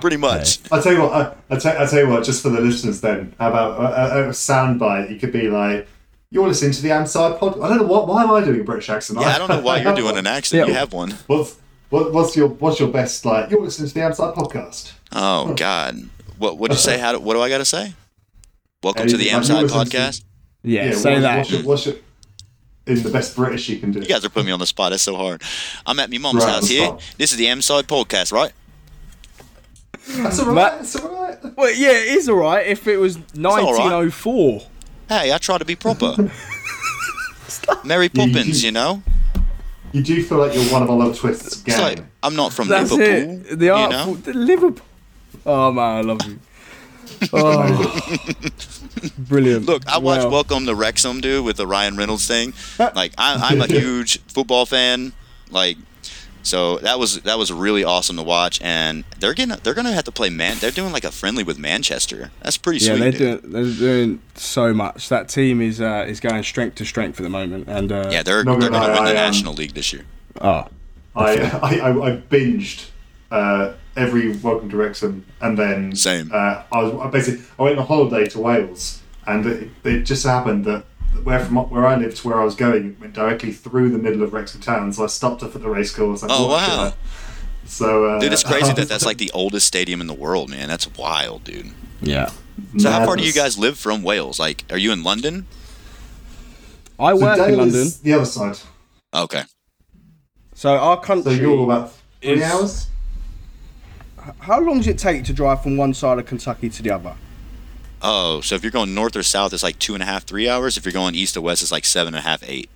pretty 0.00 0.16
much. 0.16 0.58
I'll 0.70 0.82
tell 0.82 0.92
you 0.92 1.00
what, 1.02 1.12
I, 1.12 1.34
I'll, 1.50 1.60
tell, 1.60 1.76
I'll 1.78 1.88
tell 1.88 1.98
you 2.00 2.08
what, 2.08 2.24
just 2.24 2.42
for 2.42 2.50
the 2.50 2.60
listeners 2.60 3.00
then, 3.00 3.34
how 3.38 3.48
about 3.48 3.80
a, 3.80 4.16
a, 4.24 4.28
a 4.28 4.30
soundbite? 4.30 5.10
You 5.10 5.18
could 5.18 5.32
be 5.32 5.48
like, 5.48 5.88
you're 6.30 6.46
listening 6.46 6.72
to 6.72 6.82
the 6.82 6.90
Amside 6.90 7.38
pod. 7.40 7.60
I 7.60 7.68
don't 7.68 7.78
know, 7.78 7.84
what, 7.86 8.06
why 8.06 8.22
am 8.22 8.30
I 8.30 8.44
doing 8.44 8.60
a 8.60 8.64
British 8.64 8.88
accent? 8.88 9.18
Yeah, 9.20 9.28
I 9.28 9.38
don't 9.38 9.48
know 9.48 9.60
why 9.60 9.82
you're 9.82 9.94
doing 9.96 10.16
an 10.16 10.26
accent. 10.28 10.68
You 10.68 10.74
have 10.74 10.92
one. 10.92 11.10
What's, 11.26 11.56
what, 11.88 12.12
what's 12.12 12.36
your 12.36 12.46
what's 12.48 12.78
your 12.78 12.88
best, 12.88 13.24
like, 13.24 13.50
you're 13.50 13.60
listening 13.62 13.88
to 13.88 13.94
the 13.94 14.00
Amside 14.00 14.36
podcast. 14.36 14.92
Oh 15.12 15.54
God, 15.54 15.96
what 16.38 16.56
what'd 16.56 16.76
you 16.76 16.80
say? 16.80 16.98
How 16.98 17.12
do, 17.12 17.18
what 17.18 17.34
do 17.34 17.40
I 17.40 17.48
got 17.48 17.58
to 17.58 17.64
say? 17.64 17.94
Welcome 18.82 19.08
to 19.08 19.16
the 19.16 19.28
Anything, 19.30 19.56
Amside 19.56 19.60
you 19.60 19.66
listen 19.66 19.84
to- 19.86 19.96
podcast. 19.98 20.24
Yeah, 20.62 20.92
say 20.92 21.12
what's, 21.14 21.22
that. 21.22 21.36
What's 21.38 21.50
your, 21.50 21.62
what's 21.64 21.86
your, 21.86 21.94
in 22.90 23.02
the 23.02 23.10
best 23.10 23.36
British 23.36 23.68
you 23.68 23.78
can 23.78 23.92
do. 23.92 24.00
You 24.00 24.06
guys 24.06 24.24
are 24.24 24.28
putting 24.28 24.46
me 24.46 24.52
on 24.52 24.58
the 24.58 24.66
spot. 24.66 24.90
That's 24.90 25.02
so 25.02 25.16
hard. 25.16 25.42
I'm 25.86 25.98
at 26.00 26.10
my 26.10 26.18
mom's 26.18 26.44
Right, 26.44 26.54
house 26.54 26.68
here. 26.68 26.86
spot. 26.86 27.02
This 27.18 27.32
is 27.32 27.38
the 27.38 27.46
Amside 27.46 27.84
podcast, 27.84 28.32
right? 28.32 28.52
That's 30.08 30.40
alright, 30.40 30.54
Matt- 30.54 30.78
that's 30.78 30.96
alright. 30.96 31.38
Well, 31.56 31.72
yeah, 31.74 31.90
it 31.90 32.08
is 32.18 32.28
alright 32.28 32.66
if 32.66 32.86
it 32.88 32.96
was 32.96 33.16
1904. 33.34 34.62
Hey, 35.08 35.32
I 35.32 35.38
try 35.38 35.58
to 35.58 35.64
be 35.64 35.76
proper. 35.76 36.30
Mary 37.84 38.08
Poppins, 38.08 38.62
you 38.64 38.72
know. 38.72 39.02
You 39.92 40.02
do 40.02 40.22
feel 40.22 40.38
like 40.38 40.54
you're 40.54 40.64
one 40.72 40.82
of 40.82 40.90
our 40.90 40.96
little 40.96 41.14
twists 41.14 41.46
It's 41.48 41.62
gang. 41.62 41.80
like 41.80 42.00
I'm 42.22 42.36
not 42.36 42.52
from 42.52 42.68
That's 42.68 42.92
Liverpool. 42.92 43.52
it. 43.52 43.58
The 43.58 43.64
you 43.66 43.72
artful, 43.72 44.14
know. 44.14 44.20
the 44.20 44.32
Liverpool. 44.34 44.86
Oh 45.44 45.72
man, 45.72 45.96
I 45.96 46.00
love 46.02 46.20
you. 46.26 46.38
Oh, 47.34 48.00
brilliant. 49.18 49.66
Look, 49.66 49.86
I 49.86 49.98
watched 49.98 50.24
Wow. 50.24 50.30
Welcome 50.30 50.66
to 50.66 50.74
Wrexham, 50.74 51.20
dude, 51.20 51.44
with 51.44 51.56
the 51.56 51.66
Ryan 51.66 51.96
Reynolds 51.96 52.26
thing. 52.26 52.52
Like, 52.78 53.12
I, 53.18 53.34
I'm 53.50 53.60
a 53.60 53.66
huge 53.66 54.20
football 54.22 54.66
fan. 54.66 55.12
Like, 55.50 55.76
so 56.42 56.78
that 56.78 56.98
was 56.98 57.20
that 57.20 57.38
was 57.38 57.52
really 57.52 57.84
awesome 57.84 58.16
to 58.16 58.22
watch. 58.22 58.60
And 58.62 59.04
they're 59.18 59.34
getting 59.34 59.56
they're 59.62 59.74
gonna 59.74 59.92
have 59.92 60.04
to 60.04 60.12
play 60.12 60.30
man. 60.30 60.56
They're 60.58 60.70
doing 60.70 60.92
like 60.92 61.04
a 61.04 61.10
friendly 61.12 61.44
with 61.44 61.58
Manchester. 61.58 62.30
That's 62.42 62.56
pretty 62.56 62.84
Yeah, 62.84 62.96
sweet. 62.96 63.00
they're 63.00 63.12
dude. 63.12 63.42
doing 63.42 63.52
they're 63.52 63.74
doing 63.74 64.22
so 64.34 64.72
much. 64.72 65.08
That 65.10 65.28
team 65.28 65.60
is 65.60 65.80
uh, 65.80 66.06
is 66.08 66.18
going 66.20 66.42
strength 66.42 66.76
to 66.76 66.84
strength 66.86 67.20
at 67.20 67.22
the 67.24 67.28
moment, 67.30 67.68
and 67.68 67.92
uh, 67.92 68.08
Yeah, 68.10 68.22
they're 68.22 68.42
they're 68.42 68.44
no, 68.44 68.58
gonna 68.58 68.78
I- 68.78 68.94
win 68.94 69.04
the 69.04 69.10
I, 69.10 69.24
um, 69.24 69.32
National 69.32 69.54
League 69.54 69.74
this 69.74 69.92
year. 69.92 70.04
oh, 70.40 70.66
I, 71.14 71.36
I, 71.62 71.78
I, 71.78 71.90
I 71.90 72.16
binged 72.16 72.89
uh, 73.30 73.72
every 73.96 74.36
Welcome 74.38 74.68
to 74.70 74.76
Wrexham, 74.76 75.24
and 75.40 75.58
then 75.58 75.94
Same. 75.94 76.30
Uh, 76.32 76.62
I 76.72 76.82
was 76.82 76.94
I 76.94 77.10
basically 77.10 77.44
I 77.58 77.62
went 77.62 77.78
on 77.78 77.82
a 77.84 77.86
holiday 77.86 78.26
to 78.30 78.40
Wales, 78.40 79.00
and 79.26 79.46
it, 79.46 79.70
it 79.84 80.02
just 80.02 80.24
happened 80.24 80.64
that 80.66 80.84
where 81.24 81.40
from 81.44 81.56
where 81.70 81.86
I 81.86 81.96
lived 81.96 82.18
to 82.18 82.28
where 82.28 82.40
I 82.40 82.44
was 82.44 82.54
going 82.54 82.96
went 83.00 83.12
directly 83.14 83.52
through 83.52 83.90
the 83.90 83.98
middle 83.98 84.22
of 84.22 84.32
Wrexham 84.32 84.60
town. 84.60 84.92
So 84.92 85.04
I 85.04 85.06
stopped 85.08 85.42
off 85.42 85.54
at 85.56 85.62
the 85.62 85.68
race 85.68 85.94
course. 85.94 86.22
Like, 86.22 86.30
Oh, 86.34 86.48
wow. 86.48 86.84
I- 86.86 86.92
So 87.66 88.04
uh, 88.04 88.18
Dude, 88.20 88.32
it's 88.32 88.42
crazy 88.44 88.72
that 88.72 88.88
that's 88.88 89.06
like 89.10 89.18
the 89.18 89.30
oldest 89.32 89.66
stadium 89.66 90.00
in 90.00 90.06
the 90.08 90.14
world, 90.14 90.50
man. 90.50 90.66
That's 90.68 90.88
wild, 90.96 91.44
dude. 91.44 91.70
yeah. 92.00 92.30
So 92.78 92.90
how 92.90 93.04
far 93.06 93.16
do 93.16 93.22
you 93.24 93.32
guys 93.32 93.56
live 93.58 93.78
from 93.78 94.02
Wales? 94.02 94.38
Like, 94.38 94.64
are 94.70 94.76
you 94.78 94.92
in 94.92 95.02
London? 95.02 95.46
I 96.98 97.12
So 97.16 97.22
work 97.22 97.38
in 97.48 97.56
London, 97.56 97.88
the 98.02 98.12
other 98.12 98.24
side. 98.26 98.58
Okay. 99.14 99.42
so 100.54 100.76
our 100.76 101.00
country. 101.00 101.22
So 101.22 101.30
country. 101.30 101.46
you're 101.46 101.64
about 101.64 101.92
three 102.20 102.30
is- 102.32 102.42
hours. 102.42 102.86
How 104.38 104.60
long 104.60 104.78
does 104.78 104.86
it 104.86 104.98
take 104.98 105.24
to 105.24 105.32
drive 105.32 105.62
from 105.62 105.76
one 105.76 105.92
side 105.94 106.18
of 106.18 106.26
Kentucky 106.26 106.68
to 106.70 106.82
the 106.82 106.90
other? 106.90 107.14
Oh, 108.02 108.40
so 108.40 108.54
if 108.54 108.62
you're 108.62 108.70
going 108.70 108.94
north 108.94 109.14
or 109.16 109.22
south, 109.22 109.52
it's 109.52 109.62
like 109.62 109.78
two 109.78 109.94
and 109.94 110.02
a 110.02 110.06
half, 110.06 110.24
three 110.24 110.48
hours. 110.48 110.76
If 110.76 110.84
you're 110.86 110.92
going 110.92 111.14
east 111.14 111.34
to 111.34 111.40
west, 111.42 111.62
it's 111.62 111.72
like 111.72 111.84
seven 111.84 112.14
and 112.14 112.24
a 112.24 112.28
half, 112.28 112.42
eight. 112.48 112.70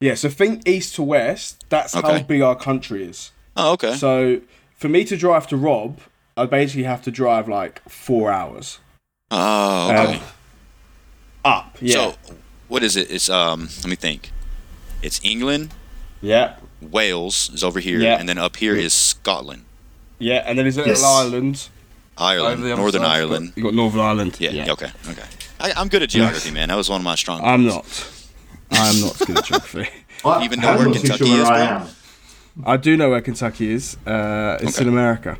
Yeah, 0.00 0.14
so 0.14 0.28
think 0.28 0.68
east 0.68 0.94
to 0.96 1.02
west. 1.02 1.64
That's 1.68 1.94
how 1.94 2.20
big 2.22 2.42
our 2.42 2.56
country 2.56 3.04
is. 3.04 3.30
Oh, 3.56 3.72
okay. 3.74 3.94
So 3.94 4.40
for 4.76 4.88
me 4.88 5.04
to 5.04 5.16
drive 5.16 5.46
to 5.48 5.56
Rob, 5.56 6.00
I'd 6.36 6.50
basically 6.50 6.82
have 6.82 7.00
to 7.02 7.10
drive 7.10 7.48
like 7.48 7.80
four 7.88 8.30
hours 8.30 8.78
Oh, 9.30 9.90
okay. 9.90 10.16
Um, 10.16 10.20
up. 11.44 11.76
Yeah, 11.80 11.94
So, 11.94 12.14
what 12.68 12.82
is 12.82 12.96
it? 12.96 13.10
It's 13.10 13.28
um. 13.30 13.68
Let 13.78 13.86
me 13.86 13.96
think. 13.96 14.30
It's 15.02 15.20
England. 15.24 15.72
yeah, 16.20 16.56
Wales 16.82 17.50
is 17.54 17.62
over 17.62 17.78
here, 17.80 18.00
Yeah. 18.00 18.18
and 18.18 18.28
then 18.28 18.38
up 18.38 18.56
here 18.56 18.74
is 18.74 18.92
Scotland, 18.92 19.64
yeah. 20.18 20.42
And 20.46 20.58
then 20.58 20.64
there's 20.64 20.76
a 20.76 20.80
little 20.80 20.94
Yes. 20.94 21.02
island. 21.04 21.68
Ireland, 22.18 22.64
over 22.64 22.76
Northern 22.76 23.02
side. 23.02 23.10
Ireland. 23.16 23.52
You 23.56 23.62
got 23.64 23.74
Northern 23.74 24.00
Ireland. 24.00 24.36
Yeah, 24.40 24.72
Okay. 24.72 24.90
Okay. 25.10 25.22
I, 25.60 25.72
I'm 25.76 25.88
good 25.88 26.02
at 26.02 26.08
geography, 26.08 26.50
man. 26.50 26.68
That 26.68 26.76
was 26.76 26.88
one 26.88 27.00
of 27.00 27.04
my 27.04 27.14
strong. 27.14 27.42
I'm 27.44 27.66
not. 27.66 27.84
I'm 28.70 29.00
not 29.02 29.18
good 29.18 29.36
at 29.38 29.44
geography. 29.44 29.88
I, 30.24 30.44
Even 30.44 30.60
know 30.60 30.76
where 30.76 30.90
Kentucky 30.92 31.24
sure 31.26 31.28
where 31.28 31.42
is, 31.42 31.48
I 31.48 31.60
am. 31.60 31.88
I 32.64 32.76
do 32.78 32.96
know 32.96 33.10
where 33.10 33.20
Kentucky 33.20 33.70
is. 33.70 33.96
Uh, 34.06 34.56
it's 34.62 34.76
Okay. 34.78 34.86
in 34.86 34.88
America. 34.92 35.36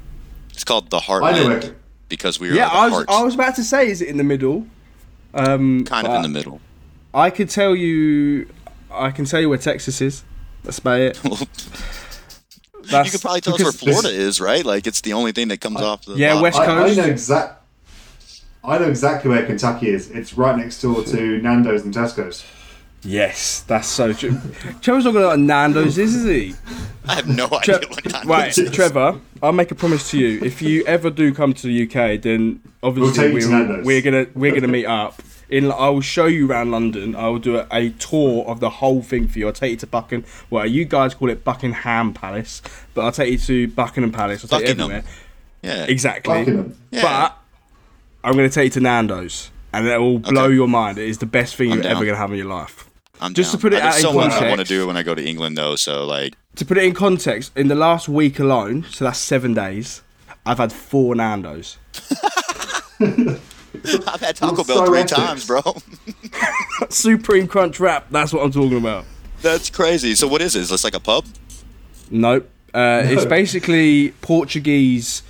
It's 0.52 0.64
called 0.64 0.90
the 0.90 0.98
I 0.98 1.00
know 1.32 1.48
Heartland 1.48 1.74
because 2.10 2.38
we 2.38 2.50
are 2.50 2.54
Yeah, 2.54 2.68
the 2.68 2.74
I 2.74 2.84
was. 2.84 2.92
hearts, 2.94 3.12
I 3.12 3.22
was 3.22 3.34
about 3.34 3.54
to 3.56 3.64
say, 3.64 3.88
is 3.88 4.02
it 4.02 4.08
in 4.08 4.16
the 4.18 4.24
middle? 4.24 4.66
Um, 5.34 5.84
kind 5.84 6.06
of 6.06 6.14
in 6.16 6.22
the 6.22 6.28
middle. 6.28 6.60
I 7.14 7.30
could 7.30 7.48
tell 7.48 7.74
you. 7.74 8.48
I 8.90 9.10
can 9.10 9.24
tell 9.24 9.40
you 9.40 9.48
where 9.48 9.58
Texas 9.58 10.00
is. 10.02 10.24
That's 10.62 10.78
about 10.78 11.00
it. 11.00 11.18
you 12.86 12.92
That's 12.92 13.10
could 13.10 13.20
probably 13.20 13.40
tell 13.40 13.54
us 13.54 13.62
where 13.62 13.72
because- 13.72 14.00
Florida 14.00 14.08
is, 14.20 14.40
right? 14.40 14.64
Like 14.64 14.86
it's 14.86 15.00
the 15.00 15.12
only 15.12 15.32
thing 15.32 15.48
that 15.48 15.60
comes 15.60 15.80
off 15.80 16.04
the. 16.04 16.14
yeah, 16.14 16.34
top. 16.34 16.42
West 16.42 16.58
I, 16.58 16.62
I 16.62 16.66
Coast. 16.66 16.96
know 16.98 17.04
exact. 17.04 17.62
I 18.64 18.78
know 18.78 18.88
exactly 18.88 19.30
where 19.30 19.46
Kentucky 19.46 19.90
is. 19.90 20.10
It's 20.10 20.34
right 20.36 20.56
next 20.56 20.82
door 20.82 21.04
to 21.04 21.40
Nando's 21.40 21.82
and 21.84 21.94
Tesco's. 21.94 22.44
Yes, 23.02 23.60
that's 23.68 23.86
so 23.86 24.12
true. 24.12 24.36
Trevor's 24.80 25.04
not 25.04 25.12
going 25.12 25.38
to 25.38 25.44
Nando's, 25.44 25.96
is 25.96 26.24
he? 26.24 26.54
I 27.06 27.14
have 27.14 27.28
no 27.28 27.44
idea 27.44 27.78
Tre- 27.78 27.88
what 27.88 28.04
time 28.04 28.28
right, 28.28 28.48
it 28.48 28.58
is. 28.58 28.70
Trevor. 28.72 29.20
I'll 29.40 29.52
make 29.52 29.70
a 29.70 29.76
promise 29.76 30.10
to 30.10 30.18
you. 30.18 30.42
If 30.42 30.60
you 30.60 30.84
ever 30.86 31.10
do 31.10 31.32
come 31.32 31.52
to 31.54 31.66
the 31.68 31.82
UK, 31.84 32.20
then 32.20 32.60
obviously 32.82 33.14
take 33.30 33.40
you 33.40 33.48
we're, 33.48 33.82
we're 33.84 34.00
gonna 34.02 34.26
we're 34.34 34.52
gonna 34.54 34.66
meet 34.66 34.86
up. 34.86 35.22
In 35.48 35.70
I 35.70 35.88
will 35.90 36.00
show 36.00 36.26
you 36.26 36.50
around 36.50 36.72
London. 36.72 37.14
I 37.14 37.28
will 37.28 37.38
do 37.38 37.56
a, 37.58 37.66
a 37.70 37.90
tour 37.90 38.44
of 38.46 38.58
the 38.60 38.68
whole 38.70 39.00
thing 39.02 39.28
for 39.28 39.38
you. 39.38 39.46
I'll 39.46 39.52
take 39.52 39.70
you 39.72 39.76
to 39.78 39.86
Buckingham. 39.86 40.28
Well, 40.50 40.66
you 40.66 40.84
guys 40.84 41.14
call 41.14 41.30
it 41.30 41.44
Buckingham 41.44 42.12
Palace, 42.14 42.62
but 42.94 43.02
I'll 43.04 43.12
take 43.12 43.30
you 43.30 43.38
to 43.38 43.68
Buckingham 43.68 44.10
Palace. 44.12 44.42
I'll 44.44 44.58
take 44.58 44.66
you 44.68 44.72
everywhere. 44.82 45.04
Yeah. 45.62 45.84
Exactly. 45.84 46.34
Buckingham. 46.40 46.76
Yeah. 46.90 47.02
But 47.02 47.38
I'm 48.24 48.32
going 48.36 48.48
to 48.48 48.54
take 48.54 48.64
you 48.64 48.70
to 48.70 48.80
Nando's, 48.80 49.50
and 49.72 49.86
it 49.86 49.98
will 49.98 50.18
blow 50.18 50.44
Okay. 50.46 50.54
your 50.54 50.66
mind. 50.68 50.98
It 50.98 51.08
is 51.08 51.18
the 51.18 51.26
best 51.26 51.54
thing 51.54 51.70
I'm 51.70 51.76
you're 51.78 51.82
down. 51.84 51.92
ever 51.92 52.04
going 52.04 52.14
to 52.14 52.20
have 52.20 52.32
in 52.32 52.38
your 52.38 52.46
life. 52.48 52.90
I'm 53.20 53.32
Just 53.32 53.52
to 53.52 53.58
put 53.58 53.72
it 53.72 53.76
I- 53.76 53.90
there's 53.92 53.94
out 53.94 53.98
in 53.98 54.02
so 54.02 54.12
much 54.12 54.32
I 54.32 54.34
want 54.34 54.40
to 54.40 54.48
context- 54.48 54.68
do 54.68 54.86
when 54.88 54.96
I 54.96 55.02
go 55.04 55.14
to 55.14 55.24
England, 55.24 55.56
though. 55.56 55.76
So 55.76 56.04
like, 56.04 56.34
To 56.56 56.64
put 56.64 56.76
it 56.76 56.82
in 56.84 56.92
context, 56.92 57.56
in 57.56 57.68
the 57.68 57.74
last 57.76 58.08
week 58.08 58.38
alone, 58.40 58.84
so 58.90 59.04
that's 59.04 59.18
seven 59.20 59.54
days, 59.54 60.02
I've 60.44 60.58
had 60.58 60.72
four 60.72 61.14
Nando's. 61.14 61.76
I've 64.06 64.20
had 64.20 64.36
Taco 64.36 64.64
Bell 64.64 64.78
so 64.78 64.86
three 64.86 65.00
epic. 65.00 65.14
times, 65.16 65.46
bro. 65.46 65.60
Supreme 66.90 67.46
Crunch 67.46 67.80
Wrap, 67.80 68.06
that's 68.10 68.32
what 68.32 68.42
I'm 68.44 68.52
talking 68.52 68.78
about. 68.78 69.04
That's 69.42 69.70
crazy. 69.70 70.14
So 70.14 70.26
what 70.28 70.42
is 70.42 70.56
it? 70.56 70.60
Is 70.60 70.70
this 70.70 70.84
like 70.84 70.94
a 70.94 71.00
pub? 71.00 71.24
Nope. 72.10 72.48
Uh, 72.74 73.02
It's 73.04 73.24
basically 73.24 74.10
Portuguese 74.22 75.22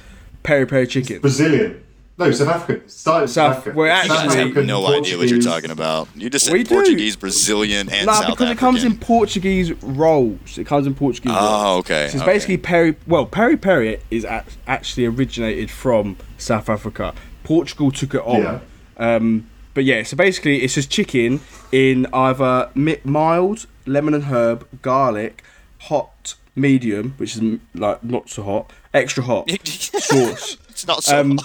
peri 0.42 0.66
peri 0.66 0.86
chicken. 0.86 1.20
Brazilian. 1.20 1.82
No, 2.18 2.30
South 2.30 2.48
African. 2.48 2.84
It 2.86 2.90
started 2.90 3.22
in 3.24 3.28
South- 3.28 3.34
South 3.52 3.56
Africa. 3.58 3.76
we're 3.76 3.86
You 3.86 3.92
actually- 3.92 4.16
guys 4.16 4.34
have 4.34 4.40
African, 4.46 4.66
no 4.66 4.86
idea 4.86 5.18
what 5.18 5.28
you're 5.28 5.38
talking 5.42 5.70
about. 5.70 6.08
You 6.14 6.30
just 6.30 6.46
said 6.46 6.54
We 6.54 6.62
do. 6.62 6.74
Portuguese, 6.74 7.14
Brazilian, 7.14 7.90
and 7.90 8.06
Nah, 8.06 8.12
South 8.14 8.20
because 8.30 8.32
African. 8.46 8.56
it 8.56 8.58
comes 8.58 8.84
in 8.84 8.96
Portuguese 8.96 9.72
rolls. 9.82 10.56
It 10.56 10.66
comes 10.66 10.86
in 10.86 10.94
Portuguese 10.94 11.32
rolls. 11.32 11.44
Oh, 11.46 11.76
okay. 11.80 12.08
So 12.08 12.14
it's 12.14 12.22
okay. 12.22 12.32
basically 12.32 12.56
peri. 12.56 12.96
Well, 13.06 13.26
peri 13.26 13.58
peri 13.58 13.98
is 14.10 14.24
actually 14.66 15.04
originated 15.04 15.70
from 15.70 16.16
South 16.38 16.70
Africa. 16.70 17.12
Portugal 17.46 17.92
took 17.92 18.14
it 18.14 18.22
on. 18.22 18.42
Yeah. 18.42 18.60
Um, 18.96 19.48
but 19.72 19.84
yeah, 19.84 20.02
so 20.02 20.16
basically 20.16 20.62
it's 20.62 20.74
just 20.74 20.90
chicken 20.90 21.40
in 21.70 22.06
either 22.12 22.70
mild, 22.74 23.66
lemon 23.86 24.14
and 24.14 24.24
herb, 24.24 24.66
garlic, 24.82 25.44
hot, 25.82 26.34
medium, 26.56 27.14
which 27.18 27.36
is 27.36 27.40
mm, 27.40 27.60
like 27.74 28.02
not 28.02 28.28
so 28.28 28.42
hot, 28.42 28.72
extra 28.92 29.22
hot 29.22 29.48
sauce. 29.64 30.56
it's 30.70 30.86
not 30.88 31.04
so. 31.04 31.20
Um, 31.20 31.38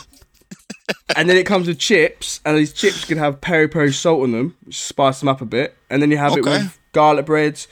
and 1.16 1.30
then 1.30 1.38
it 1.38 1.46
comes 1.46 1.68
with 1.68 1.78
chips, 1.78 2.42
and 2.46 2.58
these 2.58 2.74
chips 2.74 3.06
can 3.06 3.20
have 3.20 3.40
peri 3.40 3.68
peri 3.68 3.94
salt 3.94 4.24
on 4.24 4.32
them, 4.32 4.58
which 4.64 4.82
spice 4.82 5.20
them 5.20 5.30
up 5.30 5.42
a 5.42 5.46
bit. 5.46 5.76
And 5.92 6.02
then 6.02 6.10
you 6.10 6.18
have 6.18 6.36
it 6.36 6.44
with 6.44 6.80
garlic 6.94 7.28
breads, 7.28 7.68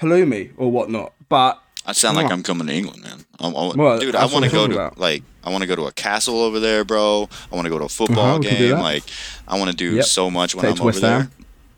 halloumi 0.00 0.52
or 0.58 0.70
whatnot. 0.70 1.14
But 1.30 1.59
I 1.86 1.92
sound 1.92 2.16
like 2.16 2.30
I'm 2.30 2.42
coming 2.42 2.66
to 2.66 2.72
England, 2.72 3.02
man. 3.02 3.24
I'm, 3.40 3.56
I, 3.56 3.72
Well, 3.74 3.98
dude, 3.98 4.14
I 4.14 4.26
want 4.26 4.44
to 4.44 4.50
go 4.50 4.66
to 4.68 4.74
about. 4.74 4.98
like 4.98 5.22
I 5.42 5.50
want 5.50 5.62
to 5.62 5.66
go 5.66 5.74
to 5.76 5.86
a 5.86 5.92
castle 5.92 6.40
over 6.42 6.60
there, 6.60 6.84
bro. 6.84 7.28
I 7.50 7.54
want 7.54 7.64
to 7.66 7.70
go 7.70 7.78
to 7.78 7.84
a 7.86 7.88
football 7.88 8.24
Uh-huh, 8.26 8.38
we 8.38 8.46
can 8.46 8.58
do 8.58 8.68
game. 8.70 8.78
Like 8.78 9.04
I 9.48 9.58
want 9.58 9.70
to 9.70 9.76
do 9.76 9.96
Yep. 9.96 10.04
so 10.04 10.30
much 10.30 10.54
when 10.54 10.66
Take 10.66 10.80
I'm 10.80 10.86
over 10.88 11.00
there. 11.00 11.30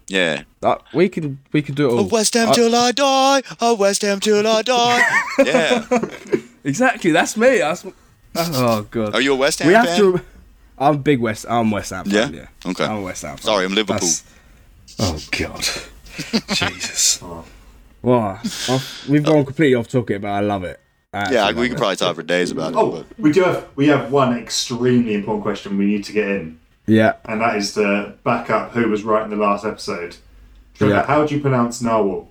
Yeah. 0.09 0.43
uh, 0.63 0.77
we 0.93 1.09
can 1.09 1.39
we 1.53 1.63
can 1.63 1.75
do 1.75 1.89
it 1.89 1.93
all. 1.93 1.99
A 2.01 2.03
West 2.03 2.35
Ham 2.35 2.49
I- 2.51 2.53
till 2.55 2.75
I 2.75 2.91
die. 2.93 3.43
A 3.61 3.75
West 3.75 4.03
Ham 4.03 4.19
till 4.21 4.47
I 4.47 4.63
die. 4.63 5.03
yeah. 5.47 5.87
exactly, 6.65 7.13
that's 7.13 7.37
me. 7.37 7.59
That's, 7.59 7.85
oh 8.37 8.83
god. 8.91 9.15
Are 9.15 9.21
you 9.21 9.33
a 9.35 9.37
West 9.37 9.61
Ham 9.61 9.69
we 9.69 9.75
have 9.75 9.87
fan? 9.87 9.99
to. 10.01 10.21
I'm 10.79 10.99
big 10.99 11.21
West. 11.21 11.47
I'm 11.49 11.71
West 11.71 11.91
Ham. 11.91 12.05
Fan, 12.07 12.35
Yeah? 12.35 12.41
yeah. 12.65 12.71
Okay. 12.71 12.85
I'm 12.85 12.99
a 12.99 13.03
West 13.03 13.23
Ham. 13.23 13.37
Fan. 13.37 13.45
Sorry, 13.45 13.65
I'm 13.65 13.75
Liverpool. 13.75 14.01
That's- 14.09 14.25
Oh 14.99 15.19
god. 15.31 15.65
Jesus. 16.55 17.23
Wow. 18.03 18.39
I've- 18.43 18.83
We've 19.09 19.23
gone 19.23 19.45
completely 19.45 19.75
off 19.75 19.89
topic, 19.89 20.21
but 20.23 20.29
I 20.29 20.41
love 20.41 20.65
it. 20.65 20.81
I 21.15 21.31
Yeah, 21.33 21.49
we 21.53 21.55
love 21.63 21.69
could 21.71 21.79
probably 21.79 21.97
talk 21.97 22.17
for 22.17 22.23
days 22.23 22.51
about 22.51 22.73
it. 22.73 22.77
Oh, 22.77 22.91
But 22.91 23.07
we 23.19 23.33
do 23.33 23.43
have 23.43 23.67
we 23.77 23.89
have 23.89 24.11
one 24.11 24.37
extremely 24.37 25.15
important 25.15 25.43
question 25.43 25.77
we 25.79 25.85
need 25.87 26.05
to 26.05 26.13
get 26.13 26.27
in, 26.29 26.59
Yeah. 26.87 27.13
and 27.27 27.41
that 27.41 27.57
is 27.57 27.75
to 27.75 28.15
back 28.25 28.49
up 28.51 28.73
who 28.73 28.89
was 28.89 29.03
right 29.03 29.23
in 29.23 29.31
the 29.31 29.37
last 29.37 29.65
episode. 29.65 30.17
Trevor, 30.75 30.95
Yeah. 30.95 31.07
how 31.07 31.25
do 31.27 31.35
you 31.35 31.41
pronounce 31.41 31.83
narwhal? 31.83 32.29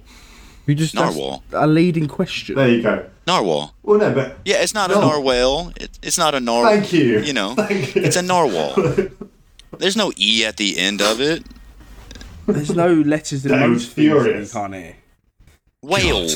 We 0.65 0.75
just 0.75 0.93
Narwhal. 0.95 1.43
a 1.53 1.67
leading 1.67 2.07
question. 2.07 2.55
There 2.55 2.67
you 2.69 2.81
go. 2.81 3.05
narwhal. 3.27 3.73
Well, 3.83 3.99
no, 3.99 4.11
but 4.13 4.37
Yeah, 4.45 4.61
it's 4.61 4.73
not 4.73 4.89
a 4.91 4.95
No. 4.95 5.01
narwhal. 5.01 5.73
It, 5.75 5.91
it's 6.01 6.17
not 6.17 6.33
a 6.35 6.39
nar. 6.39 6.65
thank 6.65 6.91
you. 6.93 7.19
You 7.19 7.33
know, 7.33 7.53
Thank 7.55 7.95
you. 7.95 8.01
it's 8.03 8.15
a 8.15 8.21
narwhal. 8.21 8.73
There's 9.77 9.95
no 9.95 10.11
e 10.17 10.43
at 10.45 10.57
the 10.57 10.77
end 10.79 11.01
of 11.01 11.21
it. 11.21 11.43
There's 12.47 12.75
no 12.75 12.91
letters 12.93 13.45
in 13.45 13.51
That 13.51 13.69
was 13.69 13.83
most 13.83 13.91
things 13.93 13.95
that 13.95 14.01
you 14.01 14.23
furious. 14.23 14.53
can't 14.53 14.73
hear. 14.73 14.95
Whale. 15.81 16.27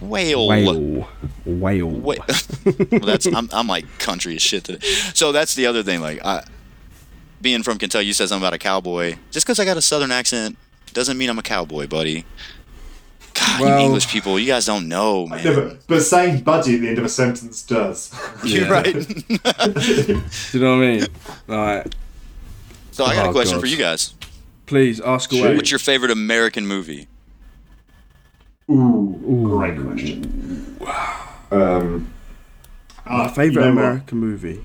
Whale. 0.00 0.48
Whale. 0.48 1.06
Whale. 1.46 1.88
Wait, 1.94 2.18
well, 2.90 3.00
that's 3.00 3.26
I'm, 3.26 3.48
I'm 3.52 3.68
like 3.68 3.86
country 4.00 4.34
as 4.34 4.42
shit 4.42 4.64
today. 4.64 4.84
So 5.14 5.30
that's 5.30 5.54
the 5.54 5.66
other 5.66 5.84
thing. 5.84 6.00
Like, 6.00 6.24
I, 6.24 6.42
being 7.40 7.62
from 7.62 7.78
Kentucky, 7.78 8.06
you 8.06 8.12
said 8.12 8.28
something 8.28 8.42
about 8.42 8.54
a 8.54 8.58
cowboy. 8.58 9.14
Just 9.30 9.46
because 9.46 9.60
I 9.60 9.64
got 9.64 9.76
a 9.76 9.80
southern 9.82 10.10
accent 10.10 10.56
doesn't 10.92 11.16
mean 11.16 11.30
I'm 11.30 11.38
a 11.38 11.42
cowboy, 11.42 11.86
buddy. 11.86 12.24
God, 13.34 13.60
Well- 13.60 13.78
you 13.78 13.84
English 13.86 14.08
people, 14.08 14.40
you 14.40 14.46
guys 14.46 14.66
don't 14.66 14.88
know, 14.88 15.28
man. 15.28 15.44
No, 15.44 15.54
but, 15.54 15.86
but 15.86 16.00
saying 16.00 16.42
budgie 16.42 16.74
at 16.74 16.80
the 16.80 16.88
end 16.88 16.98
of 16.98 17.04
a 17.04 17.08
sentence 17.08 17.62
does. 17.62 18.12
You're 18.44 18.62
Yeah. 18.64 18.72
right. 18.72 18.84
Do 18.92 19.00
you 20.52 20.60
know 20.60 20.76
what 20.78 20.84
I 20.84 20.90
mean? 20.90 21.06
Alright. 21.48 21.94
so 22.90 23.04
I 23.04 23.14
got 23.14 23.26
Oh, 23.26 23.30
a 23.30 23.32
question 23.32 23.54
God. 23.58 23.60
for 23.60 23.66
you 23.68 23.76
guys. 23.76 24.14
Please 24.66 25.00
ask 25.00 25.32
away. 25.32 25.54
What's 25.54 25.70
your 25.70 25.78
favorite 25.78 26.10
American 26.10 26.66
movie? 26.66 27.06
Ooh, 28.70 29.18
great 29.44 29.80
question. 29.80 30.76
Um, 31.50 32.12
My 33.06 33.24
uh, 33.24 33.28
favourite 33.28 33.66
you 33.68 33.74
know 33.74 33.76
what? 33.76 33.84
American 33.88 34.18
movie. 34.18 34.62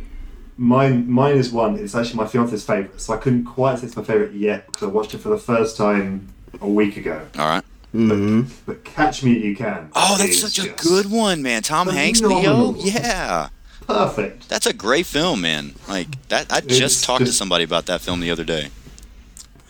Mine, 0.58 1.10
mine 1.10 1.36
is 1.36 1.52
one. 1.52 1.78
It's 1.78 1.96
actually 1.96 2.18
my 2.18 2.28
fiance's 2.28 2.66
favorite, 2.66 3.00
so 3.00 3.14
I 3.14 3.18
couldn't 3.18 3.46
quite 3.46 3.80
say 3.80 3.88
it's 3.88 3.96
my 3.96 4.04
favorite 4.04 4.34
yet 4.34 4.66
because 4.68 4.84
I 4.84 4.88
watched 4.88 5.14
it 5.14 5.20
for 5.20 5.30
the 5.30 5.38
first 5.38 5.78
time 5.78 6.28
a 6.62 6.68
week 6.68 6.98
ago. 6.98 7.26
All 7.40 7.48
right. 7.48 7.64
Mm-hmm. 7.96 8.52
But 8.66 8.84
Catch 8.84 9.24
Me 9.24 9.34
If 9.34 9.44
You 9.44 9.56
Can. 9.56 9.90
Oh, 9.96 10.18
that's 10.18 10.40
such 10.40 10.60
a 10.60 10.70
good 10.74 11.10
one, 11.10 11.42
man. 11.42 11.62
Tom 11.62 11.88
Hanks, 11.88 12.22
Leo. 12.22 12.76
Yeah, 12.76 13.50
Perfect. 13.88 14.50
that's 14.50 14.66
a 14.66 14.74
great 14.74 15.06
film, 15.06 15.42
man. 15.42 15.76
Like 15.88 16.28
that. 16.30 16.52
I 16.52 16.58
It's 16.60 16.78
just 16.78 17.04
talked 17.04 17.26
to 17.26 17.32
somebody 17.32 17.64
about 17.64 17.86
that 17.86 18.02
film 18.02 18.20
the 18.20 18.32
other 18.32 18.44
day. 18.44 18.70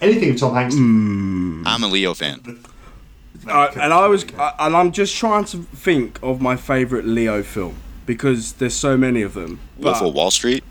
Anything 0.01 0.29
with 0.31 0.39
Tom 0.39 0.53
Hanks. 0.55 0.75
Mm. 0.75 1.63
I'm 1.65 1.83
a 1.83 1.87
Leo 1.87 2.13
fan. 2.13 2.59
Uh, 3.47 3.71
and 3.75 3.93
I 3.93 4.07
was, 4.07 4.25
I, 4.37 4.53
and 4.59 4.75
I'm 4.75 4.91
just 4.91 5.15
trying 5.15 5.45
to 5.45 5.57
think 5.57 6.19
of 6.23 6.41
my 6.41 6.55
favourite 6.55 7.05
Leo 7.05 7.43
film 7.43 7.75
because 8.05 8.53
there's 8.53 8.73
so 8.73 8.97
many 8.97 9.21
of 9.21 9.33
them. 9.33 9.59
Wolf 9.77 10.01
of 10.01 10.13
Wall 10.13 10.31
Street. 10.31 10.63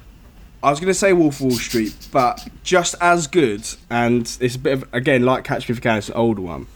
I 0.63 0.71
was 0.71 0.79
going 0.79 0.89
to 0.89 0.95
say 0.95 1.13
Wolf 1.13 1.37
of 1.37 1.41
Wall 1.43 1.51
Street, 1.53 2.09
but 2.13 2.49
just 2.63 2.95
as 3.01 3.27
good, 3.27 3.67
and 3.91 4.23
it's 4.41 4.55
a 4.55 4.59
bit 4.59 4.75
of 4.75 4.95
again 4.95 5.25
like 5.25 5.45
Catch 5.45 5.69
Me 5.69 5.73
If 5.73 5.79
You 5.79 5.83
Can. 5.83 5.99
It's 5.99 6.09
an 6.09 6.15
older 6.15 6.43
one. 6.43 6.67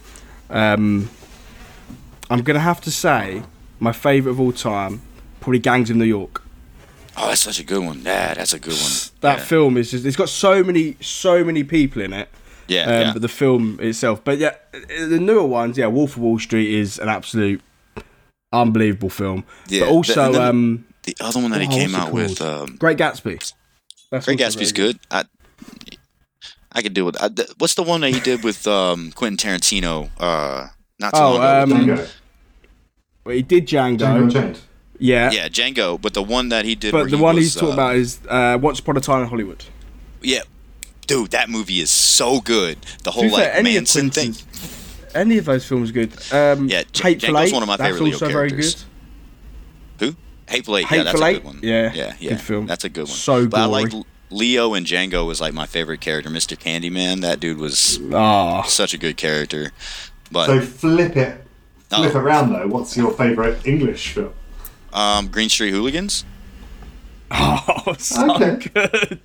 Um, 0.51 1.09
I'm 2.29 2.43
going 2.43 2.57
to 2.57 2.61
have 2.61 2.81
to 2.83 2.91
say 2.91 3.43
my 3.79 3.93
favourite 3.93 4.33
of 4.33 4.41
all 4.41 4.53
time, 4.53 5.03
probably 5.41 5.61
Gangs 5.61 5.91
of 5.91 5.97
New 5.97 6.05
York. 6.05 6.43
Oh, 7.17 7.29
that's 7.29 7.41
such 7.41 7.61
a 7.61 7.65
good 7.65 7.83
one. 7.83 8.03
Yeah, 8.03 8.35
that's 8.35 8.53
a 8.53 8.59
good 8.59 8.75
one. 8.75 8.93
That 9.21 9.39
yeah. 9.39 9.45
film 9.45 9.77
is 9.77 9.91
just, 9.93 10.05
it's 10.05 10.17
got 10.17 10.29
so 10.29 10.63
many, 10.63 10.97
so 11.01 11.45
many 11.45 11.65
people 11.65 12.03
in 12.03 12.13
it. 12.13 12.29
Yeah, 12.69 12.83
um, 12.83 12.89
yeah. 13.01 13.13
but 13.13 13.23
the 13.23 13.29
film 13.29 13.79
itself. 13.81 14.23
But 14.25 14.39
yeah, 14.39 14.57
the 14.73 15.19
newer 15.21 15.45
ones, 15.47 15.79
yeah, 15.79 15.87
Wolf 15.87 16.17
of 16.17 16.23
Wall 16.23 16.39
Street 16.39 16.75
is 16.75 16.99
an 16.99 17.09
absolute 17.09 17.61
unbelievable 18.53 19.11
film. 19.11 19.45
Yeah, 19.69 19.81
but 19.81 19.89
also, 19.91 20.33
the- 20.33 20.39
the- 20.39 20.45
um, 20.51 20.85
the 21.05 21.17
other 21.21 21.41
one 21.41 21.51
that 21.53 21.61
he 21.61 21.69
Oh, 21.69 21.71
came 21.71 21.93
what's 21.93 21.95
it 21.95 22.07
out 22.09 22.13
with. 22.13 22.43
Um, 22.43 22.77
Great 22.79 22.99
Gatsby. 22.99 23.53
That's 24.11 24.25
Great 24.27 24.39
Gatsby's 24.39 24.73
very 24.73 24.93
good. 24.95 24.99
I 25.11 25.25
I 26.73 26.83
could 26.83 26.95
deal 26.95 27.07
with. 27.07 27.21
I, 27.23 27.29
th- 27.29 27.49
what's 27.59 27.75
the 27.75 27.83
one 27.83 28.01
that 28.03 28.13
he 28.13 28.21
did 28.21 28.43
with 28.45 28.67
um, 28.67 29.13
Quentin 29.13 29.37
Tarantino? 29.39 30.11
Uh, 30.19 30.69
not 30.99 31.15
too 31.15 31.21
Oh, 31.21 31.35
long 31.35 31.43
ago. 31.43 31.63
um, 31.63 31.71
Django. 31.87 32.11
Well, 33.25 33.35
he 33.37 33.43
did 33.43 33.67
Django. 33.67 33.99
Django 34.31 34.61
Yeah. 34.99 35.31
yeah, 35.31 35.49
Django. 35.49 36.01
But 36.01 36.15
the 36.15 36.23
one 36.23 36.49
that 36.51 36.65
he 36.65 36.75
did. 36.75 36.93
where 36.93 37.05
But 37.05 37.11
the 37.13 37.17
he 37.17 37.23
one 37.23 37.37
was, 37.37 37.45
he's 37.45 37.55
talking 37.55 37.71
uh, 37.71 37.73
about 37.75 37.97
is 37.97 38.19
uh, 38.29 38.59
Once 38.61 38.81
Upon 38.81 38.97
a 38.97 39.01
Time 39.01 39.23
in 39.23 39.29
Hollywood. 39.29 39.65
Yeah, 40.23 40.41
dude, 41.07 41.31
that 41.33 41.49
movie 41.49 41.81
is 41.81 41.91
so 41.91 42.41
good. 42.41 42.79
The 43.05 43.11
whole 43.11 43.25
be 43.25 43.31
fair, 43.31 43.39
like 43.49 43.55
any 43.55 43.77
of 43.77 43.83
Manson 43.83 44.11
thing. 44.11 44.35
Any 45.15 45.39
of 45.39 45.45
those 45.47 45.65
films 45.67 45.93
good. 45.93 46.13
Um, 46.33 46.69
Yeah, 46.69 46.83
J- 46.93 47.15
Hateful 47.15 47.31
Django's 47.31 47.49
Eight, 47.49 47.53
one 47.55 47.63
of 47.63 47.69
my 47.69 47.77
that's 47.77 47.91
favorite 47.99 48.13
also 48.13 48.29
very 48.29 48.51
good. 48.51 48.75
Who? 50.01 50.17
Hateful 50.49 50.77
Eight. 50.77 50.87
Yeah, 50.91 51.03
that's 51.05 51.21
Hateful 51.21 51.25
a 51.25 51.33
good 51.35 51.45
one. 51.45 51.61
Yeah, 51.63 51.93
yeah, 51.95 52.15
yeah. 52.19 52.31
good 52.31 52.41
film. 52.41 52.67
That's 52.67 52.85
a 52.85 52.89
good 52.89 53.05
one. 53.05 53.15
So 53.17 53.47
But 53.49 53.61
I 53.61 53.65
like. 53.67 53.93
Leo 54.29 54.75
and 54.75 54.85
Django 54.85 55.25
was 55.25 55.41
like 55.41 55.55
my 55.55 55.67
favorite 55.67 56.01
character. 56.01 56.29
Mr. 56.29 56.59
Candyman. 56.59 57.21
That 57.21 57.39
dude 57.39 57.59
was 57.59 58.01
Ah, 58.13 58.63
such 58.63 58.93
a 58.93 58.99
good 58.99 59.17
character. 59.17 59.71
But 60.33 60.47
So 60.47 60.61
flip 60.61 61.17
it, 61.17 61.45
flip 61.89 62.01
Oh. 62.15 62.19
it 62.19 62.23
around 62.23 62.53
though. 62.53 62.67
What's 62.67 62.97
your 62.97 63.13
favourite 63.13 63.65
English 63.65 64.15
film? 64.15 64.33
um, 64.93 65.29
Green 65.29 65.49
Street 65.49 65.71
Hooligans. 65.71 66.25
oh, 67.31 67.95
so 67.99 68.35
Okay. 68.35 68.69
good. 68.75 69.21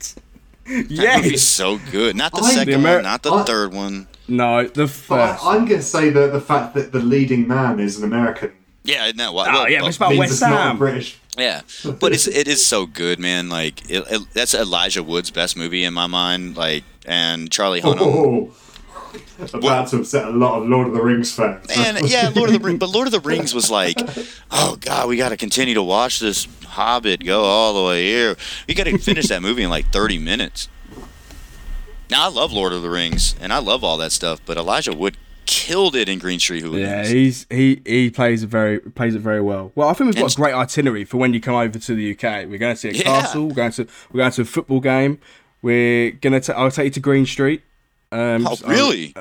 That 0.90 1.18
movie's 1.18 1.32
Yes. 1.32 1.42
so 1.42 1.80
good. 1.92 2.16
Not 2.16 2.32
the 2.32 2.42
I- 2.42 2.52
second 2.52 2.74
The 2.74 2.80
Amer- 2.80 2.96
one, 2.96 3.04
not 3.04 3.24
the 3.24 3.32
I- 3.34 3.44
third 3.44 3.74
one. 3.74 4.08
No, 4.28 4.64
the 4.64 4.84
But 4.84 4.90
first. 4.90 5.44
I, 5.46 5.56
I'm 5.56 5.66
going 5.66 5.80
to 5.82 5.86
say 5.86 6.10
that 6.10 6.32
the 6.32 6.40
fact 6.40 6.74
that 6.76 6.92
the 6.94 7.00
leading 7.00 7.48
man 7.48 7.80
is 7.82 7.98
an 7.98 8.06
American 8.06 8.52
Yeah, 8.84 9.06
isn't 9.06 9.18
that 9.18 9.34
what? 9.34 9.50
Oh, 9.50 9.52
well, 9.54 9.70
yeah, 9.70 9.80
but 9.80 9.82
well, 9.84 9.88
it's 9.90 9.98
about 9.98 10.16
West 10.18 10.32
it's 10.34 10.42
not 10.42 10.54
a 10.54 10.56
Ham. 10.56 10.78
British. 10.78 11.18
Yeah, 11.38 11.62
but 12.00 12.14
it's 12.14 12.28
it 12.28 12.48
is 12.48 12.64
so 12.66 12.86
good, 12.86 13.18
man. 13.20 13.48
Like 13.50 13.90
it, 13.90 14.04
it, 14.10 14.22
that's 14.34 14.54
Elijah 14.54 15.02
Wood's 15.04 15.32
best 15.32 15.56
movie 15.58 15.84
in 15.84 15.94
my 15.94 16.08
mind. 16.08 16.58
Like 16.58 16.84
and 17.06 17.50
Charlie 17.52 17.82
Hunnam. 17.82 18.02
Oh, 18.02 18.54
about 19.54 19.88
to 19.90 19.98
upset 19.98 20.26
a 20.26 20.30
lot 20.32 20.62
of 20.62 20.68
Lord 20.70 20.88
of 20.88 20.94
the 20.94 21.02
Rings 21.02 21.32
fans. 21.34 21.68
And 21.76 22.10
yeah, 22.10 22.32
Lord 22.36 22.50
of 22.50 22.54
the 22.62 22.66
Rings, 22.66 22.80
but 22.80 22.90
Lord 22.90 23.08
of 23.08 23.12
the 23.12 23.20
Rings 23.20 23.54
was 23.54 23.70
like, 23.72 23.98
oh 24.52 24.78
god, 24.80 25.08
we 25.08 25.18
got 25.18 25.30
to 25.30 25.38
continue 25.38 25.74
to 25.74 25.84
watch 25.84 26.20
this 26.20 26.48
Hobbit 26.66 27.24
go 27.26 27.44
all 27.44 27.74
the 27.74 27.88
way 27.88 28.06
here. 28.06 28.36
We 28.68 28.74
got 28.74 28.86
to 28.86 28.98
finish 28.98 29.28
that 29.28 29.42
movie 29.42 29.64
in 29.64 29.70
like 29.70 29.88
thirty 29.92 30.18
minutes. 30.18 30.70
Now 32.10 32.26
I 32.26 32.30
love 32.30 32.52
Lord 32.52 32.74
of 32.74 32.82
the 32.82 32.90
Rings 32.90 33.36
and 33.40 33.54
I 33.54 33.60
love 33.60 33.84
all 33.84 33.98
that 33.98 34.12
stuff, 34.12 34.42
but 34.46 34.58
Elijah 34.58 34.94
Wood 34.94 35.18
killed 35.46 35.96
it 35.96 36.08
in 36.08 36.20
Green 36.20 36.40
Street 36.40 36.64
Yeah, 36.66 37.06
he's 37.06 37.46
he 37.50 37.82
he 37.86 38.10
plays 38.10 38.44
it 38.44 38.48
very 38.48 38.80
plays 38.80 39.16
it 39.16 39.20
very 39.20 39.42
well. 39.42 39.72
Well, 39.76 39.88
I 39.90 39.94
think 39.94 40.08
we've 40.08 40.16
got 40.16 40.24
And- 40.26 40.34
a 40.34 40.36
great 40.36 40.54
itinerary 40.54 41.06
for 41.06 41.18
when 41.18 41.34
you 41.34 41.40
come 41.42 41.56
over 41.56 41.78
to 41.80 41.96
the 41.96 42.12
UK. 42.12 42.48
We're 42.48 42.58
going 42.58 42.76
to 42.76 42.80
see 42.80 42.90
a 42.90 42.94
Yeah. 42.94 43.04
castle. 43.04 43.48
We're 43.48 43.56
going 43.56 43.72
to 43.72 43.88
we're 44.12 44.20
going 44.20 44.32
to 44.34 44.42
a 44.42 44.46
football 44.46 44.80
game. 44.82 45.20
We're 45.62 46.12
gonna 46.12 46.40
ta- 46.42 46.54
I'll 46.54 46.72
take 46.72 46.86
you 46.86 46.92
to 46.92 47.00
Green 47.00 47.26
Street. 47.26 47.62
Um, 48.12 48.48
Oh 48.48 48.56
so- 48.56 48.68
really? 48.68 49.14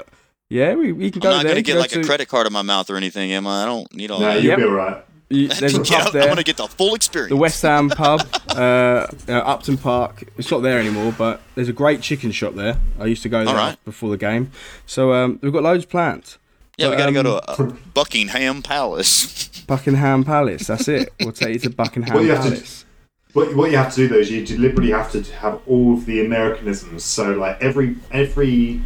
yeah, 0.49 0.75
we, 0.75 0.93
we 0.93 1.11
can 1.11 1.21
go 1.21 1.29
I'm 1.31 1.37
not 1.37 1.43
there. 1.45 1.53
gonna 1.53 1.63
get 1.63 1.75
go 1.75 1.81
like 1.81 1.95
a 1.95 2.03
credit 2.03 2.29
card 2.29 2.47
in 2.47 2.53
my 2.53 2.63
mouth 2.63 2.91
or 2.91 2.97
anything, 2.97 3.33
am 3.33 3.47
I? 3.47 3.63
I 3.63 3.67
don't 3.67 3.93
need 3.95 4.11
all 4.11 4.21
no, 4.21 4.27
that. 4.27 4.43
you'll 4.43 4.51
Yep. 4.51 4.59
be 4.59 4.65
alright. 4.65 5.05
you- 5.31 5.49
there's 5.49 5.77
a 5.79 5.83
Yeah, 5.83 5.99
pub 6.05 6.09
I 6.09 6.11
there. 6.11 6.27
want 6.27 6.39
to 6.39 6.45
get 6.45 6.57
the 6.57 6.67
full 6.67 6.95
experience. 6.95 7.31
the 7.31 7.37
West 7.37 7.63
Ham 7.63 7.89
pub, 7.89 8.21
uh, 8.49 9.07
uh, 9.29 9.33
Upton 9.33 9.77
Park. 9.79 10.25
It's 10.37 10.51
not 10.51 10.61
there 10.63 10.79
anymore, 10.81 11.15
but 11.17 11.41
there's 11.55 11.69
a 11.69 11.73
great 11.73 12.03
chicken 12.03 12.33
shop 12.33 12.55
there. 12.55 12.79
I 12.99 13.05
used 13.07 13.23
to 13.23 13.29
go 13.29 13.45
there 13.45 13.55
Alright. 13.55 13.85
before 13.85 14.11
the 14.11 14.17
game. 14.17 14.51
So 14.87 15.13
um, 15.13 15.39
we've 15.43 15.53
got 15.53 15.63
loads 15.63 15.85
planned. 15.85 16.37
yeah, 16.77 16.89
we 16.89 16.97
but, 16.97 16.99
got 16.99 17.07
to 17.07 17.13
go 17.13 17.21
um, 17.21 17.69
to 17.71 17.75
uh, 17.75 17.77
Buckingham 17.95 18.63
Palace. 18.63 19.49
Buckingham 19.69 20.25
Palace. 20.25 20.67
That's 20.67 20.89
it. 20.89 21.13
We'll 21.21 21.31
take 21.31 21.53
you 21.55 21.61
to 21.61 21.71
Buckingham 21.71 22.13
Well, 22.15 22.25
you 22.25 22.33
have 22.33 22.43
to- 22.43 22.51
Palace. 22.51 22.85
What, 23.33 23.55
what 23.55 23.71
you 23.71 23.77
have 23.77 23.91
to 23.95 23.97
do 23.97 24.09
though 24.09 24.17
is 24.19 24.31
you 24.31 24.45
deliberately 24.45 24.93
have 24.93 25.11
to 25.13 25.23
have 25.35 25.61
all 25.67 25.95
of 25.95 26.07
the 26.07 26.25
Americanisms. 26.25 27.05
So 27.05 27.33
like 27.33 27.63
every 27.63 27.97
every 28.11 28.81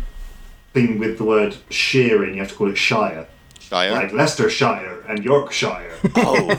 thing 0.72 0.98
with 0.98 1.18
the 1.18 1.24
word 1.24 1.56
shire 1.70 2.24
in, 2.24 2.34
you 2.34 2.40
have 2.40 2.50
to 2.50 2.54
call 2.54 2.70
it 2.70 2.76
Shire. 2.76 3.26
Shire. 3.60 3.92
Like 3.92 4.12
Leicestershire 4.12 5.04
and 5.08 5.24
Yorkshire. 5.24 5.92
Oh, 6.16 6.54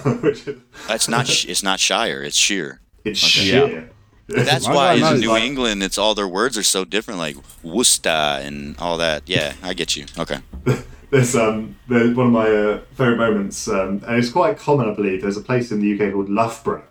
that's 0.88 1.08
not. 1.08 1.28
sh- 1.28 1.46
It's 1.46 1.64
not 1.64 1.80
Shire. 1.80 2.24
It's 2.24 2.36
Sheer. 2.38 2.80
it's 3.04 3.24
Okay. 3.24 3.50
Shire. 3.52 3.90
That's 4.28 4.66
Why 4.68 4.74
why 4.74 4.98
do 4.98 5.04
I 5.06 5.14
in 5.14 5.20
New 5.20 5.34
that? 5.34 5.44
England, 5.44 5.84
it's 5.84 6.00
all 6.00 6.16
their 6.16 6.28
words 6.28 6.58
are 6.58 6.64
so 6.64 6.84
different, 6.84 7.20
like 7.20 7.36
Worcester 7.62 8.10
and 8.10 8.76
all 8.80 8.98
that. 8.98 9.22
Yeah, 9.28 9.54
I 9.62 9.76
get 9.76 9.96
you. 9.96 10.06
Okay. 10.18 10.40
There's 11.12 11.36
um 11.36 11.76
there's 11.88 12.16
one 12.16 12.28
of 12.28 12.34
my 12.34 12.50
uh, 12.50 12.80
favorite 12.96 13.18
moments, 13.18 13.68
um, 13.68 14.02
and 14.08 14.16
it's 14.18 14.32
quite 14.32 14.58
common, 14.58 14.90
I 14.90 14.96
believe. 14.96 15.22
There's 15.22 15.38
a 15.38 15.42
place 15.42 15.72
in 15.72 15.80
the 15.80 15.94
UK 15.94 16.12
called 16.12 16.30
Loughborough, 16.30 16.84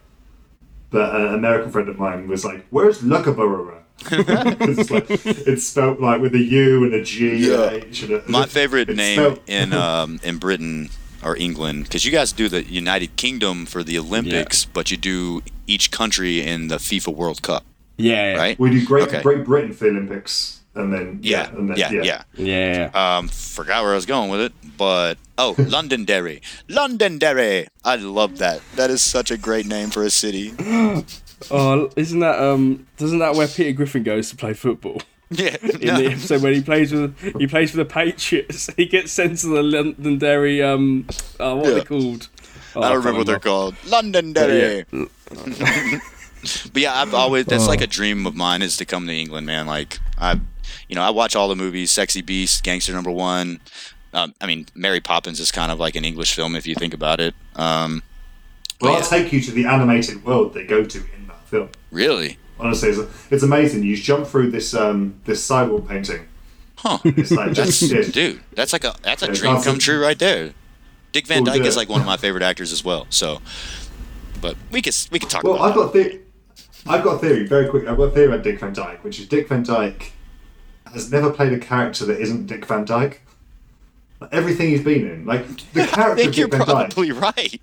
but 0.91 1.15
an 1.15 1.35
American 1.35 1.71
friend 1.73 1.89
of 1.89 1.99
mine 1.99 2.29
was 2.29 2.45
like, 2.45 2.65
"Where's 2.71 3.03
Loughborough?" 3.03 3.81
it's 4.11 4.91
like 4.91 5.07
it's 5.09 5.67
spelt 5.67 6.01
like 6.01 6.21
with 6.21 6.35
a 6.35 6.43
U 6.43 6.85
and 6.85 6.95
a 6.95 7.03
G 7.05 7.37
Yeah. 7.37 7.55
and 7.71 7.85
a 7.85 7.87
H 7.87 8.03
and 8.03 8.13
a, 8.13 8.23
My 8.31 8.47
favorite 8.47 8.89
name 8.89 9.19
spelt- 9.19 9.49
in 9.49 9.73
um, 9.73 10.19
in 10.23 10.39
Britain 10.39 10.91
or 11.23 11.37
England, 11.37 11.85
because 11.85 12.05
you 12.05 12.11
guys 12.13 12.33
do 12.33 12.49
the 12.49 12.65
United 12.65 13.17
Kingdom 13.17 13.65
for 13.67 13.83
the 13.83 13.97
Olympics, 13.99 14.65
but 14.67 14.91
you 14.91 14.97
do 14.97 15.43
each 15.67 15.91
country 15.91 16.43
in 16.43 16.69
the 16.69 16.77
FIFA 16.77 17.15
World 17.15 17.41
Cup, 17.43 17.65
Yeah. 17.97 18.35
right? 18.35 18.59
we 18.59 18.71
do 18.71 18.85
Great 18.85 19.09
Okay. 19.09 19.23
Great 19.23 19.45
Britain 19.45 19.73
for 19.73 19.85
the 19.85 19.91
Olympics, 19.91 20.61
and 20.75 20.93
then 20.93 21.19
Yeah, 21.23 21.49
and 21.51 21.71
then, 21.71 21.77
yeah, 21.77 21.91
yeah. 21.91 22.23
Yeah. 22.35 22.91
Um, 23.19 23.29
forgot 23.29 23.83
where 23.83 23.93
I 23.93 23.97
was 23.97 24.07
going 24.07 24.31
with 24.31 24.41
it, 24.41 24.53
but 24.77 25.19
oh, 25.39 25.55
Londonderry, 25.59 26.43
Londonderry. 26.69 27.67
I 27.85 27.97
love 27.97 28.39
that. 28.39 28.61
That 28.77 28.91
is 28.91 29.03
such 29.03 29.31
a 29.31 29.37
great 29.39 29.67
name 29.67 29.91
for 29.91 30.03
a 30.03 30.11
city. 30.11 30.53
Oh, 31.51 31.91
isn't 31.97 32.21
that 32.21 32.39
um? 32.39 32.87
Doesn't 32.97 33.19
that 33.19 33.35
where 33.35 33.47
Peter 33.47 33.73
Griffin 33.73 34.03
goes 34.03 34.31
to 34.31 34.37
play 34.37 34.55
football? 34.55 35.03
Yeah. 35.31 35.57
In 35.63 35.87
no. 35.89 35.99
the 35.99 36.07
episode 36.13 36.43
when 36.43 36.55
he 36.55 36.63
plays 36.63 36.93
with 36.93 37.19
he 37.39 37.47
plays 37.47 37.73
for 37.73 37.79
the 37.79 37.85
Patriots, 37.85 38.71
he 38.77 38.87
gets 38.87 39.11
sent 39.11 39.39
to 39.39 39.49
the 39.49 39.63
Londonderry 39.63 40.63
um. 40.63 41.07
Uh, 41.41 41.57
what 41.57 41.67
are 41.67 41.75
they 41.75 41.85
called? 41.85 42.29
Oh, 42.77 42.83
I 42.83 42.91
don't 42.91 42.99
remember 42.99 43.19
what 43.19 43.27
they're 43.27 43.37
can't 43.37 43.45
called. 43.45 43.75
Londonderry. 43.87 44.85
but 44.91 46.77
yeah, 46.77 46.95
I've 46.95 47.15
always 47.15 47.47
that's 47.47 47.67
like 47.67 47.81
a 47.81 47.87
dream 47.87 48.27
of 48.27 48.37
mine 48.37 48.63
is 48.63 48.77
to 48.77 48.85
come 48.85 49.07
to 49.07 49.13
England, 49.13 49.47
man. 49.47 49.67
Like 49.67 49.99
I, 50.19 50.41
you 50.89 50.95
know, 50.97 51.03
I 51.03 51.11
watch 51.11 51.35
all 51.37 51.49
the 51.49 51.57
movies, 51.57 51.91
Sexy 51.91 52.23
Beast, 52.23 52.63
Gangster 52.65 52.93
Number 52.93 53.11
One. 53.11 53.61
Um, 54.13 54.35
I 54.41 54.47
mean, 54.47 54.67
Mary 54.75 55.01
Poppins 55.01 55.41
is 55.41 55.51
kind 55.51 55.73
of 55.73 55.79
like 55.81 55.97
an 55.97 56.05
English 56.05 56.35
film 56.35 56.55
if 56.55 56.67
you 56.67 56.75
think 56.75 56.95
about 56.95 57.21
it. 57.21 57.35
Um, 57.57 58.03
Well, 58.81 58.93
Yeah. 58.93 58.99
I'll 58.99 59.05
take 59.05 59.33
you 59.33 59.41
to 59.41 59.51
the 59.51 59.67
animated 59.67 60.25
world 60.25 60.55
they 60.55 60.65
go 60.65 60.85
to 60.85 60.99
in 60.99 61.27
that 61.29 61.47
film. 61.49 61.69
really, 61.91 62.39
Honestly, 62.61 62.91
it's, 62.91 63.01
it's 63.33 63.43
amazing. 63.43 63.83
You 63.83 63.97
jump 63.97 64.27
through 64.29 64.51
this 64.53 64.75
um 64.75 65.17
this 65.25 65.43
sidewalk 65.45 65.89
painting. 65.89 66.27
huh? 66.77 66.99
It's 67.05 67.33
like 67.33 67.53
That's 67.53 67.83
yeah, 67.91 68.03
dude. 68.03 68.41
That's 68.55 68.73
like 68.73 68.85
a 68.85 68.95
that's 69.03 69.23
a 69.25 69.27
Yeah, 69.27 69.33
dream 69.35 69.63
come 69.63 69.79
true 69.81 70.01
right 70.01 70.19
there. 70.19 70.53
Dick 71.11 71.27
Van 71.27 71.43
We'll 71.45 71.53
Dyke 71.55 71.67
is 71.67 71.77
like 71.77 71.89
one 71.89 72.01
of 72.01 72.07
my 72.07 72.17
favorite 72.17 72.43
actors 72.45 72.73
as 72.73 72.85
well. 72.85 73.07
So, 73.11 73.41
but 74.41 74.57
we 74.71 74.81
could 74.83 74.95
we 75.11 75.19
could 75.19 75.31
talk 75.31 75.43
Well, 75.43 75.55
about 75.57 75.69
I've 75.71 75.75
got 75.75 75.93
the- 75.93 76.21
I've 76.87 77.03
got 77.03 77.15
a 77.17 77.19
theory 77.19 77.47
very 77.47 77.67
quick. 77.69 77.89
I've 77.89 77.97
got 77.97 78.05
a 78.05 78.11
theory 78.11 78.27
about 78.27 78.43
Dick 78.45 78.61
Van 78.61 78.73
Dyke, 78.73 79.03
which 79.03 79.19
is 79.19 79.27
Dick 79.27 79.49
Van 79.49 79.63
Dyke 79.63 80.13
has 80.95 81.11
never 81.13 81.31
played 81.31 81.53
a 81.53 81.59
character 81.59 82.05
that 82.07 82.21
isn't 82.21 82.47
Dick 82.47 82.65
Van 82.67 82.85
Dyke. 82.85 83.21
Like, 84.21 84.33
everything 84.33 84.69
he's 84.71 84.83
been 84.83 85.07
in, 85.09 85.27
like 85.27 85.47
the 85.73 85.81
that. 85.81 85.89
I 85.93 85.95
character 85.95 86.13
of 86.13 86.19
think 86.19 86.37
you're 86.39 86.49
Dick 86.49 86.59
Van 86.59 86.67
Dyke, 86.69 86.91
probably 86.95 87.13
right. 87.13 87.61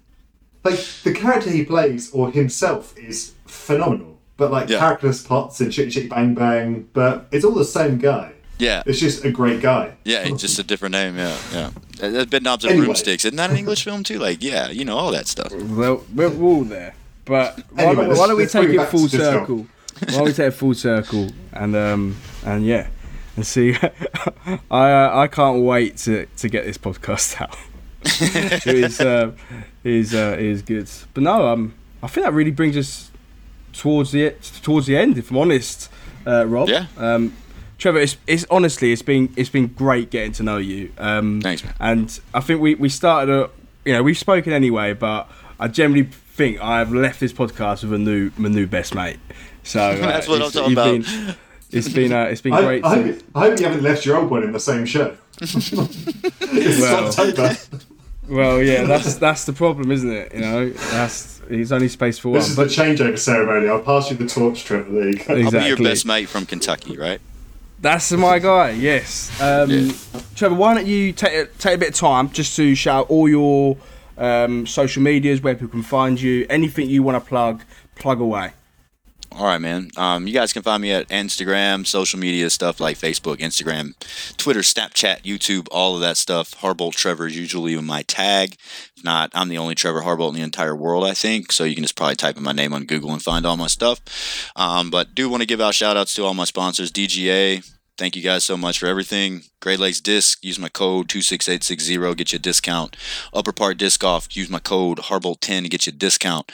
like 0.64 0.80
the 1.04 1.14
character 1.14 1.50
he 1.50 1.64
plays 1.66 2.12
or 2.12 2.32
himself 2.32 2.98
is 2.98 3.34
phenomenal. 3.46 4.20
But 4.38 4.52
like 4.52 4.70
Yeah. 4.70 4.80
characterless 4.80 5.22
plots 5.24 5.60
and 5.62 5.72
Chitty 5.72 5.92
Chitty 5.92 6.08
Bang 6.08 6.34
Bang, 6.34 6.88
but 6.94 7.28
it's 7.32 7.46
all 7.46 7.54
the 7.54 7.66
same 7.66 7.98
guy. 7.98 8.34
Yeah, 8.58 8.84
It's 8.86 9.00
just 9.00 9.26
a 9.26 9.32
great 9.32 9.60
guy. 9.60 9.94
Yeah, 10.04 10.24
just 10.36 10.60
a 10.60 10.64
different 10.64 10.92
name. 10.94 11.18
Yeah, 11.18 11.36
yeah. 11.52 11.70
Uh, 12.02 12.26
Bed 12.26 12.44
knobs 12.44 12.64
and 12.64 12.72
Anyway. 12.74 12.86
broomsticks. 12.86 13.26
Isn't 13.26 13.38
that 13.38 13.50
an 13.50 13.58
English 13.58 13.84
film 13.84 14.04
too? 14.04 14.20
Like, 14.20 14.44
yeah, 14.44 14.70
you 14.70 14.86
know 14.86 14.98
all 14.98 15.12
that 15.14 15.26
stuff. 15.28 15.52
Well, 15.52 16.04
we're, 16.14 16.30
we're 16.30 16.44
all 16.44 16.64
there. 16.64 16.94
But 17.26 17.58
why, 17.72 17.84
Anyway, 17.86 18.06
don't, 18.08 18.18
why 18.18 18.28
don't 18.28 18.38
we 18.38 18.46
take 18.46 18.70
it 18.70 18.76
it 18.76 18.88
full 18.90 19.08
circle? 19.08 19.66
why 20.00 20.06
don't 20.12 20.26
we 20.26 20.34
take 20.34 20.48
it 20.50 20.52
full 20.52 20.74
circle 20.76 21.30
and 21.54 21.76
um 21.76 22.16
and 22.46 22.66
yeah 22.66 22.88
and 23.36 23.46
see? 23.46 23.76
I 24.72 24.92
uh, 24.92 25.12
I 25.14 25.28
can't 25.28 25.64
wait 25.64 25.98
to, 25.98 26.26
to 26.38 26.50
get 26.50 26.66
this 26.66 26.78
podcast 26.78 27.42
out. 27.42 27.58
it 28.04 28.68
is 28.68 29.00
uh, 29.00 29.32
it 29.84 29.92
is 29.92 30.14
uh, 30.14 30.36
it 30.38 30.46
is 30.46 30.62
good. 30.62 30.90
But 31.14 31.24
no, 31.24 31.48
um, 31.48 31.74
I 32.02 32.08
think 32.08 32.26
that 32.26 32.34
really 32.34 32.52
brings 32.52 32.78
us 32.78 33.12
towards 33.74 34.12
the 34.12 34.32
towards 34.62 34.88
the 34.88 34.98
end. 34.98 35.18
If 35.18 35.32
I'm 35.32 35.38
honest, 35.38 35.90
uh, 36.26 36.46
Rob. 36.46 36.70
Yeah. 36.70 36.88
Um, 36.98 37.34
Trevor, 37.78 37.98
it's, 37.98 38.16
it's 38.28 38.46
honestly 38.52 38.92
it's 38.92 39.02
been 39.02 39.34
it's 39.36 39.50
been 39.50 39.68
great 39.68 40.12
getting 40.12 40.34
to 40.34 40.44
know 40.44 40.58
you. 40.58 40.92
Um, 41.00 41.42
Thanks, 41.42 41.64
man. 41.64 41.74
And 41.80 42.20
I 42.34 42.40
think 42.40 42.62
we 42.62 42.76
we 42.76 42.90
started 42.90 43.34
a 43.34 43.50
you 43.86 43.94
know 43.94 44.04
we've 44.04 44.18
spoken 44.18 44.54
anyway, 44.54 44.94
but 44.94 45.28
I 45.60 45.68
generally 45.68 46.04
think 46.04 46.62
I've 46.62 46.92
left 46.92 47.20
this 47.20 47.34
podcast 47.34 47.84
with 47.84 47.94
a 47.94 47.98
new 47.98 48.32
my 48.38 48.50
new 48.50 48.68
best 48.68 48.94
mate. 48.94 49.18
So 49.64 49.80
uh, 49.82 49.96
That's 49.98 50.28
what 50.28 50.42
I'm 50.44 50.52
talking 50.52 50.74
about. 50.74 51.02
Been, 51.02 51.36
it's 51.72 51.90
been 51.90 52.12
uh, 52.14 52.24
it's 52.26 52.42
been 52.42 52.54
I, 52.54 52.62
great. 52.62 52.86
I, 52.86 52.96
to- 52.96 53.04
hope, 53.14 53.22
I 53.36 53.40
hope 53.42 53.60
you 53.60 53.66
haven't 53.66 53.84
left 53.84 54.06
your 54.06 54.18
old 54.18 54.30
one 54.30 54.44
in 54.44 54.52
the 54.52 54.60
same 54.60 54.86
show. 54.86 55.16
it's 55.42 55.72
Well. 56.82 57.08
October. 57.08 57.56
Well, 58.30 58.62
yeah, 58.64 58.84
that's 58.84 59.16
that's 59.16 59.46
the 59.46 59.54
problem, 59.54 59.92
isn't 59.92 60.10
it? 60.12 60.34
You 60.34 60.40
know, 60.42 60.70
that's 60.70 61.42
he's 61.50 61.72
only 61.72 61.90
space 61.90 62.18
for 62.18 62.32
This 62.34 62.56
one. 62.56 62.66
This 62.66 62.78
is 62.78 62.78
But 62.78 62.96
the 62.98 63.04
changeover 63.04 63.20
ceremony. 63.20 63.68
I'll 63.68 63.82
pass 63.82 64.10
you 64.10 64.16
the 64.18 64.28
torch, 64.28 64.64
Trevor. 64.64 64.90
There 64.92 65.08
you 65.10 65.16
go. 65.16 65.34
I'll 65.36 65.52
be 65.64 65.68
your 65.68 65.78
best 65.78 66.06
mate 66.06 66.30
from 66.30 66.46
Kentucky, 66.46 66.98
right? 66.98 67.20
That's 67.82 68.12
my 68.12 68.38
guy. 68.40 68.72
Yes. 68.72 69.32
Um, 69.42 69.70
Yeah. 69.70 69.92
Trevor, 70.36 70.56
why 70.56 70.76
don't 70.76 70.86
you 70.88 71.12
take 71.14 71.34
a- 71.34 71.46
take 71.58 71.76
a 71.76 71.78
bit 71.80 71.90
of 71.90 71.96
time 71.96 72.30
just 72.30 72.56
to 72.58 72.74
shout 72.76 73.08
all 73.10 73.28
your 73.28 73.76
um, 74.18 74.66
social 74.68 75.02
medias, 75.02 75.42
where 75.42 75.56
people 75.56 75.70
can 75.70 75.82
find 75.84 76.22
you, 76.22 76.46
anything 76.50 76.90
you 76.90 77.02
want 77.04 77.22
to 77.22 77.28
plug, 77.28 77.64
plug 77.96 78.22
away. 78.22 78.52
All 79.34 79.46
right, 79.46 79.62
man. 79.62 79.90
Um, 79.96 80.28
you 80.28 80.34
guys 80.34 80.52
can 80.52 80.62
find 80.62 80.82
me 80.82 80.92
at 80.92 81.08
Instagram, 81.08 81.88
social 81.88 82.20
media 82.20 82.50
stuff 82.50 82.82
like 82.82 82.98
Facebook, 82.98 83.38
Instagram, 83.38 83.96
Twitter, 84.36 84.60
Snapchat, 84.60 85.22
YouTube, 85.22 85.68
all 85.72 85.96
of 85.96 86.02
that 86.02 86.18
stuff. 86.18 86.52
Harbolt 86.56 86.96
Trevor 86.96 87.28
is 87.28 87.38
usually 87.38 87.80
my 87.80 88.02
tag. 88.04 88.58
If 88.98 89.04
not, 89.06 89.32
I'm 89.34 89.48
the 89.48 89.58
only 89.58 89.74
Trevor 89.74 90.02
Harbolt 90.02 90.30
in 90.30 90.36
the 90.36 90.42
entire 90.42 90.76
world, 90.76 91.06
I 91.06 91.14
think. 91.14 91.54
So 91.54 91.64
you 91.64 91.76
can 91.76 91.84
just 91.84 91.96
probably 91.96 92.16
type 92.16 92.36
in 92.36 92.44
my 92.44 92.52
name 92.52 92.74
on 92.74 92.86
Google 92.86 93.14
and 93.14 93.22
find 93.22 93.46
all 93.46 93.56
my 93.56 93.68
stuff. 93.68 94.52
Um, 94.58 94.90
but 94.90 95.16
do 95.16 95.30
want 95.30 95.42
to 95.42 95.48
give 95.48 95.62
out 95.62 95.76
shout 95.76 95.96
outs 95.96 96.14
to 96.16 96.24
all 96.24 96.34
my 96.34 96.46
sponsors, 96.46 96.92
DGA. 96.92 97.66
Thank 98.02 98.16
you 98.16 98.24
guys 98.24 98.44
so 98.44 98.58
much 98.58 98.80
for 98.80 98.88
everything. 98.88 99.44
Great 99.60 99.80
Lakes 99.80 100.02
Disc, 100.02 100.44
use 100.44 100.58
my 100.58 100.70
code 100.70 101.08
26860, 101.08 102.16
get 102.16 102.34
you 102.34 102.38
a 102.38 102.40
discount. 102.40 102.98
Upper 103.32 103.52
Part 103.52 103.78
Disc 103.78 104.04
Off, 104.04 104.36
use 104.36 104.50
my 104.50 104.58
code 104.58 104.98
Harbolt10 104.98 105.62
to 105.62 105.70
get 105.70 105.86
you 105.86 105.92
a 105.92 105.96
discount. 105.96 106.52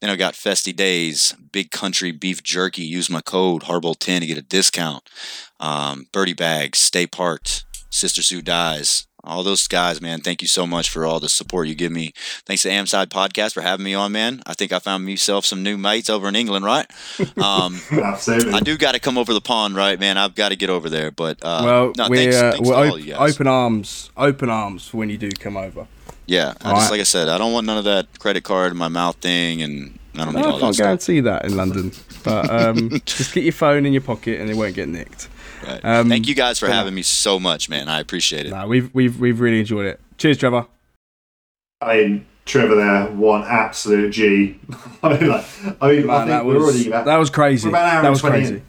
Then 0.00 0.08
I 0.08 0.16
got 0.16 0.32
Festy 0.32 0.74
Days, 0.74 1.34
Big 1.52 1.70
Country 1.70 2.12
Beef 2.12 2.42
Jerky. 2.42 2.80
Use 2.80 3.10
my 3.10 3.20
code 3.20 3.64
Harbolt10 3.64 4.20
to 4.20 4.26
get 4.26 4.38
a 4.38 4.42
discount. 4.42 5.06
Um, 5.60 6.06
Birdie 6.12 6.32
Bags, 6.32 6.78
Stay 6.78 7.06
Parked, 7.06 7.66
Sister 7.90 8.22
Sue 8.22 8.40
Dies. 8.40 9.06
All 9.26 9.42
those 9.42 9.66
guys, 9.66 10.00
man, 10.00 10.20
thank 10.20 10.40
you 10.40 10.48
so 10.48 10.66
much 10.66 10.88
for 10.88 11.04
all 11.04 11.18
the 11.20 11.28
support 11.28 11.68
you 11.68 11.74
give 11.74 11.92
me. 11.92 12.12
Thanks 12.44 12.62
to 12.62 12.68
Amside 12.68 13.06
Podcast 13.08 13.52
for 13.54 13.60
having 13.60 13.84
me 13.84 13.92
on, 13.94 14.12
man. 14.12 14.42
I 14.46 14.54
think 14.54 14.72
I 14.72 14.78
found 14.78 15.04
myself 15.04 15.44
some 15.44 15.62
new 15.62 15.76
mates 15.76 16.08
over 16.08 16.28
in 16.28 16.36
England, 16.36 16.64
right? 16.64 16.86
Um, 17.42 17.80
Absolutely. 17.90 18.52
I 18.52 18.60
do 18.60 18.76
got 18.78 18.92
to 18.92 19.00
come 19.00 19.18
over 19.18 19.32
the 19.34 19.40
pond, 19.40 19.74
right, 19.76 19.98
man? 19.98 20.16
I've 20.16 20.34
got 20.34 20.50
to 20.50 20.56
get 20.56 20.70
over 20.70 20.88
there. 20.88 21.10
But 21.10 21.38
uh, 21.42 21.62
well, 21.64 21.92
no, 21.96 22.08
we're 22.08 22.16
thanks, 22.16 22.36
uh, 22.36 22.50
thanks 22.52 22.68
we're 22.68 22.74
to 22.74 22.78
all 22.90 22.94
op- 22.94 23.00
you 23.00 23.12
guys. 23.14 23.34
open 23.34 23.46
arms, 23.46 24.10
open 24.16 24.48
arms 24.48 24.86
for 24.88 24.98
when 24.98 25.10
you 25.10 25.18
do 25.18 25.30
come 25.30 25.56
over. 25.56 25.86
Yeah, 26.26 26.54
I 26.62 26.70
just 26.72 26.82
right. 26.86 26.90
like 26.92 27.00
I 27.00 27.04
said, 27.04 27.28
I 27.28 27.38
don't 27.38 27.52
want 27.52 27.66
none 27.66 27.78
of 27.78 27.84
that 27.84 28.18
credit 28.18 28.42
card 28.44 28.72
in 28.72 28.76
my 28.78 28.88
mouth 28.88 29.16
thing, 29.16 29.62
and 29.62 29.98
I 30.14 30.24
don't 30.24 30.34
need 30.34 30.40
No, 30.42 30.46
all 30.46 30.54
I 30.54 30.58
that 30.58 30.60
can't 30.60 30.74
stuff. 30.74 30.84
guarantee 30.84 31.20
that 31.20 31.44
in 31.44 31.56
London, 31.56 31.92
but 32.24 32.50
um, 32.50 33.00
just 33.04 33.32
get 33.34 33.44
your 33.44 33.52
phone 33.52 33.86
in 33.86 33.92
your 33.92 34.02
pocket 34.02 34.40
and 34.40 34.50
it 34.50 34.56
won't 34.56 34.74
get 34.74 34.88
nicked. 34.88 35.28
Right. 35.66 35.84
Um, 35.84 36.08
Thank 36.08 36.28
you 36.28 36.34
guys 36.34 36.58
for 36.58 36.66
but 36.66 36.70
no. 36.72 36.76
having 36.78 36.94
me 36.94 37.02
so 37.02 37.38
much, 37.40 37.68
man. 37.68 37.88
I 37.88 38.00
appreciate 38.00 38.46
it. 38.46 38.50
No, 38.50 38.66
we've 38.66 38.92
we've 38.94 39.18
we've 39.18 39.40
really 39.40 39.60
enjoyed 39.60 39.86
it. 39.86 40.00
Cheers, 40.18 40.38
Trevor. 40.38 40.66
I 41.80 41.96
mean, 42.02 42.26
Trevor 42.44 42.76
there, 42.76 43.06
one 43.12 43.42
absolute 43.44 44.10
G. 44.12 44.58
I 45.02 45.18
mean, 45.18 45.28
like, 45.28 45.44
I 45.80 45.88
mean, 45.90 46.10
I 46.10 46.18
think 46.18 46.28
that 46.28 46.46
we're 46.46 46.54
was 46.54 46.64
already 46.64 46.88
about. 46.88 47.04
that 47.06 47.16
was 47.16 47.30
crazy. 47.30 47.68
we're 47.68 47.70
about 47.70 47.84
an 47.84 47.90
hour 47.96 48.02
that 48.02 48.06
and 48.06 48.12
was 48.12 48.20
20 48.20 48.36
crazy. 48.38 48.54
in. 48.54 48.62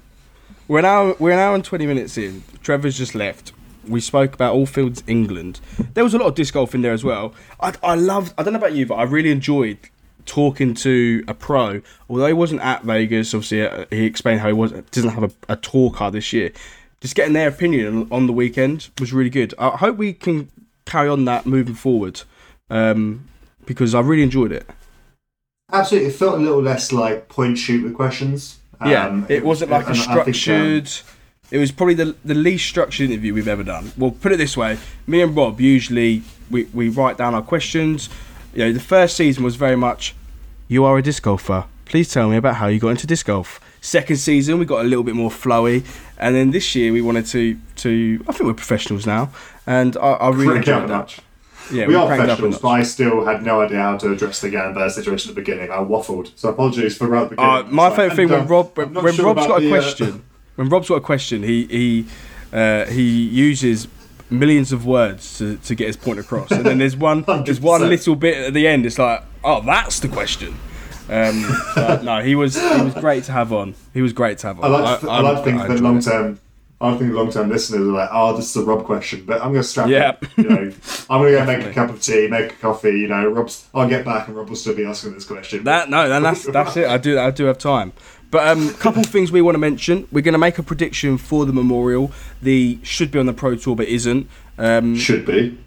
We're 0.67 0.79
an 0.79 0.85
hour 0.85 1.15
we're 1.19 1.31
an 1.31 1.39
hour 1.39 1.55
and 1.55 1.63
twenty 1.63 1.85
minutes 1.87 2.17
in. 2.17 2.43
Trevor's 2.61 2.97
just 2.97 3.15
left. 3.15 3.53
We 3.87 4.01
spoke 4.01 4.33
about 4.33 4.53
All 4.53 4.65
Fields 4.65 5.01
England. 5.07 5.61
There 5.93 6.03
was 6.03 6.13
a 6.13 6.17
lot 6.17 6.27
of 6.27 6.35
disc 6.35 6.53
golf 6.53 6.75
in 6.75 6.81
there 6.81 6.91
as 6.91 7.03
well. 7.05 7.33
I 7.61 7.73
I 7.81 7.95
love. 7.95 8.33
I 8.37 8.43
don't 8.43 8.51
know 8.53 8.59
about 8.59 8.73
you, 8.73 8.85
but 8.85 8.95
I 8.95 9.03
really 9.03 9.31
enjoyed 9.31 9.77
talking 10.25 10.73
to 10.73 11.23
a 11.29 11.33
pro. 11.33 11.81
Although 12.09 12.27
he 12.27 12.33
wasn't 12.33 12.59
at 12.59 12.83
Vegas, 12.83 13.33
obviously 13.33 13.65
uh, 13.65 13.85
he 13.89 14.03
explained 14.05 14.41
how 14.41 14.47
he 14.47 14.53
was 14.53 14.73
doesn't 14.91 15.11
have 15.11 15.23
a, 15.23 15.31
a 15.53 15.55
tour 15.55 15.89
car 15.89 16.11
this 16.11 16.33
year. 16.33 16.51
Just 17.01 17.15
getting 17.15 17.33
their 17.33 17.47
opinion 17.47 18.07
on 18.11 18.25
the 18.27 18.33
weekend 18.33 18.89
was 18.99 19.13
really 19.13 19.29
good. 19.29 19.53
I 19.59 19.69
hope 19.77 19.97
we 19.97 20.13
can 20.13 20.49
carry 20.85 21.09
on 21.09 21.25
that 21.25 21.45
moving 21.45 21.75
forward 21.75 22.21
um, 22.69 23.27
because 23.65 23.93
I 23.93 23.99
really 23.99 24.23
enjoyed 24.23 24.51
it. 24.51 24.67
Absolutely, 25.71 26.09
it 26.09 26.13
felt 26.15 26.35
a 26.35 26.41
little 26.41 26.61
less 26.61 26.91
like 26.91 27.27
point 27.29 27.57
shoot 27.57 27.83
with 27.83 27.93
questions. 27.93 28.59
Yeah, 28.85 29.07
Um, 29.07 29.25
it 29.29 29.43
wasn't 29.43 29.71
like 29.71 29.85
a 29.87 29.89
I 29.89 29.93
think, 29.93 30.07
um, 30.07 30.33
structured. 30.33 30.89
it 31.51 31.57
was 31.57 31.71
probably 31.71 31.95
the 31.95 32.15
the 32.23 32.35
least 32.35 32.67
structured 32.67 33.09
interview 33.09 33.33
we've 33.33 33.47
ever 33.47 33.63
done. 33.63 33.91
Well, 33.97 34.11
put 34.11 34.31
it 34.31 34.37
this 34.37 34.55
way: 34.55 34.77
me 35.05 35.21
and 35.21 35.35
Rob 35.35 35.59
usually 35.59 36.21
we, 36.49 36.65
we 36.73 36.89
write 36.89 37.17
down 37.17 37.35
our 37.35 37.41
questions. 37.41 38.09
You 38.53 38.65
know, 38.65 38.71
the 38.73 38.79
first 38.79 39.17
season 39.17 39.43
was 39.43 39.55
very 39.55 39.75
much, 39.75 40.15
"You 40.67 40.85
are 40.85 40.97
a 40.97 41.01
disc 41.03 41.21
golfer. 41.23 41.65
Please 41.85 42.09
tell 42.11 42.29
me 42.29 42.37
about 42.37 42.55
how 42.55 42.67
you 42.67 42.79
got 42.79 42.89
into 42.89 43.05
disc 43.07 43.25
golf." 43.25 43.59
Second 43.87 44.17
season, 44.17 44.59
we 44.59 44.65
got 44.65 44.81
a 44.81 44.83
little 44.83 45.01
bit 45.05 45.15
more 45.15 45.29
flowy, 45.29 45.85
and 46.17 46.35
then 46.35 46.51
this 46.51 46.75
year 46.75 46.91
we 46.91 47.01
wanted 47.01 47.25
to 47.27 47.57
to. 47.77 48.21
I 48.27 48.33
think 48.33 48.47
we're 48.47 48.53
professionals 48.53 49.05
now, 49.07 49.29
and 49.65 49.95
I, 49.95 49.99
I 49.99 50.29
really 50.29 50.45
crank 50.47 50.57
enjoyed 50.67 50.83
a 50.83 50.87
that. 50.87 50.93
notch. 50.93 51.19
Yeah, 51.71 51.87
we 51.87 51.95
are 51.95 52.11
a 52.11 52.17
professionals, 52.17 52.59
but 52.59 52.67
I 52.67 52.83
still 52.83 53.23
had 53.23 53.43
no 53.43 53.61
idea 53.61 53.79
how 53.79 53.95
to 53.95 54.11
address 54.11 54.41
the 54.41 54.49
Gambler 54.49 54.89
situation 54.89 55.29
at 55.29 55.35
the 55.35 55.41
beginning. 55.41 55.71
I 55.71 55.77
waffled, 55.77 56.31
so 56.35 56.49
apologies 56.49 56.97
for 56.97 57.07
right 57.07 57.21
at 57.21 57.29
the 57.29 57.35
beginning. 57.37 57.49
Uh, 57.49 57.63
my 57.71 57.87
It's 57.87 57.97
like, 57.97 58.11
favourite 58.11 58.15
thing 58.17 58.29
when 58.29 58.39
um, 58.41 58.47
Rob 58.47 58.77
when, 58.77 58.93
when 59.05 59.13
sure 59.13 59.25
Rob's 59.25 59.47
got 59.47 59.57
a 59.59 59.61
the, 59.61 59.73
uh, 59.73 59.79
question 59.81 60.23
when 60.55 60.67
Rob's 60.67 60.89
got 60.89 60.95
a 60.95 61.01
question 61.01 61.43
he 61.43 61.65
he 61.67 62.05
uh, 62.51 62.85
he 62.87 63.03
uses 63.27 63.87
millions 64.29 64.73
of 64.73 64.85
words 64.85 65.37
to, 65.37 65.55
to 65.59 65.75
get 65.75 65.87
his 65.87 65.95
point 65.95 66.19
across 66.19 66.51
and 66.51 66.65
then 66.65 66.77
there's 66.77 66.97
one 66.97 67.21
there's 67.45 67.61
one 67.61 67.87
little 67.87 68.17
bit 68.17 68.47
at 68.47 68.53
the 68.53 68.67
end 68.67 68.85
it's 68.85 68.99
like 68.99 69.23
oh 69.45 69.61
that's 69.61 70.01
the 70.01 70.09
question 70.09 70.53
um, 71.09 71.45
but 71.75 72.03
no 72.03 72.21
he 72.21 72.35
was 72.35 72.55
he 72.55 72.81
was 72.83 72.93
great 72.95 73.23
to 73.25 73.31
have 73.31 73.53
on 73.53 73.75
he 73.93 74.01
was 74.01 74.13
great 74.13 74.37
to 74.39 74.47
have 74.47 74.59
on 74.59 74.65
I 74.65 74.67
like, 74.67 74.99
to, 75.01 75.09
I, 75.09 75.19
like 75.21 75.37
to 75.37 75.43
think 75.43 75.67
that 75.67 75.79
long 75.79 76.01
term. 76.01 76.39
I 76.79 76.95
think 76.95 77.11
long 77.11 77.31
term 77.31 77.49
listeners 77.49 77.81
are 77.81 77.91
like, 77.91 78.09
"Oh, 78.11 78.37
this 78.37 78.55
is 78.55 78.57
a 78.61 78.63
Rob 78.63 78.85
question," 78.85 79.23
but 79.25 79.41
I'm 79.41 79.51
going 79.51 79.63
to 79.63 79.63
strap. 79.63 79.89
Yeah. 79.89 80.11
it, 80.11 80.29
you 80.37 80.43
know, 80.43 80.71
I'm 81.09 81.21
going 81.21 81.33
to 81.33 81.39
go 81.39 81.45
make 81.45 81.65
a 81.65 81.73
cup 81.73 81.89
of 81.89 81.99
tea, 81.99 82.27
make 82.27 82.51
a 82.51 82.55
coffee. 82.55 82.99
You 82.99 83.07
know, 83.07 83.27
Rob's. 83.29 83.67
I'll 83.73 83.89
get 83.89 84.05
back, 84.05 84.27
and 84.27 84.37
Rob 84.37 84.47
will 84.47 84.55
still 84.55 84.75
be 84.75 84.85
asking 84.85 85.15
this 85.15 85.25
question. 85.25 85.63
That 85.63 85.89
no, 85.89 86.07
then 86.07 86.21
that's 86.21 86.45
that's 86.45 86.77
it. 86.77 86.85
I 86.87 86.99
do 86.99 87.17
I 87.17 87.31
do 87.31 87.45
have 87.45 87.57
time. 87.57 87.93
But 88.29 88.47
um, 88.47 88.73
couple 88.75 89.01
of 89.01 89.07
things 89.07 89.31
we 89.31 89.41
want 89.41 89.55
to 89.55 89.59
mention. 89.59 90.07
We're 90.11 90.21
going 90.21 90.33
to 90.33 90.39
make 90.39 90.59
a 90.59 90.63
prediction 90.63 91.17
for 91.17 91.45
the 91.45 91.53
memorial. 91.53 92.11
The 92.41 92.77
should 92.83 93.09
be 93.09 93.17
on 93.17 93.25
the 93.25 93.33
pro 93.33 93.55
tour, 93.55 93.75
but 93.75 93.87
isn't. 93.87 94.29
Um, 94.59 94.95
should 94.95 95.25
be. 95.25 95.57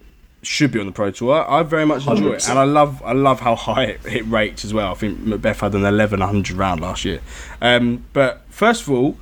Should 0.42 0.72
be 0.72 0.80
on 0.80 0.86
the 0.86 0.92
Pro 0.92 1.10
Tour. 1.10 1.44
I 1.48 1.62
very 1.62 1.84
much 1.84 2.06
enjoy 2.06 2.32
it, 2.32 2.40
100%. 2.40 2.50
and 2.50 2.58
I 2.58 2.64
love 2.64 3.02
I 3.02 3.12
love 3.12 3.40
how 3.40 3.54
high 3.68 3.84
it, 3.84 4.00
it 4.06 4.22
rates 4.22 4.64
as 4.64 4.72
well. 4.72 4.90
I 4.90 4.94
think 4.94 5.20
McBeth 5.20 5.60
had 5.60 5.74
an 5.74 5.82
1100 5.82 6.56
round 6.56 6.80
last 6.80 7.04
year. 7.04 7.20
Um, 7.60 8.04
but 8.12 8.42
first 8.48 8.82
of 8.82 8.90
all, 8.90 9.18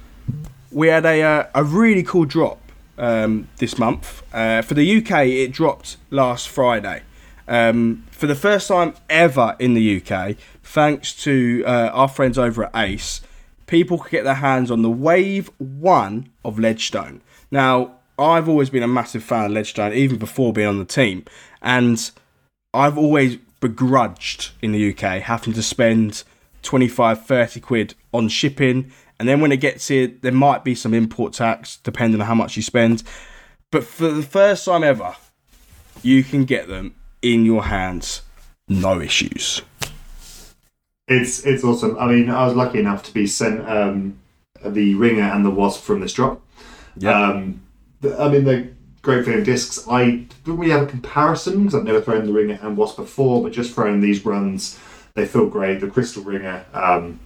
we 0.70 0.88
had 0.88 1.04
a 1.04 1.22
uh, 1.22 1.46
a 1.54 1.64
really 1.64 2.02
cool 2.02 2.24
drop 2.24 2.60
um, 2.98 3.48
this 3.56 3.78
month 3.78 4.22
uh, 4.32 4.62
for 4.62 4.74
the 4.74 4.98
UK. 4.98 5.26
It 5.26 5.52
dropped 5.52 5.96
last 6.10 6.48
Friday. 6.48 7.02
Um, 7.48 8.04
for 8.10 8.26
the 8.26 8.34
first 8.34 8.68
time 8.68 8.94
ever 9.08 9.56
in 9.58 9.74
the 9.74 10.02
UK, 10.02 10.36
thanks 10.62 11.14
to 11.24 11.64
uh, 11.66 11.90
our 11.94 12.08
friends 12.08 12.38
over 12.38 12.64
at 12.64 12.76
Ace, 12.76 13.22
people 13.66 13.98
could 13.98 14.10
get 14.10 14.24
their 14.24 14.34
hands 14.34 14.70
on 14.70 14.82
the 14.82 14.90
Wave 14.90 15.50
1 15.56 16.28
of 16.44 16.58
Ledgestone. 16.58 17.22
Now, 17.50 17.97
I've 18.18 18.48
always 18.48 18.70
been 18.70 18.82
a 18.82 18.88
massive 18.88 19.22
fan 19.22 19.44
of 19.46 19.52
Ledgestone, 19.52 19.92
even 19.92 20.18
before 20.18 20.52
being 20.52 20.68
on 20.68 20.78
the 20.78 20.84
team, 20.84 21.24
and 21.62 22.10
I've 22.74 22.98
always 22.98 23.36
begrudged 23.60 24.50
in 24.62 24.72
the 24.72 24.90
UK 24.90 25.22
having 25.22 25.52
to 25.54 25.62
spend 25.62 26.24
25, 26.62 27.24
30 27.24 27.60
quid 27.60 27.94
on 28.12 28.28
shipping, 28.28 28.90
and 29.18 29.28
then 29.28 29.40
when 29.40 29.52
it 29.52 29.58
gets 29.58 29.88
here, 29.88 30.08
there 30.20 30.32
might 30.32 30.64
be 30.64 30.74
some 30.74 30.94
import 30.94 31.32
tax 31.32 31.76
depending 31.78 32.20
on 32.20 32.26
how 32.26 32.34
much 32.34 32.56
you 32.56 32.62
spend. 32.62 33.02
But 33.70 33.84
for 33.84 34.10
the 34.10 34.22
first 34.22 34.64
time 34.64 34.82
ever, 34.84 35.14
you 36.02 36.24
can 36.24 36.44
get 36.44 36.68
them 36.68 36.94
in 37.22 37.44
your 37.44 37.64
hands, 37.64 38.22
no 38.68 39.00
issues. 39.00 39.62
It's 41.06 41.44
it's 41.46 41.64
awesome. 41.64 41.96
I 41.98 42.06
mean, 42.06 42.30
I 42.30 42.44
was 42.46 42.54
lucky 42.54 42.78
enough 42.78 43.02
to 43.04 43.14
be 43.14 43.26
sent 43.26 43.66
um, 43.68 44.18
the 44.64 44.94
ringer 44.94 45.22
and 45.22 45.44
the 45.44 45.50
wasp 45.50 45.82
from 45.82 46.00
this 46.00 46.12
drop. 46.12 46.40
Um, 47.32 47.52
the- 47.52 47.67
I 48.04 48.28
mean, 48.28 48.44
they're 48.44 48.68
great 49.02 49.24
feeling 49.24 49.42
discs. 49.44 49.86
I 49.88 50.26
don't 50.44 50.56
really 50.58 50.72
have 50.72 50.82
a 50.82 50.86
comparison 50.86 51.58
because 51.64 51.74
I've 51.74 51.84
never 51.84 52.00
thrown 52.00 52.26
the 52.26 52.32
ringer 52.32 52.58
and 52.62 52.76
wasp 52.76 52.96
before, 52.96 53.42
but 53.42 53.52
just 53.52 53.74
throwing 53.74 54.00
these 54.00 54.24
runs, 54.24 54.78
they 55.14 55.26
feel 55.26 55.46
great. 55.46 55.80
The 55.80 55.88
crystal 55.88 56.22
ringer, 56.22 56.64
um, 56.72 57.18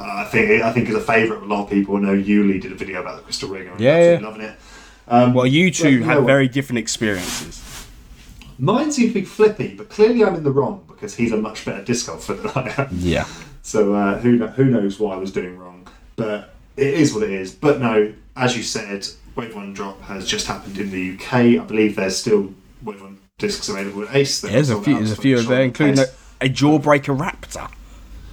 I 0.00 0.24
think 0.24 0.62
I 0.62 0.72
think 0.72 0.88
is 0.88 0.94
a 0.94 1.00
favourite 1.00 1.38
of 1.42 1.48
a 1.48 1.54
lot 1.54 1.64
of 1.64 1.70
people. 1.70 1.96
I 1.96 2.00
know 2.00 2.16
Yuli 2.16 2.60
did 2.60 2.72
a 2.72 2.74
video 2.74 3.00
about 3.00 3.16
the 3.16 3.22
crystal 3.22 3.48
ringer. 3.48 3.72
and 3.72 3.80
Yeah, 3.80 4.12
yeah. 4.12 4.18
loving 4.20 4.42
it. 4.42 4.56
Um, 5.08 5.34
Well, 5.34 5.46
you 5.46 5.66
Well, 5.66 5.72
two 5.72 5.90
you 5.90 6.00
know 6.00 6.06
had 6.06 6.26
very 6.26 6.48
different 6.48 6.78
experiences. 6.80 7.62
mine 8.58 8.90
seems 8.90 9.12
to 9.12 9.20
be 9.20 9.24
flippy, 9.24 9.74
but 9.74 9.88
clearly 9.88 10.24
I'm 10.24 10.34
in 10.34 10.42
the 10.44 10.50
wrong 10.50 10.84
because 10.88 11.14
he's 11.14 11.32
a 11.32 11.36
much 11.36 11.64
better 11.64 11.84
disc 11.84 12.06
golfer 12.08 12.34
than 12.34 12.50
I 12.54 12.74
am. 12.78 12.88
Yeah. 12.92 13.26
So 13.62 13.94
uh, 13.94 14.18
who 14.20 14.46
who 14.46 14.66
knows 14.66 15.00
what 15.00 15.12
I 15.16 15.16
was 15.18 15.32
doing 15.32 15.58
wrong? 15.58 15.88
But 16.14 16.54
it 16.76 16.94
is 16.94 17.12
what 17.12 17.24
it 17.24 17.30
is. 17.32 17.52
But 17.52 17.80
no, 17.80 18.12
as 18.36 18.56
you 18.56 18.62
said, 18.62 19.08
Wave 19.36 19.54
One 19.54 19.72
drop 19.72 20.00
has 20.02 20.26
just 20.26 20.46
happened 20.46 20.78
in 20.78 20.90
the 20.90 21.14
UK. 21.14 21.32
I 21.62 21.64
believe 21.64 21.96
there's 21.96 22.16
still 22.16 22.52
Wave 22.82 23.00
One 23.00 23.18
discs 23.38 23.68
available 23.68 24.02
at 24.08 24.14
Ace. 24.14 24.40
There's 24.40 24.70
a 24.70 24.80
few. 24.80 24.94
There's 24.96 25.12
a 25.12 25.16
few 25.16 25.38
of 25.38 25.46
there, 25.46 25.58
shop 25.58 25.64
including 25.64 25.98
a, 26.00 26.46
a 26.46 26.48
Jawbreaker 26.48 27.16
Raptor. 27.16 27.70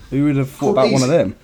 Who 0.09 0.25
would 0.25 0.37
have 0.37 0.49
thought 0.49 0.59
Cool, 0.59 0.69
about 0.71 0.91
one 0.91 1.03
of 1.03 1.09
them? 1.09 1.35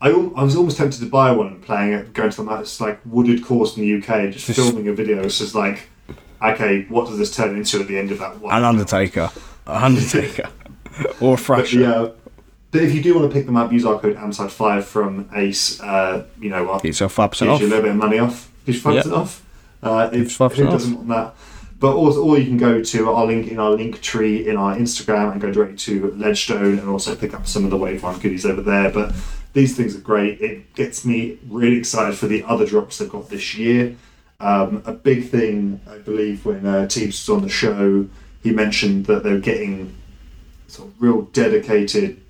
I, 0.00 0.10
I 0.10 0.42
was 0.42 0.56
almost 0.56 0.76
tempted 0.76 1.00
to 1.00 1.06
buy 1.06 1.32
one, 1.32 1.60
playing 1.60 1.92
it, 1.92 2.12
going 2.12 2.30
to 2.30 2.36
the 2.36 2.42
most 2.44 2.80
like 2.80 3.00
wooded 3.04 3.44
course 3.44 3.76
in 3.76 3.82
the 3.82 3.96
UK, 3.98 4.08
and 4.10 4.32
just, 4.32 4.46
Just- 4.46 4.58
filming 4.58 4.88
a 4.88 4.92
video. 4.92 5.22
It's 5.22 5.38
just 5.38 5.54
like 5.54 5.88
okay, 6.42 6.82
what 6.88 7.06
does 7.06 7.18
this 7.18 7.34
turn 7.34 7.56
into 7.56 7.80
at 7.80 7.88
the 7.88 7.98
end 7.98 8.10
of 8.10 8.18
that 8.18 8.38
one? 8.40 8.54
An 8.54 8.64
Undertaker. 8.64 9.30
An 9.66 9.84
Undertaker. 9.84 10.48
or 11.20 11.34
a 11.34 11.36
Thrasher. 11.36 11.80
yeah, 11.80 12.08
but 12.70 12.82
if 12.82 12.94
you 12.94 13.02
do 13.02 13.14
want 13.14 13.30
to 13.30 13.34
pick 13.34 13.46
them 13.46 13.56
up, 13.56 13.72
use 13.72 13.84
our 13.84 13.98
code 13.98 14.16
AMSIDE5 14.16 14.82
from 14.84 15.28
Ace. 15.34 15.80
Uh, 15.80 16.26
you 16.40 16.50
know 16.50 16.64
what? 16.64 16.82
Get 16.82 16.88
yourself 16.88 17.16
5% 17.16 17.30
Gives 17.30 17.40
you 17.40 17.66
a 17.66 17.68
little 17.68 17.82
bit 17.82 17.90
of 17.92 17.96
money 17.96 18.18
off. 18.18 18.50
Gives 18.66 18.84
you 18.84 18.92
Yeah. 18.92 19.02
off. 19.12 19.42
Uh, 19.82 20.08
if, 20.12 20.18
Gives 20.20 20.38
5% 20.38 20.56
who 20.56 20.70
doesn't 20.70 20.94
want 20.96 21.08
that? 21.08 21.34
But 21.80 21.96
also, 21.96 22.22
or 22.22 22.38
you 22.38 22.46
can 22.46 22.56
go 22.56 22.82
to 22.82 23.10
our 23.10 23.26
link 23.26 23.48
in 23.48 23.58
our 23.58 23.72
link 23.72 24.00
tree 24.00 24.48
in 24.48 24.56
our 24.56 24.74
Instagram 24.76 25.32
and 25.32 25.40
go 25.40 25.52
directly 25.52 25.76
to 25.76 26.12
Ledgestone 26.16 26.78
and 26.78 26.88
also 26.88 27.14
pick 27.14 27.34
up 27.34 27.46
some 27.46 27.64
of 27.64 27.70
the 27.70 27.76
Wave 27.76 28.02
One 28.02 28.18
goodies 28.18 28.46
over 28.46 28.62
there. 28.62 28.90
But 28.90 29.14
these 29.52 29.76
things 29.76 29.94
are 29.94 30.00
great. 30.00 30.40
It 30.40 30.74
gets 30.74 31.04
me 31.04 31.38
really 31.48 31.76
excited 31.76 32.16
for 32.16 32.26
the 32.26 32.42
other 32.44 32.64
drops 32.64 32.98
they've 32.98 33.10
got 33.10 33.28
this 33.28 33.54
year. 33.54 33.96
Um, 34.40 34.82
a 34.86 34.92
big 34.92 35.28
thing, 35.28 35.80
I 35.90 35.98
believe, 35.98 36.44
when 36.46 36.64
uh, 36.64 36.86
Teebs 36.86 37.06
was 37.06 37.28
on 37.28 37.42
the 37.42 37.48
show, 37.48 38.06
he 38.42 38.50
mentioned 38.50 39.06
that 39.06 39.22
they're 39.22 39.38
getting 39.38 39.94
sort 40.68 40.88
of 40.88 41.00
real 41.00 41.22
dedicated 41.22 42.20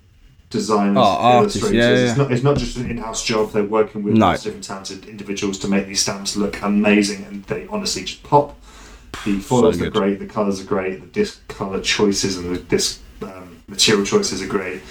designers, 0.49 0.97
Oh, 0.99 1.39
illustrators. 1.41 1.71
yeah, 1.73 1.89
yeah. 1.89 2.09
It's 2.09 2.17
not 2.17 2.31
it's 2.31 2.43
not 2.43 2.57
just 2.57 2.77
an 2.77 2.89
in-house 2.89 3.23
job. 3.23 3.51
They're 3.51 3.63
working 3.63 4.03
with 4.03 4.13
No. 4.15 4.31
different 4.33 4.63
talented 4.63 5.05
individuals 5.05 5.57
to 5.59 5.67
make 5.67 5.87
these 5.87 6.01
stamps 6.01 6.35
look 6.35 6.61
amazing, 6.61 7.25
and 7.25 7.43
they 7.45 7.67
honestly 7.69 8.03
just 8.03 8.23
pop. 8.23 8.57
The 9.25 9.39
foils 9.39 9.81
are 9.81 9.89
great, 9.89 10.19
the 10.19 10.25
colours 10.27 10.59
are 10.61 10.65
great, 10.65 10.99
the 11.01 11.07
disc 11.07 11.47
colour 11.47 11.79
choices 11.81 12.37
and 12.37 12.53
the 12.55 12.59
disc 12.59 12.99
um, 13.21 13.61
material 13.67 14.05
choices 14.05 14.41
are 14.41 14.47
great. 14.47 14.81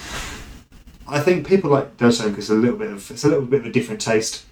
I 1.07 1.19
think 1.19 1.47
people 1.47 1.69
like 1.69 1.97
Dustone 1.97 2.29
because 2.29 2.45
it's 2.45 2.49
a 2.49 2.53
little 2.55 2.77
bit 2.77 2.89
of 2.91 3.11
it's 3.11 3.23
a 3.23 3.27
little 3.29 3.45
bit 3.45 3.61
of 3.61 3.65
a 3.67 3.71
different 3.71 4.01
taste. 4.01 4.43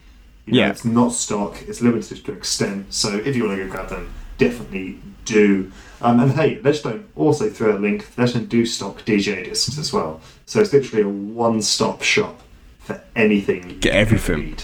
You 0.45 0.53
know, 0.53 0.59
Yeah. 0.59 0.69
it's 0.69 0.85
not 0.85 1.13
stock. 1.13 1.57
It's 1.67 1.81
limited 1.81 2.23
to 2.25 2.31
an 2.31 2.37
extent. 2.37 2.93
So 2.93 3.15
if 3.15 3.35
you 3.35 3.45
want 3.45 3.57
to 3.57 3.65
go 3.65 3.71
grab 3.71 3.89
them, 3.89 4.09
definitely 4.37 4.99
do. 5.25 5.71
Um, 6.03 6.19
and 6.19 6.31
hey, 6.33 6.59
Ledgestone 6.61 7.05
also 7.15 7.49
through 7.49 7.77
a 7.77 7.79
link. 7.79 8.05
Ledgestone 8.17 8.45
do 8.47 8.65
stock 8.65 8.97
DJ 9.05 9.45
discs 9.45 9.77
as 9.77 9.93
well. 9.93 10.19
So 10.45 10.59
it's 10.59 10.73
literally 10.73 11.03
a 11.03 11.07
one-stop 11.09 12.01
shop 12.01 12.41
for 12.79 13.01
anything. 13.15 13.69
you 13.69 13.75
Get 13.77 13.93
everything. 13.95 14.39
need. 14.47 14.63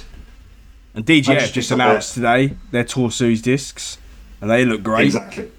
And 0.93 1.05
DJF 1.05 1.29
I 1.29 1.45
just, 1.47 1.71
announced 1.71 2.13
today 2.15 2.55
their 2.71 2.83
Tour 2.83 3.09
Series 3.11 3.41
discs. 3.41 3.97
And 4.41 4.49
they 4.51 4.65
look 4.65 4.83
great. 4.83 5.05
Exactly. 5.07 5.49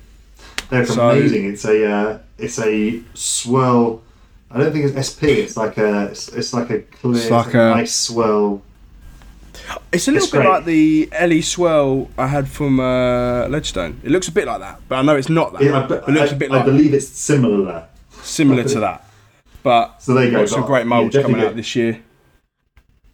They're 0.69 0.87
So- 0.87 1.11
amazing. 1.11 1.47
It's 1.53 1.65
a 1.65 1.91
uh, 1.91 2.19
it's 2.39 2.59
a 2.59 3.01
swirl. 3.15 4.03
I 4.51 4.59
don't 4.59 4.73
think 4.73 4.85
it's 4.87 5.09
SP. 5.09 5.25
It's 5.45 5.57
like 5.57 5.79
a 5.79 6.07
it's, 6.07 6.29
it's 6.29 6.53
like 6.53 6.71
a 6.71 6.81
clear, 6.81 7.17
It's 7.17 7.31
like 7.31 7.55
a- 7.55 7.71
nice 7.75 7.95
swirl. 7.95 8.63
It's 9.93 10.07
a 10.09 10.13
little 10.13 10.25
It's 10.25 10.33
bit 10.33 10.39
great. 10.43 10.49
like 10.49 10.65
the 10.65 11.09
Ellie 11.13 11.43
Swell 11.43 12.09
I 12.17 12.27
had 12.29 12.49
from 12.49 12.81
uh, 12.81 13.47
Ledgestone. 13.49 14.01
It 14.05 14.11
looks 14.11 14.29
a 14.29 14.33
bit 14.33 14.47
like 14.47 14.61
that, 14.61 14.81
but 14.89 14.97
I 14.97 15.03
know 15.03 15.17
it's 15.17 15.29
not 15.29 15.53
that. 15.55 15.63
Yeah, 15.63 15.79
I, 15.81 15.85
it 15.85 16.09
looks 16.09 16.33
I- 16.33 16.35
a 16.35 16.39
bit 16.39 16.51
I 16.51 16.57
like 16.57 16.65
believe 16.67 16.95
it's 16.95 17.09
similar. 17.09 17.87
similar 18.23 18.65
to 18.65 18.81
that. 18.81 19.07
But 19.63 20.01
So 20.03 20.15
there 20.15 20.25
you 20.25 20.31
go. 20.31 20.47
some 20.47 20.65
great 20.65 20.81
yeah, 20.81 20.85
molds 20.85 21.13
definitely 21.15 21.33
coming 21.35 21.45
go- 21.45 21.51
out 21.51 21.57
this 21.57 21.75
year. 21.77 22.01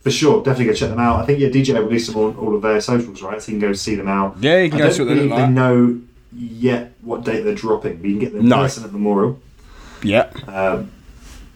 For 0.00 0.10
sure, 0.12 0.42
definitely 0.44 0.66
go 0.66 0.72
check 0.74 0.90
them 0.90 1.00
out. 1.00 1.20
I 1.20 1.26
think 1.26 1.40
yeah, 1.40 1.48
DJ 1.48 1.74
released 1.82 2.12
them 2.12 2.22
on 2.22 2.36
all 2.36 2.54
of 2.54 2.62
their 2.62 2.80
socials, 2.80 3.20
right? 3.22 3.42
So 3.42 3.50
you 3.50 3.58
can 3.58 3.68
go 3.68 3.72
see 3.72 3.96
them 3.96 4.06
out. 4.06 4.36
Yeah, 4.40 4.58
you 4.62 4.70
can 4.70 4.76
I 4.76 4.78
go 4.78 4.84
don't 4.86 4.94
see 4.94 5.02
what 5.02 5.08
they 5.08 5.14
believe 5.14 5.30
look 5.30 5.36
they 5.38 5.42
like. 5.42 5.50
know 5.52 6.00
yet 6.32 6.92
what 7.00 7.24
date 7.24 7.40
they're 7.42 7.54
dropping, 7.54 7.96
but 7.96 8.04
you 8.06 8.12
can 8.12 8.20
get 8.20 8.32
them 8.32 8.42
in 8.42 8.48
No. 8.48 8.56
person 8.58 8.84
at 8.84 8.92
Memorial. 8.92 9.40
Yeah. 10.04 10.30
Um, 10.46 10.92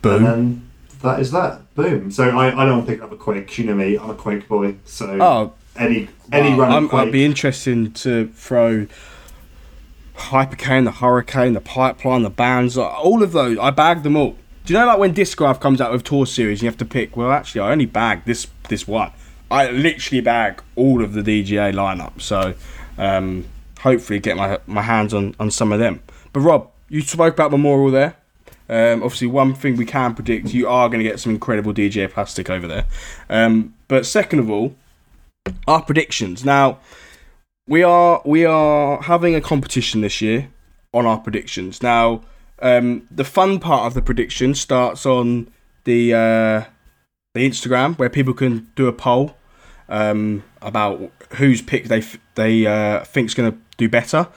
Boom. 0.03 0.15
And 0.15 0.27
then 0.27 0.71
that 1.03 1.21
is 1.21 1.31
that. 1.31 1.61
Boom. 1.83 2.11
So 2.11 2.29
I, 2.39 2.63
I 2.63 2.67
don't 2.67 2.87
pick 2.87 3.03
up 3.03 3.11
a 3.13 3.17
Quake. 3.17 3.57
You 3.59 3.65
know 3.65 3.75
me, 3.75 3.97
I'm 3.99 4.11
a 4.11 4.15
Quake 4.15 4.47
boy. 4.49 4.77
So 4.85 5.17
Oh, 5.21 5.53
any 5.77 6.09
any 6.33 6.51
wow. 6.51 6.59
run 6.59 6.73
I'm, 6.73 6.85
of 6.85 6.91
Quake. 6.91 7.07
I'd 7.07 7.13
be 7.13 7.25
interested 7.25 7.95
to 7.97 8.29
throw 8.29 8.87
Hypercane, 10.17 10.85
the 10.85 10.93
Hurricane, 10.93 11.55
the 11.55 11.61
Pipeline, 11.61 12.23
the 12.23 12.31
Bands, 12.31 12.77
all 12.77 13.23
of 13.23 13.33
those. 13.33 13.59
I 13.59 13.71
bagged 13.71 14.03
them 14.03 14.17
all. 14.17 14.37
Do 14.67 14.75
you 14.75 14.79
know 14.79 14.87
like 14.87 14.99
when 14.99 15.15
Discraft 15.15 15.61
comes 15.61 15.81
out 15.81 15.91
with 15.91 16.05
Tour 16.05 16.27
Series, 16.27 16.61
you 16.63 16.69
have 16.69 16.77
to 16.79 16.85
pick? 16.85 17.17
Well, 17.17 17.33
actually, 17.33 17.63
I 17.63 17.73
only 17.73 17.87
bagged 17.87 18.27
this 18.27 18.47
this 18.69 18.87
one. 18.87 19.11
I 19.51 19.71
literally 19.71 20.21
bag 20.21 20.63
all 20.77 21.03
of 21.03 21.15
the 21.15 21.23
DGA 21.23 21.73
lineup. 21.73 22.21
So 22.21 22.55
um, 22.99 23.47
hopefully 23.81 24.19
get 24.21 24.37
my 24.37 24.59
my 24.67 24.83
hands 24.83 25.15
on 25.15 25.35
on 25.41 25.51
some 25.51 25.73
of 25.73 25.79
them. 25.79 26.03
But 26.33 26.41
Rob, 26.41 26.71
you 26.91 27.01
spoke 27.01 27.35
about 27.35 27.51
Memorial 27.51 27.91
there. 27.91 28.17
Um, 28.71 29.03
obviously, 29.03 29.27
one 29.27 29.53
thing 29.53 29.77
we 29.77 29.85
can 29.85 30.15
predict, 30.15 30.55
you 30.55 30.69
are 30.69 30.89
going 30.89 31.01
to 31.01 31.09
get 31.09 31.19
some 31.19 31.33
incredible 31.33 31.75
DGA 31.75 32.09
plastic 32.09 32.49
over 32.49 32.69
there. 32.69 32.87
Um, 33.29 33.75
but 33.89 34.07
second 34.07 34.39
of 34.39 34.49
all, 34.49 34.77
our 35.67 35.83
predictions. 35.83 36.45
Now, 36.45 36.79
we 37.67 37.83
are 37.83 38.23
we 38.25 38.45
are 38.45 39.03
having 39.03 39.35
a 39.35 39.41
competition 39.41 40.03
this 40.03 40.21
year 40.21 40.51
on 40.95 41.05
our 41.05 41.19
predictions. 41.19 41.83
Now, 41.83 42.23
um, 42.61 43.09
the 43.11 43.25
fun 43.25 43.59
part 43.59 43.87
of 43.87 43.95
the 43.95 44.03
prediction 44.03 44.55
starts 44.55 45.05
on 45.05 45.51
the 45.83 46.15
uh, 46.15 46.65
the 47.35 47.49
Instagram 47.49 47.99
where 47.99 48.09
people 48.09 48.35
can 48.35 48.71
do 48.77 48.87
a 48.87 48.93
poll 48.93 49.37
um, 49.89 50.45
about 50.63 51.11
whose 51.35 51.61
pick 51.61 51.87
they 51.89 51.99
f- 51.99 52.19
they 52.37 52.67
uh, 52.67 53.05
think's 53.05 53.35
going 53.35 53.51
to 53.51 53.59
do 53.77 53.89
better. 53.89 54.29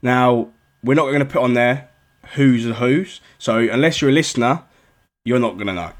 Now, 0.00 0.48
we're 0.82 0.94
not 0.94 1.06
going 1.06 1.20
to 1.20 1.26
put 1.26 1.42
on 1.42 1.52
there 1.52 1.90
who's 2.32 2.64
the 2.64 2.74
who's. 2.74 3.20
So 3.38 3.58
unless 3.58 4.00
you're 4.00 4.10
a 4.10 4.14
listener, 4.14 4.62
you're 5.24 5.38
not 5.38 5.54
going 5.54 5.68
to 5.68 5.72
know. 5.74 5.92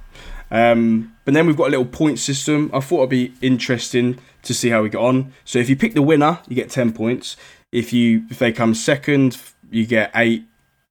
Um, 0.50 1.16
but 1.24 1.34
then 1.34 1.46
we've 1.46 1.56
got 1.56 1.68
a 1.68 1.70
little 1.70 1.86
point 1.86 2.18
system. 2.18 2.70
I 2.74 2.80
thought 2.80 2.98
it'd 2.98 3.10
be 3.10 3.32
interesting 3.40 4.18
to 4.42 4.52
see 4.52 4.68
how 4.68 4.82
we 4.82 4.90
get 4.90 5.00
on. 5.00 5.32
So 5.44 5.58
if 5.58 5.68
you 5.68 5.76
pick 5.76 5.94
the 5.94 6.02
winner, 6.02 6.40
you 6.46 6.54
get 6.54 6.70
ten 6.70 6.92
points. 6.92 7.36
If 7.70 7.92
you 7.92 8.24
if 8.30 8.38
they 8.38 8.52
come 8.52 8.74
second, 8.74 9.38
you 9.70 9.86
get 9.86 10.10
eight. 10.14 10.44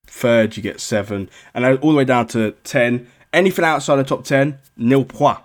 Third, 0.07 0.57
you 0.57 0.63
get 0.63 0.81
seven, 0.81 1.29
and 1.53 1.63
all 1.63 1.91
the 1.91 1.97
way 1.97 2.03
down 2.03 2.27
to 2.29 2.51
ten. 2.65 3.07
Anything 3.31 3.63
outside 3.63 3.95
the 3.95 4.03
top 4.03 4.25
ten, 4.25 4.59
nil 4.75 5.05
point. 5.05 5.37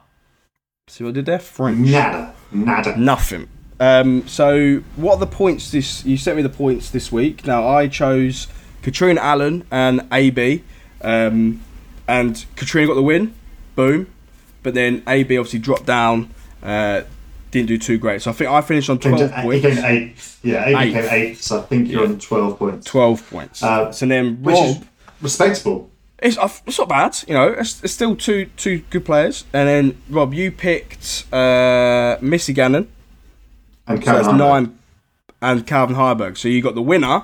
See 0.89 1.05
what 1.05 1.11
I 1.11 1.13
did 1.13 1.27
there? 1.27 1.39
French. 1.39 1.87
nada, 1.87 2.35
nada. 2.51 2.97
Nothing. 2.97 3.49
Um, 3.79 4.27
so 4.27 4.83
what 4.97 5.15
are 5.15 5.19
the 5.21 5.27
points 5.27 5.71
this? 5.71 6.05
You 6.05 6.17
sent 6.17 6.37
me 6.37 6.43
the 6.43 6.49
points 6.49 6.91
this 6.91 7.13
week. 7.13 7.47
Now 7.47 7.69
I 7.69 7.87
chose 7.87 8.49
Catrina 8.83 9.21
Allen 9.21 9.65
and 9.71 10.07
AB, 10.13 10.63
um, 11.03 11.61
and 12.09 12.45
Catrina 12.57 12.87
got 12.89 12.95
the 12.95 13.03
win. 13.03 13.35
Boom. 13.75 14.07
But 14.63 14.75
then 14.75 15.03
AB 15.07 15.37
obviously 15.39 15.59
dropped 15.61 15.87
down. 15.87 16.31
Uh, 16.63 17.03
didn't 17.53 17.69
do 17.69 17.79
too 17.79 17.97
great. 17.99 18.23
So 18.23 18.31
I 18.31 18.35
think 18.35 18.51
I 18.51 18.61
finished 18.61 18.91
on 18.91 18.99
twelve 18.99 19.19
to, 19.19 19.29
he 19.29 19.43
points. 19.43 19.63
came 19.67 19.85
eighth. 19.85 20.41
Yeah, 20.43 20.65
eight 20.69 20.77
Eighth. 20.77 20.95
came 20.95 21.05
eighth. 21.11 21.43
So 21.43 21.59
I 21.59 21.63
think 21.63 21.89
you're 21.89 22.03
Yeah. 22.05 22.09
on 22.11 22.19
twelve 22.19 22.59
points, 22.59 22.87
Twelve 22.87 23.31
points. 23.31 23.63
Uh, 23.63 23.93
so 23.93 24.07
then 24.07 24.39
Rob. 24.43 24.85
respectable. 25.23 25.91
It's, 26.19 26.39
it's 26.67 26.79
not 26.79 26.89
bad, 26.89 27.15
you 27.29 27.35
know. 27.35 27.49
It's, 27.53 27.85
it's 27.85 27.93
still 27.93 28.17
two 28.17 28.47
two 28.57 28.79
good 28.91 29.05
players. 29.05 29.45
And 29.53 29.69
then 29.69 30.03
Rob, 30.11 30.33
you 30.35 30.51
picked 30.51 31.33
uh, 31.33 32.17
Missy 32.21 32.53
Gannon, 32.55 32.89
And 33.87 34.03
so 34.05 34.13
that's 34.13 34.29
nine, 34.29 34.79
and 35.43 35.67
Calvin 35.67 35.95
Heimburg. 35.97 36.37
So 36.39 36.49
you 36.49 36.63
got 36.63 36.75
the 36.75 36.83
winner, 36.83 37.23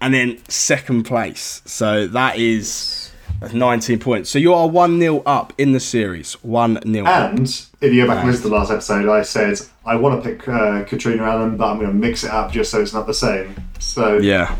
and 0.00 0.14
then 0.14 0.38
second 0.48 1.04
place. 1.04 1.62
So 1.64 2.06
that 2.08 2.38
is 2.38 3.12
nineteen 3.52 3.98
points. 3.98 4.30
So 4.30 4.38
you 4.38 4.52
are 4.54 4.68
one 4.68 4.98
0 4.98 5.22
up 5.26 5.52
in 5.58 5.72
the 5.72 5.80
series. 5.80 6.34
One 6.42 6.78
0 6.82 7.06
And 7.06 7.48
if 7.80 7.92
you 7.92 8.02
go 8.02 8.08
back 8.08 8.18
and 8.18 8.28
listen 8.28 8.44
to 8.44 8.48
the 8.48 8.54
last 8.54 8.70
episode, 8.70 9.08
I 9.08 9.22
said 9.22 9.58
I 9.84 9.96
want 9.96 10.22
to 10.22 10.28
pick 10.30 10.48
uh, 10.48 10.84
Catrina 10.84 11.22
Allen, 11.22 11.56
but 11.56 11.68
I'm 11.68 11.78
going 11.78 11.90
to 11.90 11.94
mix 11.96 12.24
it 12.24 12.30
up 12.30 12.50
just 12.52 12.70
so 12.70 12.80
it's 12.80 12.92
not 12.92 13.06
the 13.06 13.14
same. 13.14 13.54
So 13.78 14.18
Yeah. 14.18 14.56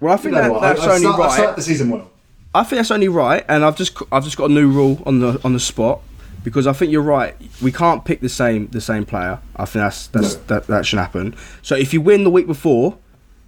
Well, 0.00 0.14
I 0.14 0.16
think 0.16 0.34
you 0.34 0.40
know 0.42 0.60
that, 0.60 0.76
that's 0.76 0.80
I, 0.80 0.84
I 0.84 0.94
only 0.94 1.00
start, 1.00 1.20
I 1.20 1.24
right. 1.24 1.32
started 1.34 1.56
the 1.56 1.62
season 1.62 1.90
well. 1.90 2.10
I 2.54 2.64
think 2.64 2.78
that's 2.78 2.90
only 2.90 3.08
right, 3.08 3.44
and 3.48 3.64
I've 3.64 3.76
just 3.76 3.96
I've 4.10 4.24
just 4.24 4.36
got 4.36 4.50
a 4.50 4.52
new 4.52 4.68
rule 4.68 5.02
on 5.06 5.20
the 5.20 5.40
on 5.44 5.52
the 5.52 5.60
spot 5.60 6.00
because 6.42 6.66
I 6.66 6.72
think 6.72 6.90
you're 6.90 7.02
right. 7.02 7.36
We 7.62 7.70
can't 7.70 8.04
pick 8.04 8.20
the 8.20 8.28
same 8.28 8.68
the 8.68 8.80
same 8.80 9.04
player. 9.04 9.38
I 9.56 9.66
think 9.66 9.82
that's 9.82 10.06
that's 10.08 10.34
No. 10.36 10.42
that 10.48 10.66
that 10.68 10.86
should 10.86 10.98
happen. 10.98 11.36
So 11.62 11.76
if 11.76 11.92
you 11.92 12.00
win 12.00 12.24
the 12.24 12.30
week 12.30 12.46
before, 12.46 12.96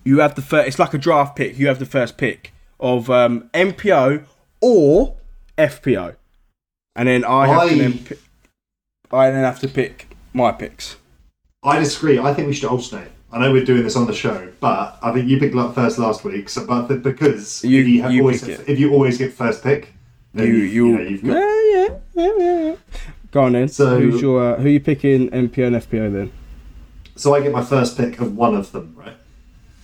you 0.05 0.21
have 0.21 0.35
the 0.35 0.43
first. 0.43 0.69
It's 0.69 0.79
like 0.79 0.95
a 0.95 0.99
draft 0.99 1.37
pick. 1.37 1.59
You 1.59 1.67
have 1.69 1.79
the 1.79 1.87
first 1.87 2.17
pick 2.17 2.53
of 2.81 3.09
um, 3.11 3.49
MPO 3.55 4.25
or 4.61 5.17
FPO, 5.59 6.17
and 6.97 7.09
then 7.09 7.25
I 7.25 7.47
have 7.47 7.69
to 7.69 7.75
I- 7.75 7.79
then 7.79 7.99
pick, 7.99 8.19
I 9.13 9.31
then 9.31 9.45
have 9.45 9.61
to 9.61 9.69
pick 9.69 10.15
my 10.33 10.53
picks. 10.53 10.97
I 11.63 11.79
disagree. 11.79 12.19
I 12.19 12.35
think 12.35 12.49
we 12.49 12.55
should 12.55 12.69
alternate. 12.71 13.11
I 13.31 13.39
know 13.39 13.53
we're 13.53 13.65
doing 13.65 13.83
this 13.83 13.97
on 13.97 14.07
the 14.07 14.13
show, 14.13 14.53
but 14.61 14.99
I 15.03 15.13
think 15.13 15.29
you 15.29 15.39
picked 15.39 15.55
luck 15.55 15.75
first 15.75 15.99
last 15.99 16.23
week. 16.25 16.49
So, 16.49 16.67
but 16.67 16.89
because 17.03 17.65
You- 17.65 17.81
if 17.81 17.89
you, 17.89 18.03
have 18.03 18.13
you 18.13 18.21
always 18.23 18.43
it. 18.47 18.69
if 18.69 18.79
you 18.79 18.93
always 18.93 19.17
get 19.17 19.33
first 19.33 19.63
pick, 19.63 19.95
then 20.35 20.49
You 20.49 20.53
you, 20.55 20.65
you, 20.87 20.99
know, 20.99 21.03
you've 21.03 21.23
got, 21.25 21.33
yeah, 21.37 21.89
yeah, 22.15 22.31
yeah, 22.39 22.59
yeah. 22.71 22.77
Go 23.31 23.45
on 23.45 23.53
then. 23.53 23.69
So- 23.69 23.99
who's 23.99 24.21
your 24.21 24.55
uh, 24.55 24.61
who 24.61 24.69
you 24.69 24.81
picking 24.81 25.31
MPO 25.31 25.67
and 25.69 25.77
FPO 25.77 26.13
then? 26.13 26.33
so 27.15 27.35
I 27.35 27.41
get 27.43 27.53
my 27.53 27.63
first 27.65 27.97
pick 27.97 28.19
of 28.21 28.37
one 28.37 28.55
of 28.55 28.73
them, 28.73 28.95
right? 28.97 29.15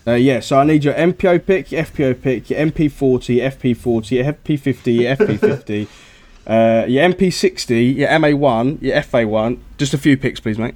Uh, 0.09 0.15
yeah, 0.15 0.41
so 0.41 0.59
I 0.59 0.65
need 0.65 0.85
your 0.85 0.95
MPO 0.95 1.45
pick, 1.45 1.71
your 1.71 1.83
FPO 1.85 2.23
pick, 2.23 2.49
your 2.49 2.59
MP40, 2.61 3.43
FP40, 3.53 4.11
your 4.13 4.33
FP50, 4.33 5.01
your 5.03 5.17
FP50, 5.17 5.87
uh, 6.47 6.87
your 6.89 7.09
MP60, 7.11 7.97
your 7.97 8.09
MA1, 8.09 8.81
your 8.81 8.97
FA1. 9.03 9.59
Just 9.77 9.93
a 9.93 9.99
few 9.99 10.17
picks, 10.17 10.41
please, 10.41 10.59
mate. 10.59 10.75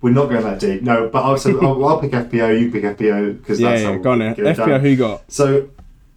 we're 0.00 0.10
not 0.10 0.28
going 0.30 0.42
that 0.42 0.58
deep. 0.58 0.82
No, 0.82 1.08
but 1.08 1.22
I'll, 1.22 1.36
so 1.36 1.60
I'll, 1.64 1.84
I'll 1.84 2.00
pick 2.00 2.10
FPO. 2.10 2.60
You 2.60 2.72
pick 2.72 2.82
FPO 2.82 3.38
because 3.38 3.60
Yeah, 3.60 3.70
that's 3.70 3.82
yeah, 3.82 3.92
how 3.92 3.98
go 3.98 4.10
on 4.12 4.18
we'll 4.18 4.34
then. 4.34 4.44
get 4.44 4.46
it 4.46 4.56
FPO, 4.58 4.66
done. 4.66 4.80
who 4.80 4.88
you 4.88 4.96
got? 4.96 5.30
So 5.32 5.68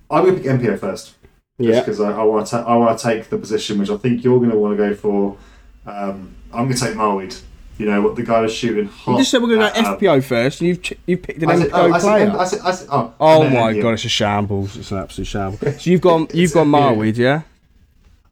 I'm 0.09 0.23
going 0.23 0.35
to 0.37 0.41
pick 0.41 0.51
MPO 0.59 0.79
first. 0.79 1.13
Yeah. 1.59 1.81
because 1.81 2.01
I, 2.01 2.11
I 2.13 2.23
want 2.23 2.47
to 2.47 2.57
I 2.57 2.75
want 2.75 2.97
to 2.97 3.03
take 3.03 3.29
the 3.29 3.37
position 3.37 3.77
which 3.77 3.91
I 3.91 3.97
think 3.97 4.23
you're 4.23 4.39
going 4.39 4.49
to 4.49 4.57
want 4.57 4.75
to 4.75 4.89
go 4.89 4.95
for. 4.95 5.37
Um, 5.85 6.33
I'm 6.51 6.63
going 6.65 6.73
to 6.73 6.79
take 6.79 6.95
Marwede. 6.95 7.39
You 7.77 7.87
know 7.87 8.01
what 8.01 8.15
the 8.15 8.23
guy 8.23 8.41
was 8.41 8.53
shooting 8.53 8.87
hot. 8.87 9.13
You 9.13 9.17
just 9.19 9.31
said 9.31 9.41
we're 9.41 9.55
going 9.55 9.73
to 9.73 9.81
go 9.81 9.89
um, 9.89 9.97
FPO 9.97 10.23
first, 10.23 10.61
and 10.61 10.67
you've 10.67 10.81
ch- 10.81 10.93
you 11.07 11.17
picked 11.17 11.41
an 11.41 11.49
said, 11.49 11.71
MPO 11.71 11.95
oh, 11.95 11.99
player. 11.99 12.31
I 12.37 12.45
said, 12.45 12.59
I 12.61 12.71
said, 12.71 12.87
oh, 12.91 13.13
oh 13.19 13.49
my 13.49 13.73
god, 13.79 13.93
it's 13.93 14.05
a 14.05 14.09
shambles! 14.09 14.77
It's 14.77 14.91
an 14.91 14.99
absolute 14.99 15.25
shambles. 15.25 15.61
So 15.81 15.89
you've 15.89 16.01
gone, 16.01 16.27
you've 16.33 16.53
gone 16.53 16.67
Marwede, 16.67 17.17
yeah? 17.17 17.41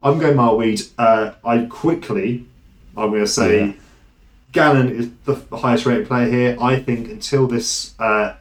I'm 0.02 0.18
going 0.18 0.36
Marwede. 0.36 0.90
Uh, 0.96 1.32
I 1.44 1.66
quickly, 1.66 2.46
I'm 2.96 3.10
going 3.10 3.22
to 3.22 3.26
say, 3.26 3.66
Yeah. 3.66 3.72
Gannon 4.52 4.94
is 4.94 5.10
the 5.24 5.56
highest 5.56 5.86
rated 5.86 6.06
player 6.06 6.30
here. 6.30 6.56
I 6.60 6.78
think 6.78 7.08
until 7.08 7.46
this 7.46 7.94
uh, 7.98 8.34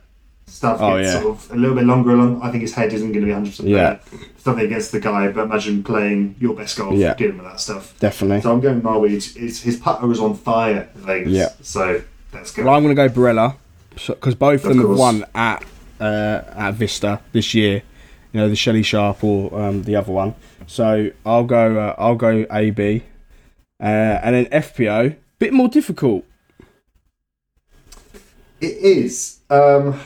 stuff 0.62 0.78
Oh, 0.80 0.96
gets 0.98 1.08
yeah. 1.14 1.22
sort 1.22 1.38
of 1.38 1.52
a 1.52 1.56
little 1.56 1.76
bit 1.76 1.86
longer 1.86 2.12
along, 2.12 2.40
I 2.44 2.52
think 2.52 2.62
his 2.62 2.74
head 2.74 2.94
isn't 2.94 3.12
going 3.14 3.22
to 3.22 3.26
be 3.26 3.32
100 3.32 3.50
percent 3.50 3.70
Yeah. 3.70 3.78
there. 3.78 4.00
It's 4.36 4.46
nothing 4.46 4.66
against 4.66 4.92
the 4.92 5.00
guy, 5.00 5.32
but 5.32 5.46
imagine 5.46 5.82
playing 5.84 6.36
your 6.40 6.54
best 6.56 6.78
golf, 6.78 6.94
Yeah. 6.94 7.16
dealing 7.16 7.38
with 7.40 7.48
that 7.48 7.60
stuff. 7.60 7.98
Definitely. 8.00 8.42
So 8.42 8.52
I'm 8.54 8.60
going 8.60 8.80
Marwede. 8.80 9.36
His, 9.36 9.62
his 9.64 9.78
putter 9.78 10.06
was 10.06 10.20
on 10.20 10.36
fire 10.36 10.88
in 10.94 11.02
Vegas. 11.02 11.34
Yeah. 11.34 11.50
So 11.62 12.02
let's 12.32 12.52
go. 12.52 12.64
Well, 12.64 12.76
I'm 12.76 12.84
going 12.84 12.96
to 12.96 13.08
go 13.08 13.10
Barela 13.10 13.56
because 14.06 14.36
both 14.36 14.64
of 14.64 14.70
them 14.70 14.88
have 14.88 14.98
won 14.98 15.26
at 15.34 15.64
uh, 16.00 16.42
at 16.56 16.76
Vista 16.76 17.20
this 17.32 17.56
year. 17.56 17.82
You 18.34 18.40
know 18.42 18.48
the 18.48 18.56
Shelley 18.56 18.84
Sharp 18.84 19.24
or 19.24 19.60
um, 19.60 19.82
the 19.84 19.96
other 19.96 20.12
one. 20.12 20.36
So 20.68 21.10
I'll 21.26 21.44
go. 21.44 21.80
Uh, 21.80 21.96
I'll 21.98 22.16
go 22.16 22.46
AB, 22.52 23.02
uh, 23.82 23.84
and 23.84 24.36
then 24.36 24.46
FPO. 24.46 25.16
Bit 25.40 25.54
more 25.54 25.68
difficult. 25.70 26.24
It 28.62 28.78
is. 28.78 29.40
Um, 29.50 30.00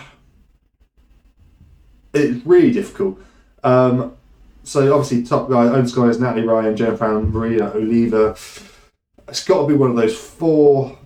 it's 2.15 2.45
really 2.45 2.71
difficult. 2.71 3.19
Um, 3.63 4.15
so 4.63 4.93
obviously, 4.93 5.23
top 5.23 5.49
guy, 5.49 5.63
own 5.65 5.85
guys, 5.85 6.19
Natalie 6.19 6.47
Ryan, 6.47 6.75
Jennifer 6.75 7.05
Allen, 7.05 7.31
Maria 7.31 7.71
Oliva. 7.73 8.35
It's 9.27 9.43
got 9.43 9.61
to 9.61 9.67
be 9.67 9.73
one 9.73 9.91
of 9.91 9.95
those 9.95 10.17
four. 10.17 10.97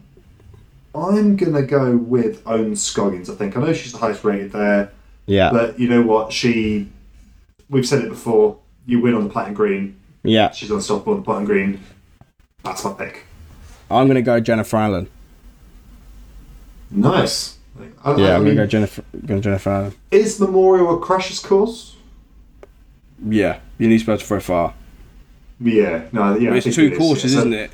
I'm 0.95 1.35
gonna 1.35 1.61
go 1.61 1.95
with 1.97 2.41
Ohn 2.47 2.75
Scoggins. 2.75 3.29
I 3.29 3.35
think 3.35 3.55
I 3.55 3.61
know 3.61 3.73
she's 3.73 3.91
the 3.91 3.97
highest 3.99 4.23
rated 4.23 4.51
there, 4.51 4.91
Yeah. 5.27 5.51
but 5.51 5.79
you 5.79 5.87
know 5.87 6.01
what? 6.01 6.33
She, 6.33 6.89
we've 7.69 7.87
said 7.87 8.03
it 8.03 8.09
before. 8.09 8.57
You 8.85 8.99
win 8.99 9.13
on 9.13 9.23
the 9.25 9.29
platinum 9.29 9.53
green. 9.55 9.99
yeah. 10.23 10.49
She's 10.51 10.71
unstoppable 10.71 11.13
on 11.13 11.19
the 11.19 11.25
platinum 11.25 11.45
green. 11.45 11.79
That's 12.63 12.83
my 12.83 12.91
pick. 12.93 13.23
I'm 13.91 14.07
going 14.07 14.15
to 14.15 14.21
go 14.23 14.39
Jennifer 14.39 14.77
Allen. 14.77 15.07
Nice. 16.91 17.57
I, 18.03 18.15
Yeah, 18.15 18.27
I 18.29 18.35
I'm 18.35 18.43
mean, 18.43 18.55
going 18.55 18.55
to 18.55 18.55
go 18.55 18.65
Jennifer. 18.67 19.03
Go 19.25 19.39
Jennifer 19.39 19.69
Allen. 19.69 19.93
is 20.11 20.39
Memorial 20.39 20.95
a 20.95 20.99
crashes 20.99 21.39
course? 21.39 21.95
Yeah, 23.27 23.59
you 23.77 23.87
need 23.89 23.99
to 23.99 24.05
be 24.05 24.11
able 24.11 24.19
to 24.19 24.25
throw 24.25 24.39
far. 24.39 24.73
Yeah, 25.59 26.03
no, 26.11 26.37
yeah. 26.37 26.51
I 26.53 26.55
it's 26.57 26.73
two 26.73 26.85
it 26.85 26.93
is, 26.93 26.97
courses, 26.97 27.33
yeah. 27.33 27.39
So- 27.41 27.47
isn't 27.47 27.53
it? 27.53 27.71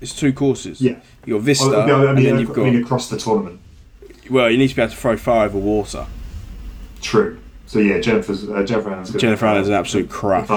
It's 0.00 0.14
two 0.14 0.32
courses. 0.32 0.80
Yeah. 0.80 0.96
You 1.24 1.34
got 1.34 1.42
Vista, 1.44 1.64
I 1.76 1.86
mean, 1.86 1.94
I 1.94 2.10
and 2.10 2.18
then 2.18 2.38
you've 2.40 2.52
got. 2.52 2.64
mean 2.64 2.82
across 2.82 3.08
the 3.08 3.16
tournament. 3.16 3.60
well, 4.28 4.50
you 4.50 4.58
need 4.58 4.66
to 4.68 4.74
be 4.74 4.82
able 4.82 4.90
to 4.90 4.96
throw 4.98 5.16
far 5.16 5.44
over 5.44 5.56
water. 5.58 6.06
True. 7.00 7.38
So 7.66 7.78
yeah, 7.78 8.00
Jennifer's 8.00 8.48
uh, 8.50 8.64
Jennifer. 8.64 9.16
Jennifer 9.18 9.46
Allen's 9.46 9.68
an 9.68 9.74
absolute 9.74 10.10
crap. 10.10 10.48
Do 10.48 10.54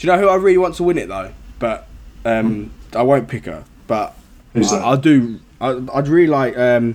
you 0.00 0.06
know 0.12 0.18
who 0.18 0.28
I 0.28 0.34
really 0.36 0.58
want 0.58 0.74
to 0.76 0.82
win 0.82 0.98
it 0.98 1.08
though? 1.08 1.32
But 1.58 1.88
um, 2.26 2.70
I 2.94 3.02
won't 3.02 3.28
pick 3.28 3.46
her. 3.46 3.64
But 3.86 4.14
Who's 4.52 4.72
I, 4.72 4.78
that? 4.78 4.84
I 4.84 4.96
do. 4.96 5.40
I, 5.60 5.98
I'd 5.98 6.08
really 6.08 6.26
like 6.28 6.56
um, 6.58 6.94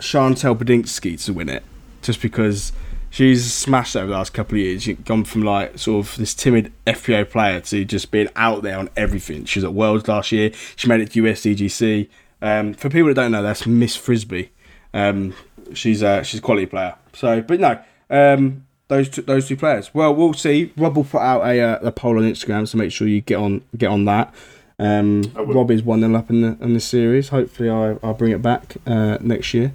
Chantel 0.00 0.56
Badinsky 0.56 1.22
to 1.24 1.32
win 1.32 1.48
it, 1.48 1.62
just 2.02 2.20
because 2.20 2.72
she's 3.10 3.52
smashed 3.52 3.96
over 3.96 4.06
the 4.06 4.12
last 4.12 4.32
couple 4.32 4.56
of 4.56 4.62
years. 4.62 4.82
She's 4.82 4.96
gone 4.98 5.24
from 5.24 5.42
like 5.42 5.78
sort 5.78 6.06
of 6.06 6.16
this 6.16 6.34
timid 6.34 6.72
FPO 6.86 7.30
player 7.30 7.60
to 7.60 7.84
just 7.84 8.10
being 8.10 8.28
out 8.36 8.62
there 8.62 8.78
on 8.78 8.88
everything. 8.96 9.44
She 9.44 9.58
was 9.58 9.64
at 9.64 9.74
Worlds 9.74 10.08
last 10.08 10.32
year. 10.32 10.52
She 10.76 10.88
made 10.88 11.00
it 11.00 11.12
to 11.12 11.22
USDGC. 11.22 12.08
Um, 12.42 12.74
for 12.74 12.88
people 12.88 13.08
that 13.08 13.14
don't 13.14 13.32
know, 13.32 13.42
that's 13.42 13.66
Miss 13.66 13.96
Frisbee. 13.96 14.50
Um, 14.94 15.34
she's 15.74 16.02
a 16.02 16.24
she's 16.24 16.40
a 16.40 16.42
quality 16.42 16.66
player. 16.66 16.94
So, 17.12 17.42
but 17.42 17.60
no, 17.60 17.80
um, 18.08 18.66
those 18.88 19.08
two, 19.08 19.22
those 19.22 19.48
two 19.48 19.56
players. 19.56 19.92
Well, 19.94 20.14
we'll 20.14 20.34
see. 20.34 20.72
Rob 20.76 20.96
will 20.96 21.04
put 21.04 21.20
out 21.20 21.42
a, 21.46 21.60
uh, 21.60 21.78
a 21.88 21.92
poll 21.92 22.18
on 22.18 22.24
Instagram, 22.24 22.66
so 22.66 22.78
make 22.78 22.92
sure 22.92 23.06
you 23.06 23.20
get 23.20 23.36
on 23.36 23.62
get 23.76 23.88
on 23.88 24.04
that. 24.06 24.34
Um, 24.78 25.22
Rob 25.34 25.70
is 25.70 25.82
one 25.82 26.00
0 26.00 26.14
up 26.16 26.30
in 26.30 26.40
the 26.40 26.56
in 26.60 26.74
the 26.74 26.80
series. 26.80 27.28
Hopefully, 27.28 27.68
I, 27.68 27.96
I'll 28.02 28.14
bring 28.14 28.32
it 28.32 28.42
back 28.42 28.76
uh, 28.86 29.18
next 29.20 29.52
year. 29.52 29.72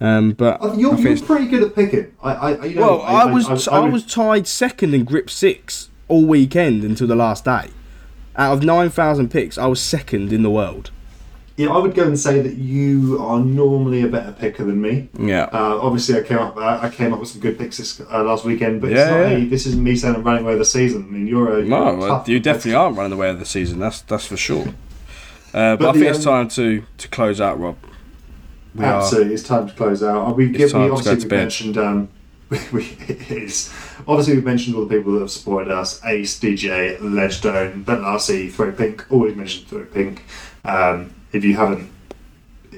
Um, 0.00 0.32
but 0.32 0.62
I 0.62 0.74
you're, 0.74 0.94
I 0.94 0.98
you're 0.98 1.18
pretty 1.20 1.46
good 1.46 1.62
at 1.62 1.74
picking. 1.74 2.12
I, 2.22 2.32
I 2.32 2.64
you 2.66 2.74
know, 2.76 2.98
well, 2.98 3.02
I, 3.02 3.24
was 3.24 3.66
I, 3.68 3.80
would- 3.80 3.92
was 3.92 4.04
tied 4.04 4.46
second 4.46 4.94
in 4.94 5.04
grip 5.04 5.30
six 5.30 5.88
all 6.08 6.24
weekend 6.26 6.84
until 6.84 7.06
the 7.06 7.16
last 7.16 7.44
day. 7.44 7.70
Out 8.36 8.52
of 8.52 8.62
nine 8.62 8.90
thousand 8.90 9.30
picks, 9.30 9.56
I 9.56 9.66
was 9.66 9.80
second 9.80 10.32
in 10.32 10.42
the 10.42 10.50
world. 10.50 10.90
yeah, 11.56 11.68
I 11.70 11.78
would 11.78 11.94
go 11.94 12.02
and 12.04 12.20
say 12.20 12.42
that 12.42 12.56
you 12.56 13.18
are 13.18 13.40
normally 13.40 14.02
a 14.02 14.08
better 14.08 14.32
picker 14.32 14.62
than 14.66 14.82
me. 14.82 15.08
Yeah. 15.18 15.44
Uh, 15.44 15.78
obviously, 15.80 16.18
I 16.18 16.22
came 16.22 16.36
up 16.38 16.54
I 16.58 16.88
I 16.88 16.90
came 16.90 17.14
up 17.14 17.20
with 17.20 17.30
some 17.30 17.40
good 17.40 17.58
picks 17.58 17.78
this 17.78 17.98
uh, 17.98 18.22
last 18.22 18.44
weekend, 18.44 18.82
but 18.82 18.90
Yeah, 18.90 18.96
it's 19.00 19.10
not 19.10 19.18
yeah. 19.30 19.36
a, 19.38 19.44
this 19.46 19.64
isn't 19.66 19.82
me 19.82 19.96
saying 19.96 20.14
I'm 20.16 20.22
running 20.22 20.42
away 20.44 20.52
with 20.52 20.60
the 20.60 20.66
season. 20.66 21.06
I 21.08 21.12
mean, 21.12 21.26
you're 21.26 21.50
a 21.54 21.58
you're 21.60 21.68
No, 21.68 21.86
a 21.88 21.96
well, 21.96 22.24
you 22.26 22.38
definitely 22.38 22.74
aren't 22.74 22.98
running 22.98 23.14
away 23.14 23.30
with 23.30 23.38
the 23.38 23.46
season. 23.46 23.78
That's 23.78 24.02
that's 24.02 24.26
for 24.26 24.36
sure. 24.36 24.68
Uh, 25.54 25.76
but, 25.76 25.78
But 25.78 25.88
I 25.88 25.92
think 25.92 26.04
it's 26.04 26.26
um, 26.26 26.34
time 26.34 26.48
to, 26.48 26.84
to 26.98 27.08
close 27.08 27.40
out, 27.40 27.58
Rob. 27.58 27.76
We 28.76 28.84
are- 28.84 29.00
Absolutely, 29.02 29.34
it's 29.34 29.42
time 29.42 29.68
to 29.68 29.74
close 29.74 30.02
out. 30.02 30.26
Uh, 30.28 30.32
given, 30.32 30.54
time 30.54 30.88
to 30.88 30.94
obviously 30.94 31.04
go 31.14 31.14
to 31.14 31.24
we've 31.24 31.28
bed. 31.30 31.36
mentioned 31.36 31.78
um, 31.78 32.08
we, 32.50 32.58
we, 32.72 32.84
it 33.08 33.30
is 33.30 33.72
obviously 34.06 34.34
we've 34.34 34.44
mentioned 34.44 34.76
all 34.76 34.84
the 34.86 34.96
people 34.96 35.12
that 35.14 35.20
have 35.20 35.30
supported 35.30 35.70
us: 35.72 36.04
Ace, 36.04 36.38
DJ, 36.38 36.98
Ledgestone, 37.00 37.82
Ben 37.82 38.02
Larcy, 38.02 38.48
Throw 38.48 38.72
Pink. 38.72 39.04
Always 39.10 39.34
mentioned 39.36 39.66
Throw 39.68 39.84
Pink. 39.84 40.24
Um, 40.64 41.12
if 41.32 41.44
you 41.44 41.56
haven't 41.56 41.90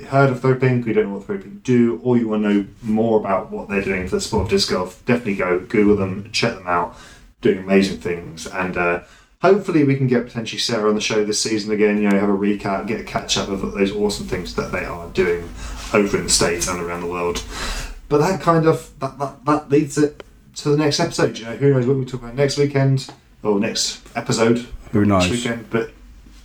heard 0.09 0.31
of 0.31 0.41
Throw 0.41 0.55
Pink, 0.55 0.87
you 0.87 0.93
don't 0.93 1.09
know 1.09 1.15
what 1.17 1.25
Throw 1.27 1.39
Pink 1.39 1.63
do, 1.63 2.01
or 2.03 2.17
you 2.17 2.29
want 2.29 2.45
to 2.45 2.49
know 2.55 2.67
more 2.83 3.19
about 3.21 3.51
what 3.51 3.69
they're 3.69 3.83
doing 3.83 4.09
for 4.09 4.17
the 4.17 4.21
sport 4.21 4.45
of 4.45 4.51
disc 4.51 4.71
golf, 4.71 5.05
definitely 5.05 5.35
go 5.37 5.59
Google 5.61 5.97
them, 5.97 6.31
check 6.33 6.55
them 6.55 6.67
out. 6.67 6.97
Doing 7.41 7.59
amazing 7.59 8.01
things, 8.01 8.49
and 8.49 8.77
uh, 8.77 9.03
hopefully 9.43 9.85
we 9.85 9.95
can 9.95 10.09
get 10.09 10.25
potentially 10.27 10.59
Sarah 10.59 10.89
on 10.89 10.97
the 10.97 11.01
show 11.01 11.25
this 11.25 11.41
season 11.41 11.71
again. 11.71 12.03
You 12.03 12.09
know, 12.09 12.19
have 12.19 12.29
a 12.29 12.33
recap, 12.33 12.89
get 12.89 13.01
a 13.01 13.05
catch 13.05 13.37
up 13.39 13.49
of 13.49 13.61
those 13.61 13.93
awesome 13.93 14.27
things 14.27 14.57
that 14.57 14.73
they 14.73 14.85
are 14.85 15.09
doing 15.11 15.49
over 15.95 16.17
in 16.19 16.25
the 16.25 16.31
states 16.31 16.69
and 16.69 16.81
around 16.81 17.01
the 17.01 17.07
world. 17.07 17.43
But 18.09 18.19
that 18.19 18.41
kind 18.41 18.67
of 18.67 18.91
that 19.01 19.19
that, 19.19 19.45
that 19.45 19.71
leads 19.71 19.99
it 19.99 20.23
to 20.57 20.71
the 20.71 20.77
next 20.77 21.01
episode. 21.01 21.39
You 21.39 21.45
know, 21.47 21.57
who 21.57 21.73
knows 21.75 21.87
what 21.87 21.97
we 21.97 22.05
talk 22.05 22.23
about 22.23 22.35
next 22.35 22.59
weekend 22.59 23.09
or 23.43 23.61
next 23.61 24.01
episode 24.17 24.67
Who 24.93 25.05
knows? 25.05 25.29
next 25.29 25.45
weekend. 25.45 25.71
But 25.71 25.91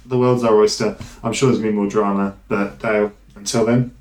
the 0.06 0.18
world's 0.18 0.44
our 0.44 0.56
oyster. 0.56 0.98
I'm 1.24 1.34
sure 1.34 1.50
there's 1.50 1.60
gonna 1.60 1.72
be 1.72 1.78
more 1.78 1.88
drama. 1.90 2.36
But 2.48 2.80
Dale, 2.80 3.12
until 3.36 3.66
then, 3.66 3.96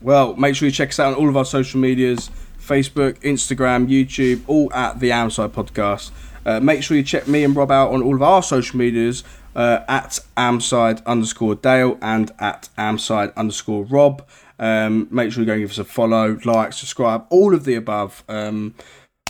Well, 0.00 0.36
make 0.36 0.54
sure 0.54 0.66
you 0.66 0.72
check 0.72 0.90
us 0.90 1.00
out 1.00 1.14
on 1.14 1.18
all 1.18 1.28
of 1.28 1.36
our 1.36 1.44
social 1.44 1.80
medias 1.80 2.30
Facebook, 2.60 3.18
Instagram, 3.22 3.88
YouTube, 3.88 4.42
all 4.46 4.72
at 4.72 5.00
the 5.00 5.10
Amside 5.10 5.48
Podcast. 5.50 6.10
Uh, 6.46 6.60
make 6.60 6.82
sure 6.82 6.96
you 6.96 7.02
check 7.02 7.26
me 7.26 7.42
and 7.42 7.56
Rob 7.56 7.70
out 7.72 7.92
on 7.92 8.02
all 8.02 8.14
of 8.14 8.22
our 8.22 8.42
social 8.42 8.78
medias 8.78 9.24
uh, 9.56 9.80
at 9.88 10.20
Amside 10.36 11.04
underscore 11.04 11.54
Dale 11.56 11.98
and 12.00 12.30
at 12.38 12.68
Amside 12.78 13.34
underscore 13.34 13.84
Rob. 13.84 14.24
Um, 14.60 15.08
make 15.10 15.32
sure 15.32 15.40
you 15.40 15.46
go 15.46 15.54
and 15.54 15.62
give 15.62 15.70
us 15.70 15.78
a 15.78 15.84
follow, 15.84 16.38
like, 16.44 16.72
subscribe, 16.72 17.26
all 17.30 17.54
of 17.54 17.64
the 17.64 17.74
above. 17.74 18.22
Um, 18.28 18.74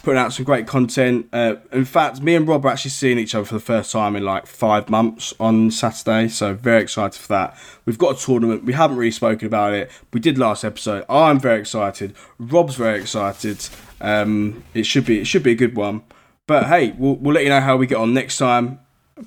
putting 0.02 0.18
out 0.18 0.32
some 0.32 0.44
great 0.44 0.66
content. 0.66 1.28
Uh, 1.32 1.56
in 1.72 1.84
fact, 1.84 2.20
me 2.20 2.34
and 2.34 2.46
Rob 2.48 2.64
are 2.64 2.70
actually 2.70 2.90
seeing 2.90 3.18
each 3.18 3.34
other 3.34 3.44
for 3.44 3.54
the 3.54 3.60
first 3.60 3.92
time 3.92 4.16
in 4.16 4.24
like 4.24 4.46
five 4.46 4.88
months 4.88 5.34
on 5.38 5.70
Saturday, 5.70 6.28
so 6.28 6.54
very 6.54 6.82
excited 6.82 7.18
for 7.18 7.28
that. 7.28 7.56
We've 7.84 7.98
got 7.98 8.20
a 8.20 8.24
tournament. 8.24 8.64
We 8.64 8.72
haven't 8.72 8.96
really 8.96 9.10
spoken 9.10 9.46
about 9.46 9.74
it. 9.74 9.90
We 10.12 10.20
did 10.20 10.38
last 10.38 10.64
episode. 10.64 11.04
I'm 11.08 11.38
very 11.38 11.60
excited. 11.60 12.14
Rob's 12.38 12.76
very 12.76 13.00
excited. 13.00 13.68
Um, 14.00 14.64
it 14.74 14.84
should 14.84 15.04
be 15.04 15.20
it 15.20 15.26
should 15.26 15.42
be 15.42 15.52
a 15.52 15.56
good 15.56 15.76
one. 15.76 16.02
But 16.46 16.66
hey, 16.66 16.92
we'll, 16.98 17.16
we'll 17.16 17.34
let 17.34 17.44
you 17.44 17.50
know 17.50 17.60
how 17.60 17.76
we 17.76 17.86
get 17.86 17.98
on 17.98 18.14
next 18.14 18.38
time. 18.38 18.80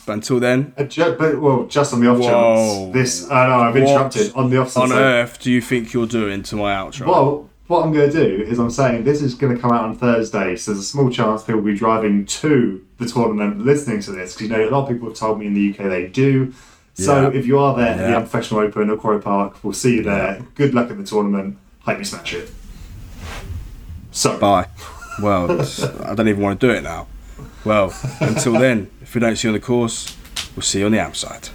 But 0.06 0.14
until 0.14 0.40
then, 0.40 0.74
uh, 0.78 0.84
ju- 0.84 1.16
but 1.18 1.40
well, 1.40 1.66
just 1.66 1.94
on 1.94 2.00
the 2.02 2.08
off 2.10 2.18
Whoa. 2.20 2.28
chance, 2.30 2.94
this 2.94 3.30
I 3.32 3.48
know 3.48 3.56
I've 3.60 3.76
interrupted 3.78 4.34
on 4.36 4.50
the 4.50 4.58
off 4.58 4.74
chance, 4.74 4.92
on 4.92 4.98
earth 4.98 5.40
do 5.40 5.52
you 5.52 5.62
think 5.62 5.94
you're 5.94 6.08
doing 6.08 6.44
to 6.44 6.56
my 6.56 6.74
outro? 6.74 7.06
Well, 7.08 7.50
what 7.68 7.84
I'm 7.86 7.94
going 7.94 8.12
to 8.12 8.24
do 8.38 8.44
is 8.44 8.60
I'm 8.60 8.70
saying 8.72 9.04
this 9.04 9.22
is 9.22 9.36
going 9.36 9.56
to 9.56 9.62
come 9.62 9.72
out 9.72 9.84
on 9.86 9.96
Thursday, 9.96 10.56
so 10.56 10.72
there's 10.72 10.84
a 10.84 10.88
small 10.88 11.10
chance 11.10 11.44
people 11.44 11.62
will 11.62 11.72
be 11.72 11.78
driving 11.78 12.26
to 12.26 12.86
the 12.98 13.06
tournament 13.06 13.66
listening 13.66 14.02
to 14.02 14.12
this 14.12 14.34
because 14.34 14.50
you 14.50 14.56
know 14.58 14.68
a 14.68 14.72
lot 14.72 14.84
of 14.84 14.90
people 14.90 15.08
have 15.10 15.18
told 15.18 15.40
me 15.40 15.46
in 15.48 15.54
the 15.54 15.70
UK 15.72 15.90
they 15.90 16.08
do. 16.08 16.54
So 16.96 17.32
Yeah. 17.32 17.38
if 17.40 17.48
you 17.48 17.58
are 17.60 17.76
there 17.76 17.88
at 17.88 17.98
Yeah. 17.98 18.08
the 18.12 18.16
Unprofessional 18.18 18.62
Open 18.64 18.90
or 18.90 18.98
Quarry 18.98 19.22
Park, 19.22 19.64
we'll 19.64 19.74
see 19.74 19.96
you 19.98 20.04
there. 20.04 20.42
Good 20.56 20.74
luck 20.74 20.92
at 20.92 20.98
the 20.98 21.04
tournament. 21.04 21.58
Hope 21.82 21.98
you 22.00 22.04
smash 22.04 22.34
it. 22.34 22.52
So 24.12 24.38
Bye. 24.38 24.68
Well, 25.22 25.52
I 26.06 26.16
don't 26.16 26.28
even 26.28 26.42
want 26.42 26.60
to 26.60 26.68
do 26.68 26.74
it 26.74 26.82
now. 26.84 27.08
Well, 27.66 27.94
until 28.20 28.54
then, 28.54 28.90
if 29.02 29.16
we 29.16 29.22
don't 29.22 29.36
see 29.38 29.48
you 29.48 29.54
on 29.54 29.60
the 29.60 29.66
course, 29.66 30.16
we'll 30.56 30.64
see 30.64 30.80
you 30.80 30.86
on 30.86 30.92
the 30.92 31.00
Am 31.00 31.14
Side. 31.14 31.50